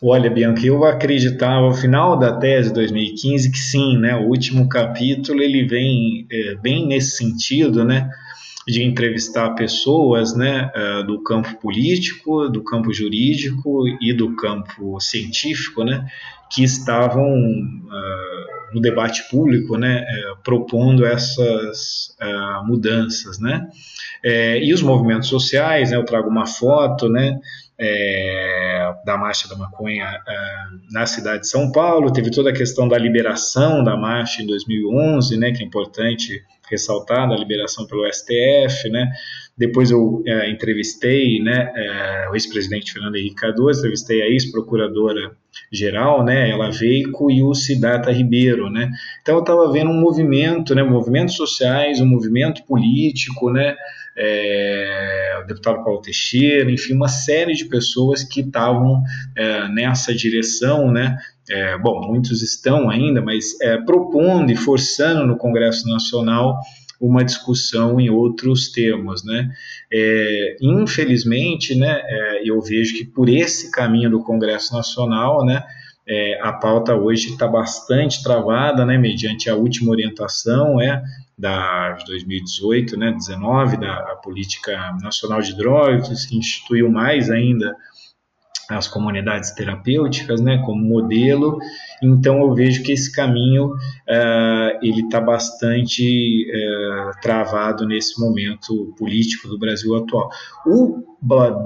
Olha, 0.00 0.30
Bianca, 0.30 0.64
eu 0.64 0.84
acreditava 0.84 1.66
ao 1.66 1.74
final 1.74 2.16
da 2.16 2.32
tese 2.32 2.72
2015 2.72 3.50
que 3.50 3.58
sim, 3.58 3.98
né? 3.98 4.14
O 4.14 4.28
último 4.28 4.68
capítulo 4.68 5.42
ele 5.42 5.66
vem 5.66 6.26
é, 6.30 6.54
bem 6.54 6.86
nesse 6.86 7.16
sentido, 7.16 7.84
né? 7.84 8.08
de 8.68 8.82
entrevistar 8.82 9.54
pessoas 9.54 10.36
né, 10.36 10.70
uh, 10.76 11.02
do 11.02 11.22
campo 11.22 11.58
político, 11.58 12.50
do 12.50 12.62
campo 12.62 12.92
jurídico 12.92 13.84
e 13.98 14.12
do 14.12 14.36
campo 14.36 15.00
científico, 15.00 15.82
né, 15.82 16.06
que 16.50 16.62
estavam 16.62 17.32
uh, 17.32 18.74
no 18.74 18.80
debate 18.80 19.26
público, 19.30 19.78
né, 19.78 20.02
uh, 20.02 20.36
propondo 20.44 21.06
essas 21.06 22.14
mudanças, 22.66 23.38
né, 23.38 23.68
é, 24.22 24.62
e 24.62 24.74
os 24.74 24.82
movimentos 24.82 25.28
sociais, 25.28 25.90
né, 25.90 25.96
eu 25.96 26.04
trago 26.04 26.28
uma 26.28 26.44
foto, 26.44 27.08
né, 27.08 27.38
é, 27.80 28.92
da 29.04 29.16
marcha 29.16 29.48
da 29.48 29.56
maconha 29.56 30.04
é, 30.04 30.34
na 30.90 31.06
cidade 31.06 31.42
de 31.42 31.48
São 31.48 31.70
Paulo, 31.70 32.12
teve 32.12 32.30
toda 32.30 32.50
a 32.50 32.52
questão 32.52 32.88
da 32.88 32.98
liberação 32.98 33.84
da 33.84 33.96
marcha 33.96 34.42
em 34.42 34.46
2011, 34.46 35.36
né, 35.36 35.52
que 35.52 35.62
é 35.62 35.66
importante 35.66 36.42
ressaltar, 36.68 37.28
da 37.28 37.36
liberação 37.36 37.86
pelo 37.86 38.04
STF, 38.12 38.88
né, 38.90 39.10
depois 39.58 39.90
eu 39.90 40.22
é, 40.24 40.48
entrevistei 40.50 41.40
né, 41.42 41.72
é, 41.74 42.28
o 42.30 42.34
ex-presidente 42.34 42.92
Fernando 42.92 43.16
Henrique 43.16 43.34
Cardoso, 43.34 43.80
entrevistei 43.80 44.22
a 44.22 44.28
ex-procuradora 44.28 45.32
geral, 45.72 46.24
né, 46.24 46.48
ela 46.48 46.70
Veico 46.70 47.30
e 47.30 47.42
o 47.42 47.52
Cidata 47.52 48.12
Ribeiro, 48.12 48.70
né. 48.70 48.88
Então 49.20 49.34
eu 49.34 49.40
estava 49.40 49.70
vendo 49.72 49.90
um 49.90 50.00
movimento, 50.00 50.74
né, 50.74 50.82
movimentos 50.84 51.34
sociais, 51.34 52.00
um 52.00 52.06
movimento 52.06 52.64
político, 52.64 53.50
né, 53.50 53.74
é, 54.16 55.40
o 55.42 55.46
deputado 55.46 55.82
Paulo 55.84 56.00
Teixeira, 56.00 56.70
enfim, 56.70 56.94
uma 56.94 57.08
série 57.08 57.54
de 57.54 57.64
pessoas 57.66 58.22
que 58.22 58.40
estavam 58.40 59.02
é, 59.36 59.68
nessa 59.68 60.12
direção, 60.12 60.90
né? 60.90 61.16
É, 61.48 61.78
bom, 61.78 62.06
muitos 62.06 62.42
estão 62.42 62.90
ainda, 62.90 63.22
mas 63.22 63.58
é, 63.62 63.78
propondo 63.78 64.50
e 64.50 64.56
forçando 64.56 65.24
no 65.24 65.38
Congresso 65.38 65.88
Nacional 65.88 66.58
uma 67.00 67.24
discussão 67.24 68.00
em 68.00 68.10
outros 68.10 68.72
termos, 68.72 69.24
né? 69.24 69.48
É, 69.92 70.56
infelizmente, 70.60 71.74
né, 71.74 72.02
é, 72.04 72.42
eu 72.44 72.60
vejo 72.60 72.96
que 72.96 73.04
por 73.04 73.28
esse 73.28 73.70
caminho 73.70 74.10
do 74.10 74.22
Congresso 74.22 74.74
Nacional, 74.74 75.44
né, 75.44 75.62
é, 76.06 76.40
a 76.42 76.52
pauta 76.52 76.94
hoje 76.94 77.28
está 77.28 77.46
bastante 77.46 78.22
travada, 78.22 78.84
né, 78.84 78.98
mediante 78.98 79.48
a 79.48 79.54
última 79.54 79.92
orientação, 79.92 80.80
é 80.80 81.02
da 81.38 81.92
2018, 82.06 82.96
né, 82.98 83.12
19 83.12 83.76
da 83.76 84.16
Política 84.22 84.96
Nacional 85.00 85.40
de 85.40 85.56
Drogas, 85.56 86.26
que 86.26 86.36
instituiu 86.36 86.90
mais 86.90 87.30
ainda 87.30 87.76
as 88.68 88.88
comunidades 88.88 89.52
terapêuticas, 89.52 90.40
né, 90.40 90.58
como 90.64 90.84
modelo. 90.84 91.58
Então 92.02 92.40
eu 92.40 92.54
vejo 92.54 92.82
que 92.82 92.92
esse 92.92 93.10
caminho 93.12 93.66
uh, 93.68 94.78
ele 94.82 95.02
está 95.02 95.20
bastante 95.20 96.46
uh, 96.50 97.20
travado 97.20 97.86
nesse 97.86 98.20
momento 98.20 98.94
político 98.96 99.48
do 99.48 99.58
Brasil 99.58 99.94
atual. 99.96 100.28
O 100.66 101.08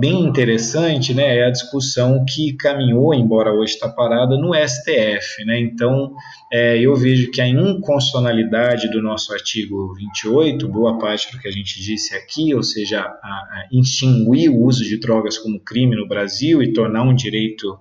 bem 0.01 0.25
interessante, 0.25 1.13
né, 1.13 1.37
é 1.37 1.47
a 1.47 1.51
discussão 1.51 2.25
que 2.25 2.55
caminhou, 2.55 3.13
embora 3.13 3.53
hoje 3.53 3.75
está 3.75 3.87
parada, 3.87 4.37
no 4.39 4.55
STF, 4.55 5.45
né. 5.45 5.61
Então 5.61 6.15
é, 6.51 6.79
eu 6.79 6.95
vejo 6.97 7.31
que 7.31 7.41
a 7.41 7.47
inconstitucionalidade 7.47 8.91
do 8.91 9.03
nosso 9.03 9.33
artigo 9.33 9.95
28, 9.95 10.67
boa 10.69 10.99
parte 10.99 11.31
do 11.31 11.39
que 11.39 11.49
a 11.49 11.53
gente 11.53 11.83
disse 11.83 12.15
aqui, 12.15 12.55
ou 12.55 12.63
seja, 12.63 13.01
a, 13.01 13.05
a 13.05 13.69
extinguir 13.71 14.49
o 14.49 14.65
uso 14.65 14.85
de 14.85 14.99
drogas 14.99 15.37
como 15.37 15.61
crime 15.61 15.97
no 15.97 16.09
Brasil 16.09 16.63
e 16.63 16.73
tornar 16.73 17.03
um 17.03 17.15
direito 17.15 17.79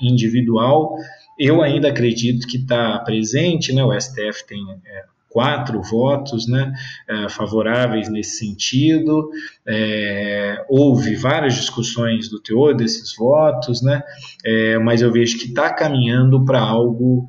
individual, 0.00 0.96
eu 1.38 1.62
ainda 1.62 1.88
acredito 1.88 2.46
que 2.46 2.56
está 2.56 2.98
presente, 3.00 3.72
né? 3.72 3.84
o 3.84 3.92
STF 3.98 4.46
tem 4.46 4.60
é, 4.84 5.04
quatro 5.32 5.82
votos 5.82 6.46
né, 6.46 6.72
é, 7.08 7.28
favoráveis 7.28 8.08
nesse 8.08 8.38
sentido. 8.38 9.30
É, 9.66 10.64
houve 10.68 11.16
várias 11.16 11.54
discussões 11.54 12.28
do 12.28 12.38
teor 12.38 12.76
desses 12.76 13.16
votos, 13.16 13.82
né, 13.82 14.02
é, 14.44 14.78
mas 14.78 15.00
eu 15.00 15.10
vejo 15.10 15.38
que 15.38 15.46
está 15.46 15.72
caminhando 15.72 16.44
para 16.44 16.60
algo 16.60 17.26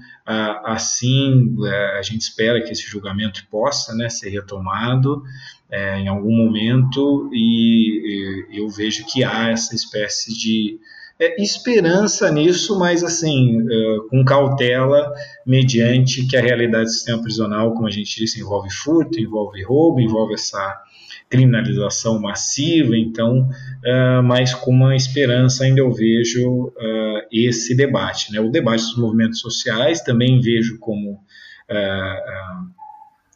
assim. 0.65 1.55
É, 1.65 1.99
a 1.99 2.01
gente 2.01 2.21
espera 2.21 2.61
que 2.61 2.71
esse 2.71 2.83
julgamento 2.83 3.45
possa 3.49 3.95
né, 3.95 4.09
ser 4.09 4.29
retomado 4.29 5.23
é, 5.71 5.97
em 5.97 6.07
algum 6.07 6.35
momento, 6.35 7.29
e, 7.33 8.45
e 8.51 8.59
eu 8.59 8.69
vejo 8.69 9.05
que 9.05 9.23
há 9.23 9.49
essa 9.49 9.73
espécie 9.73 10.37
de 10.37 10.79
é, 11.19 11.41
esperança 11.41 12.31
nisso, 12.31 12.77
mas 12.77 13.03
assim, 13.03 13.59
é, 13.61 13.97
com 14.09 14.23
cautela, 14.25 15.11
mediante 15.45 16.25
que 16.27 16.35
a 16.35 16.41
realidade 16.41 16.85
do 16.85 16.91
sistema 16.91 17.21
prisional, 17.21 17.73
como 17.73 17.87
a 17.87 17.91
gente 17.91 18.15
disse, 18.15 18.39
envolve 18.39 18.69
furto, 18.71 19.19
envolve 19.19 19.63
roubo, 19.63 19.99
envolve 19.99 20.33
essa 20.33 20.81
criminalização 21.29 22.19
massiva, 22.19 22.97
então, 22.97 23.47
é, 23.83 24.21
mas 24.21 24.53
com 24.53 24.71
uma 24.71 24.95
esperança 24.95 25.63
ainda 25.63 25.81
eu 25.81 25.91
vejo 25.91 26.71
é, 26.77 27.27
esse 27.31 27.75
debate. 27.75 28.31
Né? 28.31 28.39
O 28.39 28.49
debate 28.49 28.83
dos 28.83 28.97
movimentos 28.97 29.39
sociais 29.39 30.01
também 30.01 30.39
vejo 30.39 30.77
como 30.79 31.19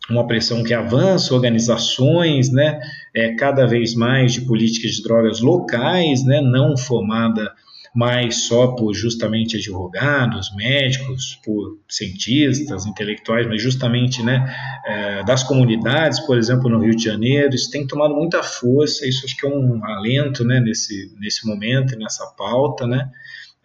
uma 0.09 0.25
pressão 0.25 0.63
que 0.63 0.73
avança, 0.73 1.33
organizações, 1.33 2.51
né, 2.51 2.79
é, 3.13 3.33
cada 3.35 3.65
vez 3.65 3.93
mais 3.95 4.33
de 4.33 4.41
políticas 4.41 4.91
de 4.91 5.03
drogas 5.03 5.41
locais, 5.41 6.23
né, 6.23 6.41
não 6.41 6.77
formada 6.77 7.51
mas 7.97 8.45
só 8.45 8.67
por 8.75 8.93
justamente 8.93 9.57
advogados, 9.57 10.55
médicos, 10.55 11.41
por 11.43 11.79
cientistas, 11.89 12.85
intelectuais, 12.85 13.47
mas 13.47 13.59
justamente 13.59 14.21
né, 14.21 14.55
é, 14.85 15.23
das 15.23 15.41
comunidades, 15.41 16.19
por 16.19 16.37
exemplo, 16.37 16.69
no 16.69 16.77
Rio 16.77 16.95
de 16.95 17.03
Janeiro, 17.03 17.55
isso 17.55 17.71
tem 17.71 17.87
tomado 17.87 18.13
muita 18.13 18.43
força, 18.43 19.07
isso 19.07 19.25
acho 19.25 19.35
que 19.35 19.47
é 19.47 19.49
um 19.49 19.83
alento 19.83 20.43
né, 20.43 20.59
nesse, 20.59 21.11
nesse 21.19 21.47
momento, 21.47 21.97
nessa 21.97 22.23
pauta, 22.37 22.85
né, 22.85 23.09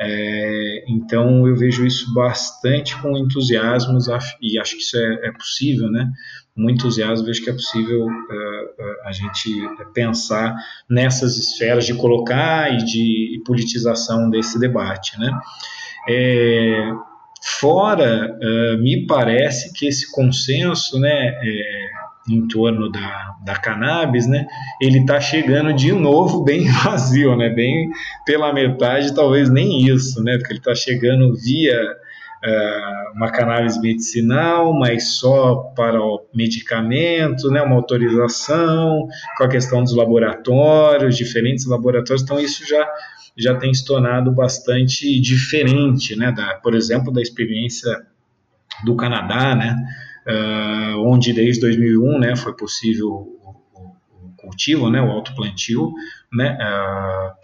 é, 0.04 0.84
então 0.88 1.46
eu 1.46 1.54
vejo 1.54 1.86
isso 1.86 2.12
bastante 2.12 3.00
com 3.00 3.16
entusiasmo 3.16 3.98
e 4.40 4.58
acho 4.58 4.76
que 4.76 4.82
isso 4.82 4.96
é, 4.96 5.28
é 5.28 5.32
possível, 5.32 5.90
né? 5.90 6.10
muito 6.56 6.80
entusiasmo, 6.80 7.26
vejo 7.26 7.42
que 7.42 7.50
é 7.50 7.54
possível 7.54 8.06
uh, 8.06 9.06
a 9.06 9.12
gente 9.12 9.50
pensar 9.94 10.54
nessas 10.88 11.38
esferas 11.38 11.86
de 11.86 11.94
colocar 11.94 12.72
e 12.72 12.78
de 12.78 13.42
politização 13.46 14.28
desse 14.28 14.58
debate. 14.58 15.18
Né? 15.18 15.30
É, 16.08 16.92
fora, 17.58 18.36
uh, 18.36 18.82
me 18.82 19.06
parece 19.06 19.72
que 19.72 19.86
esse 19.86 20.10
consenso 20.12 20.98
né, 21.00 21.34
em 22.28 22.46
torno 22.46 22.90
da, 22.90 23.34
da 23.44 23.56
cannabis, 23.56 24.26
né, 24.26 24.46
ele 24.80 25.00
está 25.00 25.20
chegando 25.20 25.72
de 25.72 25.92
novo 25.92 26.44
bem 26.44 26.66
vazio, 26.84 27.36
né, 27.36 27.48
bem 27.48 27.90
pela 28.24 28.52
metade, 28.52 29.14
talvez 29.14 29.50
nem 29.50 29.86
isso, 29.86 30.22
né, 30.22 30.36
porque 30.38 30.52
ele 30.52 30.60
está 30.60 30.74
chegando 30.74 31.34
via 31.34 31.76
uh, 32.44 33.16
uma 33.16 33.30
cannabis 33.30 33.80
medicinal, 33.80 34.72
mas 34.72 35.14
só 35.14 35.56
para 35.74 36.00
o 36.00 36.24
medicamento, 36.34 37.50
né, 37.50 37.60
uma 37.62 37.76
autorização, 37.76 39.06
com 39.36 39.44
a 39.44 39.48
questão 39.48 39.82
dos 39.82 39.94
laboratórios, 39.94 41.16
diferentes 41.16 41.66
laboratórios, 41.66 42.22
então 42.22 42.38
isso 42.38 42.66
já 42.68 42.88
já 43.34 43.54
tem 43.54 43.72
se 43.72 43.82
tornado 43.86 44.30
bastante 44.30 45.18
diferente, 45.18 46.14
né, 46.14 46.30
da, 46.32 46.54
por 46.56 46.74
exemplo, 46.74 47.10
da 47.10 47.22
experiência 47.22 47.90
do 48.84 48.94
Canadá, 48.94 49.54
né, 49.56 49.74
onde 51.04 51.32
desde 51.32 51.60
2001 51.60 52.18
né, 52.18 52.36
foi 52.36 52.54
possível 52.54 53.08
o, 53.08 53.96
o 54.14 54.36
cultivo, 54.36 54.90
né, 54.90 55.00
o 55.00 55.10
autoplantio, 55.10 55.92
né, 56.32 56.56
uh, 56.60 57.40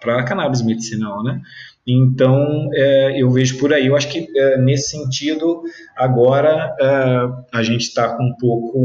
para 0.00 0.20
a 0.20 0.24
cannabis 0.24 0.62
medicinal, 0.62 1.22
né? 1.22 1.40
Então, 1.86 2.70
eu 3.14 3.30
vejo 3.30 3.58
por 3.58 3.72
aí. 3.72 3.86
Eu 3.86 3.96
acho 3.96 4.08
que 4.08 4.26
nesse 4.62 4.92
sentido, 4.92 5.62
agora 5.94 6.74
a 7.52 7.62
gente 7.62 7.82
está 7.82 8.16
com 8.16 8.24
um 8.24 8.34
pouco 8.38 8.78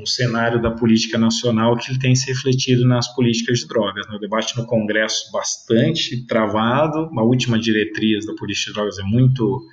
um, 0.00 0.06
cenário 0.06 0.62
da 0.62 0.70
política 0.70 1.18
nacional 1.18 1.76
que 1.76 1.98
tem 1.98 2.14
se 2.14 2.28
refletido 2.28 2.86
nas 2.86 3.12
políticas 3.14 3.58
de 3.58 3.66
drogas. 3.66 4.06
Né? 4.08 4.14
O 4.14 4.20
debate 4.20 4.56
no 4.56 4.64
Congresso 4.66 5.30
bastante 5.32 6.24
travado, 6.26 7.08
uma 7.10 7.22
última 7.22 7.58
diretriz 7.58 8.24
da 8.24 8.34
política 8.34 8.70
de 8.70 8.74
drogas 8.74 8.98
é 8.98 9.02
muito 9.02 9.66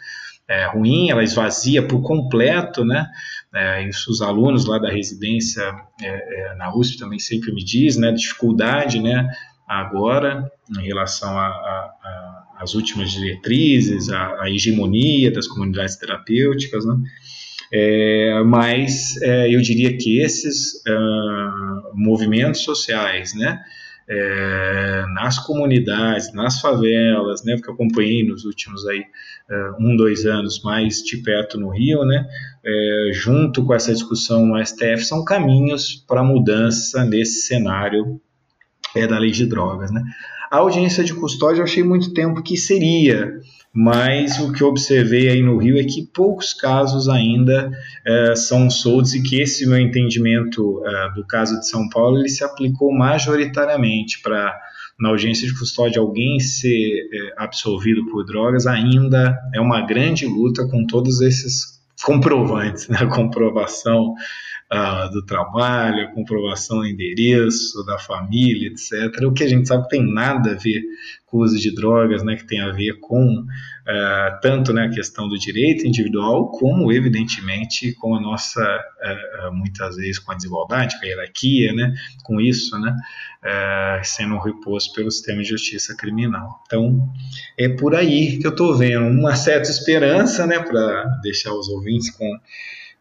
é, 0.47 0.67
ruim, 0.67 1.09
ela 1.09 1.23
esvazia 1.23 1.81
por 1.85 2.01
completo, 2.01 2.85
né? 2.85 3.07
É, 3.53 3.87
isso 3.87 4.11
os 4.11 4.21
alunos 4.21 4.65
lá 4.65 4.77
da 4.77 4.89
residência 4.89 5.61
é, 6.01 6.51
é 6.51 6.55
na 6.55 6.75
USP 6.75 6.97
também 6.99 7.19
sempre 7.19 7.53
me 7.53 7.63
diz, 7.63 7.97
né? 7.97 8.11
Dificuldade, 8.11 9.01
né? 9.01 9.27
Agora, 9.67 10.51
em 10.77 10.85
relação 10.85 11.35
às 12.59 12.75
últimas 12.75 13.11
diretrizes, 13.11 14.09
a, 14.09 14.49
hegemonia 14.49 15.31
das 15.31 15.47
comunidades 15.47 15.95
terapêuticas, 15.95 16.85
né? 16.85 16.95
É, 17.73 18.43
mas 18.45 19.19
é, 19.23 19.49
eu 19.53 19.59
diria 19.59 19.97
que 19.97 20.19
esses 20.19 20.75
uh, 20.87 21.91
movimentos 21.95 22.61
sociais, 22.61 23.33
né, 23.33 23.59
é, 24.07 25.05
nas 25.13 25.39
comunidades, 25.39 26.33
nas 26.33 26.59
favelas, 26.61 27.43
né, 27.43 27.55
porque 27.55 27.69
eu 27.69 27.73
acompanhei 27.73 28.23
nos 28.23 28.45
últimos 28.45 28.85
aí 28.87 29.03
é, 29.49 29.71
um, 29.79 29.95
dois 29.95 30.25
anos 30.25 30.61
mais 30.63 31.03
de 31.03 31.17
perto 31.17 31.59
no 31.59 31.69
Rio, 31.69 32.05
né, 32.05 32.27
é, 32.63 33.09
junto 33.13 33.65
com 33.65 33.73
essa 33.73 33.93
discussão 33.93 34.45
no 34.45 34.63
STF, 34.63 35.03
são 35.03 35.23
caminhos 35.23 35.95
para 36.07 36.23
mudança 36.23 37.03
nesse 37.03 37.47
cenário 37.47 38.21
é, 38.95 39.07
da 39.07 39.19
lei 39.19 39.31
de 39.31 39.45
drogas. 39.45 39.91
Né. 39.91 40.01
A 40.49 40.57
audiência 40.57 41.03
de 41.03 41.13
custódia 41.13 41.59
eu 41.59 41.65
achei 41.65 41.83
muito 41.83 42.13
tempo 42.13 42.41
que 42.41 42.57
seria 42.57 43.41
mas 43.75 44.39
o 44.39 44.53
que 44.53 44.63
eu 44.63 44.69
observei 44.69 45.29
aí 45.29 45.43
no 45.43 45.57
Rio 45.57 45.77
é 45.77 45.83
que 45.83 46.07
poucos 46.13 46.53
casos 46.53 47.09
ainda 47.09 47.69
é, 48.07 48.33
são 48.33 48.69
soltos 48.69 49.13
e 49.13 49.21
que 49.21 49.41
esse 49.41 49.67
meu 49.67 49.77
entendimento 49.77 50.81
é, 50.85 51.13
do 51.13 51.25
caso 51.27 51.59
de 51.59 51.67
São 51.67 51.89
Paulo 51.89 52.17
ele 52.17 52.29
se 52.29 52.41
aplicou 52.41 52.93
majoritariamente 52.93 54.21
para 54.21 54.57
na 54.97 55.09
audiência 55.09 55.45
de 55.45 55.59
custódia 55.59 55.99
alguém 55.99 56.39
ser 56.39 56.69
é, 57.11 57.33
absolvido 57.35 58.05
por 58.05 58.25
drogas 58.25 58.65
ainda 58.65 59.37
é 59.53 59.59
uma 59.59 59.81
grande 59.81 60.25
luta 60.25 60.65
com 60.69 60.87
todos 60.87 61.19
esses 61.19 61.81
comprovantes, 62.01 62.87
né? 62.87 63.05
comprovação 63.13 64.13
uh, 64.71 65.11
do 65.11 65.25
trabalho, 65.25 66.11
comprovação 66.13 66.79
do 66.79 66.87
endereço, 66.87 67.85
da 67.85 67.97
família, 67.97 68.69
etc. 68.69 69.23
O 69.23 69.33
que 69.33 69.43
a 69.43 69.47
gente 69.47 69.67
sabe 69.67 69.87
tem 69.87 70.01
nada 70.01 70.51
a 70.51 70.55
ver 70.55 70.81
com 71.25 71.37
o 71.37 71.43
uso 71.43 71.59
de 71.59 71.73
drogas, 71.73 72.23
né, 72.23 72.35
que 72.35 72.47
tem 72.47 72.61
a 72.61 72.71
ver 72.71 72.99
com 72.99 73.41
uh, 73.41 74.39
tanto 74.41 74.73
né, 74.73 74.85
a 74.85 74.89
questão 74.89 75.27
do 75.27 75.37
direito 75.37 75.85
individual, 75.85 76.51
como, 76.51 76.91
evidentemente, 76.91 77.93
com 77.93 78.15
a 78.15 78.21
nossa, 78.21 78.61
uh, 78.61 79.53
muitas 79.53 79.95
vezes, 79.97 80.19
com 80.19 80.31
a 80.31 80.35
desigualdade, 80.35 80.97
com 80.97 81.05
a 81.05 81.07
hierarquia, 81.07 81.73
né, 81.73 81.93
com 82.23 82.39
isso, 82.39 82.79
né, 82.79 82.95
sendo 84.03 84.39
reposto 84.39 84.95
pelo 84.95 85.11
sistema 85.11 85.43
de 85.43 85.49
justiça 85.49 85.95
criminal. 85.95 86.63
Então, 86.65 87.07
é 87.55 87.69
por 87.69 87.93
aí 87.93 88.39
que 88.39 88.47
eu 88.47 88.51
estou 88.51 88.75
vendo 88.75 89.05
uma 89.05 89.35
certa 89.35 89.69
esperança, 89.69 90.47
né, 90.47 90.59
para 90.59 91.03
deixar 91.21 91.53
os 91.53 91.69
ouvintes 91.69 92.09
com 92.09 92.27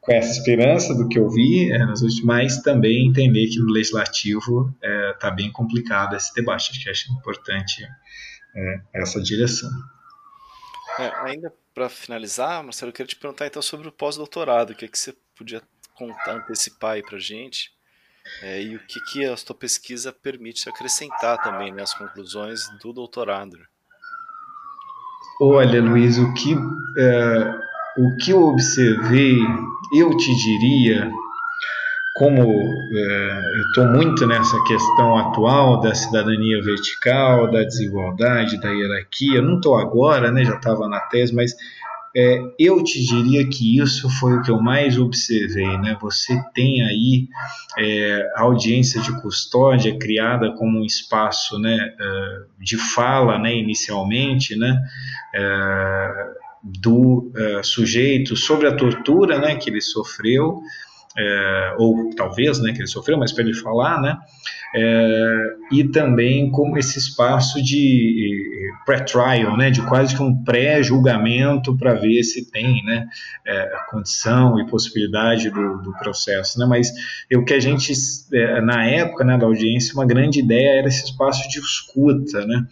com 0.05 0.13
essa 0.13 0.33
esperança 0.33 0.95
do 0.95 1.09
que 1.09 1.19
eu 1.19 1.29
vi 1.31 1.73
é, 1.73 1.79
nas 1.79 2.03
últimas, 2.03 2.25
mas 2.25 2.63
também 2.63 3.09
entender 3.09 3.49
que 3.49 3.59
no 3.59 3.73
legislativo 3.73 4.71
está 4.77 4.89
é, 4.89 5.13
tá 5.15 5.31
bem 5.31 5.51
complicado 5.51 6.15
esse 6.15 6.33
debate. 6.35 6.71
Acho 6.71 6.83
que 6.83 6.91
acho 6.91 7.13
importante 7.13 7.83
é, 8.55 8.81
essa 8.95 9.21
direção. 9.23 9.71
É, 10.99 11.11
ainda 11.29 11.53
para 11.75 11.89
finalizar, 11.89 12.63
Marcelo, 12.63 12.91
eu 12.91 12.93
queria 12.93 13.09
te 13.09 13.17
perguntar 13.17 13.47
então 13.47 13.63
sobre 13.63 13.89
o 13.89 13.93
pós-doutorado. 13.93 14.71
O 14.71 14.75
que, 14.77 14.85
é 14.85 14.89
que 14.89 14.99
você 14.99 15.15
podia 15.35 15.63
contar, 15.95 16.37
antecipar 16.37 17.03
para 17.03 17.19
gente? 17.19 17.71
É, 18.43 18.63
e 18.63 18.77
o 18.77 18.81
que, 18.87 19.01
que 19.11 19.25
a 19.25 19.37
sua 19.37 19.55
pesquisa 19.55 20.13
permite 20.13 20.69
acrescentar 20.69 21.43
também 21.43 21.73
nas 21.73 21.93
né, 21.93 21.99
conclusões 21.99 22.61
do 22.83 22.93
doutorado? 22.93 23.57
Olha, 25.41 25.83
Luiz, 25.83 26.17
o 26.17 26.33
que, 26.35 26.55
o 27.97 28.17
que 28.17 28.31
eu 28.31 28.43
observei 28.43 29.39
eu 29.93 30.17
te 30.17 30.35
diria, 30.35 31.11
como 32.15 32.43
é, 32.43 33.41
eu 33.57 33.63
estou 33.69 33.87
muito 33.89 34.27
nessa 34.27 34.63
questão 34.65 35.17
atual 35.17 35.81
da 35.81 35.95
cidadania 35.95 36.63
vertical, 36.63 37.51
da 37.51 37.63
desigualdade, 37.63 38.61
da 38.61 38.71
hierarquia, 38.71 39.43
não 39.43 39.57
estou 39.57 39.77
agora, 39.77 40.31
né, 40.31 40.45
já 40.45 40.57
estava 40.57 40.89
na 40.89 41.01
tese, 41.01 41.35
mas 41.35 41.53
é, 42.17 42.39
eu 42.59 42.83
te 42.85 43.05
diria 43.05 43.49
que 43.49 43.79
isso 43.79 44.09
foi 44.21 44.35
o 44.35 44.43
que 44.43 44.51
eu 44.51 44.61
mais 44.61 44.97
observei. 44.97 45.77
Né? 45.79 45.97
Você 46.01 46.41
tem 46.55 46.83
aí 46.83 47.29
é, 47.77 48.33
a 48.37 48.43
audiência 48.43 49.01
de 49.01 49.21
custódia 49.21 49.99
criada 49.99 50.53
como 50.53 50.79
um 50.79 50.85
espaço 50.85 51.59
né, 51.59 51.77
é, 51.77 52.43
de 52.61 52.77
fala 52.77 53.39
né, 53.39 53.57
inicialmente, 53.57 54.57
né, 54.57 54.81
é, 55.35 56.44
do 56.65 57.31
uh, 57.35 57.63
sujeito 57.63 58.37
sobre 58.37 58.67
a 58.67 58.75
tortura 58.75 59.39
né, 59.39 59.57
que 59.57 59.69
ele 59.69 59.83
sofreu, 59.83 60.63
é, 61.17 61.75
ou 61.79 62.11
talvez 62.17 62.61
né, 62.61 62.73
que 62.73 62.79
ele 62.79 62.89
sofreu, 62.89 63.17
mas 63.17 63.33
para 63.33 63.45
ele 63.45 63.55
falar, 63.55 64.01
né, 64.01 64.17
é, 64.75 65.45
e 65.71 65.85
também 65.85 66.51
como 66.51 66.77
esse 66.77 66.99
espaço 66.99 67.63
de 67.63 68.43
pré-trial, 68.85 69.57
né, 69.57 69.71
de 69.71 69.81
quase 69.83 70.17
que 70.17 70.23
um 70.23 70.43
pré-julgamento 70.43 71.77
para 71.77 71.95
ver 71.95 72.25
se 72.25 72.51
tem 72.51 72.83
né, 72.85 73.07
é, 73.47 73.71
condição 73.91 74.59
e 74.59 74.67
possibilidade 74.67 75.51
do, 75.51 75.83
do 75.83 75.93
processo. 75.99 76.59
Né, 76.59 76.67
mas 76.67 76.91
o 77.33 77.45
que 77.45 77.55
a 77.55 77.61
gente, 77.61 77.93
na 78.65 78.85
época 78.85 79.23
né, 79.23 79.39
da 79.39 79.47
audiência, 79.47 79.95
uma 79.95 80.07
grande 80.07 80.41
ideia 80.41 80.79
era 80.79 80.89
esse 80.89 81.05
espaço 81.05 81.49
de 81.49 81.61
escuta, 81.61 82.45
né, 82.45 82.67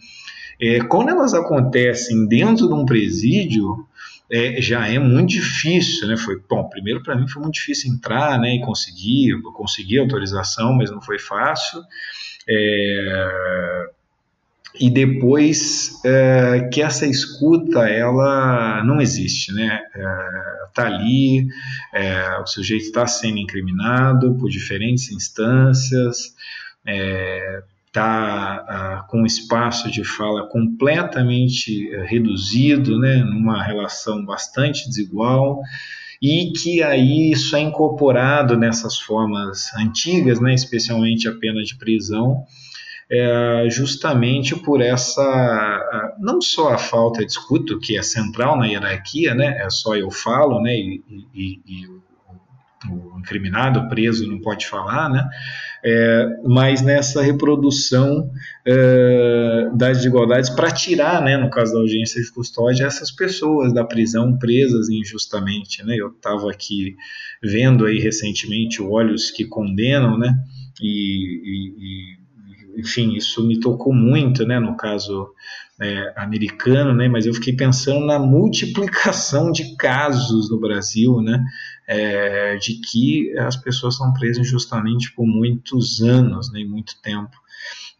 é, 0.63 0.79
quando 0.85 1.09
elas 1.09 1.33
acontecem 1.33 2.27
dentro 2.27 2.67
de 2.67 2.73
um 2.73 2.85
presídio, 2.85 3.85
é, 4.31 4.61
já 4.61 4.87
é 4.87 4.97
muito 4.97 5.31
difícil, 5.31 6.07
né? 6.07 6.15
Foi 6.15 6.39
bom. 6.49 6.69
Primeiro 6.69 7.03
para 7.03 7.15
mim 7.15 7.27
foi 7.27 7.41
muito 7.41 7.55
difícil 7.55 7.91
entrar, 7.91 8.39
né? 8.39 8.55
E 8.55 8.61
conseguir, 8.61 9.41
conseguir 9.53 9.99
autorização, 9.99 10.73
mas 10.73 10.89
não 10.89 11.01
foi 11.01 11.19
fácil. 11.19 11.81
É, 12.47 13.89
e 14.79 14.89
depois 14.89 16.01
é, 16.03 16.67
que 16.71 16.81
essa 16.81 17.05
escuta 17.05 17.87
ela 17.87 18.83
não 18.83 19.01
existe, 19.01 19.53
né? 19.53 19.81
É, 19.95 20.03
tá 20.73 20.87
ali, 20.87 21.45
é, 21.93 22.39
o 22.39 22.47
sujeito 22.47 22.85
está 22.85 23.05
sendo 23.05 23.37
incriminado 23.37 24.35
por 24.35 24.49
diferentes 24.49 25.11
instâncias, 25.11 26.33
é, 26.85 27.61
está 27.93 29.03
uh, 29.05 29.07
com 29.07 29.21
um 29.21 29.25
espaço 29.25 29.91
de 29.91 30.03
fala 30.03 30.47
completamente 30.47 31.95
uh, 31.95 32.03
reduzido, 32.05 32.97
né, 32.97 33.17
numa 33.17 33.61
relação 33.61 34.25
bastante 34.25 34.87
desigual, 34.89 35.61
e 36.19 36.51
que 36.53 36.81
aí 36.81 37.31
isso 37.31 37.55
é 37.55 37.59
incorporado 37.59 38.57
nessas 38.57 38.97
formas 38.97 39.71
antigas, 39.75 40.39
né, 40.39 40.55
especialmente 40.55 41.27
a 41.27 41.33
pena 41.33 41.61
de 41.61 41.77
prisão, 41.77 42.43
é, 43.11 43.67
justamente 43.69 44.55
por 44.55 44.81
essa, 44.81 46.15
não 46.19 46.41
só 46.41 46.73
a 46.73 46.77
falta 46.77 47.23
de 47.23 47.31
escuta, 47.31 47.77
que 47.79 47.95
é 47.95 48.01
central 48.01 48.57
na 48.57 48.65
hierarquia, 48.65 49.35
né, 49.35 49.57
é 49.61 49.69
só 49.69 49.95
eu 49.95 50.09
falo, 50.09 50.61
né, 50.61 50.73
e, 50.73 51.03
e, 51.35 51.59
e 51.67 52.02
o 52.89 53.19
incriminado, 53.19 53.87
preso, 53.89 54.27
não 54.27 54.39
pode 54.39 54.67
falar, 54.67 55.09
né, 55.09 55.27
é, 55.85 56.27
mas 56.45 56.81
nessa 56.81 57.21
reprodução 57.21 58.31
é, 58.65 59.69
das 59.75 59.97
desigualdades 59.97 60.49
para 60.49 60.71
tirar, 60.71 61.21
né, 61.21 61.37
no 61.37 61.49
caso 61.49 61.73
da 61.73 61.79
audiência 61.79 62.21
de 62.21 62.31
custódia, 62.31 62.85
essas 62.85 63.11
pessoas 63.11 63.73
da 63.73 63.83
prisão 63.83 64.37
presas 64.37 64.89
injustamente. 64.89 65.83
Né? 65.83 65.95
Eu 65.97 66.07
estava 66.07 66.49
aqui 66.49 66.95
vendo 67.41 67.85
aí 67.85 67.99
recentemente 67.99 68.81
Olhos 68.81 69.29
que 69.29 69.45
Condenam, 69.45 70.17
né? 70.17 70.33
e, 70.81 71.41
e, 71.43 72.17
e 72.17 72.23
enfim, 72.79 73.15
isso 73.15 73.45
me 73.45 73.59
tocou 73.59 73.93
muito, 73.93 74.45
né, 74.45 74.59
no 74.59 74.75
caso 74.75 75.29
é, 75.79 76.13
americano, 76.15 76.93
né, 76.93 77.07
mas 77.07 77.25
eu 77.25 77.33
fiquei 77.33 77.55
pensando 77.55 78.05
na 78.05 78.17
multiplicação 78.19 79.51
de 79.51 79.75
casos 79.75 80.49
no 80.49 80.59
Brasil, 80.59 81.21
né, 81.21 81.43
é, 81.87 82.55
de 82.57 82.79
que 82.79 83.37
as 83.37 83.55
pessoas 83.55 83.97
são 83.97 84.13
presas 84.13 84.39
injustamente 84.39 85.13
por 85.13 85.25
muitos 85.25 86.01
anos, 86.01 86.51
né, 86.51 86.63
muito 86.63 86.93
tempo. 87.01 87.43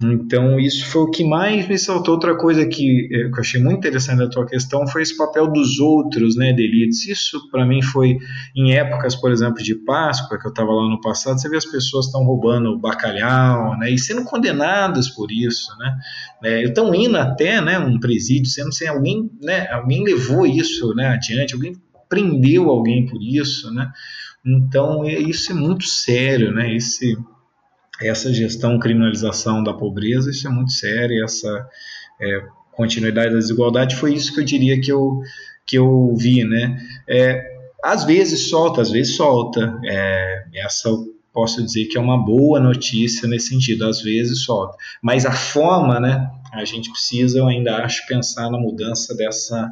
Então, 0.02 0.60
isso 0.60 0.86
foi 0.88 1.04
o 1.04 1.12
que 1.12 1.24
mais 1.24 1.68
me 1.68 1.78
saltou. 1.78 2.16
Outra 2.16 2.36
coisa 2.36 2.66
que, 2.66 3.08
é, 3.12 3.30
que 3.30 3.36
eu 3.36 3.40
achei 3.40 3.62
muito 3.62 3.78
interessante 3.78 4.18
da 4.18 4.30
tua 4.30 4.46
questão 4.46 4.86
foi 4.88 5.02
esse 5.02 5.16
papel 5.16 5.52
dos 5.52 5.80
outros, 5.80 6.36
né, 6.36 6.52
delitos. 6.52 7.06
Isso, 7.06 7.50
para 7.50 7.66
mim, 7.66 7.82
foi 7.82 8.18
em 8.56 8.74
épocas, 8.74 9.16
por 9.16 9.32
exemplo, 9.32 9.64
de 9.64 9.76
Páscoa, 9.76 10.38
que 10.40 10.46
eu 10.46 10.50
estava 10.50 10.72
lá 10.72 10.90
no 10.90 11.00
passado, 11.00 11.40
você 11.40 11.48
vê 11.48 11.58
as 11.58 11.66
pessoas 11.66 12.08
estão 12.08 12.24
roubando 12.24 12.78
bacalhau, 12.78 13.78
né, 13.78 13.92
e 13.92 13.98
sendo 13.98 14.24
condenadas 14.24 15.10
por 15.10 15.32
isso, 15.32 15.70
né. 15.78 15.96
É, 16.44 16.64
estão 16.64 16.94
indo 16.94 17.18
até, 17.18 17.62
né, 17.62 17.80
um 17.80 18.00
presídio, 18.00 18.50
sendo 18.50 18.74
sem 18.74 18.88
alguém, 18.88 19.30
né, 19.42 19.70
alguém 19.72 20.04
levou 20.04 20.46
isso, 20.46 20.94
né, 20.94 21.08
adiante, 21.08 21.54
alguém 21.54 21.76
prendeu 22.14 22.70
alguém 22.70 23.08
por 23.08 23.20
isso, 23.22 23.74
né. 23.74 23.92
Então, 24.46 25.04
é, 25.04 25.18
isso 25.18 25.52
é 25.52 25.56
muito 25.56 25.86
sério, 25.86 26.54
né, 26.54 26.76
esse 26.76 27.18
essa 28.02 28.34
gestão 28.34 28.80
criminalização 28.80 29.64
da 29.64 29.74
pobreza, 29.74 30.30
isso 30.30 30.48
é 30.48 30.52
muito 30.52 30.72
sério, 30.72 31.24
essa 31.24 31.68
é, 32.20 32.42
continuidade 32.72 33.32
da 33.32 33.40
desigualdade, 33.40 33.96
foi 33.96 34.14
isso 34.14 34.34
que 34.34 34.40
eu 34.42 34.44
diria 34.44 34.82
que 34.82 34.92
eu, 34.92 35.22
que 35.66 35.78
eu 35.78 36.14
vi, 36.16 36.44
né? 36.44 36.78
É, 37.08 37.42
às 37.84 38.04
vezes 38.04 38.50
solta, 38.50 38.82
às 38.82 38.92
vezes 38.92 39.16
solta, 39.16 39.80
é, 39.86 40.44
essa 40.56 40.90
posso 41.32 41.64
dizer 41.64 41.86
que 41.86 41.98
é 41.98 42.02
uma 42.02 42.24
boa 42.24 42.60
notícia 42.60 43.28
nesse 43.28 43.48
sentido, 43.48 43.86
às 43.86 44.02
vezes 44.02 44.44
solta, 44.44 44.76
mas 45.02 45.26
a 45.26 45.32
forma, 45.32 46.00
né, 46.00 46.30
a 46.54 46.64
gente 46.64 46.92
precisa, 46.92 47.40
eu 47.40 47.48
ainda 47.48 47.78
acho, 47.78 48.06
pensar 48.06 48.52
na 48.52 48.60
mudança 48.60 49.16
dessa, 49.16 49.72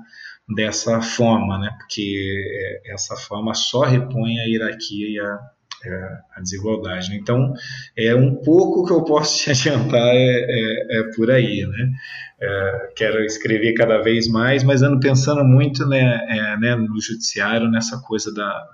dessa 0.56 1.02
forma, 1.02 1.58
né, 1.60 1.70
porque 1.80 2.82
essa 2.86 3.16
forma 3.16 3.54
só 3.54 3.82
repõe 3.82 4.40
a 4.40 4.46
hierarquia 4.46 5.08
e 5.10 5.20
a, 5.20 5.40
é, 5.84 6.18
a 6.36 6.42
desigualdade. 6.42 7.16
Então, 7.16 7.54
é 7.98 8.14
um 8.14 8.36
pouco 8.36 8.86
que 8.86 8.94
eu 8.94 9.04
posso 9.04 9.38
te 9.44 9.50
adiantar 9.50 10.10
é, 10.14 10.46
é, 10.50 11.00
é 11.00 11.04
por 11.16 11.32
aí, 11.32 11.66
né? 11.66 11.92
É, 12.44 12.92
quero 12.96 13.24
escrever 13.24 13.74
cada 13.74 14.00
vez 14.00 14.28
mais, 14.28 14.64
mas 14.64 14.82
ando 14.82 15.00
pensando 15.00 15.44
muito 15.44 15.86
né, 15.86 16.26
é, 16.28 16.58
né, 16.58 16.76
no 16.76 17.00
judiciário, 17.00 17.70
nessa 17.70 18.02
coisa 18.02 18.34
da, 18.34 18.68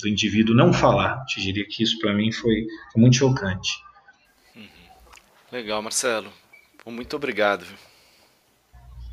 do 0.00 0.08
indivíduo 0.08 0.54
não 0.54 0.72
falar. 0.72 1.24
Te 1.24 1.40
diria 1.40 1.66
que 1.68 1.82
isso 1.82 1.98
para 1.98 2.14
mim 2.14 2.30
foi, 2.30 2.66
foi, 2.92 3.00
muito 3.00 3.16
chocante. 3.16 3.70
Uhum. 4.54 4.68
Legal, 5.50 5.82
Marcelo. 5.82 6.32
Muito 6.86 7.16
obrigado. 7.16 7.66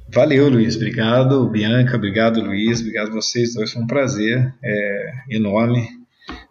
Valeu, 0.08 0.50
Luiz. 0.50 0.76
Obrigado, 0.76 1.48
Bianca. 1.50 1.98
Obrigado, 1.98 2.42
Luiz. 2.42 2.80
Obrigado 2.80 3.12
vocês 3.12 3.54
dois. 3.54 3.72
Foi 3.72 3.82
um 3.82 3.88
prazer 3.88 4.54
é, 4.64 5.14
enorme 5.30 5.88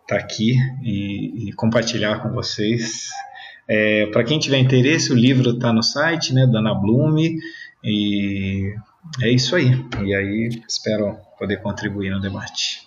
estar 0.03 0.17
aqui 0.17 0.57
e, 0.83 1.49
e 1.49 1.53
compartilhar 1.53 2.21
com 2.21 2.31
vocês. 2.31 3.09
É, 3.69 4.07
Para 4.07 4.25
quem 4.25 4.39
tiver 4.39 4.59
interesse, 4.59 5.13
o 5.13 5.17
livro 5.17 5.51
está 5.51 5.73
no 5.73 5.83
site 5.83 6.35
né, 6.35 6.47
da 6.47 6.59
Ana 6.59 6.75
Blume. 6.75 7.39
E 7.83 8.75
é 9.23 9.31
isso 9.31 9.55
aí. 9.57 9.71
E 10.03 10.15
aí, 10.15 10.51
espero 10.69 11.17
poder 11.39 11.59
contribuir 11.63 12.11
no 12.11 12.21
debate. 12.21 12.84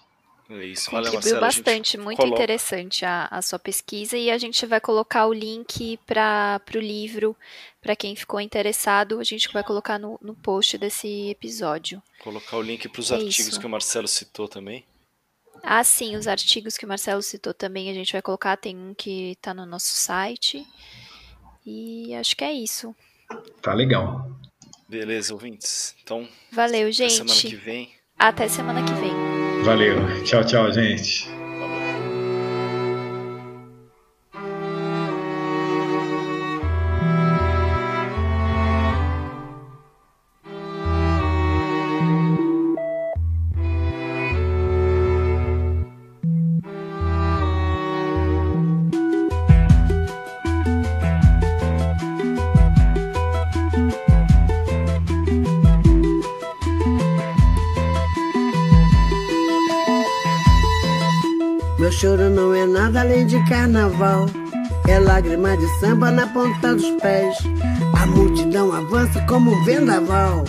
É 0.49 0.65
isso, 0.65 0.89
Contribuiu 0.89 1.13
Marcelo, 1.13 1.41
bastante, 1.41 1.97
muito 1.97 2.17
coloca... 2.17 2.35
interessante 2.35 3.03
a, 3.03 3.27
a, 3.29 3.41
sua 3.41 3.59
pesquisa 3.59 4.17
e 4.17 4.31
a 4.31 4.37
gente 4.37 4.65
vai 4.65 4.79
colocar 4.79 5.25
o 5.27 5.33
link 5.33 5.99
para 6.05 6.61
o 6.73 6.77
livro 6.77 7.35
para 7.81 7.97
quem 7.97 8.15
ficou 8.15 8.39
interessado. 8.39 9.19
A 9.19 9.23
gente 9.25 9.51
vai 9.51 9.61
colocar 9.61 9.99
no, 9.99 10.17
no 10.21 10.33
post 10.33 10.77
desse 10.77 11.29
episódio. 11.29 12.01
Colocar 12.23 12.55
o 12.55 12.61
link 12.61 12.87
para 12.87 12.99
os 12.99 13.11
é 13.11 13.15
artigos 13.15 13.39
isso. 13.39 13.59
que 13.59 13.65
o 13.65 13.69
Marcelo 13.69 14.07
citou 14.07 14.47
também. 14.47 14.85
Ah, 15.61 15.83
sim, 15.83 16.15
os 16.15 16.27
artigos 16.27 16.77
que 16.77 16.85
o 16.85 16.87
Marcelo 16.87 17.21
citou 17.21 17.53
também 17.53 17.89
a 17.89 17.93
gente 17.93 18.13
vai 18.13 18.21
colocar. 18.21 18.55
Tem 18.55 18.77
um 18.77 18.93
que 18.93 19.31
está 19.31 19.53
no 19.53 19.65
nosso 19.65 19.93
site. 19.93 20.65
E 21.65 22.15
acho 22.15 22.37
que 22.37 22.45
é 22.45 22.53
isso. 22.53 22.95
Tá 23.61 23.73
legal. 23.73 24.31
Beleza, 24.87 25.33
ouvintes. 25.33 25.93
Então, 26.01 26.25
valeu, 26.53 26.89
gente. 26.89 27.21
Até 27.21 27.27
semana 27.27 27.49
que 27.49 27.55
vem. 27.57 27.91
Até 28.17 28.47
semana 28.47 28.85
que 28.85 28.93
vem. 28.93 29.26
Valeu. 29.67 30.23
Tchau, 30.23 30.45
tchau, 30.45 30.71
gente. 30.71 31.36
De 63.27 63.43
carnaval. 63.43 64.25
É 64.87 64.99
lágrima 64.99 65.55
de 65.57 65.67
samba 65.79 66.09
na 66.11 66.25
ponta 66.27 66.73
dos 66.73 66.89
pés. 67.01 67.37
A 68.01 68.05
multidão 68.05 68.71
avança 68.71 69.19
como 69.27 69.51
um 69.51 69.63
vendaval. 69.65 70.45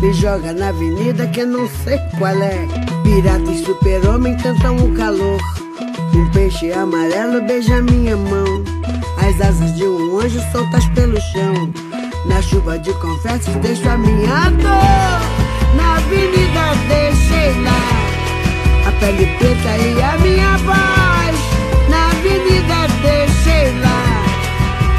Me 0.00 0.12
joga 0.14 0.54
na 0.54 0.68
avenida 0.68 1.26
que 1.26 1.40
eu 1.40 1.46
não 1.46 1.68
sei 1.68 1.98
qual 2.18 2.34
é. 2.42 2.66
Pirata 3.02 3.50
e 3.50 3.62
super-homem 3.62 4.36
cantam 4.38 4.76
o 4.76 4.94
calor. 4.94 5.38
Um 6.14 6.30
peixe 6.30 6.72
amarelo 6.72 7.42
beija 7.42 7.82
minha 7.82 8.16
mão. 8.16 8.64
As 9.18 9.38
asas 9.46 9.74
de 9.76 9.84
um 9.84 10.18
anjo 10.18 10.40
soltas 10.50 10.86
pelo 10.88 11.20
chão. 11.20 11.70
Na 12.26 12.40
chuva 12.40 12.78
de 12.78 12.92
confetes 12.94 13.54
deixo 13.56 13.86
a 13.86 13.98
minha 13.98 14.50
dor. 14.50 15.76
Na 15.76 15.96
avenida 15.96 16.74
deixei 16.88 17.62
lá 17.62 18.88
a 18.88 18.92
pele 18.92 19.26
preta 19.38 19.76
e 19.76 20.02
a 20.02 20.18
minha 20.18 20.56
voz 20.58 21.03